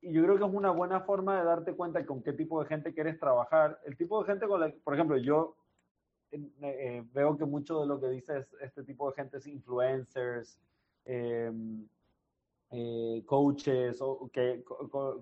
y 0.00 0.12
yo 0.12 0.22
creo 0.24 0.36
que 0.36 0.44
es 0.44 0.52
una 0.52 0.70
buena 0.70 1.00
forma 1.00 1.38
de 1.38 1.44
darte 1.44 1.74
cuenta 1.74 2.04
con 2.04 2.22
qué 2.22 2.32
tipo 2.32 2.60
de 2.60 2.68
gente 2.68 2.92
quieres 2.92 3.18
trabajar. 3.18 3.80
El 3.84 3.96
tipo 3.96 4.20
de 4.20 4.26
gente 4.26 4.46
con 4.46 4.60
la, 4.60 4.72
por 4.82 4.94
ejemplo, 4.94 5.16
yo 5.16 5.56
eh, 6.32 7.04
veo 7.12 7.36
que 7.36 7.44
mucho 7.44 7.80
de 7.80 7.86
lo 7.86 8.00
que 8.00 8.08
dices 8.08 8.46
este 8.60 8.82
tipo 8.82 9.08
de 9.08 9.14
gente 9.14 9.36
es 9.36 9.46
influencers, 9.46 10.58
eh, 11.04 11.52
eh, 12.72 13.22
coaches 13.26 13.98
o 14.00 14.30
que, 14.32 14.64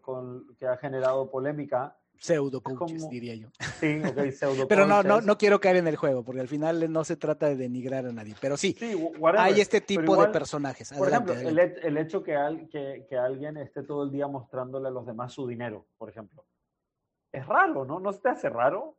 con, 0.00 0.54
que 0.56 0.66
ha 0.66 0.76
generado 0.76 1.30
polémica. 1.30 1.96
Pseudo 2.16 2.60
coaches, 2.60 3.08
diría 3.08 3.34
yo. 3.34 3.48
Sí, 3.80 4.00
ok, 4.04 4.30
pseudo 4.30 4.68
Pero 4.68 4.86
no, 4.86 5.02
no, 5.02 5.20
no 5.20 5.38
quiero 5.38 5.58
caer 5.58 5.76
en 5.76 5.88
el 5.88 5.96
juego, 5.96 6.22
porque 6.22 6.40
al 6.40 6.48
final 6.48 6.92
no 6.92 7.02
se 7.02 7.16
trata 7.16 7.48
de 7.48 7.56
denigrar 7.56 8.06
a 8.06 8.12
nadie. 8.12 8.34
Pero 8.40 8.56
sí, 8.56 8.76
hay 9.36 9.60
este 9.60 9.80
tipo 9.80 10.20
de 10.20 10.28
personajes. 10.28 10.92
por 10.92 11.08
ejemplo, 11.08 11.34
El, 11.34 11.58
el, 11.58 11.96
hecho 11.96 12.22
que, 12.22 12.36
al, 12.36 12.68
que, 12.68 13.06
que, 13.08 13.16
alguien 13.16 13.56
esté 13.56 13.82
todo 13.82 14.04
el 14.04 14.12
día 14.12 14.28
mostrándole 14.28 14.88
a 14.88 14.90
los 14.90 15.06
demás 15.06 15.32
su 15.32 15.46
dinero, 15.46 15.86
por 15.98 16.10
ejemplo. 16.10 16.44
Es 17.32 17.46
raro, 17.46 17.84
¿no? 17.84 17.98
¿No 18.00 18.12
se 18.12 18.20
te 18.20 18.28
hace 18.28 18.48
raro? 18.48 18.96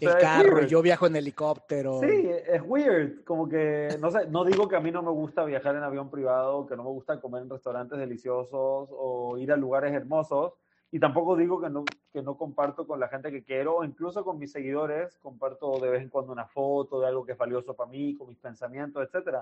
El 0.00 0.18
carro, 0.18 0.62
yo 0.62 0.82
viajo 0.82 1.06
en 1.06 1.16
helicóptero. 1.16 2.00
Sí, 2.00 2.28
es 2.46 2.62
weird, 2.64 3.24
como 3.24 3.48
que, 3.48 3.88
no 4.00 4.10
sé, 4.10 4.26
no 4.26 4.44
digo 4.44 4.68
que 4.68 4.76
a 4.76 4.80
mí 4.80 4.90
no 4.90 5.02
me 5.02 5.10
gusta 5.10 5.44
viajar 5.44 5.76
en 5.76 5.82
avión 5.82 6.10
privado, 6.10 6.66
que 6.66 6.76
no 6.76 6.84
me 6.84 6.90
gusta 6.90 7.20
comer 7.20 7.42
en 7.42 7.50
restaurantes 7.50 7.98
deliciosos 7.98 8.88
o 8.90 9.36
ir 9.38 9.52
a 9.52 9.56
lugares 9.56 9.92
hermosos, 9.92 10.54
y 10.90 11.00
tampoco 11.00 11.34
digo 11.34 11.60
que 11.60 11.70
no, 11.70 11.84
que 12.12 12.22
no 12.22 12.36
comparto 12.36 12.86
con 12.86 13.00
la 13.00 13.08
gente 13.08 13.32
que 13.32 13.42
quiero, 13.42 13.76
o 13.76 13.84
incluso 13.84 14.24
con 14.24 14.38
mis 14.38 14.52
seguidores, 14.52 15.18
comparto 15.18 15.80
de 15.80 15.90
vez 15.90 16.02
en 16.02 16.08
cuando 16.08 16.32
una 16.32 16.46
foto 16.46 17.00
de 17.00 17.08
algo 17.08 17.24
que 17.24 17.32
es 17.32 17.38
valioso 17.38 17.74
para 17.74 17.90
mí, 17.90 18.16
con 18.16 18.28
mis 18.28 18.38
pensamientos, 18.38 19.02
etc. 19.02 19.38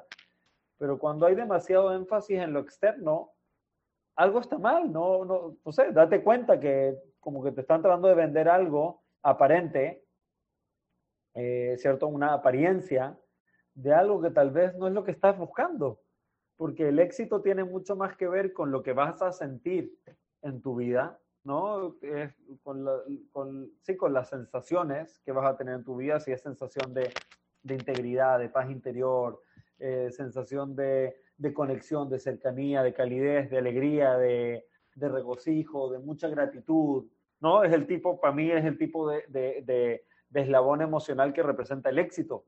Pero 0.79 0.99
cuando 0.99 1.27
hay 1.27 1.35
demasiado 1.35 1.95
énfasis 1.95 2.39
en 2.39 2.55
lo 2.55 2.61
externo, 2.61 3.33
algo 4.17 4.41
está 4.41 4.59
mal, 4.59 4.91
no, 4.91 5.25
no, 5.25 5.57
no 5.63 5.73
sé, 5.73 5.93
date 5.93 6.23
cuenta 6.23 6.59
que 6.59 6.97
como 7.21 7.43
que 7.45 7.53
te 7.53 7.61
están 7.61 7.83
tratando 7.83 8.09
de 8.09 8.15
vender 8.15 8.49
algo 8.49 9.03
aparente 9.23 10.02
eh, 11.35 11.77
¿cierto? 11.79 12.07
Una 12.09 12.35
apariencia 12.35 13.19
de 13.75 13.93
algo 13.93 14.21
que 14.21 14.31
tal 14.31 14.51
vez 14.51 14.75
no 14.77 14.87
es 14.87 14.93
lo 14.93 15.05
que 15.05 15.13
estás 15.13 15.39
buscando, 15.39 16.01
porque 16.57 16.89
el 16.89 16.99
éxito 16.99 17.41
tiene 17.41 17.65
mucho 17.65 17.97
más 17.97 18.17
que 18.17 18.29
ver 18.29 18.53
con 18.53 18.71
lo 18.71 18.83
que 18.83 18.93
vas 18.93 19.23
a 19.23 19.33
sentir 19.33 19.99
en 20.43 20.61
tu 20.61 20.77
vida, 20.77 21.19
¿no? 21.45 21.97
con, 22.63 22.87
con, 23.33 23.71
sí, 23.81 23.97
con 23.97 24.13
las 24.13 24.29
sensaciones 24.29 25.21
que 25.25 25.33
vas 25.33 25.47
a 25.47 25.57
tener 25.57 25.75
en 25.77 25.85
tu 25.85 25.97
vida, 25.97 26.21
si 26.21 26.33
es 26.33 26.43
sensación 26.43 26.93
de, 26.95 27.11
de 27.63 27.75
integridad, 27.75 28.39
de 28.39 28.49
paz 28.49 28.71
interior, 28.71 29.43
eh, 29.79 30.11
sensación 30.11 30.77
de, 30.77 31.17
de, 31.37 31.53
conexión, 31.53 32.09
de 32.09 32.19
cercanía, 32.19 32.83
de 32.83 32.95
calidez, 32.95 33.51
de 33.51 33.59
alegría, 33.59 34.17
de, 34.17 34.67
de, 34.95 35.09
regocijo, 35.09 35.91
de 35.91 35.99
mucha 35.99 36.29
gratitud, 36.29 37.07
¿no? 37.41 37.65
Es 37.65 37.73
el 37.73 37.87
tipo, 37.87 38.21
para 38.21 38.33
mí 38.33 38.51
es 38.51 38.65
el 38.65 38.79
tipo 38.79 39.11
de, 39.11 40.05
de 40.33 40.43
eslabón 40.43 40.81
emocional 40.81 41.33
que 41.33 41.43
representa 41.43 41.91
el 41.91 41.99
éxito. 41.99 42.47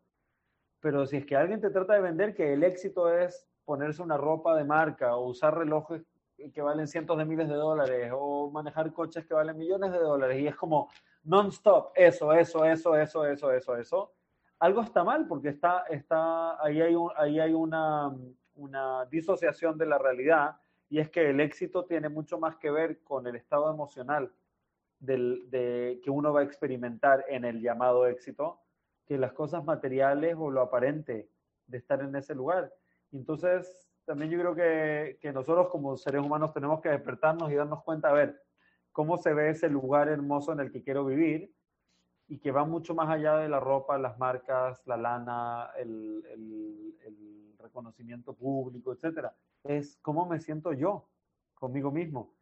Pero 0.81 1.07
si 1.07 1.19
es 1.19 1.27
que 1.27 1.37
alguien 1.37 1.61
te 1.61 1.71
trata 1.71 1.95
de 1.95 2.01
vender 2.01 2.35
que 2.35 2.53
el 2.53 2.65
éxito 2.65 3.13
es 3.13 3.47
ponerse 3.65 4.03
una 4.03 4.17
ropa 4.17 4.57
de 4.57 4.65
marca 4.65 5.17
o 5.17 5.29
usar 5.29 5.57
relojes 5.57 6.03
que 6.53 6.63
valen 6.63 6.89
cientos 6.89 7.17
de 7.17 7.25
miles 7.25 7.49
de 7.49 7.55
dólares 7.55 8.11
o 8.15 8.51
manejar 8.51 8.93
coches 8.93 9.25
que 9.25 9.35
valen 9.35 9.57
millones 9.57 9.93
de 9.93 9.99
dólares 9.99 10.41
y 10.41 10.47
es 10.47 10.57
como 10.57 10.91
non-stop, 11.23 11.93
eso, 11.95 12.33
eso, 12.33 12.65
eso, 12.65 12.97
eso, 12.97 13.25
eso, 13.25 13.53
eso, 13.53 13.77
eso, 13.77 14.13
algo 14.59 14.83
está 14.83 15.05
mal 15.05 15.27
porque 15.27 15.51
está, 15.51 15.85
está, 15.89 16.63
ahí 16.63 16.81
hay, 16.83 16.95
un, 16.95 17.11
ahí 17.17 17.39
hay 17.39 17.53
una, 17.53 18.15
una 18.57 19.07
disociación 19.07 19.79
de 19.79 19.87
la 19.87 19.97
realidad 19.97 20.57
y 20.89 20.99
es 20.99 21.09
que 21.09 21.31
el 21.31 21.41
éxito 21.41 21.85
tiene 21.85 22.09
mucho 22.09 22.39
más 22.39 22.57
que 22.57 22.71
ver 22.71 23.03
con 23.03 23.27
el 23.27 23.37
estado 23.37 23.71
emocional 23.71 24.31
de, 25.05 26.01
que 26.03 26.11
uno 26.11 26.33
va 26.33 26.41
a 26.41 26.45
experimentar 26.45 27.25
en 27.29 27.45
el 27.45 27.61
llamado 27.61 28.07
éxito 28.07 28.61
que 29.07 29.19
las 29.19 29.33
cosas 29.33 29.65
materiales 29.65 30.35
o 30.39 30.51
lo 30.51 30.63
aparente 30.63 31.29
de 31.67 31.79
estar 31.79 32.01
en 32.01 32.17
ese 32.17 32.35
lugar. 32.35 32.73
Entonces, 33.13 33.89
también 34.05 34.31
yo 34.31 34.39
creo 34.39 34.55
que, 34.55 35.19
que, 35.21 35.33
nosotros 35.33 35.69
como 35.69 35.97
seres 35.97 36.23
humanos 36.23 36.53
tenemos 36.53 36.81
que 36.81 36.89
despertarnos 36.89 37.51
y 37.51 37.55
darnos 37.55 37.83
cuenta, 37.83 38.09
a 38.11 38.13
ver, 38.13 38.43
cómo 38.93 39.17
se 39.19 39.35
ve 39.35 39.51
ese 39.51 39.69
lugar 39.69 40.09
hermoso 40.09 40.53
en 40.53 40.61
el 40.61 40.71
que 40.71 40.83
quiero 40.83 41.05
vivir 41.05 41.55
y 42.29 42.39
que 42.39 42.51
va 42.51 42.65
mucho 42.65 42.95
más 42.95 43.11
allá 43.11 43.37
de 43.37 43.49
la 43.49 43.61
ropa, 43.61 43.99
las 43.99 44.19
marcas, 44.19 44.83
la 44.87 44.97
lana, 44.97 45.71
el, 45.77 46.25
el, 46.31 46.97
el 47.05 47.55
reconocimiento 47.59 48.35
público, 48.35 48.93
etc. 48.93 49.29
Es 49.63 49.99
cómo 50.01 50.27
me 50.27 50.41
siento 50.41 50.73
yo 50.73 51.09
conmigo 51.55 51.91
mismo. 51.91 52.35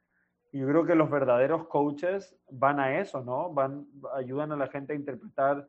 Yo 0.52 0.66
creo 0.68 0.84
que 0.84 0.94
los 0.94 1.10
verdaderos 1.10 1.66
coaches 1.66 2.36
van 2.50 2.78
a 2.78 2.98
eso, 3.00 3.24
¿no? 3.24 3.52
Van, 3.52 3.86
ayudan 4.14 4.52
a 4.52 4.56
la 4.56 4.68
gente 4.68 4.92
a 4.92 4.96
interpretar 4.96 5.66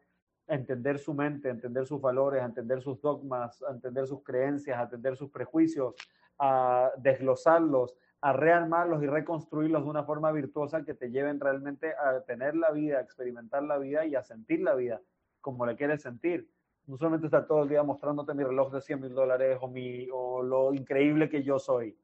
a 0.47 0.55
entender 0.55 0.99
su 0.99 1.13
mente, 1.13 1.47
a 1.47 1.51
entender 1.51 1.85
sus 1.85 2.01
valores, 2.01 2.41
a 2.41 2.45
entender 2.45 2.81
sus 2.81 3.01
dogmas, 3.01 3.63
a 3.63 3.71
entender 3.71 4.05
sus 4.07 4.23
creencias, 4.23 4.77
a 4.77 4.83
entender 4.83 5.15
sus 5.15 5.29
prejuicios, 5.29 5.95
a 6.37 6.91
desglosarlos, 6.97 7.95
a 8.21 8.33
rearmarlos 8.33 9.01
y 9.03 9.07
reconstruirlos 9.07 9.83
de 9.83 9.89
una 9.89 10.03
forma 10.03 10.31
virtuosa 10.31 10.83
que 10.83 10.93
te 10.93 11.11
lleven 11.11 11.39
realmente 11.39 11.93
a 11.93 12.21
tener 12.21 12.55
la 12.55 12.71
vida, 12.71 12.97
a 12.97 13.01
experimentar 13.01 13.63
la 13.63 13.77
vida 13.77 14.05
y 14.05 14.15
a 14.15 14.23
sentir 14.23 14.61
la 14.61 14.75
vida 14.75 15.01
como 15.41 15.65
la 15.65 15.75
quieres 15.75 16.01
sentir. 16.01 16.49
No 16.87 16.97
solamente 16.97 17.27
estar 17.27 17.47
todo 17.47 17.63
el 17.63 17.69
día 17.69 17.83
mostrándote 17.83 18.33
mi 18.33 18.43
reloj 18.43 18.73
de 18.73 18.81
100 18.81 19.01
mil 19.01 19.13
dólares 19.13 19.57
o, 19.61 19.69
mi, 19.69 20.07
o 20.11 20.41
lo 20.41 20.73
increíble 20.73 21.29
que 21.29 21.43
yo 21.43 21.59
soy. 21.59 21.97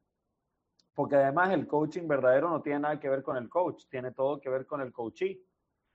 Porque 0.94 1.16
además 1.16 1.52
el 1.52 1.66
coaching 1.66 2.06
verdadero 2.06 2.50
no 2.50 2.62
tiene 2.62 2.80
nada 2.80 3.00
que 3.00 3.08
ver 3.08 3.22
con 3.22 3.36
el 3.36 3.48
coach, 3.48 3.84
tiene 3.88 4.12
todo 4.12 4.40
que 4.40 4.50
ver 4.50 4.66
con 4.66 4.80
el 4.80 4.92
coachee. 4.92 5.42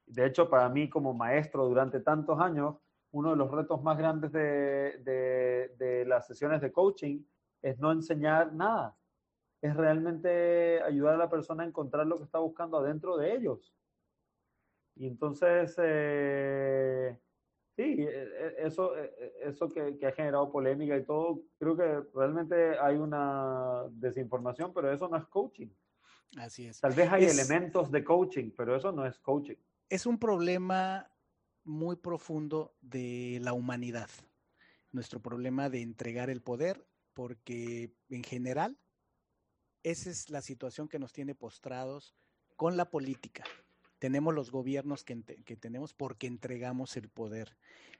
De 0.06 0.26
hecho, 0.26 0.50
para 0.50 0.70
mí 0.70 0.90
como 0.90 1.14
maestro 1.14 1.66
durante 1.66 2.00
tantos 2.00 2.40
años, 2.40 2.76
uno 3.12 3.32
de 3.32 3.36
los 3.38 3.50
retos 3.50 3.82
más 3.82 3.98
grandes 3.98 4.32
de, 4.32 6.04
las 6.06 6.28
sesiones 6.28 6.62
de 6.62 6.72
coaching 6.72 7.24
es 7.62 7.80
no 7.80 7.92
enseñar 7.92 8.54
nada. 8.54 8.96
Es 9.62 9.76
realmente 9.76 10.82
ayudar 10.84 11.16
a 11.16 11.18
la 11.18 11.30
persona 11.30 11.64
a 11.64 11.68
encontrar 11.68 12.06
lo 12.06 12.18
que 12.18 12.24
está 12.24 12.40
buscando 12.40 12.78
adentro 12.78 13.18
de 13.18 13.34
ellos. 13.34 13.74
Y 14.96 15.08
entonces, 15.08 15.76
eh, 15.78 17.18
sí, 17.76 17.84
e, 17.99 18.06
e, 18.06 18.68
eso, 18.68 18.97
e, 18.97 19.34
eso 19.43 19.69
que, 19.69 19.97
que, 19.97 20.07
ha 20.07 20.11
generado 20.11 20.52
polémica 20.52 20.97
y 20.97 21.03
todo, 21.03 21.41
creo 21.57 21.76
que 21.76 22.02
realmente 22.14 22.77
hay 22.80 22.95
una 22.97 23.84
desinformación, 23.91 24.73
pero 24.73 24.91
eso 24.91 25.07
no 25.07 25.18
es 25.18 25.26
coaching. 25.26 25.69
Así 26.38 26.68
es. 26.68 26.80
Tal 26.80 26.93
vez 26.93 27.11
hay 27.11 27.26
es, 27.26 27.38
elementos 27.38 27.91
de 27.91 28.03
coaching, 28.03 28.52
pero 28.56 28.76
eso 28.76 28.91
no 28.91 29.06
es 29.06 29.18
coaching. 29.19 29.56
Es 29.89 30.06
un 30.06 30.18
problema 30.18 31.10
muy 31.64 31.95
profundo 31.95 32.76
de 32.81 33.39
la 33.41 33.53
humanidad. 33.53 34.10
Nuestro 34.91 35.22
problema 35.22 35.69
de 35.69 35.81
entregar 35.81 36.30
el 36.30 36.41
poder 36.41 36.85
porque 37.14 37.93
en 38.10 38.23
general 38.23 38.77
esa 39.84 40.10
es 40.10 40.30
la 40.30 40.41
situación 40.41 40.88
que 40.88 40.99
nos 40.99 41.14
tiene 41.14 41.35
postrados 41.35 42.15
con 42.56 42.76
la 42.77 42.89
política. 42.89 43.43
Tenemos 44.06 44.36
los 44.36 44.52
gobiernos 44.52 45.03
que, 45.03 45.19
que 45.23 45.56
tenemos 45.56 45.95
porque 45.95 46.27
entregamos 46.27 46.95
el 46.95 47.10
poder, 47.10 47.57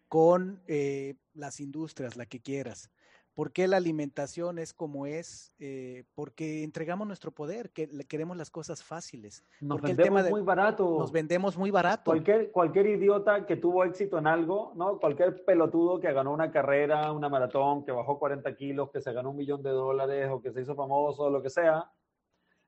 con 0.08 0.62
eh, 0.68 1.16
las 1.34 1.60
industrias, 1.60 2.16
la 2.16 2.28
que 2.28 2.42
quieras. 2.42 2.92
¿Por 3.34 3.52
qué 3.52 3.68
la 3.68 3.78
alimentación 3.78 4.60
es 4.60 4.72
como 4.72 5.08
es? 5.08 5.52
Eh, 5.58 6.04
porque 6.14 6.64
entregamos 6.64 7.08
nuestro 7.08 7.32
poder, 7.32 7.72
que 7.72 7.90
queremos 8.08 8.38
las 8.38 8.52
cosas 8.52 8.84
fáciles. 8.84 9.44
Nos 9.60 9.80
porque 9.80 9.96
vendemos 9.96 10.06
el 10.06 10.06
tema 10.06 10.24
de, 10.24 10.30
muy 10.30 10.42
barato. 10.44 11.00
Nos 11.00 11.12
vendemos 11.12 11.58
muy 11.58 11.72
barato. 11.72 12.12
Cualquier, 12.12 12.52
cualquier 12.52 12.86
idiota 12.86 13.48
que 13.48 13.56
tuvo 13.56 13.84
éxito 13.84 14.20
en 14.20 14.28
algo, 14.28 14.74
¿no? 14.76 15.00
Cualquier 15.00 15.44
pelotudo 15.44 16.00
que 16.00 16.14
ganó 16.14 16.34
una 16.34 16.52
carrera, 16.52 17.12
una 17.14 17.30
maratón, 17.30 17.84
que 17.84 17.92
bajó 17.92 18.20
40 18.20 18.56
kilos, 18.56 18.92
que 18.92 19.02
se 19.02 19.12
ganó 19.12 19.32
un 19.32 19.38
millón 19.38 19.64
de 19.64 19.72
dólares 19.72 20.30
o 20.32 20.40
que 20.40 20.52
se 20.52 20.62
hizo 20.62 20.76
famoso, 20.76 21.32
lo 21.32 21.42
que 21.42 21.50
sea, 21.50 21.92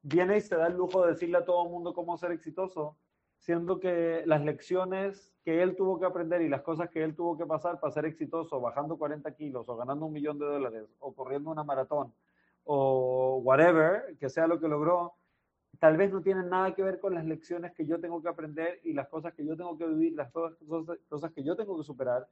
viene 0.01 0.37
y 0.37 0.41
se 0.41 0.55
da 0.55 0.65
el 0.65 0.73
lujo 0.73 1.05
de 1.05 1.11
decirle 1.11 1.37
a 1.37 1.45
todo 1.45 1.65
el 1.65 1.69
mundo 1.69 1.93
cómo 1.93 2.17
ser 2.17 2.31
exitoso 2.31 2.97
siendo 3.37 3.79
que 3.79 4.23
las 4.25 4.43
lecciones 4.43 5.33
que 5.43 5.61
él 5.63 5.75
tuvo 5.75 5.99
que 5.99 6.05
aprender 6.05 6.41
y 6.41 6.49
las 6.49 6.61
cosas 6.61 6.89
que 6.89 7.03
él 7.03 7.15
tuvo 7.15 7.37
que 7.37 7.45
pasar 7.45 7.79
para 7.79 7.93
ser 7.93 8.05
exitoso, 8.05 8.59
bajando 8.59 8.97
40 8.97 9.33
kilos 9.35 9.67
o 9.69 9.77
ganando 9.77 10.05
un 10.05 10.13
millón 10.13 10.37
de 10.39 10.45
dólares 10.45 10.83
o 10.99 11.13
corriendo 11.13 11.51
una 11.51 11.63
maratón 11.63 12.13
o 12.65 13.37
whatever, 13.43 14.17
que 14.19 14.29
sea 14.29 14.45
lo 14.47 14.59
que 14.59 14.67
logró, 14.67 15.13
tal 15.79 15.95
vez 15.95 16.11
no 16.11 16.21
tienen 16.21 16.49
nada 16.49 16.75
que 16.75 16.83
ver 16.83 16.99
con 16.99 17.15
las 17.15 17.25
lecciones 17.25 17.73
que 17.73 17.85
yo 17.85 17.99
tengo 17.99 18.21
que 18.21 18.27
aprender 18.27 18.81
y 18.83 18.93
las 18.93 19.07
cosas 19.07 19.33
que 19.33 19.45
yo 19.45 19.55
tengo 19.55 19.77
que 19.77 19.87
vivir, 19.87 20.13
las 20.15 20.31
cosas, 20.31 20.57
cosas 21.07 21.31
que 21.31 21.43
yo 21.43 21.55
tengo 21.55 21.77
que 21.77 21.83
superar 21.83 22.27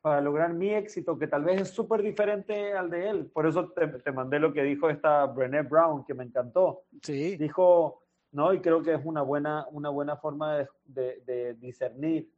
para 0.00 0.20
lograr 0.20 0.52
mi 0.52 0.70
éxito, 0.70 1.18
que 1.18 1.26
tal 1.26 1.44
vez 1.44 1.60
es 1.60 1.70
súper 1.70 2.02
diferente 2.02 2.72
al 2.72 2.88
de 2.90 3.08
él. 3.08 3.26
Por 3.26 3.46
eso 3.46 3.70
te, 3.70 3.86
te, 3.88 4.12
mandé 4.12 4.38
lo 4.38 4.52
que 4.52 4.62
dijo 4.62 4.88
esta 4.90 5.26
Brené 5.26 5.62
Brown, 5.62 6.04
que 6.04 6.14
me 6.14 6.24
encantó. 6.24 6.82
Sí. 7.02 7.36
Dijo, 7.36 8.02
¿no? 8.32 8.52
Y 8.52 8.60
creo 8.60 8.82
que 8.82 8.94
es 8.94 9.00
una 9.04 9.22
buena, 9.22 9.66
una 9.70 9.88
buena 9.88 10.16
forma 10.16 10.68
de, 10.84 11.22
de, 11.24 11.54
discernir 11.54 12.30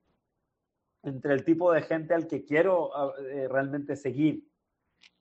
entre 1.02 1.34
el 1.34 1.44
tipo 1.44 1.72
de 1.72 1.82
gente 1.82 2.14
al 2.14 2.26
que 2.26 2.44
quiero 2.44 2.90
eh, 3.18 3.48
realmente 3.48 3.96
seguir 3.96 4.46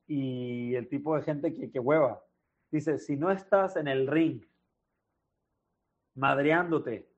y 0.07 0.75
el 0.75 0.87
tipo 0.89 1.15
de 1.15 1.21
gente 1.21 1.53
que, 1.53 1.79
hueva. 1.79 2.23
Dice, 2.71 2.97
si 2.97 3.15
no 3.15 3.31
estás 3.31 3.75
en 3.75 3.87
el 3.87 4.07
ring 4.07 4.43
madreándote 6.15 7.09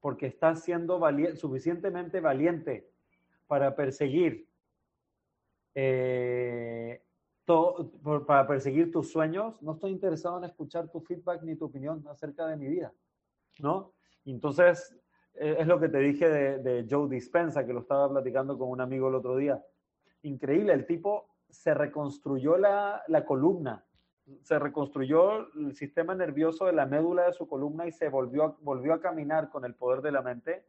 porque 0.00 0.26
estás 0.26 0.62
siendo 0.62 1.00
suficientemente 1.36 2.20
valiente 2.20 2.90
para 3.46 3.74
perseguir 3.74 4.48
eh, 5.74 7.02
para 8.26 8.46
perseguir 8.46 8.90
tus 8.90 9.10
sueños, 9.10 9.60
no 9.62 9.72
estoy 9.72 9.90
interesado 9.90 10.38
en 10.38 10.44
escuchar 10.44 10.88
tu 10.88 11.00
feedback 11.00 11.42
ni 11.42 11.56
tu 11.56 11.66
opinión 11.66 12.04
acerca 12.08 12.46
de 12.46 12.56
mi 12.56 12.66
vida, 12.68 12.92
¿no? 13.58 13.92
Entonces, 14.24 14.96
eh, 15.34 15.56
es 15.58 15.66
lo 15.66 15.80
que 15.80 15.88
te 15.88 15.98
dije 15.98 16.28
de, 16.28 16.58
de, 16.58 16.86
Joe 16.88 17.08
Dispensa, 17.08 17.64
que 17.64 17.72
lo 17.72 17.80
estaba 17.80 18.08
platicando 18.08 18.58
con 18.58 18.68
un 18.68 18.80
amigo 18.80 19.08
el 19.08 19.14
otro 19.14 19.36
día. 19.36 19.64
Increíble, 20.22 20.72
el 20.72 20.86
tipo 20.86 21.30
se 21.48 21.74
reconstruyó 21.74 22.56
la, 22.56 23.02
la 23.08 23.24
columna, 23.24 23.84
se 24.42 24.58
reconstruyó 24.58 25.52
el 25.54 25.74
sistema 25.74 26.14
nervioso 26.14 26.66
de 26.66 26.72
la 26.72 26.86
médula 26.86 27.26
de 27.26 27.32
su 27.32 27.48
columna 27.48 27.86
y 27.86 27.92
se 27.92 28.08
volvió, 28.08 28.56
volvió 28.60 28.94
a 28.94 29.00
caminar 29.00 29.50
con 29.50 29.64
el 29.64 29.74
poder 29.74 30.02
de 30.02 30.12
la 30.12 30.22
mente 30.22 30.66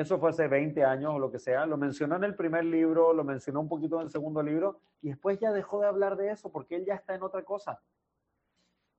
eso 0.00 0.18
fue 0.18 0.30
hace 0.30 0.48
20 0.48 0.82
años 0.84 1.12
o 1.14 1.18
lo 1.18 1.30
que 1.30 1.38
sea. 1.38 1.66
Lo 1.66 1.76
mencionó 1.76 2.16
en 2.16 2.24
el 2.24 2.34
primer 2.34 2.64
libro, 2.64 3.12
lo 3.12 3.24
mencionó 3.24 3.60
un 3.60 3.68
poquito 3.68 3.96
en 3.96 4.02
el 4.02 4.10
segundo 4.10 4.42
libro 4.42 4.80
y 5.02 5.08
después 5.08 5.38
ya 5.38 5.52
dejó 5.52 5.80
de 5.80 5.88
hablar 5.88 6.16
de 6.16 6.30
eso 6.30 6.50
porque 6.50 6.76
él 6.76 6.84
ya 6.86 6.94
está 6.94 7.14
en 7.14 7.22
otra 7.22 7.44
cosa. 7.44 7.80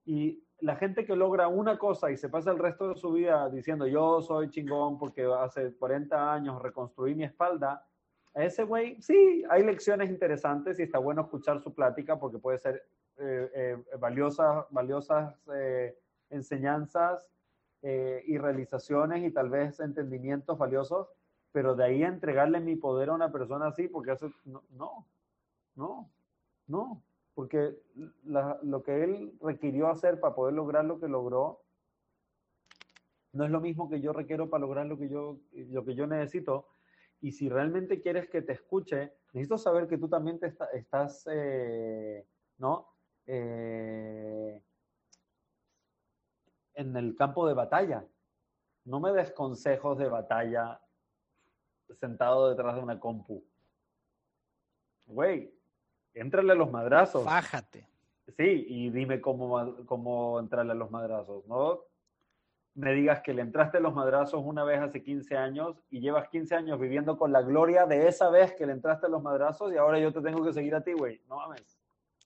Y 0.05 0.43
la 0.59 0.75
gente 0.75 1.05
que 1.05 1.15
logra 1.15 1.47
una 1.47 1.77
cosa 1.77 2.11
y 2.11 2.17
se 2.17 2.29
pasa 2.29 2.51
el 2.51 2.59
resto 2.59 2.89
de 2.89 2.95
su 2.95 3.11
vida 3.11 3.49
diciendo 3.49 3.87
yo 3.87 4.21
soy 4.21 4.49
chingón 4.49 4.97
porque 4.99 5.25
hace 5.25 5.73
40 5.75 6.33
años 6.33 6.61
reconstruí 6.61 7.15
mi 7.15 7.23
espalda, 7.23 7.85
a 8.33 8.45
ese 8.45 8.63
güey, 8.63 9.01
sí, 9.01 9.43
hay 9.49 9.63
lecciones 9.63 10.09
interesantes 10.09 10.79
y 10.79 10.83
está 10.83 10.99
bueno 10.99 11.23
escuchar 11.23 11.61
su 11.61 11.73
plática 11.73 12.17
porque 12.17 12.37
puede 12.37 12.59
ser 12.59 12.81
eh, 13.17 13.49
eh, 13.53 13.77
valiosas, 13.99 15.35
eh, 15.53 15.97
enseñanzas 16.29 17.27
eh, 17.81 18.23
y 18.27 18.37
realizaciones 18.37 19.23
y 19.23 19.31
tal 19.31 19.49
vez 19.49 19.79
entendimientos 19.79 20.57
valiosos, 20.57 21.07
pero 21.51 21.75
de 21.75 21.85
ahí 21.85 22.03
a 22.03 22.07
entregarle 22.07 22.59
mi 22.59 22.75
poder 22.75 23.09
a 23.09 23.13
una 23.13 23.31
persona 23.31 23.67
así, 23.67 23.87
porque 23.87 24.11
hace, 24.11 24.31
no, 24.45 24.63
no, 24.69 25.07
no, 25.75 26.09
no, 26.67 27.03
porque 27.33 27.75
la, 28.23 28.59
lo 28.63 28.83
que 28.83 29.03
él 29.03 29.33
requirió 29.41 29.89
hacer 29.89 30.19
para 30.19 30.35
poder 30.35 30.53
lograr 30.53 30.85
lo 30.85 30.99
que 30.99 31.07
logró, 31.07 31.63
no 33.33 33.45
es 33.45 33.51
lo 33.51 33.61
mismo 33.61 33.89
que 33.89 34.01
yo 34.01 34.13
requiero 34.13 34.49
para 34.49 34.61
lograr 34.61 34.85
lo 34.85 34.97
que 34.97 35.09
yo, 35.09 35.39
lo 35.51 35.85
que 35.85 35.95
yo 35.95 36.05
necesito. 36.05 36.67
Y 37.21 37.31
si 37.31 37.49
realmente 37.49 38.01
quieres 38.01 38.29
que 38.29 38.41
te 38.41 38.53
escuche, 38.53 39.13
necesito 39.33 39.57
saber 39.57 39.87
que 39.87 39.97
tú 39.97 40.09
también 40.09 40.39
te 40.39 40.47
está, 40.47 40.65
estás, 40.71 41.27
eh, 41.31 42.25
¿no? 42.57 42.87
Eh, 43.25 44.61
en 46.81 46.95
el 46.97 47.15
campo 47.15 47.47
de 47.47 47.53
batalla. 47.53 48.05
No 48.85 48.99
me 48.99 49.11
des 49.11 49.31
consejos 49.31 49.97
de 49.97 50.09
batalla 50.09 50.81
sentado 51.93 52.49
detrás 52.49 52.75
de 52.75 52.81
una 52.81 52.99
compu. 52.99 53.43
Güey, 55.05 55.53
entrale 56.13 56.51
a 56.51 56.55
los 56.55 56.71
madrazos. 56.71 57.23
Fájate. 57.23 57.87
Sí, 58.37 58.65
y 58.67 58.89
dime 58.89 59.19
cómo, 59.19 59.85
cómo 59.85 60.39
entrarle 60.39 60.71
a 60.71 60.75
los 60.75 60.89
madrazos, 60.89 61.45
¿no? 61.47 61.81
Me 62.73 62.93
digas 62.93 63.21
que 63.21 63.33
le 63.33 63.41
entraste 63.41 63.77
a 63.77 63.81
los 63.81 63.93
madrazos 63.93 64.41
una 64.43 64.63
vez 64.63 64.79
hace 64.79 65.03
15 65.03 65.35
años 65.35 65.83
y 65.89 65.99
llevas 65.99 66.29
15 66.29 66.55
años 66.55 66.79
viviendo 66.79 67.17
con 67.17 67.33
la 67.33 67.41
gloria 67.41 67.85
de 67.85 68.07
esa 68.07 68.29
vez 68.29 68.53
que 68.53 68.65
le 68.65 68.71
entraste 68.71 69.07
a 69.07 69.09
los 69.09 69.21
madrazos 69.21 69.73
y 69.73 69.77
ahora 69.77 69.99
yo 69.99 70.13
te 70.13 70.21
tengo 70.21 70.43
que 70.43 70.53
seguir 70.53 70.73
a 70.75 70.81
ti, 70.81 70.93
güey. 70.93 71.21
No 71.27 71.35
mames. 71.35 71.77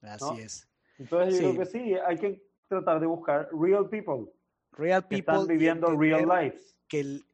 Así 0.02 0.24
¿no? 0.24 0.38
es. 0.38 0.68
Entonces 0.98 1.34
yo 1.34 1.38
sí. 1.38 1.56
creo 1.56 1.58
que 1.58 1.66
sí, 1.66 1.94
hay 1.94 2.16
que 2.16 2.46
tratar 2.68 3.00
de 3.00 3.06
buscar 3.06 3.48
real 3.52 3.88
people. 3.88 4.32
Real 4.76 5.06
people. 5.06 5.34
Están 5.34 5.46
viviendo 5.46 5.96
real 5.96 6.28
lives. 6.28 6.76
Que 6.88 7.00
el, 7.00 7.26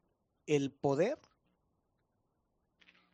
el, 0.47 0.71
poder 0.71 1.19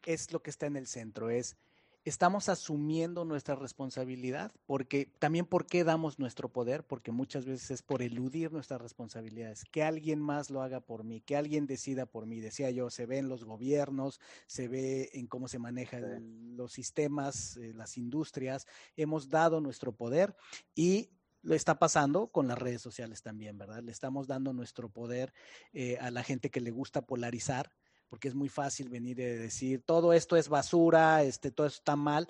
es 0.05 0.31
lo 0.31 0.41
que 0.41 0.49
está 0.49 0.67
en 0.67 0.77
el 0.77 0.87
centro, 0.87 1.29
es 1.29 1.57
estamos 2.05 2.49
asumiendo 2.49 3.25
nuestra 3.25 3.55
responsabilidad, 3.55 4.51
porque 4.65 5.05
también 5.19 5.45
por 5.45 5.67
qué 5.67 5.83
damos 5.83 6.17
nuestro 6.17 6.49
poder, 6.49 6.85
porque 6.85 7.11
muchas 7.11 7.45
veces 7.45 7.71
es 7.71 7.81
por 7.81 8.01
eludir 8.01 8.51
nuestras 8.51 8.81
responsabilidades, 8.81 9.65
que 9.65 9.83
alguien 9.83 10.19
más 10.19 10.49
lo 10.49 10.61
haga 10.61 10.79
por 10.79 11.03
mí, 11.03 11.21
que 11.21 11.35
alguien 11.35 11.67
decida 11.67 12.05
por 12.05 12.25
mí, 12.25 12.39
decía 12.39 12.71
yo, 12.71 12.89
se 12.89 13.05
ve 13.05 13.17
en 13.17 13.29
los 13.29 13.43
gobiernos, 13.43 14.19
se 14.47 14.67
ve 14.67 15.09
en 15.13 15.27
cómo 15.27 15.47
se 15.47 15.59
manejan 15.59 16.19
sí. 16.19 16.55
los 16.55 16.71
sistemas, 16.71 17.57
eh, 17.57 17.73
las 17.73 17.97
industrias, 17.97 18.65
hemos 18.95 19.29
dado 19.29 19.61
nuestro 19.61 19.91
poder 19.91 20.35
y 20.75 21.11
lo 21.41 21.55
está 21.55 21.79
pasando 21.79 22.27
con 22.27 22.47
las 22.47 22.57
redes 22.57 22.81
sociales 22.81 23.21
también, 23.21 23.57
¿verdad? 23.57 23.81
Le 23.81 23.91
estamos 23.91 24.27
dando 24.27 24.53
nuestro 24.53 24.89
poder 24.89 25.33
eh, 25.73 25.97
a 25.99 26.11
la 26.11 26.23
gente 26.23 26.49
que 26.49 26.61
le 26.61 26.71
gusta 26.71 27.05
polarizar 27.05 27.71
porque 28.09 28.27
es 28.27 28.35
muy 28.35 28.49
fácil 28.49 28.89
venir 28.89 29.19
y 29.19 29.23
decir, 29.23 29.83
todo 29.83 30.13
esto 30.13 30.35
es 30.35 30.49
basura, 30.49 31.23
este, 31.23 31.51
todo 31.51 31.67
esto 31.67 31.77
está 31.77 31.95
mal, 31.95 32.27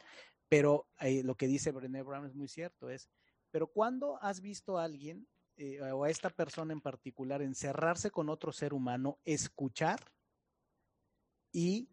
pero 0.49 0.87
eh, 0.99 1.23
lo 1.23 1.35
que 1.35 1.47
dice 1.47 1.71
Brené 1.71 2.03
Brown 2.03 2.25
es 2.25 2.35
muy 2.35 2.49
cierto, 2.49 2.89
es, 2.89 3.09
pero 3.49 3.67
¿cuándo 3.67 4.21
has 4.21 4.41
visto 4.41 4.77
a 4.77 4.83
alguien 4.83 5.27
eh, 5.55 5.81
o 5.81 6.03
a 6.03 6.09
esta 6.09 6.29
persona 6.29 6.73
en 6.73 6.81
particular 6.81 7.41
encerrarse 7.41 8.11
con 8.11 8.29
otro 8.29 8.51
ser 8.51 8.73
humano, 8.73 9.19
escuchar 9.23 9.99
y 11.51 11.89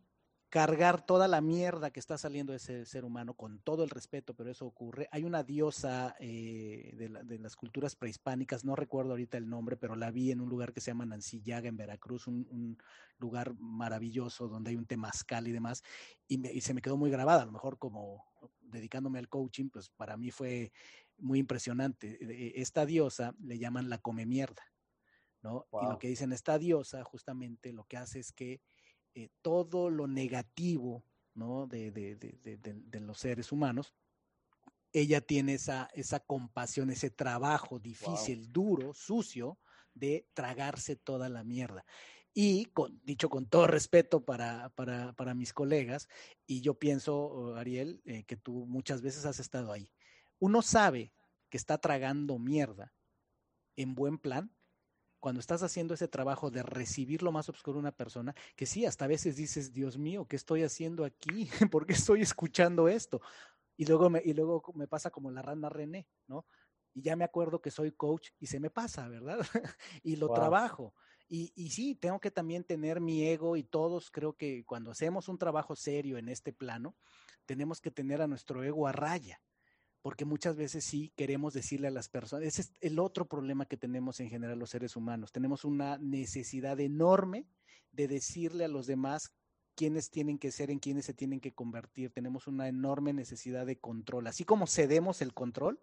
cargar 0.57 1.05
toda 1.05 1.29
la 1.29 1.43
mierda 1.43 1.91
que 1.91 2.01
está 2.01 2.17
saliendo 2.17 2.53
de 2.53 2.57
ese 2.57 2.87
ser 2.87 3.05
humano, 3.05 3.35
con 3.35 3.59
todo 3.59 3.85
el 3.85 3.91
respeto, 3.91 4.33
pero 4.33 4.51
eso 4.51 4.65
ocurre. 4.65 5.07
Hay 5.13 5.23
una 5.23 5.43
diosa 5.43 6.17
eh, 6.19 6.95
de, 6.97 7.39
las 7.39 7.57
culturas 7.57 7.95
prehispánicas, 7.95 8.65
no 8.65 8.75
recuerdo 8.75 9.11
ahorita 9.11 9.37
el 9.37 9.51
nombre, 9.51 9.77
pero 9.77 9.97
la 9.97 10.11
vi 10.11 10.31
en 10.31 10.41
un 10.41 10.49
lugar 10.49 10.73
que 10.73 10.81
se 10.81 10.93
llama 10.93 11.05
Nancillaga, 11.05 11.69
en 11.69 11.77
Veracruz, 11.77 12.27
un, 12.27 12.79
lugar 13.19 13.53
maravilloso 13.59 14.49
donde 14.49 14.71
hay 14.71 14.77
un 14.77 14.87
temazcal 14.87 15.47
y 15.47 15.53
demás, 15.53 15.83
y, 16.27 16.39
se 16.63 16.73
me 16.73 16.81
quedó 16.81 16.97
muy 16.97 17.11
grabada, 17.11 17.43
a 17.43 17.47
lo 17.47 17.53
mejor 17.53 17.79
como 17.79 18.25
dedicándome 18.63 19.19
al 19.19 19.29
coaching, 19.29 19.69
pues 19.69 19.91
para 19.91 20.17
mí 20.17 20.31
fue 20.31 20.73
muy 21.19 21.39
impresionante. 21.39 22.17
E, 22.19 22.47
e, 22.47 22.63
esta 22.63 22.87
diosa 22.87 23.35
le 23.43 23.59
llaman 23.59 23.91
la 23.91 23.99
come 23.99 24.25
mierda, 24.25 24.63
¿no? 25.43 25.67
Y 25.83 25.85
lo 25.85 25.99
que 25.99 26.09
dicen, 26.09 26.33
esta 26.33 26.57
diosa 26.57 27.05
justamente 27.05 27.75
lo 27.75 27.85
que 27.85 27.99
hace 27.99 28.21
es 28.21 28.33
que 28.33 28.63
eh, 29.17 29.31
todo 29.41 29.89
lo 29.89 30.07
negativo 30.07 31.03
¿no? 31.33 31.67
de, 31.67 31.91
de, 31.91 32.17
de, 32.17 32.59
de, 32.59 33.01
los 33.01 33.19
seres 33.19 33.51
humanos, 33.51 33.95
ella 34.93 35.23
tiene 35.23 35.55
esa, 35.55 35.89
esa 35.95 36.21
compasión, 36.21 36.91
ese 36.91 37.09
trabajo 37.09 37.79
difícil, 37.79 38.53
duro, 38.53 38.93
sucio, 38.93 39.59
de 39.95 40.29
tragarse 40.35 40.97
toda 40.97 41.31
la 41.31 41.45
mierda. 41.45 41.87
Y 42.35 42.67
con, 42.67 43.01
dicho 43.05 43.31
con 43.31 43.47
todo 43.47 43.67
respeto 43.67 44.23
para, 44.23 44.69
para, 44.75 45.15
para 45.15 45.33
mis 45.33 45.55
colegas, 45.55 46.11
y 46.47 46.61
yo 46.61 46.79
pienso, 46.79 47.57
Ariel, 47.57 48.03
eh, 48.05 48.25
que 48.25 48.37
tú 48.37 48.67
muchas 48.67 49.01
veces 49.01 49.25
has 49.25 49.41
estado 49.41 49.73
ahí. 49.73 49.91
Uno 50.39 50.61
sabe 50.61 51.15
que 51.49 51.57
está 51.57 51.79
tragando 51.79 52.39
mierda 52.39 52.93
en 53.77 53.95
buen 53.95 54.19
plan 54.19 54.55
cuando 55.27 55.41
estás 55.41 55.65
haciendo 55.65 55.95
ese 55.95 56.07
trabajo 56.07 56.53
de 56.53 56.63
recibir 56.63 57.25
lo 57.25 57.33
más 57.33 57.49
oscuro 57.49 57.79
de 57.79 57.81
una 57.81 57.91
persona, 57.91 58.33
que 58.55 58.65
sí, 58.65 58.87
hasta 58.87 59.07
a 59.07 59.09
veces 59.09 59.35
dices, 59.35 59.73
Dios 59.73 59.99
mío, 59.99 60.25
¿qué 60.29 60.37
estoy 60.37 60.63
haciendo 60.63 61.05
aquí? 61.05 61.51
¿Por 61.73 61.85
qué 61.85 61.95
estoy 61.95 62.23
escuchando 62.23 62.87
esto? 62.87 63.21
Y 63.77 63.87
luego 63.87 64.09
me, 64.09 64.23
y 64.25 64.35
luego 64.35 64.63
me 64.77 64.87
pasa 64.87 65.11
como 65.11 65.33
la 65.33 65.43
rana 65.43 65.69
René, 65.69 66.07
¿no? 66.29 66.47
Y 66.95 67.03
ya 67.03 67.17
me 67.17 67.25
acuerdo 67.25 67.61
que 67.61 67.73
soy 67.73 67.91
coach 67.91 68.29
y 68.39 68.47
se 68.47 68.61
me 68.61 68.71
pasa, 68.71 69.09
¿verdad? 69.09 69.41
y 70.05 70.15
lo 70.15 70.33
trabajo. 70.33 70.95
Y, 71.27 71.53
y 71.57 71.71
sí, 71.71 71.97
tengo 71.97 72.21
que 72.21 72.31
también 72.31 72.63
tener 72.63 73.01
mi 73.01 73.27
ego 73.27 73.57
y 73.57 73.65
todos 73.65 74.13
creo 74.13 74.35
que 74.35 74.65
cuando 74.65 74.93
hacemos 74.93 75.27
un 75.27 75.39
trabajo 75.39 75.75
serio 75.75 76.19
en 76.19 76.29
este 76.29 76.53
plano, 76.53 76.95
tenemos 77.47 77.81
que 77.81 77.91
tener 77.91 78.23
a 78.23 78.29
nuestro 78.29 78.63
ego 78.63 78.87
a 78.87 78.93
raya 78.93 79.41
porque 80.07 80.25
muchas 80.25 80.55
veces 80.55 80.85
sí 80.85 81.13
queremos 81.17 81.53
decirle 81.53 81.89
a 81.89 81.91
las 81.91 82.09
personas, 82.09 82.47
ese 82.47 82.63
es 82.63 82.73
el 82.81 83.01
otro 83.01 83.27
problema 83.27 83.67
que 83.67 83.77
tenemos 83.77 84.21
en 84.21 84.31
general 84.31 84.57
los 84.57 84.71
seres 84.71 84.95
humanos, 84.95 85.33
tenemos 85.33 85.65
una 85.65 85.99
necesidad 85.99 86.79
enorme 86.79 87.49
de 87.91 88.07
decirle 88.07 88.65
a 88.65 88.69
los 88.69 88.87
demás 88.87 89.35
quiénes 89.75 90.13
tienen 90.13 90.39
que 90.39 90.53
ser, 90.53 90.71
en 90.71 90.79
quiénes 90.79 91.07
se 91.07 91.13
tienen 91.13 91.41
que 91.41 91.55
convertir, 91.55 92.13
tenemos 92.13 92.47
una 92.47 92.69
enorme 92.69 93.13
necesidad 93.15 93.67
de 93.67 93.81
control, 93.81 94.29
así 94.29 94.45
como 94.45 94.69
cedemos 94.69 95.23
el 95.23 95.35
control, 95.35 95.83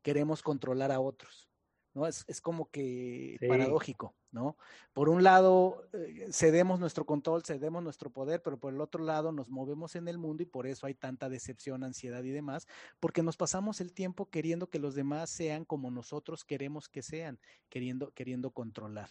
queremos 0.00 0.42
controlar 0.42 0.90
a 0.90 1.00
otros. 1.00 1.50
¿No? 1.94 2.06
Es, 2.06 2.24
es 2.26 2.40
como 2.40 2.70
que 2.70 3.38
paradójico, 3.48 4.14
¿no? 4.32 4.56
Por 4.92 5.08
un 5.08 5.22
lado, 5.22 5.88
eh, 5.92 6.28
cedemos 6.32 6.80
nuestro 6.80 7.06
control, 7.06 7.44
cedemos 7.44 7.82
nuestro 7.82 8.10
poder, 8.10 8.42
pero 8.42 8.58
por 8.58 8.74
el 8.74 8.80
otro 8.80 9.02
lado 9.04 9.32
nos 9.32 9.48
movemos 9.48 9.94
en 9.96 10.08
el 10.08 10.18
mundo 10.18 10.42
y 10.42 10.46
por 10.46 10.66
eso 10.66 10.86
hay 10.86 10.94
tanta 10.94 11.28
decepción, 11.28 11.84
ansiedad 11.84 12.22
y 12.24 12.30
demás, 12.30 12.66
porque 13.00 13.22
nos 13.22 13.36
pasamos 13.36 13.80
el 13.80 13.92
tiempo 13.92 14.28
queriendo 14.28 14.68
que 14.68 14.78
los 14.78 14.94
demás 14.94 15.30
sean 15.30 15.64
como 15.64 15.90
nosotros 15.90 16.44
queremos 16.44 16.88
que 16.88 17.02
sean, 17.02 17.38
queriendo, 17.68 18.10
queriendo 18.12 18.50
controlar. 18.50 19.10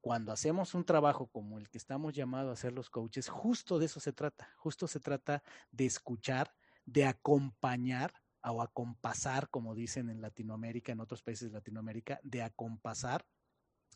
Cuando 0.00 0.32
hacemos 0.32 0.74
un 0.74 0.84
trabajo 0.84 1.28
como 1.28 1.58
el 1.58 1.68
que 1.68 1.78
estamos 1.78 2.12
llamados 2.12 2.50
a 2.50 2.54
hacer 2.54 2.72
los 2.72 2.90
coaches, 2.90 3.28
justo 3.28 3.78
de 3.78 3.86
eso 3.86 4.00
se 4.00 4.12
trata, 4.12 4.48
justo 4.56 4.88
se 4.88 4.98
trata 4.98 5.42
de 5.70 5.86
escuchar, 5.86 6.52
de 6.84 7.04
acompañar 7.04 8.12
o 8.44 8.62
acompasar, 8.62 9.48
como 9.48 9.74
dicen 9.74 10.10
en 10.10 10.20
Latinoamérica, 10.20 10.92
en 10.92 11.00
otros 11.00 11.22
países 11.22 11.50
de 11.50 11.58
Latinoamérica, 11.58 12.20
de 12.22 12.42
acompasar 12.42 13.24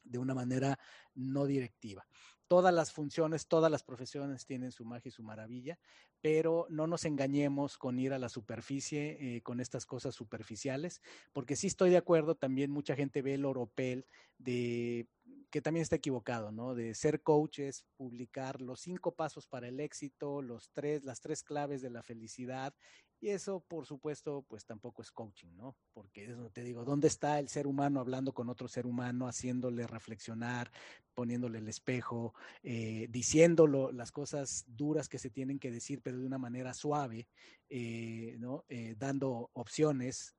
de 0.05 0.19
una 0.19 0.35
manera 0.35 0.79
no 1.15 1.47
directiva. 1.47 2.07
Todas 2.49 2.73
las 2.73 2.93
funciones, 2.93 3.49
todas 3.49 3.73
las 3.73 3.83
profesiones 3.83 4.47
tienen 4.47 4.71
su 4.71 4.85
magia 4.85 5.09
y 5.09 5.13
su 5.13 5.25
maravilla, 5.25 5.81
pero 6.21 6.67
no 6.71 6.87
nos 6.87 7.05
engañemos 7.05 7.77
con 7.77 7.99
ir 7.99 8.13
a 8.13 8.19
la 8.19 8.29
superficie, 8.29 9.37
eh, 9.37 9.43
con 9.43 9.59
estas 9.59 9.85
cosas 9.85 10.15
superficiales, 10.15 11.03
porque 11.33 11.57
sí 11.57 11.67
estoy 11.67 11.91
de 11.91 11.97
acuerdo, 11.97 12.37
también 12.37 12.71
mucha 12.71 12.95
gente 12.95 13.21
ve 13.21 13.35
el 13.35 13.45
oropel 13.45 14.07
de 14.39 15.09
que 15.51 15.63
también 15.63 15.83
está 15.83 15.97
equivocado, 15.97 16.53
¿no? 16.53 16.75
De 16.75 16.95
ser 16.95 17.23
coach 17.23 17.61
es 17.61 17.85
publicar 17.97 18.61
los 18.61 18.81
cinco 18.81 19.15
pasos 19.15 19.47
para 19.47 19.69
el 19.69 19.81
éxito, 19.81 20.43
los 20.43 20.71
tres, 20.71 21.05
las 21.05 21.21
tres 21.21 21.43
claves 21.43 21.83
de 21.83 21.91
la 21.91 22.03
felicidad, 22.03 22.75
y 23.19 23.31
eso, 23.31 23.61
por 23.61 23.87
supuesto, 23.87 24.45
pues 24.47 24.67
tampoco 24.67 25.01
es 25.01 25.11
coaching, 25.11 25.57
¿no? 25.57 25.77
Porque 25.95 26.27
eso 26.27 26.51
te 26.51 26.63
digo, 26.63 26.85
¿dónde 26.85 27.09
está 27.09 27.39
el 27.39 27.49
ser 27.49 27.67
humano 27.67 28.01
hablando 28.01 28.35
con 28.35 28.51
otro 28.51 28.69
ser 28.69 28.87
humano, 28.87 29.27
haciéndole 29.27 29.87
reflexionar, 29.87 30.71
poniéndole 31.15 31.59
el 31.59 31.69
espejo, 31.69 32.35
eh, 32.63 33.07
diciéndolo 33.09 33.91
las 33.91 34.13
cosas 34.13 34.65
duras 34.69 35.09
que 35.09 35.19
se 35.19 35.31
tienen 35.31 35.59
que 35.59 35.71
decir, 35.71 36.03
pero 36.03 36.19
de 36.19 36.27
una 36.27 36.39
manera 36.39 36.75
suave, 36.75 37.27
eh, 37.71 38.37
¿no? 38.39 38.65
Eh, 38.69 38.95
dando 38.99 39.51
opciones, 39.55 40.37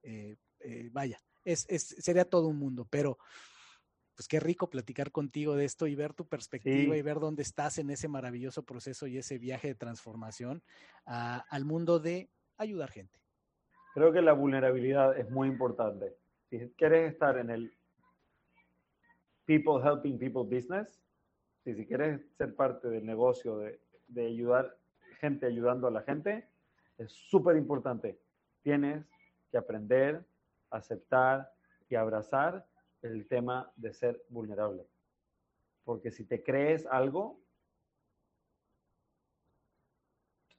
vaya, 0.92 1.20
es, 1.44 1.66
es, 1.70 1.96
sería 2.00 2.26
todo 2.26 2.48
un 2.48 2.60
mundo, 2.60 2.86
pero 2.90 3.18
pues 4.14 4.28
qué 4.28 4.40
rico 4.40 4.70
platicar 4.70 5.12
contigo 5.12 5.56
de 5.56 5.66
esto 5.66 5.86
y 5.86 5.94
ver 5.94 6.14
tu 6.14 6.28
perspectiva 6.28 6.98
y 6.98 7.02
ver 7.04 7.20
dónde 7.20 7.44
estás 7.44 7.78
en 7.78 7.92
ese 7.92 8.08
maravilloso 8.08 8.64
proceso 8.64 9.06
y 9.06 9.18
ese 9.18 9.38
viaje 9.38 9.68
de 9.68 9.76
transformación 9.76 10.64
al 11.06 11.66
mundo 11.66 12.00
de 12.00 12.32
ayudar 12.58 12.90
gente. 12.92 13.20
Creo 13.94 14.12
que 14.12 14.22
la 14.22 14.34
vulnerabilidad 14.34 15.18
es 15.18 15.30
muy 15.30 15.48
importante. 15.48 16.16
Si 16.50 16.60
quieres 16.78 17.12
estar 17.12 17.38
en 17.38 17.50
el 17.50 17.74
people 19.46 19.82
helping 19.84 20.18
people 20.18 20.44
business, 20.44 21.02
si, 21.64 21.74
si 21.74 21.86
quieres 21.86 22.22
ser 22.38 22.56
parte 22.56 22.90
del 22.90 23.06
negocio 23.06 23.58
de, 23.58 23.80
de 24.08 24.28
ayudar 24.28 24.78
gente 25.20 25.46
ayudando 25.46 25.88
a 25.88 25.92
la 25.92 26.02
gente, 26.02 26.48
es 26.98 27.12
súper 27.12 27.58
importante. 27.58 28.20
Tienes 28.62 29.06
que 29.52 29.58
aprender, 29.58 30.26
aceptar 30.70 31.52
y 31.90 31.96
abrazar 31.96 32.66
el 33.02 33.28
tema 33.28 33.72
de 33.76 33.94
ser 33.94 34.24
vulnerable. 34.30 34.86
Porque 35.84 36.12
si 36.12 36.26
te 36.26 36.44
crees 36.44 36.86
algo, 36.88 37.40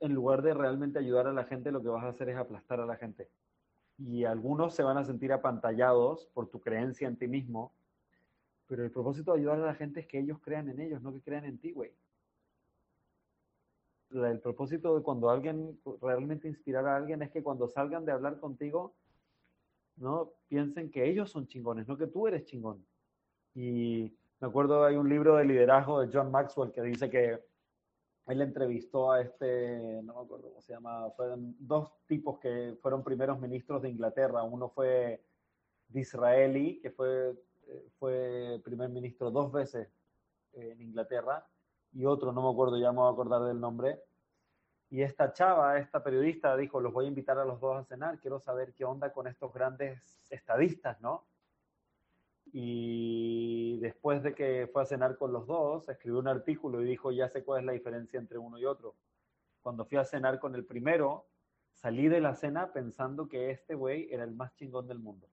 en 0.00 0.14
lugar 0.14 0.42
de 0.42 0.54
realmente 0.54 0.98
ayudar 0.98 1.26
a 1.26 1.32
la 1.32 1.44
gente, 1.44 1.72
lo 1.72 1.82
que 1.82 1.88
vas 1.88 2.04
a 2.04 2.08
hacer 2.08 2.28
es 2.28 2.36
aplastar 2.36 2.80
a 2.80 2.86
la 2.86 2.96
gente. 2.96 3.28
Y 3.98 4.24
algunos 4.24 4.74
se 4.74 4.82
van 4.82 4.96
a 4.96 5.04
sentir 5.04 5.32
apantallados 5.32 6.26
por 6.32 6.48
tu 6.48 6.60
creencia 6.60 7.08
en 7.08 7.16
ti 7.16 7.26
mismo, 7.26 7.72
pero 8.66 8.84
el 8.84 8.90
propósito 8.90 9.32
de 9.32 9.40
ayudar 9.40 9.60
a 9.60 9.66
la 9.66 9.74
gente 9.74 10.00
es 10.00 10.06
que 10.06 10.18
ellos 10.18 10.38
crean 10.40 10.68
en 10.68 10.80
ellos, 10.80 11.02
no 11.02 11.12
que 11.12 11.22
crean 11.22 11.44
en 11.44 11.58
ti, 11.58 11.72
güey. 11.72 11.92
El 14.10 14.40
propósito 14.40 14.96
de 14.96 15.02
cuando 15.02 15.30
alguien 15.30 15.78
realmente 16.00 16.48
inspirar 16.48 16.86
a 16.86 16.96
alguien 16.96 17.22
es 17.22 17.30
que 17.30 17.42
cuando 17.42 17.68
salgan 17.68 18.04
de 18.04 18.12
hablar 18.12 18.38
contigo, 18.38 18.94
¿no? 19.96 20.32
Piensen 20.48 20.90
que 20.90 21.08
ellos 21.08 21.30
son 21.30 21.46
chingones, 21.46 21.88
no 21.88 21.98
que 21.98 22.06
tú 22.06 22.26
eres 22.26 22.44
chingón. 22.44 22.86
Y 23.54 24.14
me 24.40 24.48
acuerdo, 24.48 24.84
hay 24.84 24.96
un 24.96 25.08
libro 25.08 25.36
de 25.36 25.44
liderazgo 25.44 26.00
de 26.00 26.10
John 26.12 26.30
Maxwell 26.30 26.72
que 26.72 26.82
dice 26.82 27.10
que 27.10 27.40
él 28.28 28.42
entrevistó 28.42 29.10
a 29.10 29.22
este, 29.22 30.02
no 30.02 30.14
me 30.14 30.20
acuerdo 30.20 30.48
cómo 30.48 30.60
se 30.60 30.74
llama, 30.74 31.10
fueron 31.16 31.56
dos 31.58 31.90
tipos 32.06 32.38
que 32.38 32.76
fueron 32.82 33.02
primeros 33.02 33.40
ministros 33.40 33.80
de 33.82 33.88
Inglaterra. 33.88 34.42
Uno 34.42 34.68
fue 34.68 35.24
Disraeli, 35.88 36.78
que 36.80 36.90
fue, 36.90 37.34
fue 37.98 38.60
primer 38.62 38.90
ministro 38.90 39.30
dos 39.30 39.50
veces 39.50 39.88
en 40.52 40.80
Inglaterra, 40.82 41.46
y 41.92 42.04
otro, 42.04 42.32
no 42.32 42.42
me 42.42 42.50
acuerdo, 42.50 42.76
ya 42.78 42.92
me 42.92 42.98
voy 42.98 43.08
a 43.08 43.12
acordar 43.12 43.44
del 43.44 43.60
nombre, 43.60 44.02
y 44.90 45.02
esta 45.02 45.32
chava, 45.32 45.78
esta 45.78 46.02
periodista, 46.02 46.56
dijo, 46.56 46.80
los 46.80 46.92
voy 46.92 47.04
a 47.04 47.08
invitar 47.08 47.38
a 47.38 47.44
los 47.44 47.60
dos 47.60 47.76
a 47.76 47.84
cenar, 47.84 48.18
quiero 48.20 48.40
saber 48.40 48.74
qué 48.74 48.84
onda 48.84 49.12
con 49.12 49.26
estos 49.26 49.52
grandes 49.52 50.26
estadistas, 50.30 51.00
¿no? 51.00 51.27
Y 52.52 53.78
después 53.80 54.22
de 54.22 54.34
que 54.34 54.68
fue 54.72 54.82
a 54.82 54.86
cenar 54.86 55.16
con 55.16 55.32
los 55.32 55.46
dos, 55.46 55.88
escribió 55.88 56.18
un 56.18 56.28
artículo 56.28 56.82
y 56.82 56.86
dijo, 56.86 57.12
ya 57.12 57.28
sé 57.28 57.44
cuál 57.44 57.60
es 57.60 57.66
la 57.66 57.72
diferencia 57.72 58.18
entre 58.18 58.38
uno 58.38 58.58
y 58.58 58.64
otro. 58.64 58.96
Cuando 59.60 59.84
fui 59.84 59.98
a 59.98 60.04
cenar 60.04 60.38
con 60.38 60.54
el 60.54 60.64
primero, 60.64 61.26
salí 61.72 62.08
de 62.08 62.20
la 62.20 62.34
cena 62.34 62.72
pensando 62.72 63.28
que 63.28 63.50
este 63.50 63.74
güey 63.74 64.08
era 64.10 64.24
el 64.24 64.32
más 64.32 64.54
chingón 64.54 64.88
del 64.88 64.98
mundo. 64.98 65.28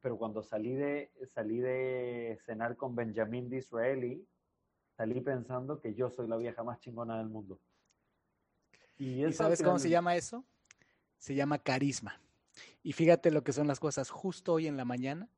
Pero 0.00 0.16
cuando 0.16 0.42
salí 0.42 0.74
de, 0.74 1.12
salí 1.26 1.58
de 1.58 2.38
cenar 2.44 2.76
con 2.76 2.94
Benjamin 2.94 3.48
Disraeli, 3.48 4.26
salí 4.96 5.20
pensando 5.20 5.80
que 5.80 5.94
yo 5.94 6.10
soy 6.10 6.28
la 6.28 6.36
vieja 6.36 6.62
más 6.62 6.80
chingona 6.80 7.18
del 7.18 7.28
mundo. 7.28 7.60
¿Y, 8.96 9.32
sabes 9.32 9.62
cómo 9.62 9.78
se 9.78 9.88
llama 9.88 10.16
eso? 10.16 10.44
Se 11.18 11.34
llama 11.34 11.58
carisma. 11.58 12.20
Y 12.82 12.92
fíjate 12.92 13.30
lo 13.30 13.42
que 13.42 13.52
son 13.52 13.68
las 13.68 13.78
cosas. 13.78 14.10
Justo 14.10 14.54
hoy 14.54 14.66
en 14.66 14.76
la 14.76 14.84
mañana 14.84 15.28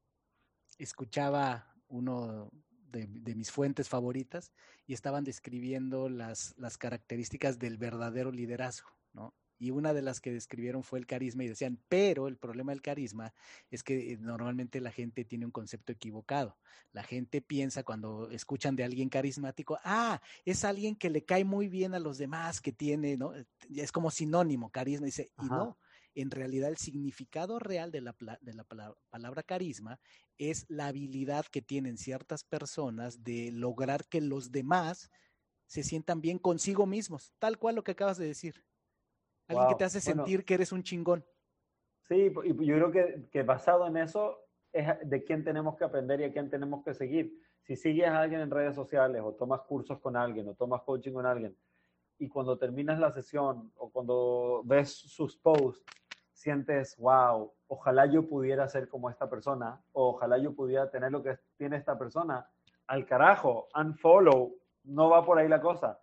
escuchaba 0.83 1.75
uno 1.89 2.51
de, 2.91 3.07
mis 3.35 3.51
fuentes 3.51 3.89
favoritas 3.89 4.53
y 4.87 4.95
estaban 4.95 5.25
describiendo 5.25 6.09
las, 6.09 6.55
las 6.57 6.77
características 6.77 7.59
del 7.59 7.79
verdadero 7.79 8.33
liderazgo, 8.33 8.91
¿no? 9.13 9.35
y 9.61 9.71
una 9.71 9.93
de 9.93 10.01
las 10.01 10.21
que 10.21 10.33
describieron 10.33 10.83
fue 10.83 10.99
el 10.99 11.07
carisma 11.07 11.45
y 11.45 11.49
decían, 11.49 11.79
pero 11.89 12.29
el 12.29 12.39
problema 12.39 12.73
del 12.73 12.81
carisma 12.81 13.35
es 13.71 13.83
que 13.83 14.13
eh, 14.13 14.17
normalmente 14.19 14.81
la 14.81 14.91
gente 14.91 15.27
tiene 15.27 15.45
un 15.45 15.53
concepto 15.53 15.93
equivocado. 15.93 16.57
La 16.93 17.03
gente 17.03 17.43
piensa 17.43 17.83
cuando 17.85 18.31
escuchan 18.31 18.75
de 18.75 18.85
alguien 18.85 19.11
carismático, 19.11 19.79
ah, 19.85 20.21
es 20.47 20.65
alguien 20.65 20.97
que 20.97 21.11
le 21.11 21.27
cae 21.27 21.45
muy 21.45 21.69
bien 21.69 21.95
a 21.95 21.99
los 21.99 22.17
demás, 22.17 22.63
que 22.63 22.73
tiene, 22.73 23.19
¿no? 23.19 23.35
Es 23.77 23.93
como 23.93 24.11
sinónimo, 24.11 24.71
carisma, 24.71 25.05
dice, 25.05 25.31
y 25.39 25.45
no. 25.45 25.79
En 26.15 26.31
realidad, 26.31 26.71
el 26.71 26.79
significado 26.79 27.59
real 27.59 27.93
de 27.93 28.01
la, 28.01 28.17
de 28.41 28.55
la 28.55 28.65
palabra 29.11 29.43
carisma 29.43 30.01
es 30.41 30.65
la 30.69 30.87
habilidad 30.87 31.45
que 31.47 31.61
tienen 31.61 31.99
ciertas 31.99 32.45
personas 32.45 33.23
de 33.23 33.53
lograr 33.53 34.07
que 34.07 34.23
los 34.23 34.51
demás 34.51 35.11
se 35.67 35.83
sientan 35.83 36.21
bien 36.21 36.39
consigo 36.39 36.87
mismos, 36.87 37.33
tal 37.39 37.59
cual 37.59 37.77
lo 37.77 37.85
que 37.85 37.93
acabas 37.93 38.17
de 38.17 38.27
decir. 38.27 38.65
Alguien 39.47 39.69
que 39.69 39.75
te 39.75 39.85
hace 39.85 40.01
sentir 40.01 40.45
que 40.45 40.55
eres 40.55 40.73
un 40.73 40.83
chingón. 40.83 41.25
Sí, 42.09 42.33
y 42.45 42.67
yo 42.67 42.75
creo 42.75 42.91
que, 42.91 43.29
que, 43.31 43.43
basado 43.43 43.87
en 43.87 43.99
eso 43.99 44.39
es 44.73 44.87
de 45.05 45.23
quién 45.25 45.45
tenemos 45.45 45.77
que 45.77 45.85
aprender 45.85 46.21
y 46.21 46.25
a 46.25 46.33
quién 46.33 46.49
tenemos 46.49 46.83
que 46.85 46.95
seguir. 46.95 47.39
Si 47.63 47.77
sigues 47.77 48.09
a 48.09 48.21
alguien 48.21 48.41
en 48.41 48.51
redes 48.51 48.75
sociales 48.75 49.21
o 49.23 49.35
tomas 49.35 49.61
cursos 49.63 50.01
con 50.01 50.17
alguien 50.17 50.49
o 50.49 50.55
tomas 50.55 50.83
coaching 50.83 51.13
con 51.13 51.27
alguien 51.27 51.55
y 52.19 52.29
cuando 52.29 52.59
terminas 52.59 52.99
la 52.99 53.13
sesión 53.13 53.73
o 53.77 53.91
cuando 53.91 54.63
ves 54.65 54.91
sus 54.91 55.37
posts, 55.37 55.85
sientes, 56.41 56.97
wow, 56.97 57.53
ojalá 57.69 58.07
yo 58.07 58.27
pudiera 58.27 58.67
ser 58.67 58.89
como 58.89 59.11
esta 59.11 59.29
persona 59.29 59.79
o 59.93 60.09
ojalá 60.09 60.39
yo 60.39 60.55
pudiera 60.55 60.91
tener 60.91 61.13
lo 61.13 61.23
que 61.23 61.39
tiene 61.59 61.77
esta 61.77 61.99
persona, 61.99 62.49
al 62.87 63.05
carajo, 63.05 63.69
unfollow, 63.75 64.57
no 64.85 65.11
va 65.11 65.23
por 65.25 65.39
ahí 65.39 65.49
la 65.49 65.61
cosa. 65.61 66.01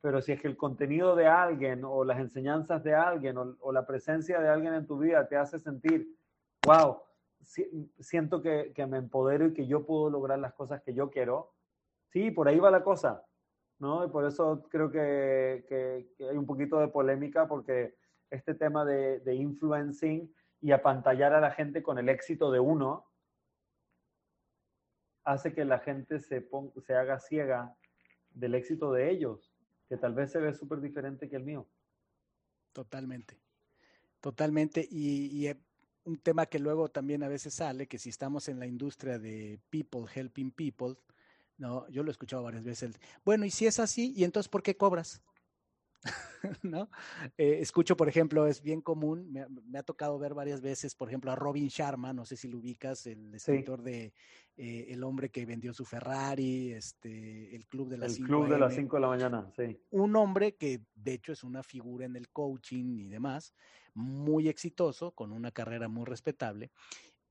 Pero 0.00 0.22
si 0.22 0.32
es 0.32 0.40
que 0.40 0.48
el 0.48 0.56
contenido 0.56 1.14
de 1.14 1.26
alguien 1.26 1.84
o 1.84 2.02
las 2.02 2.18
enseñanzas 2.18 2.82
de 2.82 2.94
alguien 2.94 3.36
o, 3.36 3.72
la 3.72 3.86
presencia 3.86 4.40
de 4.40 4.48
alguien 4.48 4.72
en 4.72 4.86
tu 4.86 4.98
vida 4.98 5.28
te 5.28 5.36
hace 5.36 5.58
sentir, 5.58 6.08
wow, 6.64 7.02
siento 8.00 8.40
que, 8.40 8.72
me 8.88 8.96
empodero 8.96 9.48
y 9.48 9.52
que 9.52 9.66
yo 9.66 9.84
puedo 9.84 10.08
lograr 10.08 10.38
las 10.38 10.54
cosas 10.54 10.82
que 10.82 10.94
yo 10.94 11.10
quiero, 11.10 11.52
sí, 12.08 12.30
por 12.30 12.48
ahí 12.48 12.58
va 12.58 12.70
la 12.70 12.82
cosa, 12.82 13.22
¿no? 13.78 14.02
Y 14.06 14.08
por 14.08 14.24
eso 14.24 14.66
creo 14.70 14.90
que, 14.90 16.08
hay 16.20 16.36
un 16.38 16.46
poquito 16.46 16.78
de 16.78 16.88
polémica 16.88 17.46
porque 17.46 17.96
este 18.34 18.54
tema 18.54 18.84
de, 18.84 19.20
de 19.20 19.34
influencing 19.34 20.32
y 20.60 20.72
apantallar 20.72 21.32
a 21.32 21.40
la 21.40 21.50
gente 21.50 21.82
con 21.82 21.98
el 21.98 22.08
éxito 22.08 22.50
de 22.50 22.60
uno 22.60 23.06
hace 25.24 25.54
que 25.54 25.64
la 25.64 25.78
gente 25.78 26.20
se, 26.20 26.48
se 26.86 26.94
haga 26.94 27.18
ciega 27.18 27.74
del 28.30 28.54
éxito 28.54 28.92
de 28.92 29.10
ellos 29.10 29.54
que 29.88 29.96
tal 29.96 30.14
vez 30.14 30.32
se 30.32 30.38
ve 30.38 30.52
súper 30.54 30.80
diferente 30.80 31.28
que 31.28 31.36
el 31.36 31.44
mío. 31.44 31.68
Totalmente, 32.72 33.38
totalmente. 34.20 34.86
Y, 34.90 35.46
eh, 35.46 35.56
un 36.04 36.18
tema 36.18 36.44
que 36.44 36.58
luego 36.58 36.90
también 36.90 37.22
a 37.22 37.28
veces 37.28 37.54
sale, 37.54 37.86
que 37.86 37.98
si 37.98 38.10
estamos 38.10 38.48
en 38.48 38.58
la 38.58 38.66
industria 38.66 39.18
de 39.18 39.58
people, 39.70 40.04
helping 40.14 40.50
people, 40.50 40.96
no, 41.56 41.88
yo 41.88 42.02
lo 42.02 42.10
he 42.10 42.12
escuchado 42.12 42.42
varias 42.42 42.64
veces. 42.64 43.00
Bueno, 43.24 43.46
y 43.46 43.50
si 43.50 43.66
es 43.66 43.78
así, 43.78 44.12
¿y 44.14 44.24
entonces 44.24 44.50
por 44.50 44.62
qué 44.62 44.76
cobras? 44.76 45.22
¿no? 46.62 46.90
Eh, 47.38 47.58
escucho, 47.60 47.96
por 47.96 48.08
ejemplo, 48.08 48.46
es 48.46 48.62
bien 48.62 48.80
común, 48.80 49.32
me, 49.32 49.78
ha 49.78 49.82
tocado 49.82 50.18
ver 50.18 50.34
varias 50.34 50.60
veces, 50.60 50.94
por 50.94 51.08
ejemplo, 51.08 51.30
a 51.30 51.36
Robin 51.36 51.68
Sharma, 51.68 52.12
no 52.12 52.24
sé 52.24 52.36
si 52.36 52.48
lo 52.48 52.58
ubicas, 52.58 53.06
el 53.06 53.34
escritor 53.34 53.82
de 53.82 54.12
eh, 54.56 54.86
El 54.90 55.02
hombre 55.02 55.30
que 55.30 55.46
vendió 55.46 55.72
su 55.72 55.84
Ferrari, 55.84 56.72
este, 56.72 57.54
el 57.54 57.66
club 57.66 57.88
de 57.88 57.98
las 57.98 58.14
5 58.14 58.26
club 58.26 58.48
de 58.48 58.58
las 58.58 58.74
5 58.74 58.96
de 58.96 59.00
la 59.00 59.08
mañana, 59.08 59.52
sí. 59.56 59.80
Un 59.90 60.16
hombre 60.16 60.56
que 60.56 60.82
de 60.94 61.14
hecho 61.14 61.32
es 61.32 61.42
una 61.42 61.62
figura 61.62 62.06
en 62.06 62.16
el 62.16 62.28
coaching 62.30 62.98
y 62.98 63.08
demás, 63.08 63.54
muy 63.94 64.48
exitoso, 64.48 65.12
con 65.12 65.32
una 65.32 65.50
carrera 65.50 65.88
muy 65.88 66.04
respetable, 66.04 66.70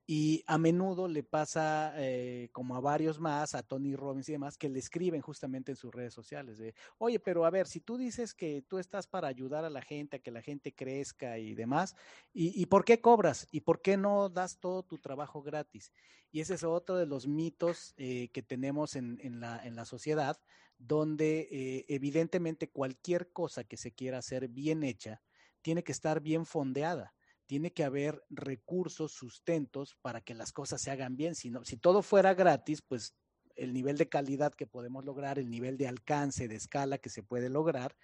y 0.05 0.43
a 0.47 0.57
menudo 0.57 1.07
le 1.07 1.23
pasa, 1.23 1.93
eh, 1.95 2.49
como 2.51 2.75
a 2.75 2.81
varios 2.81 3.19
más, 3.19 3.55
a 3.55 3.63
Tony 3.63 3.95
Robbins 3.95 4.27
y 4.27 4.33
demás, 4.33 4.57
que 4.57 4.67
le 4.67 4.79
escriben 4.79 5.21
justamente 5.21 5.71
en 5.71 5.77
sus 5.77 5.93
redes 5.93 6.13
sociales 6.13 6.57
de, 6.57 6.75
oye, 6.97 7.19
pero 7.19 7.45
a 7.45 7.49
ver, 7.49 7.67
si 7.67 7.79
tú 7.79 7.97
dices 7.97 8.33
que 8.33 8.63
tú 8.67 8.79
estás 8.79 9.07
para 9.07 9.29
ayudar 9.29 9.63
a 9.63 9.69
la 9.69 9.81
gente, 9.81 10.17
a 10.17 10.19
que 10.19 10.31
la 10.31 10.41
gente 10.41 10.73
crezca 10.73 11.37
y 11.37 11.55
demás, 11.55 11.95
¿y, 12.33 12.65
por 12.65 12.83
qué 12.83 12.99
cobras? 12.99 13.47
¿Y 13.51 13.61
por 13.61 13.81
qué 13.81 13.95
no 13.95 14.27
das 14.29 14.59
todo 14.59 14.83
tu 14.83 14.97
trabajo 14.97 15.41
gratis? 15.41 15.93
Y 16.31 16.41
ese 16.41 16.55
es 16.55 16.63
otro 16.63 16.97
de 16.97 17.05
los 17.05 17.27
mitos 17.27 17.93
eh, 17.95 18.29
que 18.33 18.43
tenemos 18.43 18.95
en, 18.95 19.19
en, 19.21 19.39
la, 19.39 19.63
en 19.63 19.75
la 19.75 19.85
sociedad, 19.85 20.37
donde 20.77 21.47
eh, 21.49 21.85
evidentemente 21.87 22.69
cualquier 22.69 23.31
cosa 23.31 23.63
que 23.63 23.77
se 23.77 23.93
quiera 23.93 24.17
hacer 24.17 24.49
bien 24.49 24.83
hecha, 24.83 25.21
tiene 25.61 25.81
que 25.83 25.93
estar 25.93 26.19
bien 26.19 26.45
fondeada 26.45 27.13
tiene 27.45 27.71
que 27.71 27.83
haber 27.83 28.23
recursos, 28.29 29.11
sustentos 29.11 29.95
para 30.01 30.21
que 30.21 30.33
las 30.33 30.51
cosas 30.51 30.81
se 30.81 30.91
hagan 30.91 31.15
bien. 31.15 31.35
Si, 31.35 31.51
si 31.63 31.77
todo 31.77 32.01
fuera 32.01 32.33
gratis, 32.33 32.81
pues 32.81 33.15
el 33.55 33.73
nivel 33.73 33.97
de 33.97 34.09
calidad 34.09 34.53
que 34.53 34.67
podemos 34.67 35.05
lograr, 35.05 35.39
el 35.39 35.49
nivel 35.49 35.77
de 35.77 35.87
alcance, 35.87 36.47
de 36.47 36.55
escala 36.55 36.97
que 36.97 37.09
se 37.09 37.23
puede 37.23 37.49
lograr, 37.49 37.95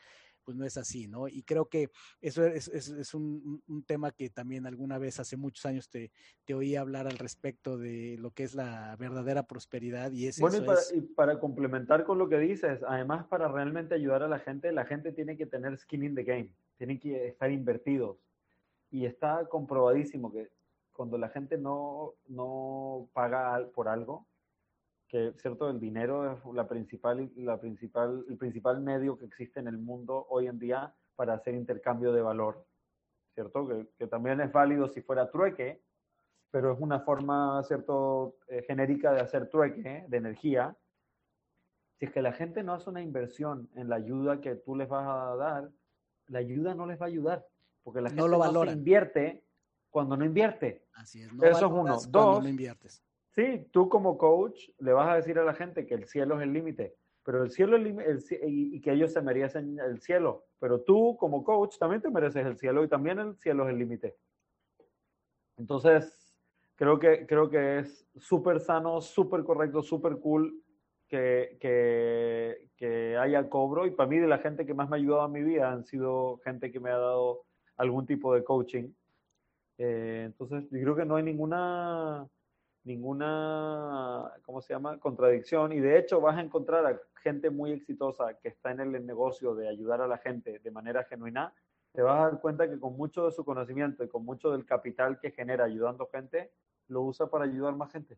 pues 0.44 0.57
no 0.57 0.66
es 0.66 0.78
así, 0.78 1.07
¿no? 1.07 1.28
Y 1.28 1.44
creo 1.44 1.70
que 1.70 1.90
eso 2.22 2.44
es, 2.45 3.14
un, 3.14 3.61
tema 3.86 4.11
que 4.11 4.30
también 4.30 4.66
alguna 4.66 4.98
vez 4.98 5.20
hace 5.20 5.38
muchos 5.38 5.66
años 5.66 5.90
te, 5.90 6.11
te 6.45 6.53
oí 6.53 6.76
hablar 6.76 7.07
al 7.07 7.18
respecto 7.18 7.78
de 7.78 8.18
lo 8.20 8.32
que 8.32 8.44
es 8.44 8.56
la 8.56 8.95
verdadera 8.98 9.44
prosperidad 9.44 10.11
y 10.11 10.28
es 10.28 10.40
bueno, 10.40 10.57
y 10.57 10.61
para, 10.61 10.80
y 10.94 11.02
para 11.02 11.40
complementar 11.40 12.03
con 12.03 12.18
lo 12.18 12.30
que 12.30 12.40
dices, 12.40 12.80
además 12.88 13.28
para 13.28 13.48
realmente 13.48 13.95
ayudar 13.95 14.24
a 14.24 14.28
la 14.28 14.40
gente, 14.40 14.72
la 14.72 14.86
gente 14.86 15.11
tiene 15.11 15.38
que 15.38 15.45
tener 15.45 15.78
skin 15.78 16.03
in 16.03 16.16
the 16.16 16.24
game, 16.24 16.49
tienen 16.78 16.99
que 16.99 17.28
estar 17.28 17.52
invertidos 17.52 18.18
y 18.91 19.06
está 19.06 19.45
comprobadísimo 19.48 20.32
que 20.32 20.49
cuando 20.91 21.18
la 21.18 21.30
gente 21.30 21.57
no, 21.57 22.16
no 22.28 23.10
paga 23.14 23.66
por 23.74 23.88
algo, 23.88 24.28
que 25.07 25.34
cierto 25.38 25.70
el 25.70 25.80
dinero 25.80 26.32
es 26.32 26.40
la 26.53 26.68
principal, 26.68 27.32
la 27.36 27.60
principal, 27.60 28.26
el 28.28 28.38
principal 28.38 28.82
medio 28.82 29.18
que 29.18 29.26
existe 29.26 29.60
en 29.60 29.68
el 29.68 29.78
mundo 29.78 30.28
hoy 30.30 30.48
en 30.48 30.60
día 30.60 30.94
para 31.16 31.34
hacer 31.34 31.56
intercambio 31.56 32.11
de 32.14 32.22
valor, 32.22 32.66
cierto 33.34 33.68
que, 33.68 33.88
que 33.98 34.07
también 34.07 34.41
es 34.41 34.52
válido 34.52 34.88
si 34.88 35.02
fuera 35.02 35.32
trueque, 35.32 35.82
pero 36.52 36.74
es 36.74 36.80
una 36.80 36.99
forma 37.02 37.61
cierto 37.64 38.36
eh, 38.48 38.64
genérica 38.64 39.14
de 39.14 39.22
hacer 39.22 39.49
trueque 39.49 40.06
de 40.07 40.18
energía. 40.18 40.76
Si 41.98 42.06
es 42.06 42.11
que 42.11 42.22
la 42.22 42.34
gente 42.34 42.64
no 42.64 42.74
hace 42.74 42.90
una 42.90 43.02
inversión 43.02 43.70
en 43.76 43.90
la 43.90 43.98
ayuda 43.98 44.41
que 44.41 44.56
tú 44.56 44.76
les 44.76 44.90
vas 44.90 45.06
a 45.07 45.36
dar, 45.36 45.70
la 46.28 46.40
ayuda 46.40 46.74
no 46.76 46.86
les 46.86 46.99
va 46.99 47.06
a 47.06 47.10
ayudar 47.10 47.45
porque 47.84 48.01
la 48.01 48.10
gente 48.10 48.22
no, 48.22 48.27
lo 48.27 48.72
invierte 48.72 49.43
cuando 49.89 50.15
no 50.15 50.26
invierte. 50.26 50.85
Así 50.93 51.22
es. 51.22 51.34
No 51.34 51.43
Eso 51.43 51.65
es 51.65 51.72
uno. 51.72 51.97
Dos, 52.10 52.43
no 52.43 52.49
inviertes. 52.49 53.03
Sí, 53.31 53.68
tú 53.72 53.89
como 53.89 54.18
coach 54.18 54.69
le 54.80 54.91
vas 54.91 55.10
a 55.10 55.15
decir 55.15 55.38
a 55.39 55.43
la 55.43 55.53
gente 55.53 55.85
que 55.85 55.93
el 55.93 56.06
cielo 56.06 56.35
es 56.38 56.43
el 56.43 56.53
límite, 56.53 56.95
pero 57.23 57.43
el 57.43 57.51
cielo 57.51 57.77
es 57.77 58.31
el, 58.31 58.73
y 58.73 58.81
que 58.81 58.91
ellos 58.91 59.14
se 59.14 59.22
merecen 59.22 59.80
el 59.80 60.01
cielo, 60.01 60.47
pero 60.60 60.81
tú 60.81 61.15
como 61.18 61.43
coach 61.43 61.77
también 61.77 62.01
te 62.01 62.10
mereces 62.10 62.45
el 62.45 62.57
cielo 62.57 62.84
y 62.84 62.89
también 62.89 63.19
el 63.19 63.38
cielo 63.38 63.65
es 63.65 63.69
el 63.69 63.80
límite. 63.80 64.18
Entonces, 65.57 66.35
creo 66.76 66.97
que, 66.97 67.27
creo 67.27 67.49
que 67.49 67.80
es 67.80 68.07
súper 68.18 68.60
sano, 68.61 69.01
súper 69.01 69.43
correcto, 69.43 69.84
súper 69.84 70.18
cool 70.19 70.64
que, 71.07 71.57
que, 71.60 72.69
que, 72.77 73.18
haya 73.18 73.49
cobro. 73.49 73.85
Y 73.85 73.91
para 73.91 74.10
mí, 74.10 74.18
de 74.18 74.27
la 74.27 74.38
gente 74.38 74.65
que 74.65 74.73
más 74.73 74.89
me 74.89 74.95
ha 74.95 74.99
ayudado 74.99 75.26
en 75.26 75.31
mi 75.34 75.43
vida, 75.43 75.72
han 75.72 75.84
sido 75.84 76.38
gente 76.43 76.72
que 76.72 76.80
me 76.80 76.89
ha 76.89 76.97
dado 76.97 77.45
algún 77.80 78.06
tipo 78.06 78.35
de 78.35 78.43
coaching. 78.43 78.91
Eh, 79.77 80.23
entonces, 80.26 80.69
yo 80.69 80.81
creo 80.81 80.95
que 80.95 81.06
no 81.06 81.15
hay 81.15 81.23
ninguna, 81.23 82.27
ninguna, 82.84 84.31
¿cómo 84.43 84.61
se 84.61 84.73
llama?, 84.73 84.99
contradicción. 84.99 85.72
Y 85.72 85.80
de 85.80 85.97
hecho, 85.97 86.19
vas 86.22 86.38
a 86.38 86.41
encontrar 86.41 86.85
a 86.85 87.01
gente 87.23 87.49
muy 87.49 87.72
exitosa 87.72 88.38
que 88.38 88.49
está 88.49 88.72
en 88.72 88.81
el 88.81 89.06
negocio 89.06 89.56
de 89.56 89.69
ayudar 89.69 90.01
a 90.01 90.07
la 90.07 90.18
gente 90.18 90.60
de 90.60 90.72
manera 90.72 91.06
genuina. 91.06 91.53
Te 91.93 92.01
vas 92.01 92.19
a 92.19 92.30
dar 92.30 92.41
cuenta 92.41 92.69
que 92.69 92.80
con 92.80 92.97
mucho 92.97 93.26
de 93.26 93.31
su 93.31 93.43
conocimiento 93.45 94.03
y 94.03 94.10
con 94.10 94.26
mucho 94.26 94.51
del 94.51 94.65
capital 94.65 95.19
que 95.19 95.31
genera 95.31 95.64
ayudando 95.64 96.10
gente, 96.11 96.51
lo 96.89 97.01
usa 97.03 97.27
para 97.27 97.45
ayudar 97.45 97.76
más 97.76 97.91
gente. 97.91 98.18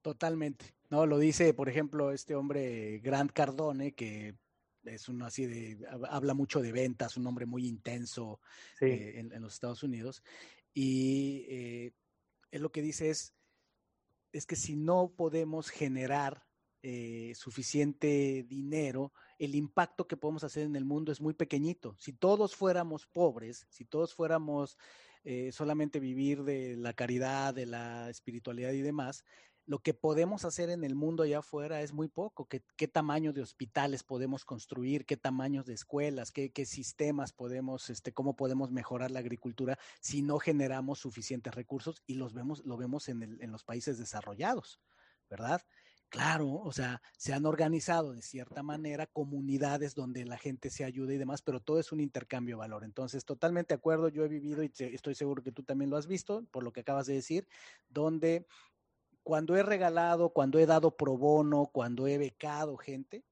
Totalmente. 0.00 0.66
No, 0.90 1.06
lo 1.06 1.18
dice, 1.18 1.54
por 1.54 1.68
ejemplo, 1.68 2.12
este 2.12 2.36
hombre 2.36 3.00
Grant 3.02 3.32
Cardone, 3.32 3.92
que 3.92 4.36
es 4.84 5.08
uno 5.08 5.26
así 5.26 5.46
de, 5.46 5.78
habla 6.08 6.34
mucho 6.34 6.60
de 6.60 6.72
ventas, 6.72 7.16
un 7.16 7.26
hombre 7.26 7.46
muy 7.46 7.66
intenso 7.66 8.40
eh, 8.80 9.14
en, 9.16 9.42
los 9.42 9.54
Estados 9.54 9.82
Unidos. 9.82 10.22
Y 10.72 11.46
eh, 11.48 11.92
él 12.50 12.62
lo 12.62 12.70
que 12.70 12.82
dice 12.82 13.10
es, 13.10 13.34
es 14.32 14.46
que 14.46 14.56
si 14.56 14.76
no 14.76 15.12
podemos 15.16 15.70
generar 15.70 16.44
eh, 16.82 17.32
suficiente 17.34 18.44
dinero, 18.46 19.14
el 19.38 19.54
impacto 19.54 20.06
que 20.06 20.18
podemos 20.18 20.44
hacer 20.44 20.64
en 20.64 20.76
el 20.76 20.84
mundo 20.84 21.12
es 21.12 21.20
muy 21.20 21.32
pequeñito. 21.32 21.96
Si 21.98 22.12
todos 22.12 22.54
fuéramos 22.54 23.06
pobres, 23.06 23.66
si 23.70 23.86
todos 23.86 24.12
fuéramos 24.14 24.76
eh, 25.24 25.50
solamente 25.52 25.98
vivir 25.98 26.44
de 26.44 26.76
la 26.76 26.92
caridad, 26.92 27.54
de 27.54 27.64
la 27.64 28.10
espiritualidad 28.10 28.72
y 28.72 28.82
demás, 28.82 29.24
lo 29.66 29.78
que 29.78 29.94
podemos 29.94 30.44
hacer 30.44 30.70
en 30.70 30.84
el 30.84 30.94
mundo 30.94 31.22
allá 31.22 31.38
afuera 31.38 31.80
es 31.80 31.92
muy 31.92 32.08
poco. 32.08 32.46
¿Qué, 32.46 32.62
qué 32.76 32.88
tamaño 32.88 33.32
de 33.32 33.42
hospitales 33.42 34.02
podemos 34.02 34.44
construir? 34.44 35.06
¿Qué 35.06 35.16
tamaños 35.16 35.66
de 35.66 35.74
escuelas? 35.74 36.32
¿Qué, 36.32 36.52
qué 36.52 36.66
sistemas 36.66 37.32
podemos, 37.32 37.88
este, 37.90 38.12
cómo 38.12 38.36
podemos 38.36 38.70
mejorar 38.70 39.10
la 39.10 39.20
agricultura 39.20 39.78
si 40.00 40.22
no 40.22 40.38
generamos 40.38 40.98
suficientes 40.98 41.54
recursos? 41.54 42.02
Y 42.06 42.14
los 42.14 42.34
vemos, 42.34 42.64
lo 42.64 42.76
vemos 42.76 43.08
en, 43.08 43.22
el, 43.22 43.40
en 43.40 43.52
los 43.52 43.64
países 43.64 43.98
desarrollados, 43.98 44.80
¿verdad? 45.30 45.62
Claro, 46.14 46.52
o 46.52 46.70
sea, 46.70 47.02
se 47.16 47.32
han 47.32 47.44
organizado 47.44 48.12
de 48.12 48.22
cierta 48.22 48.62
manera 48.62 49.08
comunidades 49.08 49.96
donde 49.96 50.24
la 50.24 50.38
gente 50.38 50.70
se 50.70 50.84
ayuda 50.84 51.12
y 51.12 51.18
demás, 51.18 51.42
pero 51.42 51.58
todo 51.58 51.80
es 51.80 51.90
un 51.90 51.98
intercambio 51.98 52.54
de 52.54 52.60
valor. 52.60 52.84
Entonces, 52.84 53.24
totalmente 53.24 53.74
de 53.74 53.78
acuerdo, 53.78 54.08
yo 54.08 54.24
he 54.24 54.28
vivido 54.28 54.62
y 54.62 54.70
estoy 54.78 55.16
seguro 55.16 55.42
que 55.42 55.50
tú 55.50 55.64
también 55.64 55.90
lo 55.90 55.96
has 55.96 56.06
visto, 56.06 56.44
por 56.52 56.62
lo 56.62 56.72
que 56.72 56.80
acabas 56.82 57.06
de 57.06 57.14
decir, 57.14 57.48
donde 57.88 58.46
cuando 59.24 59.56
he 59.56 59.62
regalado, 59.62 60.28
cuando 60.28 60.58
he 60.58 60.66
dado 60.66 60.96
pro 60.96 61.16
bono, 61.16 61.70
cuando 61.72 62.06
he 62.06 62.18
becado 62.18 62.76
gente, 62.76 63.24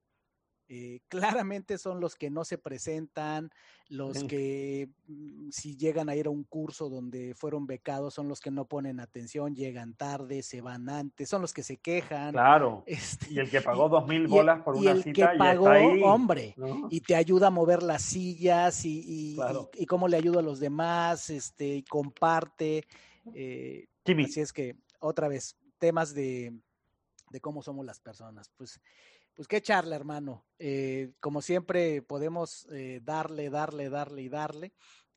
eh, 0.75 1.01
claramente 1.45 1.77
son 1.77 2.01
los 2.01 2.17
que 2.17 2.31
no 2.31 2.45
se 2.45 2.57
presentan, 2.57 3.51
los 3.89 4.25
que 4.25 4.89
mm, 5.07 5.51
si 5.51 5.77
llegan 5.77 6.09
a 6.09 6.17
ir 6.17 6.29
a 6.29 6.31
un 6.31 6.45
curso 6.45 6.89
donde 6.89 7.35
fueron 7.35 7.67
becados 7.67 8.15
son 8.15 8.27
los 8.27 8.41
que 8.41 8.51
no 8.51 8.65
ponen 8.65 8.99
atención, 8.99 9.55
llegan 9.55 9.95
tarde, 9.95 10.43
se 10.43 10.63
van 10.63 10.89
antes, 10.89 11.29
son 11.29 11.43
los 11.43 11.53
que 11.53 11.63
se 11.63 11.77
quejan. 11.77 12.33
Claro. 12.33 12.85
Este, 12.87 13.35
y 13.35 13.39
el 13.39 13.51
que 13.51 13.61
pagó 13.61 13.91
dos 13.91 14.09
mil 14.09 14.27
bolas 14.29 14.63
por 14.63 14.77
una 14.77 14.85
y 14.85 14.89
el 14.89 15.05
que 15.13 15.27
pagó, 15.37 15.69
hombre, 16.05 16.55
y 16.89 17.01
te 17.01 17.17
ayuda 17.17 17.49
a 17.49 17.51
mover 17.51 17.83
las 17.83 18.01
sillas 18.01 18.87
y, 18.87 19.37
y, 19.75 19.87
cómo 19.87 20.09
le 20.09 20.17
ayuda 20.17 20.41
a 20.41 20.43
los 20.43 20.59
demás, 20.59 21.29
este, 21.29 21.67
y 21.77 21.83
comparte. 21.83 22.87
Eh, 23.35 23.89
así 24.07 24.41
es 24.41 24.55
que, 24.55 24.77
otra 25.01 25.29
vez, 25.29 25.57
temas 25.83 26.15
de, 26.15 26.57
de 27.33 27.41
cómo 27.41 27.61
somos 27.61 27.85
las 27.85 27.99
personas. 27.99 28.53
Pues 28.57 28.81
pues 29.35 29.49
qué 29.49 29.61
charla, 29.61 29.97
hermano. 29.97 30.45
Eh, 30.61 31.15
como 31.19 31.43
siempre, 31.43 32.03
podemos 32.03 32.69
eh, 32.71 33.01
darle, 33.03 33.51
darle, 33.51 33.89
darle 33.89 34.23
y 34.23 34.29
darle, 34.29 34.75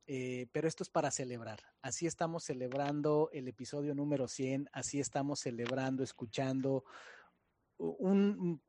eh, 0.08 0.48
pero 0.50 0.66
esto 0.66 0.82
es 0.82 0.88
para 0.88 1.12
celebrar. 1.12 1.60
Así 1.82 2.06
estamos 2.06 2.42
celebrando 2.42 3.30
el 3.32 3.46
episodio 3.46 3.94
número 3.94 4.26
100, 4.26 4.68
así 4.72 4.98
estamos 4.98 5.38
celebrando, 5.38 6.02
escuchando 6.02 6.84
un 7.76 8.60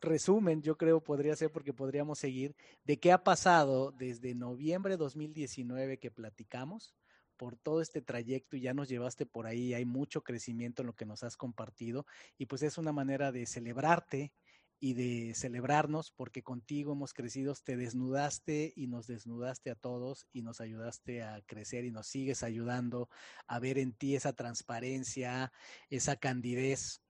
resumen, 0.00 0.62
yo 0.62 0.76
creo 0.76 1.02
podría 1.02 1.34
ser 1.34 1.50
porque 1.50 1.72
podríamos 1.72 2.18
seguir, 2.20 2.54
de 2.84 3.00
qué 3.00 3.10
ha 3.10 3.24
pasado 3.24 3.92
desde 3.92 4.34
noviembre 4.36 4.92
de 4.92 4.98
2019 4.98 5.98
que 5.98 6.10
platicamos 6.10 6.94
por 7.42 7.56
todo 7.56 7.80
este 7.80 8.00
trayecto 8.02 8.56
y 8.56 8.60
ya 8.60 8.72
nos 8.72 8.88
llevaste 8.88 9.26
por 9.26 9.48
ahí, 9.48 9.74
hay 9.74 9.84
mucho 9.84 10.22
crecimiento 10.22 10.82
en 10.82 10.86
lo 10.86 10.94
que 10.94 11.06
nos 11.06 11.24
has 11.24 11.36
compartido 11.36 12.06
y 12.38 12.46
pues 12.46 12.62
es 12.62 12.78
una 12.78 12.92
manera 12.92 13.32
de 13.32 13.46
celebrarte, 13.46 14.32
y 14.78 14.94
de 14.94 15.34
celebrarnos 15.34 16.12
porque 16.12 16.44
contigo 16.44 16.92
hemos 16.92 17.14
crecido, 17.14 17.54
te 17.64 17.76
desnudaste 17.76 18.72
y 18.76 18.86
nos 18.86 19.08
desnudaste 19.08 19.72
a 19.72 19.74
todos 19.74 20.28
y 20.32 20.42
nos 20.42 20.60
ayudaste 20.60 21.24
a 21.24 21.42
crecer 21.42 21.84
y 21.84 21.90
nos 21.90 22.06
sigues 22.06 22.44
ayudando 22.44 23.08
a 23.48 23.58
ver 23.58 23.76
en 23.78 23.92
ti 23.92 24.14
esa 24.14 24.32
transparencia, 24.32 25.52
esa 25.88 26.14
candidez, 26.16 27.02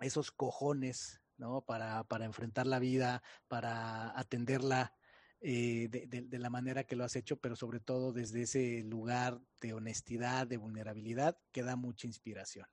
esos 0.00 0.32
cojones, 0.32 1.22
¿no? 1.38 1.62
Para, 1.62 2.04
para 2.04 2.26
enfrentar 2.26 2.66
la 2.66 2.78
vida, 2.78 3.22
para 3.48 4.18
atenderla 4.18 4.94
eh, 5.42 5.88
de, 5.88 6.38
la 6.38 6.50
manera 6.50 6.84
que 6.84 6.96
lo 6.96 7.04
has 7.04 7.16
hecho, 7.16 7.36
pero 7.36 7.56
sobre 7.56 7.80
todo 7.80 8.12
desde 8.12 8.42
ese 8.42 8.82
lugar 8.84 9.40
de 9.60 9.74
honestidad, 9.74 10.46
de 10.46 10.56
vulnerabilidad, 10.56 11.36
que 11.50 11.62
da 11.62 11.76
mucha 11.76 12.06
inspiración. 12.06 12.66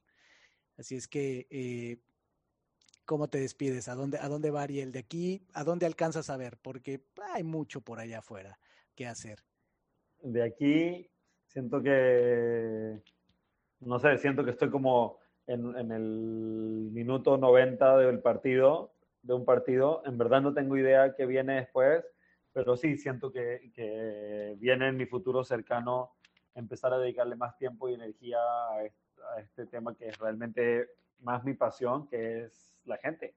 Así 0.77 0.95
es 0.95 1.07
que 1.07 1.47
eh, 1.49 1.97
¿Cómo 3.09 3.27
te 3.27 3.39
despides? 3.39 3.87
¿A 3.87 3.95
dónde, 3.95 4.19
a 4.19 4.27
dónde 4.27 4.51
va 4.51 4.61
Ariel? 4.61 4.91
¿De 4.91 4.99
aquí 4.99 5.41
a 5.55 5.63
dónde 5.63 5.87
alcanzas 5.87 6.29
a 6.29 6.37
ver? 6.37 6.59
Porque 6.61 7.01
hay 7.33 7.41
mucho 7.41 7.81
por 7.81 7.99
allá 7.99 8.19
afuera 8.19 8.59
que 8.93 9.07
hacer. 9.07 9.39
De 10.21 10.43
aquí 10.43 11.09
siento 11.47 11.81
que, 11.81 13.01
no 13.79 13.97
sé, 13.97 14.15
siento 14.19 14.45
que 14.45 14.51
estoy 14.51 14.69
como 14.69 15.17
en, 15.47 15.75
en 15.75 15.91
el 15.91 16.91
minuto 16.91 17.35
90 17.35 17.97
del 17.97 18.19
partido, 18.19 18.93
de 19.23 19.33
un 19.33 19.43
partido. 19.43 20.03
En 20.05 20.19
verdad 20.19 20.43
no 20.43 20.53
tengo 20.53 20.77
idea 20.77 21.15
qué 21.15 21.25
viene 21.25 21.55
después, 21.55 22.05
pero 22.59 22.75
sí 22.75 22.97
siento 22.97 23.31
que, 23.31 23.71
que 23.73 24.53
viene 24.59 24.89
en 24.89 24.97
mi 24.97 25.05
futuro 25.05 25.45
cercano 25.45 26.11
empezar 26.55 26.93
a 26.93 26.99
dedicarle 26.99 27.37
más 27.37 27.57
tiempo 27.57 27.87
y 27.87 27.93
energía 27.93 28.37
a 28.37 29.39
este, 29.39 29.65
tema 29.67 29.95
que 29.95 30.09
es 30.09 30.17
realmente 30.17 30.89
más 31.21 31.45
mi 31.45 31.53
pasión, 31.53 32.05
que 32.09 32.43
es 32.43 32.73
la 32.83 32.97
gente, 32.97 33.33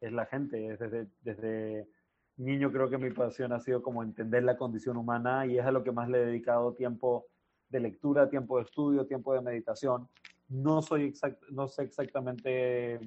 es 0.00 0.12
la 0.12 0.26
gente. 0.26 0.76
Desde, 0.76 1.08
desde 1.22 1.88
niño 2.36 2.70
creo 2.70 2.88
que 2.88 2.98
mi 2.98 3.10
pasión 3.10 3.52
ha 3.52 3.58
sido 3.58 3.82
como 3.82 4.04
entender 4.04 4.44
la 4.44 4.56
condición 4.56 4.96
humana 4.96 5.44
y 5.44 5.58
es 5.58 5.66
a 5.66 5.72
lo 5.72 5.82
que 5.82 5.90
más 5.90 6.08
le 6.08 6.22
he 6.22 6.26
dedicado 6.26 6.72
tiempo 6.74 7.26
de 7.68 7.80
lectura, 7.80 8.30
tiempo 8.30 8.58
de 8.58 8.62
estudio, 8.62 9.08
tiempo 9.08 9.34
de 9.34 9.40
meditación. 9.40 10.08
No, 10.48 10.82
soy 10.82 11.06
exact, 11.06 11.42
no 11.50 11.66
sé 11.66 11.82
exactamente 11.82 13.00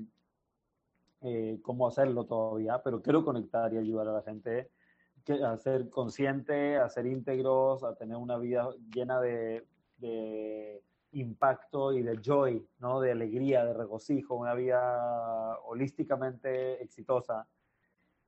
eh, 1.21 1.59
cómo 1.61 1.87
hacerlo 1.87 2.25
todavía, 2.25 2.81
pero 2.83 3.01
quiero 3.01 3.23
conectar 3.23 3.73
y 3.73 3.77
ayudar 3.77 4.09
a 4.09 4.13
la 4.15 4.21
gente 4.21 4.74
a 5.33 5.57
ser 5.57 5.89
consciente, 5.89 6.77
a 6.77 6.89
ser 6.89 7.05
íntegros, 7.05 7.83
a 7.83 7.95
tener 7.95 8.17
una 8.17 8.37
vida 8.37 8.69
llena 8.93 9.19
de, 9.19 9.65
de 9.97 10.83
impacto 11.11 11.93
y 11.93 12.03
de 12.03 12.19
joy, 12.21 12.67
¿no? 12.79 12.99
de 12.99 13.11
alegría, 13.11 13.65
de 13.65 13.73
regocijo, 13.73 14.35
una 14.35 14.53
vida 14.53 15.59
holísticamente 15.65 16.81
exitosa. 16.83 17.47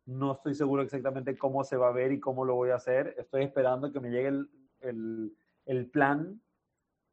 No 0.05 0.33
estoy 0.33 0.55
seguro 0.55 0.83
exactamente 0.83 1.37
cómo 1.37 1.63
se 1.63 1.75
va 1.75 1.89
a 1.89 1.91
ver 1.91 2.11
y 2.13 2.19
cómo 2.19 2.45
lo 2.45 2.55
voy 2.55 2.69
a 2.69 2.75
hacer. 2.75 3.15
Estoy 3.17 3.43
esperando 3.43 3.91
que 3.91 3.99
me 3.99 4.09
llegue 4.09 4.29
el, 4.29 4.49
el, 4.79 5.37
el 5.65 5.89
plan 5.89 6.41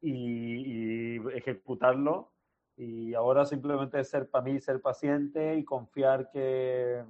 y, 0.01 1.17
y, 1.17 1.27
ejecutarlo. 1.33 2.31
Y 2.77 3.13
ahora 3.13 3.45
simplemente 3.45 4.03
ser 4.03 4.29
para 4.29 4.45
mí, 4.45 4.59
ser 4.59 4.81
paciente 4.81 5.57
y 5.57 5.65
confiar 5.65 6.29
que, 6.31 7.03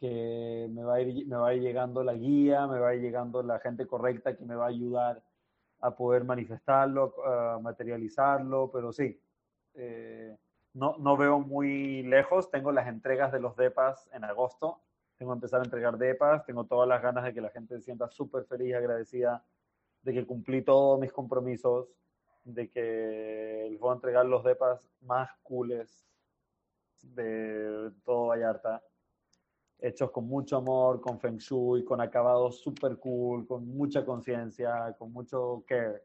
que 0.00 0.66
me, 0.70 0.82
va 0.82 0.94
a 0.94 1.00
ir, 1.02 1.26
me 1.26 1.36
va 1.36 1.48
a 1.48 1.54
ir 1.54 1.62
llegando 1.62 2.02
la 2.02 2.14
guía, 2.14 2.66
me 2.66 2.78
va 2.78 2.88
a 2.88 2.94
ir 2.94 3.02
llegando 3.02 3.42
la 3.42 3.60
gente 3.60 3.86
correcta 3.86 4.34
que 4.34 4.44
me 4.46 4.54
va 4.54 4.64
a 4.64 4.68
ayudar 4.68 5.22
a 5.80 5.94
poder 5.94 6.24
manifestarlo, 6.24 7.14
a 7.24 7.58
materializarlo, 7.60 8.70
pero 8.72 8.92
sí, 8.92 9.20
eh, 9.74 10.36
no, 10.72 10.96
no 10.98 11.16
veo 11.16 11.40
muy 11.40 12.02
lejos. 12.02 12.50
Tengo 12.50 12.72
las 12.72 12.88
entregas 12.88 13.30
de 13.30 13.40
los 13.40 13.56
DEPAS 13.56 14.08
en 14.12 14.24
agosto. 14.24 14.80
Tengo 15.18 15.32
que 15.32 15.36
empezar 15.36 15.60
a 15.60 15.64
entregar 15.64 15.98
DEPAS. 15.98 16.46
Tengo 16.46 16.64
todas 16.64 16.88
las 16.88 17.02
ganas 17.02 17.24
de 17.24 17.34
que 17.34 17.40
la 17.42 17.50
gente 17.50 17.76
se 17.76 17.82
sienta 17.82 18.08
súper 18.08 18.44
feliz, 18.44 18.74
agradecida 18.74 19.44
de 20.02 20.14
que 20.14 20.26
cumplí 20.26 20.62
todos 20.62 20.98
mis 20.98 21.12
compromisos, 21.12 21.88
de 22.44 22.70
que 22.70 23.68
les 23.70 23.78
voy 23.78 23.90
a 23.90 23.94
entregar 23.94 24.24
los 24.24 24.44
DEPAS 24.44 24.88
más 25.02 25.30
cooles 25.42 26.06
de 27.02 27.90
todo 28.04 28.28
Vallarta 28.28 28.82
hechos 29.82 30.10
con 30.10 30.26
mucho 30.26 30.56
amor, 30.56 31.00
con 31.00 31.18
feng 31.18 31.38
shui, 31.38 31.84
con 31.84 32.00
acabados 32.00 32.60
super 32.60 32.96
cool, 32.98 33.46
con 33.46 33.66
mucha 33.66 34.04
conciencia, 34.04 34.94
con 34.98 35.12
mucho 35.12 35.64
care. 35.66 36.02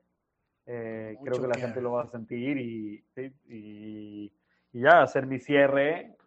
Eh, 0.66 1.18
creo 1.24 1.40
que 1.40 1.48
la 1.48 1.60
gente 1.60 1.82
lo 1.82 1.92
va 1.92 2.04
a 2.04 2.08
sentir 2.08 2.58
y, 2.58 3.06
y, 3.48 4.32
y, 4.74 4.82
ya 4.82 5.04
hacer 5.04 5.28
mi 5.28 5.40
cierre, 5.40 6.18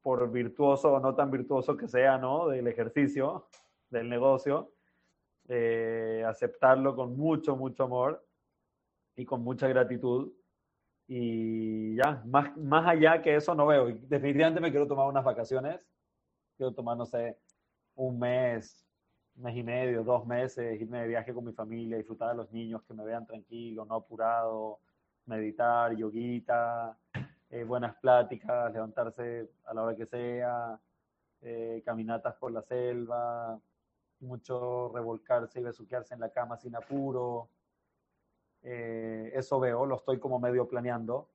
por 0.00 0.30
virtuoso 0.32 0.92
o 0.92 1.00
no 1.00 1.14
tan 1.14 1.30
virtuoso 1.30 1.76
que 1.76 1.86
sea, 1.86 2.18
¿no? 2.18 2.48
Del 2.48 2.66
ejercicio, 2.66 3.46
del 3.90 4.08
negocio, 4.08 4.72
eh, 5.48 6.24
aceptarlo 6.26 6.96
con 6.96 7.16
mucho, 7.16 7.56
mucho 7.56 7.84
amor 7.84 8.26
y 9.14 9.24
con 9.24 9.44
mucha 9.44 9.68
gratitud. 9.68 10.32
Y 11.06 11.96
ya, 11.96 12.22
más, 12.26 12.56
más 12.56 12.88
allá 12.88 13.20
que 13.22 13.36
eso 13.36 13.54
no 13.54 13.66
veo. 13.66 13.86
Definitivamente 13.86 14.60
me 14.60 14.70
quiero 14.70 14.86
tomar 14.86 15.06
unas 15.08 15.24
vacaciones 15.24 15.86
quiero 16.62 16.74
tomar, 16.74 16.96
no 16.96 17.06
sé, 17.06 17.36
un 17.96 18.20
mes, 18.20 18.86
un 19.34 19.42
mes 19.42 19.56
y 19.56 19.64
medio, 19.64 20.04
dos 20.04 20.24
meses, 20.24 20.80
irme 20.80 21.00
de 21.00 21.08
viaje 21.08 21.34
con 21.34 21.44
mi 21.44 21.52
familia, 21.52 21.96
disfrutar 21.96 22.30
de 22.30 22.36
los 22.36 22.52
niños, 22.52 22.84
que 22.84 22.94
me 22.94 23.04
vean 23.04 23.26
tranquilo, 23.26 23.84
no 23.84 23.96
apurado, 23.96 24.78
meditar, 25.26 25.92
yoguita, 25.96 26.96
eh, 27.50 27.64
buenas 27.64 27.96
pláticas, 27.96 28.72
levantarse 28.72 29.50
a 29.64 29.74
la 29.74 29.82
hora 29.82 29.96
que 29.96 30.06
sea, 30.06 30.78
eh, 31.40 31.82
caminatas 31.84 32.36
por 32.36 32.52
la 32.52 32.62
selva, 32.62 33.60
mucho 34.20 34.92
revolcarse 34.94 35.58
y 35.58 35.64
besuquearse 35.64 36.14
en 36.14 36.20
la 36.20 36.30
cama 36.30 36.56
sin 36.58 36.76
apuro. 36.76 37.48
Eh, 38.62 39.32
eso 39.34 39.58
veo, 39.58 39.84
lo 39.84 39.96
estoy 39.96 40.20
como 40.20 40.38
medio 40.38 40.68
planeando. 40.68 41.28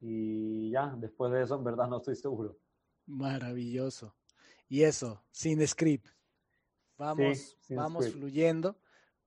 Y 0.00 0.70
ya, 0.70 0.94
después 0.96 1.32
de 1.32 1.42
eso, 1.42 1.56
en 1.56 1.64
verdad 1.64 1.88
no 1.88 1.98
estoy 1.98 2.16
seguro. 2.16 2.58
Maravilloso. 3.06 4.14
Y 4.68 4.82
eso, 4.82 5.24
sin 5.30 5.66
script. 5.66 6.08
Vamos, 6.96 7.56
vamos 7.70 8.10
fluyendo, 8.10 8.76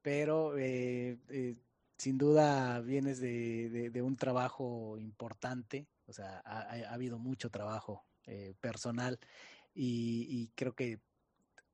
pero 0.01 0.57
eh, 0.57 1.17
eh, 1.29 1.55
sin 1.97 2.17
duda 2.17 2.81
vienes 2.81 3.21
de, 3.21 4.01
un 4.03 4.17
trabajo 4.17 4.97
importante, 4.97 5.87
o 6.05 6.11
sea, 6.11 6.41
ha, 6.43 6.93
habido 6.93 7.17
mucho 7.17 7.49
trabajo 7.49 8.05
eh, 8.25 8.53
personal 8.59 9.19
y, 9.73 10.49
creo 10.55 10.75
que 10.75 10.99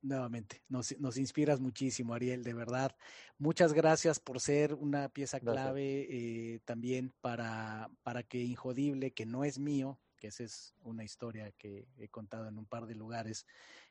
nuevamente 0.02 0.64
nos, 0.70 0.98
nos, 1.00 1.18
inspiras 1.18 1.60
muchísimo, 1.60 2.14
Ariel, 2.14 2.44
de 2.44 2.54
verdad. 2.54 2.96
Muchas 3.38 3.74
gracias 3.74 4.20
por 4.20 4.40
ser 4.40 4.74
una 4.74 5.10
pieza 5.10 5.40
clave 5.40 6.62
también 6.66 7.14
para, 7.22 7.90
para 8.04 8.24
que 8.24 8.44
Injodible, 8.44 9.12
que 9.12 9.26
no 9.26 9.44
es 9.44 9.60
mío, 9.60 10.00
que 10.18 10.28
esa 10.28 10.44
es 10.44 10.76
una 10.82 11.04
historia 11.04 11.52
que 11.52 11.88
he 11.98 12.10
contado 12.10 12.48
en 12.48 12.58
un 12.58 12.66
par 12.66 12.86
de 12.88 12.96
lugares, 12.96 13.46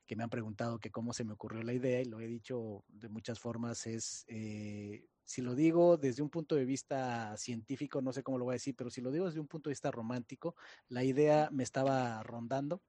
que 0.07 0.17
me 0.17 0.25
han 0.25 0.31
preguntado 0.31 0.79
que 0.79 0.91
cómo 0.91 1.13
se 1.13 1.25
me 1.25 1.33
ocurrió 1.33 1.63
la 1.63 1.73
idea 1.73 2.01
y 2.01 2.05
lo 2.05 2.21
he 2.21 2.27
dicho 2.27 2.85
de 2.89 3.09
muchas 3.09 3.41
formas, 3.41 3.87
es, 3.87 4.25
eh, 4.29 5.07
si 5.25 5.43
lo 5.43 5.55
digo 5.55 5.97
desde 5.97 6.23
un 6.23 6.31
punto 6.31 6.55
de 6.55 6.65
vista 6.65 7.37
científico, 7.37 8.01
no 8.01 8.13
sé 8.13 8.23
cómo 8.23 8.39
lo 8.39 8.45
voy 8.45 8.53
a 8.53 8.61
decir, 8.61 8.75
pero 8.77 8.91
si 8.91 9.01
lo 9.01 9.11
digo 9.11 9.27
desde 9.27 9.41
un 9.41 9.49
punto 9.49 9.69
de 9.69 9.73
vista 9.73 9.91
romántico, 9.91 10.55
la 10.89 11.03
idea 11.03 11.49
me 11.51 11.65
estaba 11.65 12.23
rondando 12.23 12.83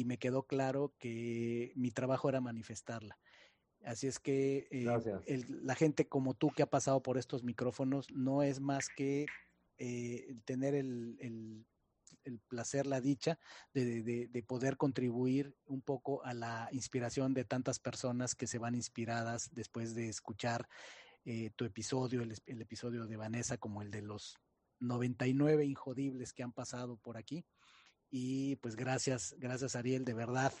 y 0.00 0.04
me 0.04 0.18
quedó 0.18 0.44
claro 0.44 0.94
que 0.98 1.72
mi 1.76 1.90
trabajo 1.90 2.28
era 2.28 2.40
manifestarla. 2.40 3.18
Así 3.84 4.06
es 4.06 4.18
que 4.18 4.66
eh, 4.70 5.44
la 5.62 5.74
gente 5.74 6.06
como 6.06 6.34
tú 6.34 6.50
que 6.50 6.62
ha 6.62 6.70
pasado 6.70 7.02
por 7.02 7.18
estos 7.18 7.44
micrófonos 7.44 8.10
no 8.10 8.42
es 8.42 8.60
más 8.60 8.88
que 8.88 9.26
eh, 9.78 10.36
tener 10.44 10.74
el, 10.74 11.16
el 12.24 12.38
placer, 12.40 12.86
la 12.86 13.00
dicha 13.00 13.38
de, 13.72 14.44
poder 14.46 14.76
contribuir 14.76 15.54
un 15.66 15.82
poco 15.82 16.24
a 16.24 16.34
la 16.34 16.68
inspiración 16.72 17.34
de 17.34 17.44
tantas 17.44 17.78
personas 17.78 18.34
que 18.34 18.46
se 18.46 18.58
van 18.58 18.74
inspiradas 18.74 19.50
después 19.52 19.94
de 19.94 20.08
escuchar 20.08 20.68
eh, 21.24 21.50
tu 21.56 21.64
episodio, 21.64 22.22
el, 22.22 22.60
episodio 22.60 23.06
de 23.06 23.16
Vanessa, 23.16 23.58
como 23.58 23.82
el 23.82 23.90
de 23.90 24.02
los 24.02 24.38
99 24.80 25.64
injodibles 25.64 26.32
que 26.32 26.42
han 26.42 26.52
pasado 26.52 26.96
por 26.96 27.16
aquí. 27.16 27.44
Y 28.10 28.56
pues 28.56 28.76
gracias, 28.76 29.36
gracias 29.38 29.76
Ariel, 29.76 30.04
de 30.04 30.14
verdad. 30.14 30.52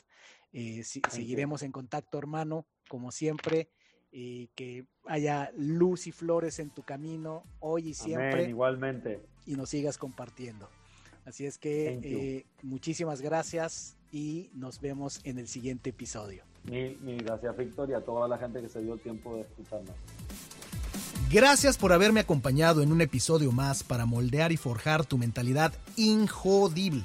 Eh, 0.52 0.82
seguiremos 0.84 1.62
en 1.62 1.72
contacto, 1.72 2.18
hermano, 2.18 2.66
como 2.88 3.10
siempre. 3.12 3.70
y 4.12 4.48
que 4.56 4.86
haya 5.06 5.52
luz 5.56 6.08
y 6.08 6.12
flores 6.12 6.58
en 6.58 6.70
tu 6.70 6.82
camino 6.82 7.44
hoy 7.60 7.90
y 7.90 7.94
siempre. 7.94 8.48
igualmente. 8.48 9.20
Y 9.46 9.54
nos 9.54 9.70
sigas 9.70 9.98
compartiendo. 9.98 10.68
Así 11.24 11.46
es 11.46 11.58
que 11.58 12.00
eh, 12.02 12.46
muchísimas 12.62 13.20
gracias 13.20 13.96
y 14.10 14.50
nos 14.52 14.80
vemos 14.80 15.20
en 15.24 15.38
el 15.38 15.46
siguiente 15.46 15.90
episodio. 15.90 16.42
Mil, 16.64 17.22
gracias, 17.22 17.56
Victoria, 17.56 17.98
a 17.98 18.00
toda 18.00 18.26
la 18.26 18.36
gente 18.36 18.60
que 18.60 18.68
se 18.68 18.80
dio 18.82 18.94
el 18.94 19.00
tiempo 19.00 19.36
de 19.36 19.42
escucharnos. 19.42 19.94
Gracias 21.30 21.78
por 21.78 21.92
haberme 21.92 22.20
acompañado 22.20 22.82
en 22.82 22.90
un 22.90 23.00
episodio 23.00 23.52
más 23.52 23.84
para 23.84 24.04
moldear 24.06 24.50
y 24.50 24.56
forjar 24.56 25.06
tu 25.06 25.16
mentalidad 25.16 25.72
injodible. 25.96 27.04